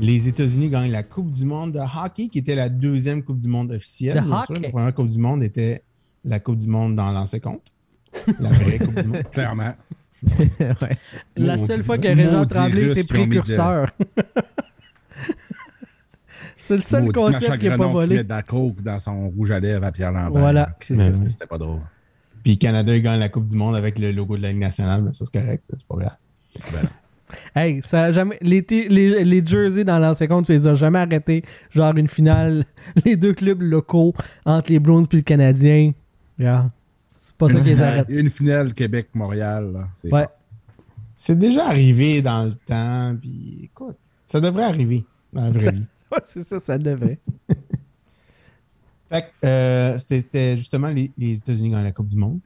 les 0.00 0.28
États-Unis 0.28 0.68
gagnent 0.70 0.90
la 0.90 1.02
Coupe 1.02 1.30
du 1.30 1.44
monde 1.44 1.72
de 1.72 1.78
hockey, 1.78 2.28
qui 2.28 2.38
était 2.38 2.54
la 2.54 2.68
deuxième 2.68 3.22
Coupe 3.22 3.38
du 3.38 3.48
monde 3.48 3.70
officielle. 3.72 4.22
Bien 4.24 4.42
sûr. 4.42 4.60
La 4.60 4.70
première 4.70 4.94
Coupe 4.94 5.08
du 5.08 5.18
monde 5.18 5.42
était 5.42 5.82
la 6.24 6.40
Coupe 6.40 6.56
du 6.56 6.66
monde 6.66 6.96
dans 6.96 7.10
l'ancien 7.12 7.40
compte. 7.40 7.62
La 8.40 8.50
vraie 8.50 8.78
Coupe 8.78 9.00
du 9.00 9.08
monde. 9.08 9.22
Clairement. 9.32 9.74
Ouais. 10.28 10.98
La 11.36 11.54
Maudit 11.56 11.66
seule 11.68 11.82
fois 11.84 11.96
que 11.96 12.08
Régent 12.08 12.44
Tremblay 12.46 12.90
était 12.90 13.02
qui 13.02 13.06
de- 13.06 13.12
précurseur. 13.12 13.88
C'est 16.56 16.74
le 16.76 16.82
seul 16.82 17.04
Maudit 17.04 17.20
concept 17.20 17.58
qui 17.58 17.68
n'a 17.68 17.78
pas 17.78 17.86
qui 17.86 17.92
volé. 17.92 18.16
met 18.16 18.24
de 18.24 18.28
la 18.28 18.42
coke 18.42 18.82
dans 18.82 18.98
son 18.98 19.28
rouge 19.30 19.52
à 19.52 19.60
lèvres 19.60 19.84
à 19.84 19.92
Pierre 19.92 20.10
Lambert. 20.10 20.40
Voilà, 20.40 20.76
c'est 20.80 20.96
ça. 20.96 21.12
C'était- 21.12 21.46
pas 21.46 21.56
drôle. 21.58 21.82
Puis 22.42 22.58
Canada 22.58 22.96
il 22.96 23.02
gagne 23.02 23.20
la 23.20 23.28
Coupe 23.28 23.44
du 23.44 23.54
monde 23.54 23.76
avec 23.76 23.96
le 23.96 24.10
logo 24.10 24.36
de 24.36 24.42
la 24.42 24.48
Ligue 24.50 24.60
nationale, 24.60 25.02
mais 25.02 25.12
ça 25.12 25.24
c'est 25.24 25.40
correct, 25.40 25.64
c'est 25.70 25.86
pas 25.86 25.94
grave. 25.96 26.88
Hey, 27.54 27.80
ça 27.82 28.04
a 28.04 28.12
jamais. 28.12 28.38
Les, 28.40 28.62
t- 28.62 28.88
les, 28.88 29.24
les 29.24 29.44
jerseys 29.44 29.84
dans 29.84 29.98
l'ancien 29.98 30.26
compte, 30.26 30.46
ça 30.46 30.52
les 30.52 30.66
a 30.66 30.74
jamais 30.74 30.98
arrêtés. 30.98 31.42
Genre 31.70 31.96
une 31.96 32.08
finale, 32.08 32.64
les 33.04 33.16
deux 33.16 33.34
clubs 33.34 33.62
locaux 33.62 34.14
entre 34.44 34.70
les 34.72 34.78
Browns 34.78 35.06
et 35.12 35.16
le 35.16 35.22
Canadien. 35.22 35.92
Yeah. 36.38 36.70
C'est 37.06 37.36
pas 37.36 37.48
ça 37.48 37.58
qui 37.60 37.64
les 37.64 37.80
arrête. 37.80 38.06
Une 38.08 38.28
finale 38.30 38.72
Québec-Montréal. 38.74 39.72
là, 39.72 39.88
c'est 39.94 40.12
Ouais. 40.12 40.22
fort. 40.24 40.32
C'est 41.14 41.38
déjà 41.38 41.66
arrivé 41.66 42.22
dans 42.22 42.44
le 42.44 42.52
temps, 42.52 43.16
puis 43.20 43.60
écoute, 43.64 43.96
ça 44.26 44.40
devrait 44.40 44.64
arriver 44.64 45.04
dans 45.32 45.44
la 45.44 45.50
vraie 45.50 45.60
Ça- 45.60 45.70
vie. 45.72 45.84
Ouais, 46.12 46.18
c'est 46.24 46.42
ça, 46.46 46.58
ça 46.60 46.78
devait. 46.78 47.18
Fait 49.10 49.22
que 49.22 49.46
euh, 49.46 49.98
c'était 49.98 50.56
justement 50.56 50.88
les, 50.88 51.10
les 51.18 51.38
États-Unis 51.38 51.70
gagnent 51.70 51.84
la 51.84 51.92
Coupe 51.92 52.06
du 52.08 52.16
Monde. 52.16 52.40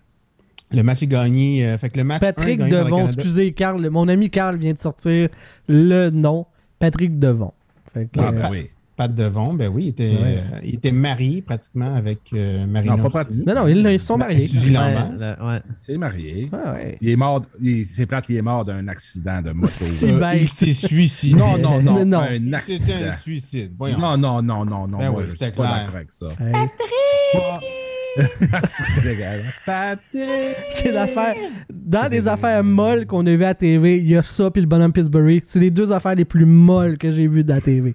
Le 0.74 0.82
match 0.82 1.02
est 1.02 1.06
gagné. 1.06 1.66
euh, 1.66 1.78
fait 1.78 1.90
que 1.90 1.98
le 1.98 2.04
match 2.04 2.22
est 2.22 2.26
Patrick 2.32 2.58
gagné 2.58 2.70
Devon, 2.70 3.04
excusez, 3.06 3.52
Carl, 3.52 3.88
mon 3.90 4.08
ami 4.08 4.30
Carl 4.30 4.56
vient 4.56 4.72
de 4.72 4.78
sortir 4.78 5.28
le 5.68 6.10
nom. 6.10 6.46
Patrick 6.78 7.18
Devon. 7.18 7.52
Fait 7.94 8.06
que, 8.06 8.20
Ah, 8.20 8.28
euh, 8.28 8.30
ben 8.32 8.48
oui. 8.50 8.66
Pat 8.94 9.12
Devon, 9.14 9.54
ben 9.54 9.70
oui, 9.72 9.84
il 9.84 9.88
était, 9.88 10.10
Ouais. 10.10 10.38
euh, 10.52 10.58
il 10.64 10.74
était 10.74 10.92
marié 10.92 11.40
pratiquement 11.40 11.94
avec 11.94 12.20
euh, 12.34 12.66
Marina 12.66 12.96
Non, 12.96 13.08
pas. 13.08 13.24
Non, 13.46 13.54
non, 13.54 13.66
ils, 13.66 13.78
ils 13.86 13.98
sont 14.00 14.18
mariés. 14.18 14.46
Suzy 14.46 14.70
Ouais. 14.76 15.60
C'est 15.80 15.96
marié. 15.96 16.50
Ouais, 16.52 16.70
ouais. 16.72 16.98
Il 17.00 17.08
est 17.08 17.16
mort. 17.16 17.40
il- 17.60 17.86
C'est 17.86 18.04
plate, 18.04 18.26
il 18.28 18.36
est 18.36 18.42
mort 18.42 18.64
d'un 18.66 18.86
accident 18.88 19.40
de 19.40 19.52
moto. 19.52 19.68
Si 19.72 20.10
Euh, 20.12 20.18
bête. 20.20 20.38
il 20.42 20.48
s'est 20.48 20.74
suicidé. 20.74 21.38
Non, 21.38 21.56
non, 21.56 21.80
non. 21.80 22.04
Non. 22.04 22.18
Un 22.20 22.34
C'était 22.34 22.54
accident. 22.54 22.94
un 23.12 23.16
suicide. 23.16 23.72
Voyons. 23.78 23.98
Non, 23.98 24.18
non, 24.18 24.42
non, 24.42 24.64
non, 24.66 24.86
non. 24.86 24.98
Ben 24.98 25.10
moi, 25.10 25.20
oui, 25.20 25.24
je 25.24 25.30
suis 25.30 25.38
c'était 25.38 25.52
pas 25.52 25.62
clair. 25.68 25.78
d'accord 25.78 25.96
avec 25.96 26.12
ça. 26.12 26.26
Patrick! 26.38 27.72
C'est 30.70 30.92
l'affaire. 30.92 31.34
Dans 31.70 32.10
les 32.10 32.28
affaires 32.28 32.64
molles 32.64 33.06
qu'on 33.06 33.26
a 33.26 33.34
vues 33.34 33.44
à 33.44 33.54
TV, 33.54 33.98
il 33.98 34.08
y 34.08 34.16
a 34.16 34.22
ça 34.22 34.50
puis 34.50 34.60
le 34.60 34.68
bonhomme 34.68 34.92
Pittsburgh. 34.92 35.40
C'est 35.44 35.60
les 35.60 35.70
deux 35.70 35.92
affaires 35.92 36.14
les 36.14 36.24
plus 36.24 36.46
molles 36.46 36.98
que 36.98 37.10
j'ai 37.10 37.26
vues 37.26 37.44
dans 37.44 37.54
la 37.54 37.60
TV. 37.60 37.94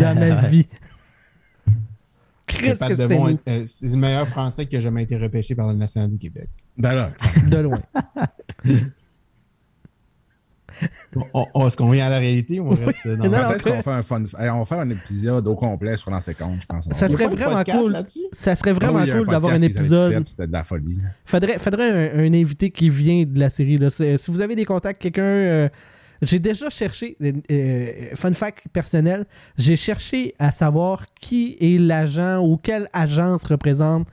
Dans 0.00 0.18
ma 0.18 0.42
vie. 0.48 0.66
Que 2.46 2.74
c'était 2.74 3.16
euh, 3.48 3.62
c'est 3.64 3.88
le 3.88 3.96
meilleur 3.96 4.26
Français 4.26 4.66
qui 4.66 4.76
a 4.76 4.80
jamais 4.80 5.04
été 5.04 5.16
repêché 5.16 5.54
par 5.54 5.68
le 5.68 5.74
National 5.74 6.10
du 6.10 6.18
Québec. 6.18 6.48
Ben 6.76 6.94
là, 6.94 7.12
De 7.46 7.58
loin. 7.58 7.80
On- 11.16 11.22
on- 11.34 11.46
on- 11.54 11.66
Est-ce 11.66 11.76
qu'on 11.76 11.90
vient 11.90 12.06
à 12.06 12.10
la 12.10 12.18
réalité 12.18 12.60
ou 12.60 12.68
on 12.68 12.74
reste 12.74 13.06
dans 13.06 13.24
Non, 13.28 13.48
peut-être 13.48 13.64
qu'on 13.70 13.80
fait 13.80 13.90
un 13.90 14.02
fun. 14.02 14.22
Hey, 14.38 14.48
on 14.50 14.58
va 14.60 14.64
faire 14.64 14.78
un 14.78 14.90
épisode 14.90 15.46
au 15.48 15.54
complet 15.54 15.96
sur 15.96 16.10
l'ancien 16.10 16.34
compte, 16.34 16.60
je 16.60 16.66
pense. 16.66 16.88
Ça 16.92 17.08
serait 17.08 17.26
vraiment 17.28 17.62
cool. 17.64 17.96
Ça 18.32 18.54
serait 18.56 18.70
Ah 18.70 18.74
vraiment 18.74 19.04
cool 19.18 19.26
d'avoir 19.28 19.52
un 19.54 19.62
épisode. 19.62 20.12
fait, 20.12 20.26
C'était 20.26 20.46
de 20.46 20.52
la 20.52 20.64
folie. 20.64 20.98
Faudrait, 21.24 21.58
faudrait 21.58 22.12
un, 22.12 22.18
un 22.24 22.32
invité 22.34 22.70
qui 22.70 22.88
vient 22.88 23.24
de 23.24 23.38
la 23.38 23.50
série. 23.50 23.78
Là. 23.78 23.90
Si 23.90 24.30
vous 24.30 24.40
avez 24.40 24.54
des 24.56 24.64
contacts, 24.64 25.00
quelqu'un. 25.02 25.22
euh, 25.22 25.68
j'ai 26.22 26.38
déjà 26.38 26.68
cherché, 26.68 27.16
euh, 27.22 27.32
euh, 27.50 27.92
fun 28.14 28.34
fact 28.34 28.64
personnel, 28.72 29.24
j'ai 29.56 29.76
cherché 29.76 30.34
à 30.38 30.52
savoir 30.52 31.06
qui 31.18 31.56
est 31.60 31.78
l'agent 31.78 32.40
ou 32.44 32.58
quelle 32.58 32.88
agence 32.92 33.44
représente 33.44 34.06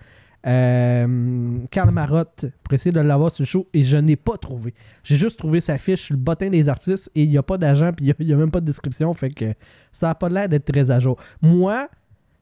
euh, 0.45 1.57
Karl 1.71 1.91
Marotte 1.91 2.45
pour 2.63 2.73
essayer 2.73 2.91
de 2.91 2.99
l'avoir 2.99 3.31
sur 3.31 3.41
le 3.41 3.47
show 3.47 3.67
et 3.73 3.83
je 3.83 3.97
n'ai 3.97 4.15
pas 4.15 4.37
trouvé. 4.37 4.73
J'ai 5.03 5.15
juste 5.15 5.39
trouvé 5.39 5.61
sa 5.61 5.77
fiche 5.77 6.03
sur 6.03 6.15
le 6.15 6.21
bottin 6.21 6.49
des 6.49 6.69
artistes 6.69 7.11
et 7.15 7.23
il 7.23 7.29
n'y 7.29 7.37
a 7.37 7.43
pas 7.43 7.57
d'agent 7.57 7.91
puis 7.91 8.13
il 8.19 8.25
n'y 8.25 8.33
a, 8.33 8.37
même 8.37 8.51
pas 8.51 8.61
de 8.61 8.65
description. 8.65 9.13
Fait 9.13 9.29
que 9.29 9.53
ça 9.91 10.07
n'a 10.07 10.15
pas 10.15 10.29
l'air 10.29 10.47
d'être 10.47 10.71
très 10.71 10.91
à 10.91 10.99
jour. 10.99 11.17
Moi, 11.41 11.89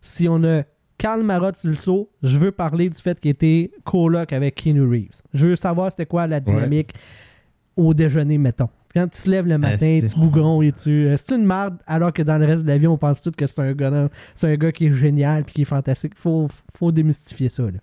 si 0.01 0.27
on 0.27 0.43
a 0.43 0.63
Karl 0.97 1.23
Marotte 1.23 1.57
sur 1.57 1.69
le 1.69 1.75
show, 1.75 2.09
je 2.21 2.37
veux 2.37 2.51
parler 2.51 2.89
du 2.89 3.01
fait 3.01 3.19
qu'il 3.19 3.31
était 3.31 3.71
coloc 3.83 4.33
avec 4.33 4.55
Keanu 4.55 4.87
Reeves. 4.87 5.21
Je 5.33 5.47
veux 5.49 5.55
savoir 5.55 5.91
c'était 5.91 6.05
quoi 6.05 6.27
la 6.27 6.39
dynamique 6.39 6.93
au 7.75 7.93
déjeuner, 7.93 8.37
mettons. 8.37 8.69
Quand 8.95 9.07
tu 9.09 9.21
te 9.23 9.29
lèves 9.29 9.45
le 9.47 9.57
matin, 9.57 9.99
tu 10.07 10.17
bougon 10.17 10.61
et 10.61 10.71
tu. 10.71 10.89
euh, 11.07 11.17
C'est 11.17 11.35
une 11.35 11.45
merde, 11.45 11.77
alors 11.85 12.13
que 12.13 12.21
dans 12.23 12.37
le 12.37 12.45
reste 12.45 12.61
de 12.63 12.67
l'avion, 12.67 12.93
on 12.93 12.97
pense 12.97 13.21
tout 13.21 13.31
que 13.31 13.45
c'est 13.45 13.59
un 13.59 13.73
gars, 13.73 14.09
c'est 14.35 14.47
un 14.51 14.55
gars 14.55 14.71
qui 14.71 14.85
est 14.85 14.93
génial 14.93 15.43
puis 15.43 15.53
qui 15.53 15.61
est 15.63 15.65
fantastique. 15.65 16.13
Faut, 16.17 16.47
faut 16.77 16.91
démystifier 16.91 17.49
ça. 17.49 17.63
Là. 17.63 17.79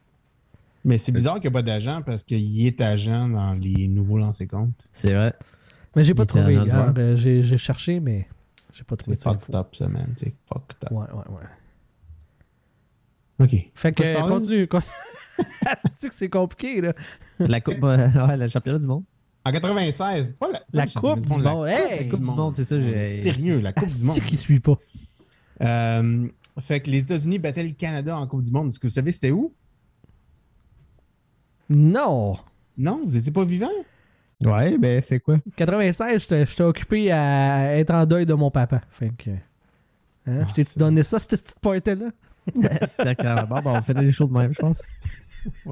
Mais 0.85 0.97
c'est 0.99 1.13
bizarre 1.13 1.35
qu'il 1.35 1.43
n'y 1.51 1.57
a 1.57 1.59
pas 1.59 1.63
d'agent 1.63 2.01
parce 2.05 2.23
qu'il 2.25 2.67
est 2.67 2.81
agent 2.81 3.29
dans 3.29 3.53
les 3.53 3.89
nouveaux 3.89 4.19
lancers 4.19 4.49
comptes. 4.49 4.87
C'est 4.93 5.13
vrai. 5.15 5.35
Mais 5.95 6.03
j'ai 6.03 6.15
pas 6.15 6.23
Il 6.23 6.25
était 6.25 6.39
trouvé. 6.41 6.57
agent 6.57 6.65
de 6.65 6.71
alors, 6.71 6.85
joueur. 6.87 6.95
euh, 6.99 7.17
j'ai, 7.17 7.43
j'ai 7.43 7.59
cherché, 7.59 8.01
mais 8.01 8.27
j'ai 8.73 8.83
pas 8.85 8.97
trouvé 8.97 9.15
C'est 9.17 9.25
ça. 9.25 9.33
fucked 9.35 9.55
up, 9.55 9.75
ça, 9.75 9.89
man. 9.89 10.15
C'est 10.17 10.35
fucked 10.47 10.77
up. 10.85 10.91
Ouais, 10.93 11.07
ouais, 11.13 11.37
ouais. 13.39 13.45
OK. 13.45 13.71
Fait 13.75 13.93
que 13.93 14.03
Faut 14.03 14.09
euh, 14.25 14.29
continue. 14.29 14.69
C'est 15.93 16.09
que 16.09 16.15
c'est 16.15 16.29
compliqué, 16.29 16.81
là. 16.81 16.93
La 17.39 17.61
coupe, 17.61 17.83
euh, 17.83 18.27
ouais, 18.27 18.37
le 18.37 18.49
championnat 18.49 18.79
du 18.79 18.87
monde. 18.87 19.05
En 19.45 19.51
96, 19.51 20.35
pas 20.39 20.49
la, 20.49 20.59
pas 20.61 20.65
La 20.73 20.87
Coupe 20.87 21.19
du 21.21 21.43
la 21.43 21.53
monde. 21.55 21.69
Coupe 21.69 21.99
du 22.03 22.09
Coupe 22.11 22.21
du 22.21 22.27
monde, 22.27 22.55
c'est 22.57 22.65
ça, 22.65 22.79
j'ai- 22.81 23.05
Sérieux, 23.05 23.59
la 23.61 23.73
Coupe 23.73 23.89
du 23.89 24.05
monde. 24.05 24.15
C'est 24.15 24.21
qui 24.25 24.37
suit 24.37 24.61
pas? 24.61 24.79
Euh, 25.63 26.29
fait 26.61 26.81
que 26.81 26.91
les 26.91 26.99
États-Unis 27.01 27.39
battaient 27.39 27.63
le 27.65 27.71
Canada 27.71 28.17
en 28.17 28.27
Coupe 28.27 28.43
du 28.43 28.51
monde. 28.53 28.69
Est-ce 28.69 28.79
que 28.79 28.87
vous 28.87 28.93
savez 28.93 29.11
c'était 29.13 29.31
où? 29.33 29.53
Non. 31.69 32.37
Non, 32.77 33.01
vous 33.05 33.11
n'étiez 33.17 33.33
pas 33.33 33.45
vivant? 33.45 33.69
Ouais, 34.45 34.77
mais 34.79 35.01
c'est 35.03 35.21
quoi? 35.21 35.39
96, 35.57 36.23
j'étais 36.23 36.47
j'étais 36.47 36.63
occupé 36.63 37.13
à 37.13 37.77
être 37.77 37.91
en 37.93 38.05
deuil 38.07 38.27
de 38.27 38.35
mon 38.35 38.51
papa. 38.51 38.81
Fait 38.91 39.11
que. 39.17 39.31
Hein, 39.31 40.43
Ah, 40.43 40.47
je 40.49 40.55
t'ai 40.63 40.65
donné 40.79 41.05
ça, 41.05 41.21
cette 41.21 41.31
petite 41.31 41.59
party-là? 41.61 42.11
Sacrément. 42.87 43.45
Bon, 43.49 43.61
ben, 43.63 43.73
on 43.79 43.83
fait 43.83 43.95
des 43.95 44.11
choses 44.13 44.29
de 44.31 44.35
même, 44.39 44.53
je 44.53 44.59
pense. 44.59 44.81
Que 44.81 45.71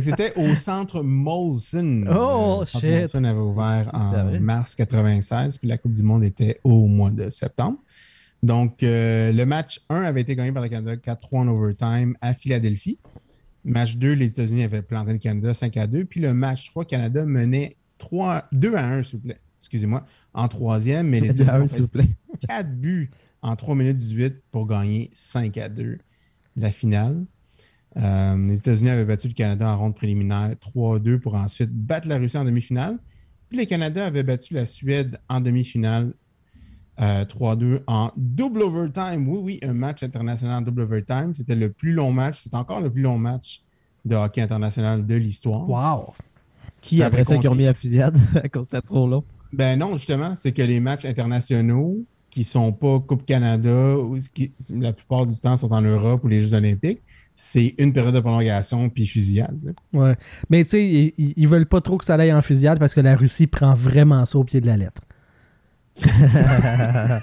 C'était 0.00 0.32
au 0.36 0.54
centre 0.54 1.02
Molson. 1.02 2.04
Oh, 2.10 2.58
Le 2.60 2.64
centre 2.64 2.80
shit. 2.80 2.98
Molson 2.98 3.24
avait 3.24 3.38
ouvert 3.38 3.90
en 3.92 4.40
mars 4.40 4.74
96, 4.74 5.58
puis 5.58 5.68
la 5.68 5.78
Coupe 5.78 5.92
du 5.92 6.02
Monde 6.02 6.24
était 6.24 6.60
au 6.64 6.86
mois 6.86 7.10
de 7.10 7.28
septembre. 7.28 7.78
Donc, 8.42 8.82
euh, 8.82 9.32
le 9.32 9.44
match 9.44 9.80
1 9.90 10.02
avait 10.02 10.22
été 10.22 10.34
gagné 10.34 10.52
par 10.52 10.62
le 10.62 10.68
Canada 10.68 10.96
4-3 10.96 11.40
en 11.40 11.48
overtime 11.48 12.16
à 12.20 12.32
Philadelphie. 12.32 12.98
Match 13.64 13.96
2, 13.96 14.12
les 14.12 14.30
États-Unis 14.30 14.64
avaient 14.64 14.82
planté 14.82 15.12
le 15.12 15.18
Canada 15.18 15.52
5 15.52 15.76
à 15.76 15.86
2. 15.86 16.06
Puis 16.06 16.20
le 16.20 16.32
match 16.32 16.70
3, 16.70 16.86
Canada 16.86 17.24
menait 17.26 17.76
3, 17.98 18.46
2 18.52 18.74
à 18.74 18.86
1, 18.94 19.02
s'il 19.02 19.18
vous 19.18 19.24
plaît. 19.26 19.40
Excusez-moi, 19.58 20.06
en 20.32 20.48
troisième, 20.48 21.08
mais 21.08 21.20
les 21.20 21.30
États-Unis 21.30 21.64
ont 21.64 21.66
s'il 21.66 21.82
vous 21.82 21.88
plaît. 21.88 22.08
4 22.48 22.72
buts 22.74 23.10
en 23.42 23.56
3 23.56 23.74
minutes 23.74 23.98
18 23.98 24.42
pour 24.50 24.66
gagner 24.66 25.10
5 25.12 25.58
à 25.58 25.68
2 25.68 25.98
la 26.56 26.70
finale. 26.70 27.24
Euh, 27.96 28.36
les 28.46 28.58
États-Unis 28.58 28.90
avaient 28.90 29.04
battu 29.04 29.28
le 29.28 29.34
Canada 29.34 29.68
en 29.68 29.78
ronde 29.78 29.94
préliminaire 29.94 30.54
3-2 30.74 31.18
pour 31.18 31.34
ensuite 31.34 31.70
battre 31.70 32.08
la 32.08 32.18
Russie 32.18 32.38
en 32.38 32.44
demi-finale. 32.44 32.98
Puis 33.48 33.58
le 33.58 33.64
Canada 33.64 34.06
avait 34.06 34.22
battu 34.22 34.54
la 34.54 34.66
Suède 34.66 35.18
en 35.28 35.40
demi-finale 35.40 36.12
euh, 37.00 37.24
3-2 37.24 37.80
en 37.86 38.10
double 38.16 38.62
overtime. 38.62 39.28
Oui, 39.28 39.38
oui, 39.42 39.68
un 39.68 39.72
match 39.72 40.02
international 40.02 40.58
en 40.58 40.62
double 40.62 40.82
overtime. 40.82 41.34
C'était 41.34 41.56
le 41.56 41.72
plus 41.72 41.92
long 41.92 42.12
match. 42.12 42.40
C'est 42.42 42.54
encore 42.54 42.80
le 42.80 42.90
plus 42.90 43.02
long 43.02 43.18
match 43.18 43.62
de 44.04 44.14
hockey 44.14 44.40
international 44.40 45.04
de 45.04 45.14
l'histoire. 45.14 45.68
Wow! 45.68 46.14
Qui 46.80 47.02
après 47.02 47.24
ça 47.24 47.36
qu'ils 47.36 47.48
ont 47.48 47.54
mis 47.54 47.64
la 47.64 47.74
fusillade? 47.74 48.16
À 48.34 48.48
cause 48.48 48.64
c'était 48.64 48.80
trop 48.80 49.06
long. 49.06 49.24
ben 49.52 49.78
non, 49.78 49.96
justement, 49.96 50.36
c'est 50.36 50.52
que 50.52 50.62
les 50.62 50.80
matchs 50.80 51.04
internationaux 51.04 51.98
qui 52.30 52.44
sont 52.44 52.72
pas 52.72 53.00
Coupe 53.00 53.26
Canada, 53.26 53.96
ou 53.98 54.16
qui, 54.32 54.52
la 54.70 54.92
plupart 54.92 55.26
du 55.26 55.36
temps 55.38 55.56
sont 55.56 55.72
en 55.72 55.82
Europe 55.82 56.22
ou 56.24 56.28
les 56.28 56.40
Jeux 56.40 56.54
Olympiques, 56.54 57.00
c'est 57.42 57.74
une 57.78 57.92
période 57.94 58.14
de 58.14 58.20
prolongation 58.20 58.90
puis 58.90 59.06
fusillade. 59.06 59.74
Ouais. 59.94 60.14
Mais 60.50 60.62
tu 60.64 60.70
sais, 60.70 60.84
ils, 61.16 61.32
ils- 61.38 61.48
veulent 61.48 61.64
pas 61.64 61.80
trop 61.80 61.96
que 61.96 62.04
ça 62.04 62.14
aille 62.16 62.32
en 62.34 62.42
fusillade 62.42 62.78
parce 62.78 62.92
que 62.92 63.00
la 63.00 63.16
Russie 63.16 63.46
prend 63.46 63.72
vraiment 63.72 64.26
ça 64.26 64.38
au 64.38 64.44
pied 64.44 64.60
de 64.60 64.66
la 64.66 64.76
lettre. 64.76 65.00
Ils 66.02 67.22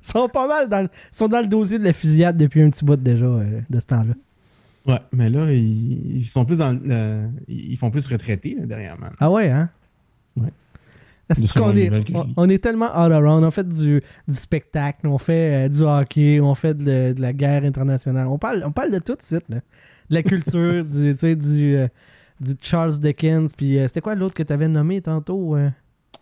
sont 0.00 0.28
pas 0.28 0.48
mal 0.48 0.68
dans 0.68 0.80
le, 0.82 0.88
ils 1.12 1.16
sont 1.16 1.28
dans 1.28 1.40
le 1.40 1.46
dossier 1.46 1.78
de 1.78 1.84
la 1.84 1.92
fusillade 1.92 2.36
depuis 2.36 2.62
un 2.62 2.70
petit 2.70 2.84
bout 2.84 2.96
déjà 2.96 3.26
euh, 3.26 3.60
de 3.68 3.80
ce 3.80 3.86
temps-là. 3.86 4.14
Ouais, 4.86 5.00
mais 5.12 5.28
là, 5.28 5.52
ils, 5.52 6.16
ils 6.18 6.24
sont 6.26 6.44
plus 6.46 6.58
dans 6.58 6.74
euh, 6.88 7.28
ils 7.48 7.76
font 7.76 7.90
plus 7.90 8.06
retraités 8.06 8.56
là, 8.58 8.66
dernièrement. 8.66 9.10
Ah 9.20 9.30
ouais, 9.30 9.50
hein? 9.50 9.68
Ouais. 10.36 10.48
Est, 11.76 11.90
on, 12.36 12.48
est 12.48 12.58
tellement 12.58 12.92
all 12.92 13.12
around. 13.12 13.44
On 13.44 13.50
fait 13.50 13.68
du, 13.68 14.00
du 14.28 14.34
spectacle, 14.34 15.06
on 15.06 15.18
fait 15.18 15.66
euh, 15.66 15.68
du 15.68 15.82
hockey, 15.82 16.40
on 16.40 16.54
fait 16.54 16.74
de, 16.74 17.12
de 17.12 17.20
la 17.20 17.32
guerre 17.32 17.64
internationale. 17.64 18.26
On 18.26 18.38
parle, 18.38 18.62
on 18.66 18.72
parle 18.72 18.90
de 18.92 18.98
tout 18.98 19.16
là. 19.48 19.56
De 20.10 20.14
la 20.14 20.22
culture, 20.22 20.84
du, 20.86 21.10
tu 21.12 21.16
sais, 21.16 21.36
du, 21.36 21.76
euh, 21.76 21.88
du 22.40 22.54
Charles 22.60 22.98
Dickens. 22.98 23.52
Puis 23.56 23.78
euh, 23.78 23.86
c'était 23.86 24.00
quoi 24.00 24.14
l'autre 24.14 24.34
que 24.34 24.42
tu 24.42 24.52
avais 24.52 24.68
nommé 24.68 25.00
tantôt? 25.00 25.56
euh? 25.56 25.70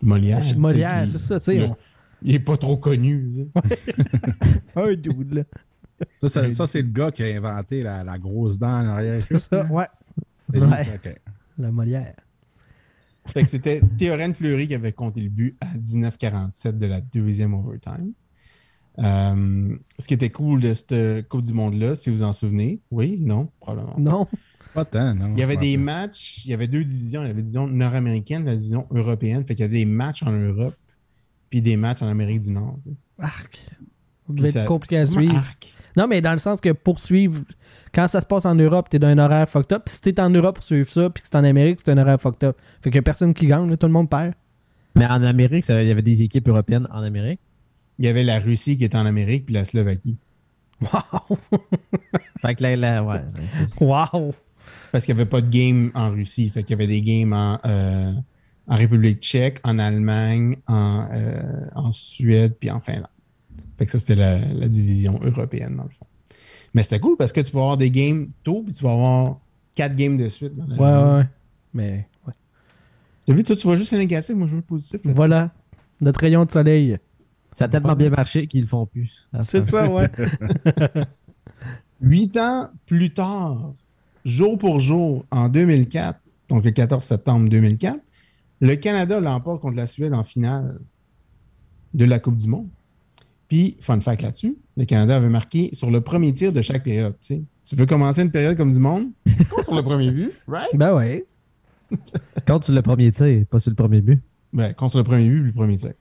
Molière. 0.03 0.41
Molière, 0.57 1.05
c'est 1.09 1.19
ça, 1.19 1.39
tu 1.41 1.45
sais. 1.47 1.55
le- 1.59 1.65
on- 1.67 1.77
Il 2.23 2.35
est 2.35 2.41
pas 2.41 2.57
trop 2.57 2.77
connu. 2.77 3.29
Un 4.77 4.95
dude, 4.95 5.35
là. 5.35 5.43
Ça, 6.21 6.29
ça, 6.29 6.51
ça, 6.55 6.67
c'est 6.67 6.83
le 6.83 6.89
gars 6.89 7.11
qui 7.11 7.23
a 7.25 7.27
inventé 7.27 7.83
la, 7.83 8.05
la 8.05 8.19
grosse 8.19 8.59
dent 8.59 8.69
en 8.69 8.87
arrière. 8.89 9.19
C'est 9.19 9.37
ça, 9.39 9.65
ouais. 9.67 9.87
La 11.59 11.71
Molière. 11.73 12.15
Fait 13.33 13.43
que 13.43 13.49
c'était 13.51 13.81
Théorène 13.99 14.35
Fleury 14.35 14.67
qui 14.67 14.75
avait 14.75 14.93
compté 14.93 15.21
le 15.21 15.29
but 15.29 15.57
à 15.61 15.67
19-47 15.77 16.79
de 16.79 16.87
la 16.87 17.01
deuxième 17.01 17.55
overtime. 17.55 18.13
Euh, 18.99 19.77
ce 19.99 20.09
qui 20.09 20.15
était 20.15 20.31
cool 20.31 20.61
de 20.61 20.73
cette 20.73 21.29
Coupe 21.29 21.43
du 21.43 21.53
Monde-là, 21.53 21.95
si 21.95 22.11
vous 22.11 22.23
en 22.25 22.33
souvenez, 22.33 22.81
oui, 22.91 23.19
non, 23.21 23.49
probablement. 23.61 23.97
Non. 23.99 24.27
Pas 24.75 24.85
tant, 24.85 25.15
non. 25.15 25.33
Il 25.35 25.41
y 25.41 25.43
avait 25.43 25.57
des 25.57 25.77
matchs, 25.77 26.45
il 26.45 26.51
y 26.51 26.55
avait 26.55 26.69
deux 26.69 26.85
divisions. 26.85 27.21
Il 27.23 27.25
y 27.25 27.27
avait 27.27 27.35
la 27.35 27.41
division 27.41 27.67
nord-américaine, 27.67 28.45
la 28.45 28.57
division 28.57 28.87
européenne. 28.91 29.45
Fait 29.45 29.55
qu'il 29.55 29.63
y 29.65 29.69
avait 29.69 29.79
des 29.79 29.85
matchs 29.87 30.23
en 30.25 30.33
Europe, 30.33 30.75
puis 31.49 31.63
des 31.63 31.77
matchs 31.77 32.03
en 32.03 32.09
Amérique 32.09 32.41
du 32.41 32.51
Nord. 32.51 32.79
Arc. 33.19 33.57
Ça 33.57 33.77
Puis 34.27 34.35
devait 34.37 34.51
ça- 34.51 34.61
être 34.63 34.67
compliqué 34.69 34.99
à 34.99 35.05
Comment 35.07 35.19
suivre. 35.21 35.37
arc? 35.37 35.75
Non, 35.97 36.07
mais 36.07 36.21
dans 36.21 36.33
le 36.33 36.39
sens 36.39 36.61
que 36.61 36.71
pour 36.73 37.01
suivre, 37.01 37.41
quand 37.95 38.07
ça 38.09 38.21
se 38.21 38.27
passe 38.27 38.45
en 38.47 38.55
Europe, 38.55 38.89
t'es 38.89 38.99
d'un 38.99 39.19
horaire 39.19 39.49
fucked 39.49 39.73
up. 39.73 39.83
Puis 39.87 39.95
si 39.95 40.01
t'es 40.01 40.21
en 40.21 40.31
Europe 40.31 40.57
pour 40.57 40.65
suivre 40.65 40.89
ça, 40.91 41.11
puis 41.11 41.23
que 41.23 41.29
c'est 41.31 41.37
en 41.37 41.45
Amérique, 41.45 41.81
c'est 41.85 41.91
un 41.91 41.99
horaire 41.99 42.21
fucked 42.21 42.45
up. 42.45 42.57
Fait 42.83 42.91
que 42.91 42.99
personne 43.01 43.35
qui 43.35 43.47
gagne, 43.47 43.69
là, 43.69 43.77
tout 43.77 43.87
le 43.87 43.93
monde 43.93 44.09
perd. 44.11 44.35
Mais 44.95 45.07
en 45.07 45.23
Amérique, 45.23 45.65
ça- 45.65 45.83
il 45.83 45.89
y 45.89 45.91
avait 45.91 46.03
des 46.03 46.23
équipes 46.23 46.49
européennes 46.49 46.89
en 46.93 47.03
Amérique. 47.03 47.41
Il 47.99 48.05
y 48.05 48.09
avait 48.09 48.23
la 48.25 48.39
Russie 48.39 48.77
qui 48.77 48.85
était 48.85 48.97
en 48.99 49.07
Amérique, 49.07 49.47
puis 49.47 49.55
la 49.55 49.65
Slovaquie. 49.65 50.19
Wow! 50.81 51.39
Fait 52.43 52.55
que 52.55 52.63
là, 52.63 52.77
là, 52.77 53.03
ouais. 53.03 53.21
Wow! 53.81 54.33
Parce 54.93 55.05
qu'il 55.05 55.15
n'y 55.15 55.21
avait 55.21 55.29
pas 55.29 55.41
de 55.41 55.51
game 55.51 55.91
en 55.95 56.11
Russie. 56.11 56.49
Fait 56.51 56.63
qu'il 56.63 56.71
y 56.71 56.75
avait 56.75 56.87
des 56.87 57.03
games 57.03 57.33
en, 57.33 57.59
euh, 57.67 58.13
en 58.69 58.77
République 58.77 59.21
tchèque, 59.21 59.59
en 59.65 59.79
Allemagne, 59.79 60.57
en, 60.69 61.07
euh, 61.13 61.43
en 61.75 61.91
Suède, 61.91 62.55
puis 62.61 62.71
en 62.71 62.79
Finlande. 62.81 63.07
Fait 63.79 63.87
que 63.87 63.93
ça, 63.93 63.99
c'était 63.99 64.17
la, 64.17 64.39
la 64.41 64.69
division 64.69 65.19
européenne, 65.23 65.77
dans 65.77 65.85
le 65.85 65.91
fond. 65.91 66.07
Mais 66.75 66.83
c'était 66.83 67.01
cool 67.01 67.17
parce 67.17 67.33
que 67.33 67.41
tu 67.41 67.53
vas 67.53 67.61
avoir 67.61 67.77
des 67.79 67.91
games 67.91 68.29
tôt, 68.43 68.63
puis 68.65 68.75
tu 68.75 68.83
vas 68.85 68.93
avoir 68.93 69.39
quatre 69.75 69.95
games 69.95 70.17
de 70.17 70.29
suite 70.29 70.55
dans 70.55 70.67
la 70.67 70.75
Ouais, 70.77 70.91
journée. 71.01 71.19
ouais. 71.21 71.27
Mais, 71.75 72.09
ouais. 72.27 72.33
T'as 73.25 73.33
vu, 73.35 73.43
toi, 73.45 73.57
tu 73.57 73.67
vois 73.67 73.77
juste 73.77 73.93
le 73.93 73.99
négatif, 73.99 74.35
moi, 74.35 74.47
je 74.47 74.53
veux 74.53 74.59
le 74.59 74.63
positif. 74.63 75.01
Voilà. 75.05 75.53
Notre 76.01 76.21
rayon 76.21 76.45
de 76.45 76.51
soleil. 76.51 76.99
Ça 77.53 77.65
a 77.65 77.69
tellement 77.69 77.95
bien 77.97 78.11
marché 78.11 78.47
qu'ils 78.47 78.63
le 78.63 78.67
font 78.67 78.85
plus. 78.87 79.11
C'est 79.43 79.69
ça, 79.71 79.89
ouais. 79.91 80.11
Huit 82.01 82.37
ans 82.37 82.69
plus 82.87 83.13
tard, 83.13 83.73
jour 84.25 84.57
pour 84.59 84.79
jour, 84.81 85.25
en 85.31 85.49
2004, 85.49 86.21
donc 86.49 86.65
le 86.65 86.71
14 86.71 87.05
septembre 87.05 87.49
2004, 87.49 87.99
le 88.61 88.77
Canada 88.77 89.21
l'emporte 89.21 89.61
contre 89.61 89.77
la 89.77 89.87
Suède 89.87 90.15
en 90.15 90.23
finale 90.25 90.79
de 91.95 92.05
la 92.05 92.19
Coupe 92.21 92.37
du 92.37 92.47
Monde. 92.49 92.69
Puis, 93.49 93.77
fun 93.81 93.99
fact 94.01 94.23
là-dessus, 94.23 94.57
le 94.77 94.85
Canada 94.85 95.17
avait 95.17 95.31
marqué 95.31 95.71
sur 95.73 95.91
le 95.91 96.01
premier 96.03 96.33
tir 96.33 96.53
de 96.53 96.61
chaque 96.61 96.85
période. 96.85 97.15
tu 97.21 97.45
veux 97.77 97.87
commencer 97.87 98.21
une 98.23 98.31
période 98.31 98.57
comme 98.57 98.71
du 98.73 98.79
monde? 98.79 99.07
Compte 99.51 99.65
sur 99.65 99.75
le 99.75 99.83
premier 99.83 100.11
but, 100.11 100.33
right? 100.47 100.69
Ben 100.75 100.95
ouais. 100.95 101.25
Compte 102.47 102.65
sur 102.65 102.75
le 102.75 102.83
premier 102.83 103.11
tir, 103.11 103.45
pas 103.51 103.59
sur 103.59 103.71
le 103.71 103.77
premier 103.77 104.03
but. 104.03 104.21
Ben, 104.53 104.73
contre 104.75 104.93
sur 104.93 104.99
le 104.99 105.05
premier 105.05 105.29
but, 105.29 105.41
puis 105.41 105.47
le 105.49 105.55
premier 105.55 105.77
tir. 105.77 105.93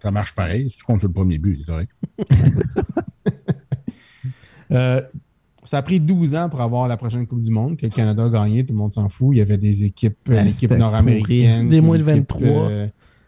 Ça 0.00 0.10
marche 0.10 0.34
pareil. 0.34 0.70
Si 0.70 0.78
tu 0.78 0.84
comptes 0.84 1.00
sur 1.00 1.08
le 1.08 1.14
premier 1.14 1.38
but, 1.38 1.58
c'est 1.60 1.66
correct. 1.66 1.92
Euh, 4.72 5.00
ça 5.64 5.78
a 5.78 5.82
pris 5.82 5.98
12 5.98 6.36
ans 6.36 6.48
pour 6.48 6.60
avoir 6.60 6.86
la 6.86 6.96
prochaine 6.96 7.26
Coupe 7.26 7.40
du 7.40 7.50
Monde 7.50 7.76
que 7.76 7.86
le 7.86 7.92
Canada 7.92 8.24
a 8.24 8.28
gagné. 8.28 8.64
Tout 8.64 8.72
le 8.72 8.78
monde 8.78 8.92
s'en 8.92 9.08
fout. 9.08 9.30
Il 9.34 9.38
y 9.38 9.40
avait 9.40 9.58
des 9.58 9.82
équipes, 9.84 10.16
Ah, 10.28 10.42
l'équipe 10.44 10.70
nord-américaine. 10.70 11.68
Des 11.68 11.80
moins 11.80 11.98
de 11.98 12.04
l'équipe, 12.04 12.30
23. 12.30 12.48
euh, 12.70 12.86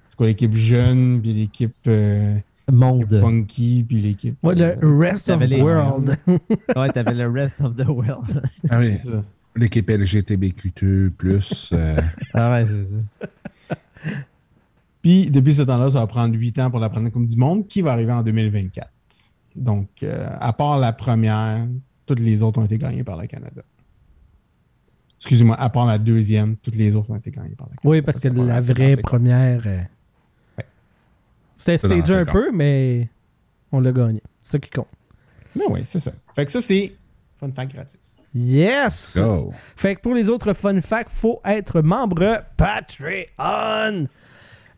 c'est 0.09 0.17
quoi 0.17 0.27
l'équipe 0.29 0.55
jeune, 0.55 1.21
puis 1.21 1.33
l'équipe 1.33 1.75
euh, 1.89 2.37
Monde. 2.71 3.19
funky, 3.21 3.85
puis 3.87 4.01
l'équipe. 4.01 4.37
Ouais, 4.43 4.55
le 4.55 4.77
euh, 4.85 4.99
rest 4.99 5.31
of 5.31 5.41
les- 5.43 5.61
world. 5.61 6.17
Ouais, 6.77 6.89
t'avais 6.91 7.15
le 7.15 7.29
rest 7.29 7.61
of 7.61 7.77
the 7.77 7.87
world. 7.89 8.43
Ah 8.71 8.79
oui, 8.79 8.97
c'est 8.97 9.09
ça. 9.09 9.25
l'équipe 9.57 9.89
LGTBQ2+, 9.89 11.71
euh, 11.73 12.01
ah 12.35 12.53
ouais, 12.53 12.67
c'est 12.67 12.85
ça. 12.85 13.77
Puis 15.03 15.31
depuis 15.31 15.55
ce 15.55 15.63
temps-là, 15.63 15.91
ça 15.91 16.01
va 16.01 16.07
prendre 16.07 16.35
8 16.37 16.59
ans 16.61 16.71
pour 16.71 16.79
la 16.79 16.89
prochaine 16.89 17.11
Coupe 17.11 17.27
du 17.27 17.37
Monde 17.37 17.67
qui 17.67 17.83
va 17.83 17.93
arriver 17.93 18.13
en 18.13 18.23
2024. 18.23 18.89
Donc, 19.57 19.89
euh, 20.03 20.29
à 20.39 20.53
part 20.53 20.79
la 20.79 20.93
première, 20.93 21.67
toutes 22.07 22.21
les 22.21 22.43
autres 22.43 22.61
ont 22.61 22.65
été 22.65 22.79
gagnées 22.79 23.03
par 23.05 23.21
le 23.21 23.27
Canada. 23.27 23.63
Excusez-moi, 25.19 25.57
à 25.61 25.69
part 25.69 25.87
la 25.87 25.99
deuxième, 25.99 26.57
toutes 26.57 26.77
les 26.77 26.97
autres 26.97 27.11
ont 27.11 27.17
été 27.17 27.31
gagnées 27.31 27.55
par 27.57 27.67
le 27.67 27.77
Canada. 27.77 27.83
Oui, 27.85 28.03
parce 28.03 28.19
que 28.21 28.29
la 28.29 28.61
vraie 28.61 28.97
première. 28.97 29.63
C'était 31.63 31.79
stagé 31.79 32.15
un 32.15 32.25
peu, 32.25 32.51
mais 32.53 33.09
on 33.71 33.79
l'a 33.79 33.93
gagné. 33.93 34.21
C'est 34.43 34.53
ça 34.53 34.59
qui 34.59 34.71
compte. 34.71 34.89
Mais 35.55 35.65
oui, 35.69 35.83
c'est 35.85 36.01
ça. 36.01 36.11
Fait 36.35 36.45
que 36.45 36.51
ça, 36.51 36.61
c'est 36.61 36.93
fun 37.39 37.51
fact 37.55 37.73
gratis. 37.73 38.19
Yes! 38.35 39.17
go. 39.17 39.53
Fait 39.77 39.95
que 39.95 40.01
pour 40.01 40.15
les 40.15 40.29
autres 40.29 40.55
fun 40.55 40.81
facts, 40.81 41.11
faut 41.13 41.41
être 41.45 41.81
membre 41.83 42.43
Patreon. 42.57 44.09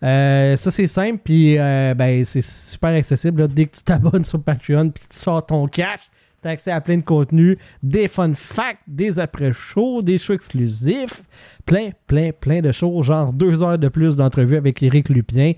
Euh, 0.02 0.56
ça, 0.56 0.70
c'est 0.70 0.86
simple, 0.86 1.20
puis 1.24 1.58
euh, 1.58 1.94
ben, 1.94 2.22
c'est 2.26 2.42
super 2.42 2.90
accessible. 2.90 3.42
là. 3.42 3.48
Dès 3.48 3.64
que 3.64 3.76
tu 3.76 3.82
t'abonnes 3.82 4.24
sur 4.26 4.42
Patreon, 4.42 4.90
puis 4.90 5.04
tu 5.08 5.16
sors 5.16 5.46
ton 5.46 5.66
cash, 5.66 6.10
tu 6.42 6.48
as 6.48 6.50
accès 6.50 6.70
à 6.70 6.82
plein 6.82 6.98
de 6.98 7.02
contenus, 7.02 7.56
des 7.82 8.08
fun 8.08 8.34
facts, 8.34 8.82
des 8.86 9.18
après-shows, 9.18 10.02
des 10.02 10.18
shows 10.18 10.34
exclusifs, 10.34 11.22
plein, 11.64 11.90
plein, 12.06 12.32
plein 12.38 12.60
de 12.60 12.72
choses, 12.72 13.06
genre 13.06 13.32
deux 13.32 13.62
heures 13.62 13.78
de 13.78 13.88
plus 13.88 14.16
d'entrevue 14.16 14.56
avec 14.58 14.82
Éric 14.82 15.08
Lupien. 15.08 15.54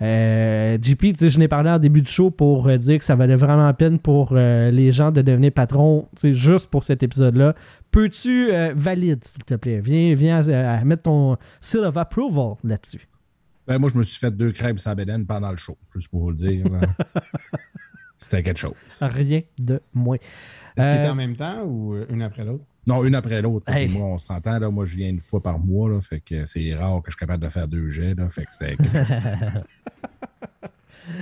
Euh, 0.00 0.78
JP, 0.80 1.00
tu 1.00 1.14
sais, 1.16 1.28
je 1.28 1.38
n'ai 1.38 1.48
parlé 1.48 1.70
en 1.70 1.78
début 1.78 2.02
de 2.02 2.06
show 2.06 2.30
pour 2.30 2.68
euh, 2.68 2.76
dire 2.76 2.98
que 2.98 3.04
ça 3.04 3.16
valait 3.16 3.34
vraiment 3.34 3.66
la 3.66 3.74
peine 3.74 3.98
pour 3.98 4.30
euh, 4.32 4.70
les 4.70 4.92
gens 4.92 5.10
de 5.10 5.22
devenir 5.22 5.52
patron, 5.52 6.08
tu 6.14 6.20
sais, 6.20 6.32
juste 6.32 6.70
pour 6.70 6.84
cet 6.84 7.02
épisode-là. 7.02 7.54
Peux-tu 7.90 8.52
euh, 8.52 8.72
valide, 8.76 9.24
s'il 9.24 9.42
te 9.44 9.54
plaît? 9.54 9.80
Viens, 9.80 10.14
viens 10.14 10.46
euh, 10.48 10.84
mettre 10.84 11.02
ton 11.04 11.36
seal 11.60 11.84
of 11.84 11.96
approval 11.96 12.54
là-dessus. 12.62 13.08
Ben, 13.66 13.78
moi, 13.78 13.90
je 13.92 13.98
me 13.98 14.02
suis 14.02 14.18
fait 14.18 14.30
deux 14.30 14.52
crêpes 14.52 14.78
à 14.84 14.94
Bédène 14.94 15.26
pendant 15.26 15.50
le 15.50 15.56
show, 15.56 15.76
juste 15.94 16.08
pour 16.08 16.20
vous 16.20 16.30
le 16.30 16.36
dire. 16.36 16.64
C'était 18.18 18.42
quelque 18.42 18.58
chose. 18.58 18.74
Rien 19.00 19.42
de 19.58 19.80
moins. 19.94 20.16
Est-ce 20.76 20.86
qu'il 20.86 20.96
était 20.98 21.08
en 21.08 21.14
même 21.14 21.36
temps 21.36 21.64
ou 21.64 21.96
une 22.08 22.22
après 22.22 22.44
l'autre? 22.44 22.64
Non, 22.88 23.04
une 23.04 23.14
après 23.14 23.42
l'autre. 23.42 23.70
Hey. 23.70 23.88
Moi, 23.88 24.06
on 24.06 24.18
s'entend. 24.18 24.58
Là, 24.58 24.70
moi, 24.70 24.86
je 24.86 24.96
viens 24.96 25.08
une 25.08 25.20
fois 25.20 25.42
par 25.42 25.58
mois. 25.58 25.90
Là, 25.90 26.00
fait 26.00 26.20
que 26.20 26.46
c'est 26.46 26.74
rare 26.74 27.02
que 27.02 27.10
je 27.10 27.16
suis 27.16 27.20
capable 27.20 27.44
de 27.44 27.48
faire 27.50 27.68
deux 27.68 27.90
jets. 27.90 28.14
Là, 28.14 28.28
fait 28.28 28.46
que 28.46 28.52
c'était. 28.52 28.76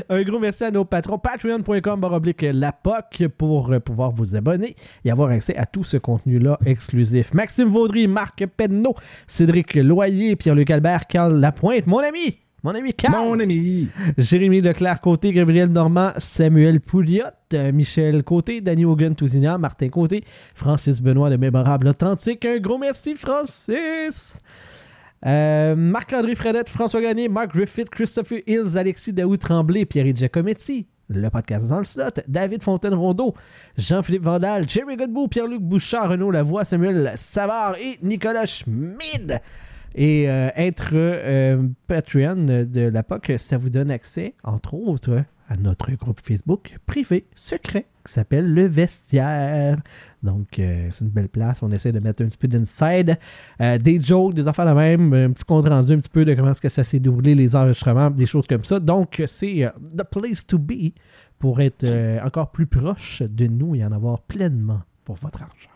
Un 0.08 0.22
gros 0.22 0.38
merci 0.38 0.64
à 0.64 0.70
nos 0.70 0.84
patrons. 0.84 1.18
Patreon.com 1.18 2.00
baroblique 2.00 2.42
la 2.42 2.72
POC 2.72 3.28
pour 3.28 3.72
euh, 3.72 3.78
pouvoir 3.78 4.10
vous 4.10 4.34
abonner 4.34 4.74
et 5.04 5.10
avoir 5.10 5.30
accès 5.30 5.56
à 5.56 5.66
tout 5.66 5.84
ce 5.84 5.96
contenu-là 5.96 6.58
exclusif. 6.66 7.32
Maxime 7.34 7.68
Vaudry, 7.68 8.08
Marc 8.08 8.44
Penneau, 8.46 8.94
Cédric 9.26 9.74
Loyer, 9.74 10.34
Pierre-Luc 10.36 10.70
Albert, 10.70 11.06
Carl 11.06 11.38
Lapointe, 11.38 11.86
mon 11.86 11.98
ami, 11.98 12.38
mon 12.62 12.74
ami 12.74 12.92
Carl. 12.92 13.14
Mon 13.14 13.38
ami! 13.38 13.88
Jérémy 14.18 14.60
Leclerc-Côté, 14.60 15.32
Gabriel 15.32 15.68
Normand, 15.68 16.12
Samuel 16.18 16.80
Pouliot, 16.80 17.24
euh, 17.54 17.70
Michel 17.72 18.24
Côté, 18.24 18.60
Danny 18.60 18.84
Hogan 18.84 19.14
Tousignan, 19.14 19.58
Martin 19.58 19.88
Côté, 19.88 20.24
Francis 20.54 21.00
Benoît, 21.00 21.30
le 21.30 21.38
mémorable 21.38 21.88
authentique. 21.88 22.44
Un 22.44 22.58
gros 22.58 22.78
merci, 22.78 23.14
Francis! 23.14 24.40
Euh, 25.24 25.74
Marc-André 25.74 26.34
Fredette, 26.34 26.68
François 26.68 27.00
Gagné, 27.00 27.28
Mark 27.28 27.54
Griffith, 27.54 27.88
Christopher 27.90 28.40
Hills, 28.46 28.76
Alexis 28.76 29.12
Daoud 29.12 29.38
Tremblay, 29.38 29.84
Pierre 29.84 30.14
Giacometti, 30.14 30.86
le 31.08 31.28
podcast 31.30 31.68
dans 31.68 31.78
le 31.78 31.84
slot, 31.84 32.22
David 32.28 32.62
Fontaine-Rondeau, 32.62 33.34
Jean-Philippe 33.76 34.24
Vandal, 34.24 34.68
Jerry 34.68 34.96
Godbout, 34.96 35.28
Pierre-Luc 35.28 35.62
Bouchard, 35.62 36.10
Renaud 36.10 36.30
Lavoie, 36.30 36.64
Samuel 36.64 37.14
Savard 37.16 37.76
et 37.76 37.98
Nicolas 38.02 38.46
Schmid. 38.46 39.40
Et 39.94 40.28
euh, 40.28 40.50
être 40.56 40.90
euh, 40.94 41.66
Patreon 41.86 42.64
de 42.64 42.88
la 42.88 43.02
POC, 43.02 43.34
ça 43.38 43.56
vous 43.56 43.70
donne 43.70 43.90
accès, 43.90 44.34
entre 44.44 44.74
autres, 44.74 45.24
à 45.48 45.56
notre 45.56 45.92
groupe 45.92 46.20
Facebook 46.20 46.76
privé, 46.86 47.26
secret, 47.34 47.86
qui 48.04 48.12
s'appelle 48.12 48.52
Le 48.52 48.66
Vestiaire. 48.66 49.78
Donc, 50.22 50.58
euh, 50.58 50.88
c'est 50.92 51.04
une 51.04 51.10
belle 51.10 51.28
place. 51.28 51.62
On 51.62 51.70
essaie 51.70 51.92
de 51.92 52.00
mettre 52.00 52.22
un 52.22 52.26
petit 52.26 52.36
peu 52.36 52.48
d'inside, 52.48 53.16
des 53.60 54.02
jokes, 54.02 54.34
des 54.34 54.48
affaires 54.48 54.66
de 54.66 54.72
même, 54.72 55.14
un 55.14 55.30
petit 55.30 55.44
compte 55.44 55.68
rendu 55.68 55.92
un 55.92 55.98
petit 55.98 56.10
peu 56.10 56.24
de 56.24 56.34
comment 56.34 56.50
est-ce 56.50 56.60
que 56.60 56.68
ça 56.68 56.84
s'est 56.84 57.00
déroulé, 57.00 57.34
les 57.34 57.54
enregistrements, 57.54 58.10
des 58.10 58.26
choses 58.26 58.46
comme 58.46 58.64
ça. 58.64 58.80
Donc, 58.80 59.22
c'est 59.28 59.70
the 59.96 60.02
place 60.02 60.46
to 60.46 60.58
be 60.58 60.92
pour 61.38 61.60
être 61.60 61.86
encore 62.24 62.50
plus 62.50 62.66
proche 62.66 63.22
de 63.22 63.46
nous 63.46 63.74
et 63.76 63.84
en 63.84 63.92
avoir 63.92 64.20
pleinement 64.22 64.80
pour 65.04 65.14
votre 65.16 65.42
argent. 65.42 65.75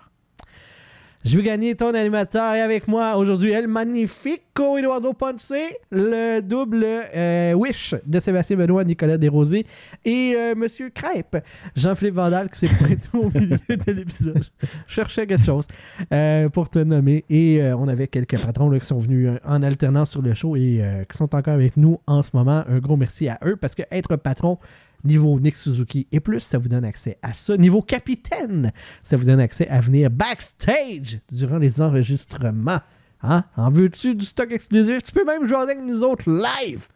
Je 1.22 1.36
vais 1.36 1.42
gagner 1.42 1.74
ton 1.74 1.92
animateur 1.92 2.54
et 2.54 2.62
avec 2.62 2.88
moi 2.88 3.18
aujourd'hui 3.18 3.52
El 3.52 3.68
Magnifico 3.68 4.78
Eduardo 4.78 5.12
Ponce, 5.12 5.52
le 5.90 6.40
double 6.40 6.82
euh, 6.82 7.52
Wish 7.52 7.94
de 8.06 8.18
Sébastien 8.20 8.56
Benoît, 8.56 8.84
Nicolas 8.84 9.18
Desrosiers 9.18 9.66
et 10.06 10.32
euh, 10.34 10.54
Monsieur 10.54 10.88
Crêpe, 10.88 11.44
Jean-Philippe 11.76 12.14
Vandal 12.14 12.48
qui 12.48 12.60
s'est 12.60 12.68
pointé 12.68 12.96
au 13.12 13.30
milieu 13.38 13.58
de 13.68 13.92
l'épisode. 13.92 14.42
Je 14.86 14.94
cherchais 14.94 15.26
quelque 15.26 15.44
chose 15.44 15.66
euh, 16.10 16.48
pour 16.48 16.70
te 16.70 16.78
nommer 16.78 17.26
et 17.28 17.60
euh, 17.60 17.76
on 17.76 17.86
avait 17.86 18.08
quelques 18.08 18.40
patrons 18.40 18.70
qui 18.78 18.86
sont 18.86 18.98
venus 18.98 19.28
en 19.44 19.62
alternance 19.62 20.12
sur 20.12 20.22
le 20.22 20.32
show 20.32 20.56
et 20.56 20.82
qui 21.10 21.18
sont 21.18 21.34
encore 21.34 21.52
avec 21.52 21.76
nous 21.76 22.00
en 22.06 22.22
ce 22.22 22.30
moment. 22.32 22.64
Un 22.66 22.78
gros 22.78 22.96
merci 22.96 23.28
à 23.28 23.38
eux 23.44 23.56
parce 23.56 23.74
que 23.74 23.82
être 23.90 24.16
patron 24.16 24.58
niveau 25.04 25.38
Nick 25.40 25.56
Suzuki 25.56 26.06
et 26.12 26.20
plus, 26.20 26.40
ça 26.40 26.58
vous 26.58 26.68
donne 26.68 26.84
accès 26.84 27.18
à 27.22 27.32
ça. 27.32 27.56
Niveau 27.56 27.82
capitaine, 27.82 28.72
ça 29.02 29.16
vous 29.16 29.24
donne 29.24 29.40
accès 29.40 29.68
à 29.68 29.80
venir 29.80 30.10
backstage 30.10 31.20
durant 31.30 31.58
les 31.58 31.80
enregistrements. 31.80 32.80
Hein? 33.22 33.44
En 33.56 33.70
veux-tu 33.70 34.14
du 34.14 34.24
stock 34.24 34.50
exclusif? 34.50 35.02
Tu 35.02 35.12
peux 35.12 35.24
même 35.24 35.46
jouer 35.46 35.58
avec 35.58 35.80
nous 35.80 36.02
autres 36.02 36.30
live. 36.30 36.88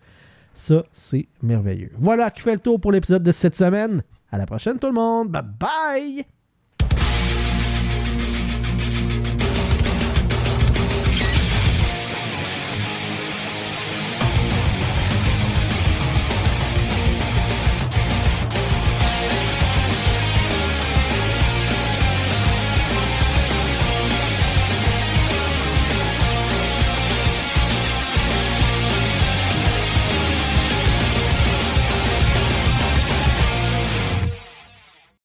Ça, 0.54 0.84
c'est 0.92 1.28
merveilleux. 1.42 1.90
Voilà 1.98 2.30
qui 2.30 2.40
fait 2.40 2.54
le 2.54 2.60
tour 2.60 2.80
pour 2.80 2.92
l'épisode 2.92 3.22
de 3.22 3.32
cette 3.32 3.56
semaine. 3.56 4.02
À 4.30 4.38
la 4.38 4.46
prochaine 4.46 4.78
tout 4.78 4.86
le 4.86 4.92
monde. 4.94 5.28
Bye 5.28 5.42
bye! 5.58 6.24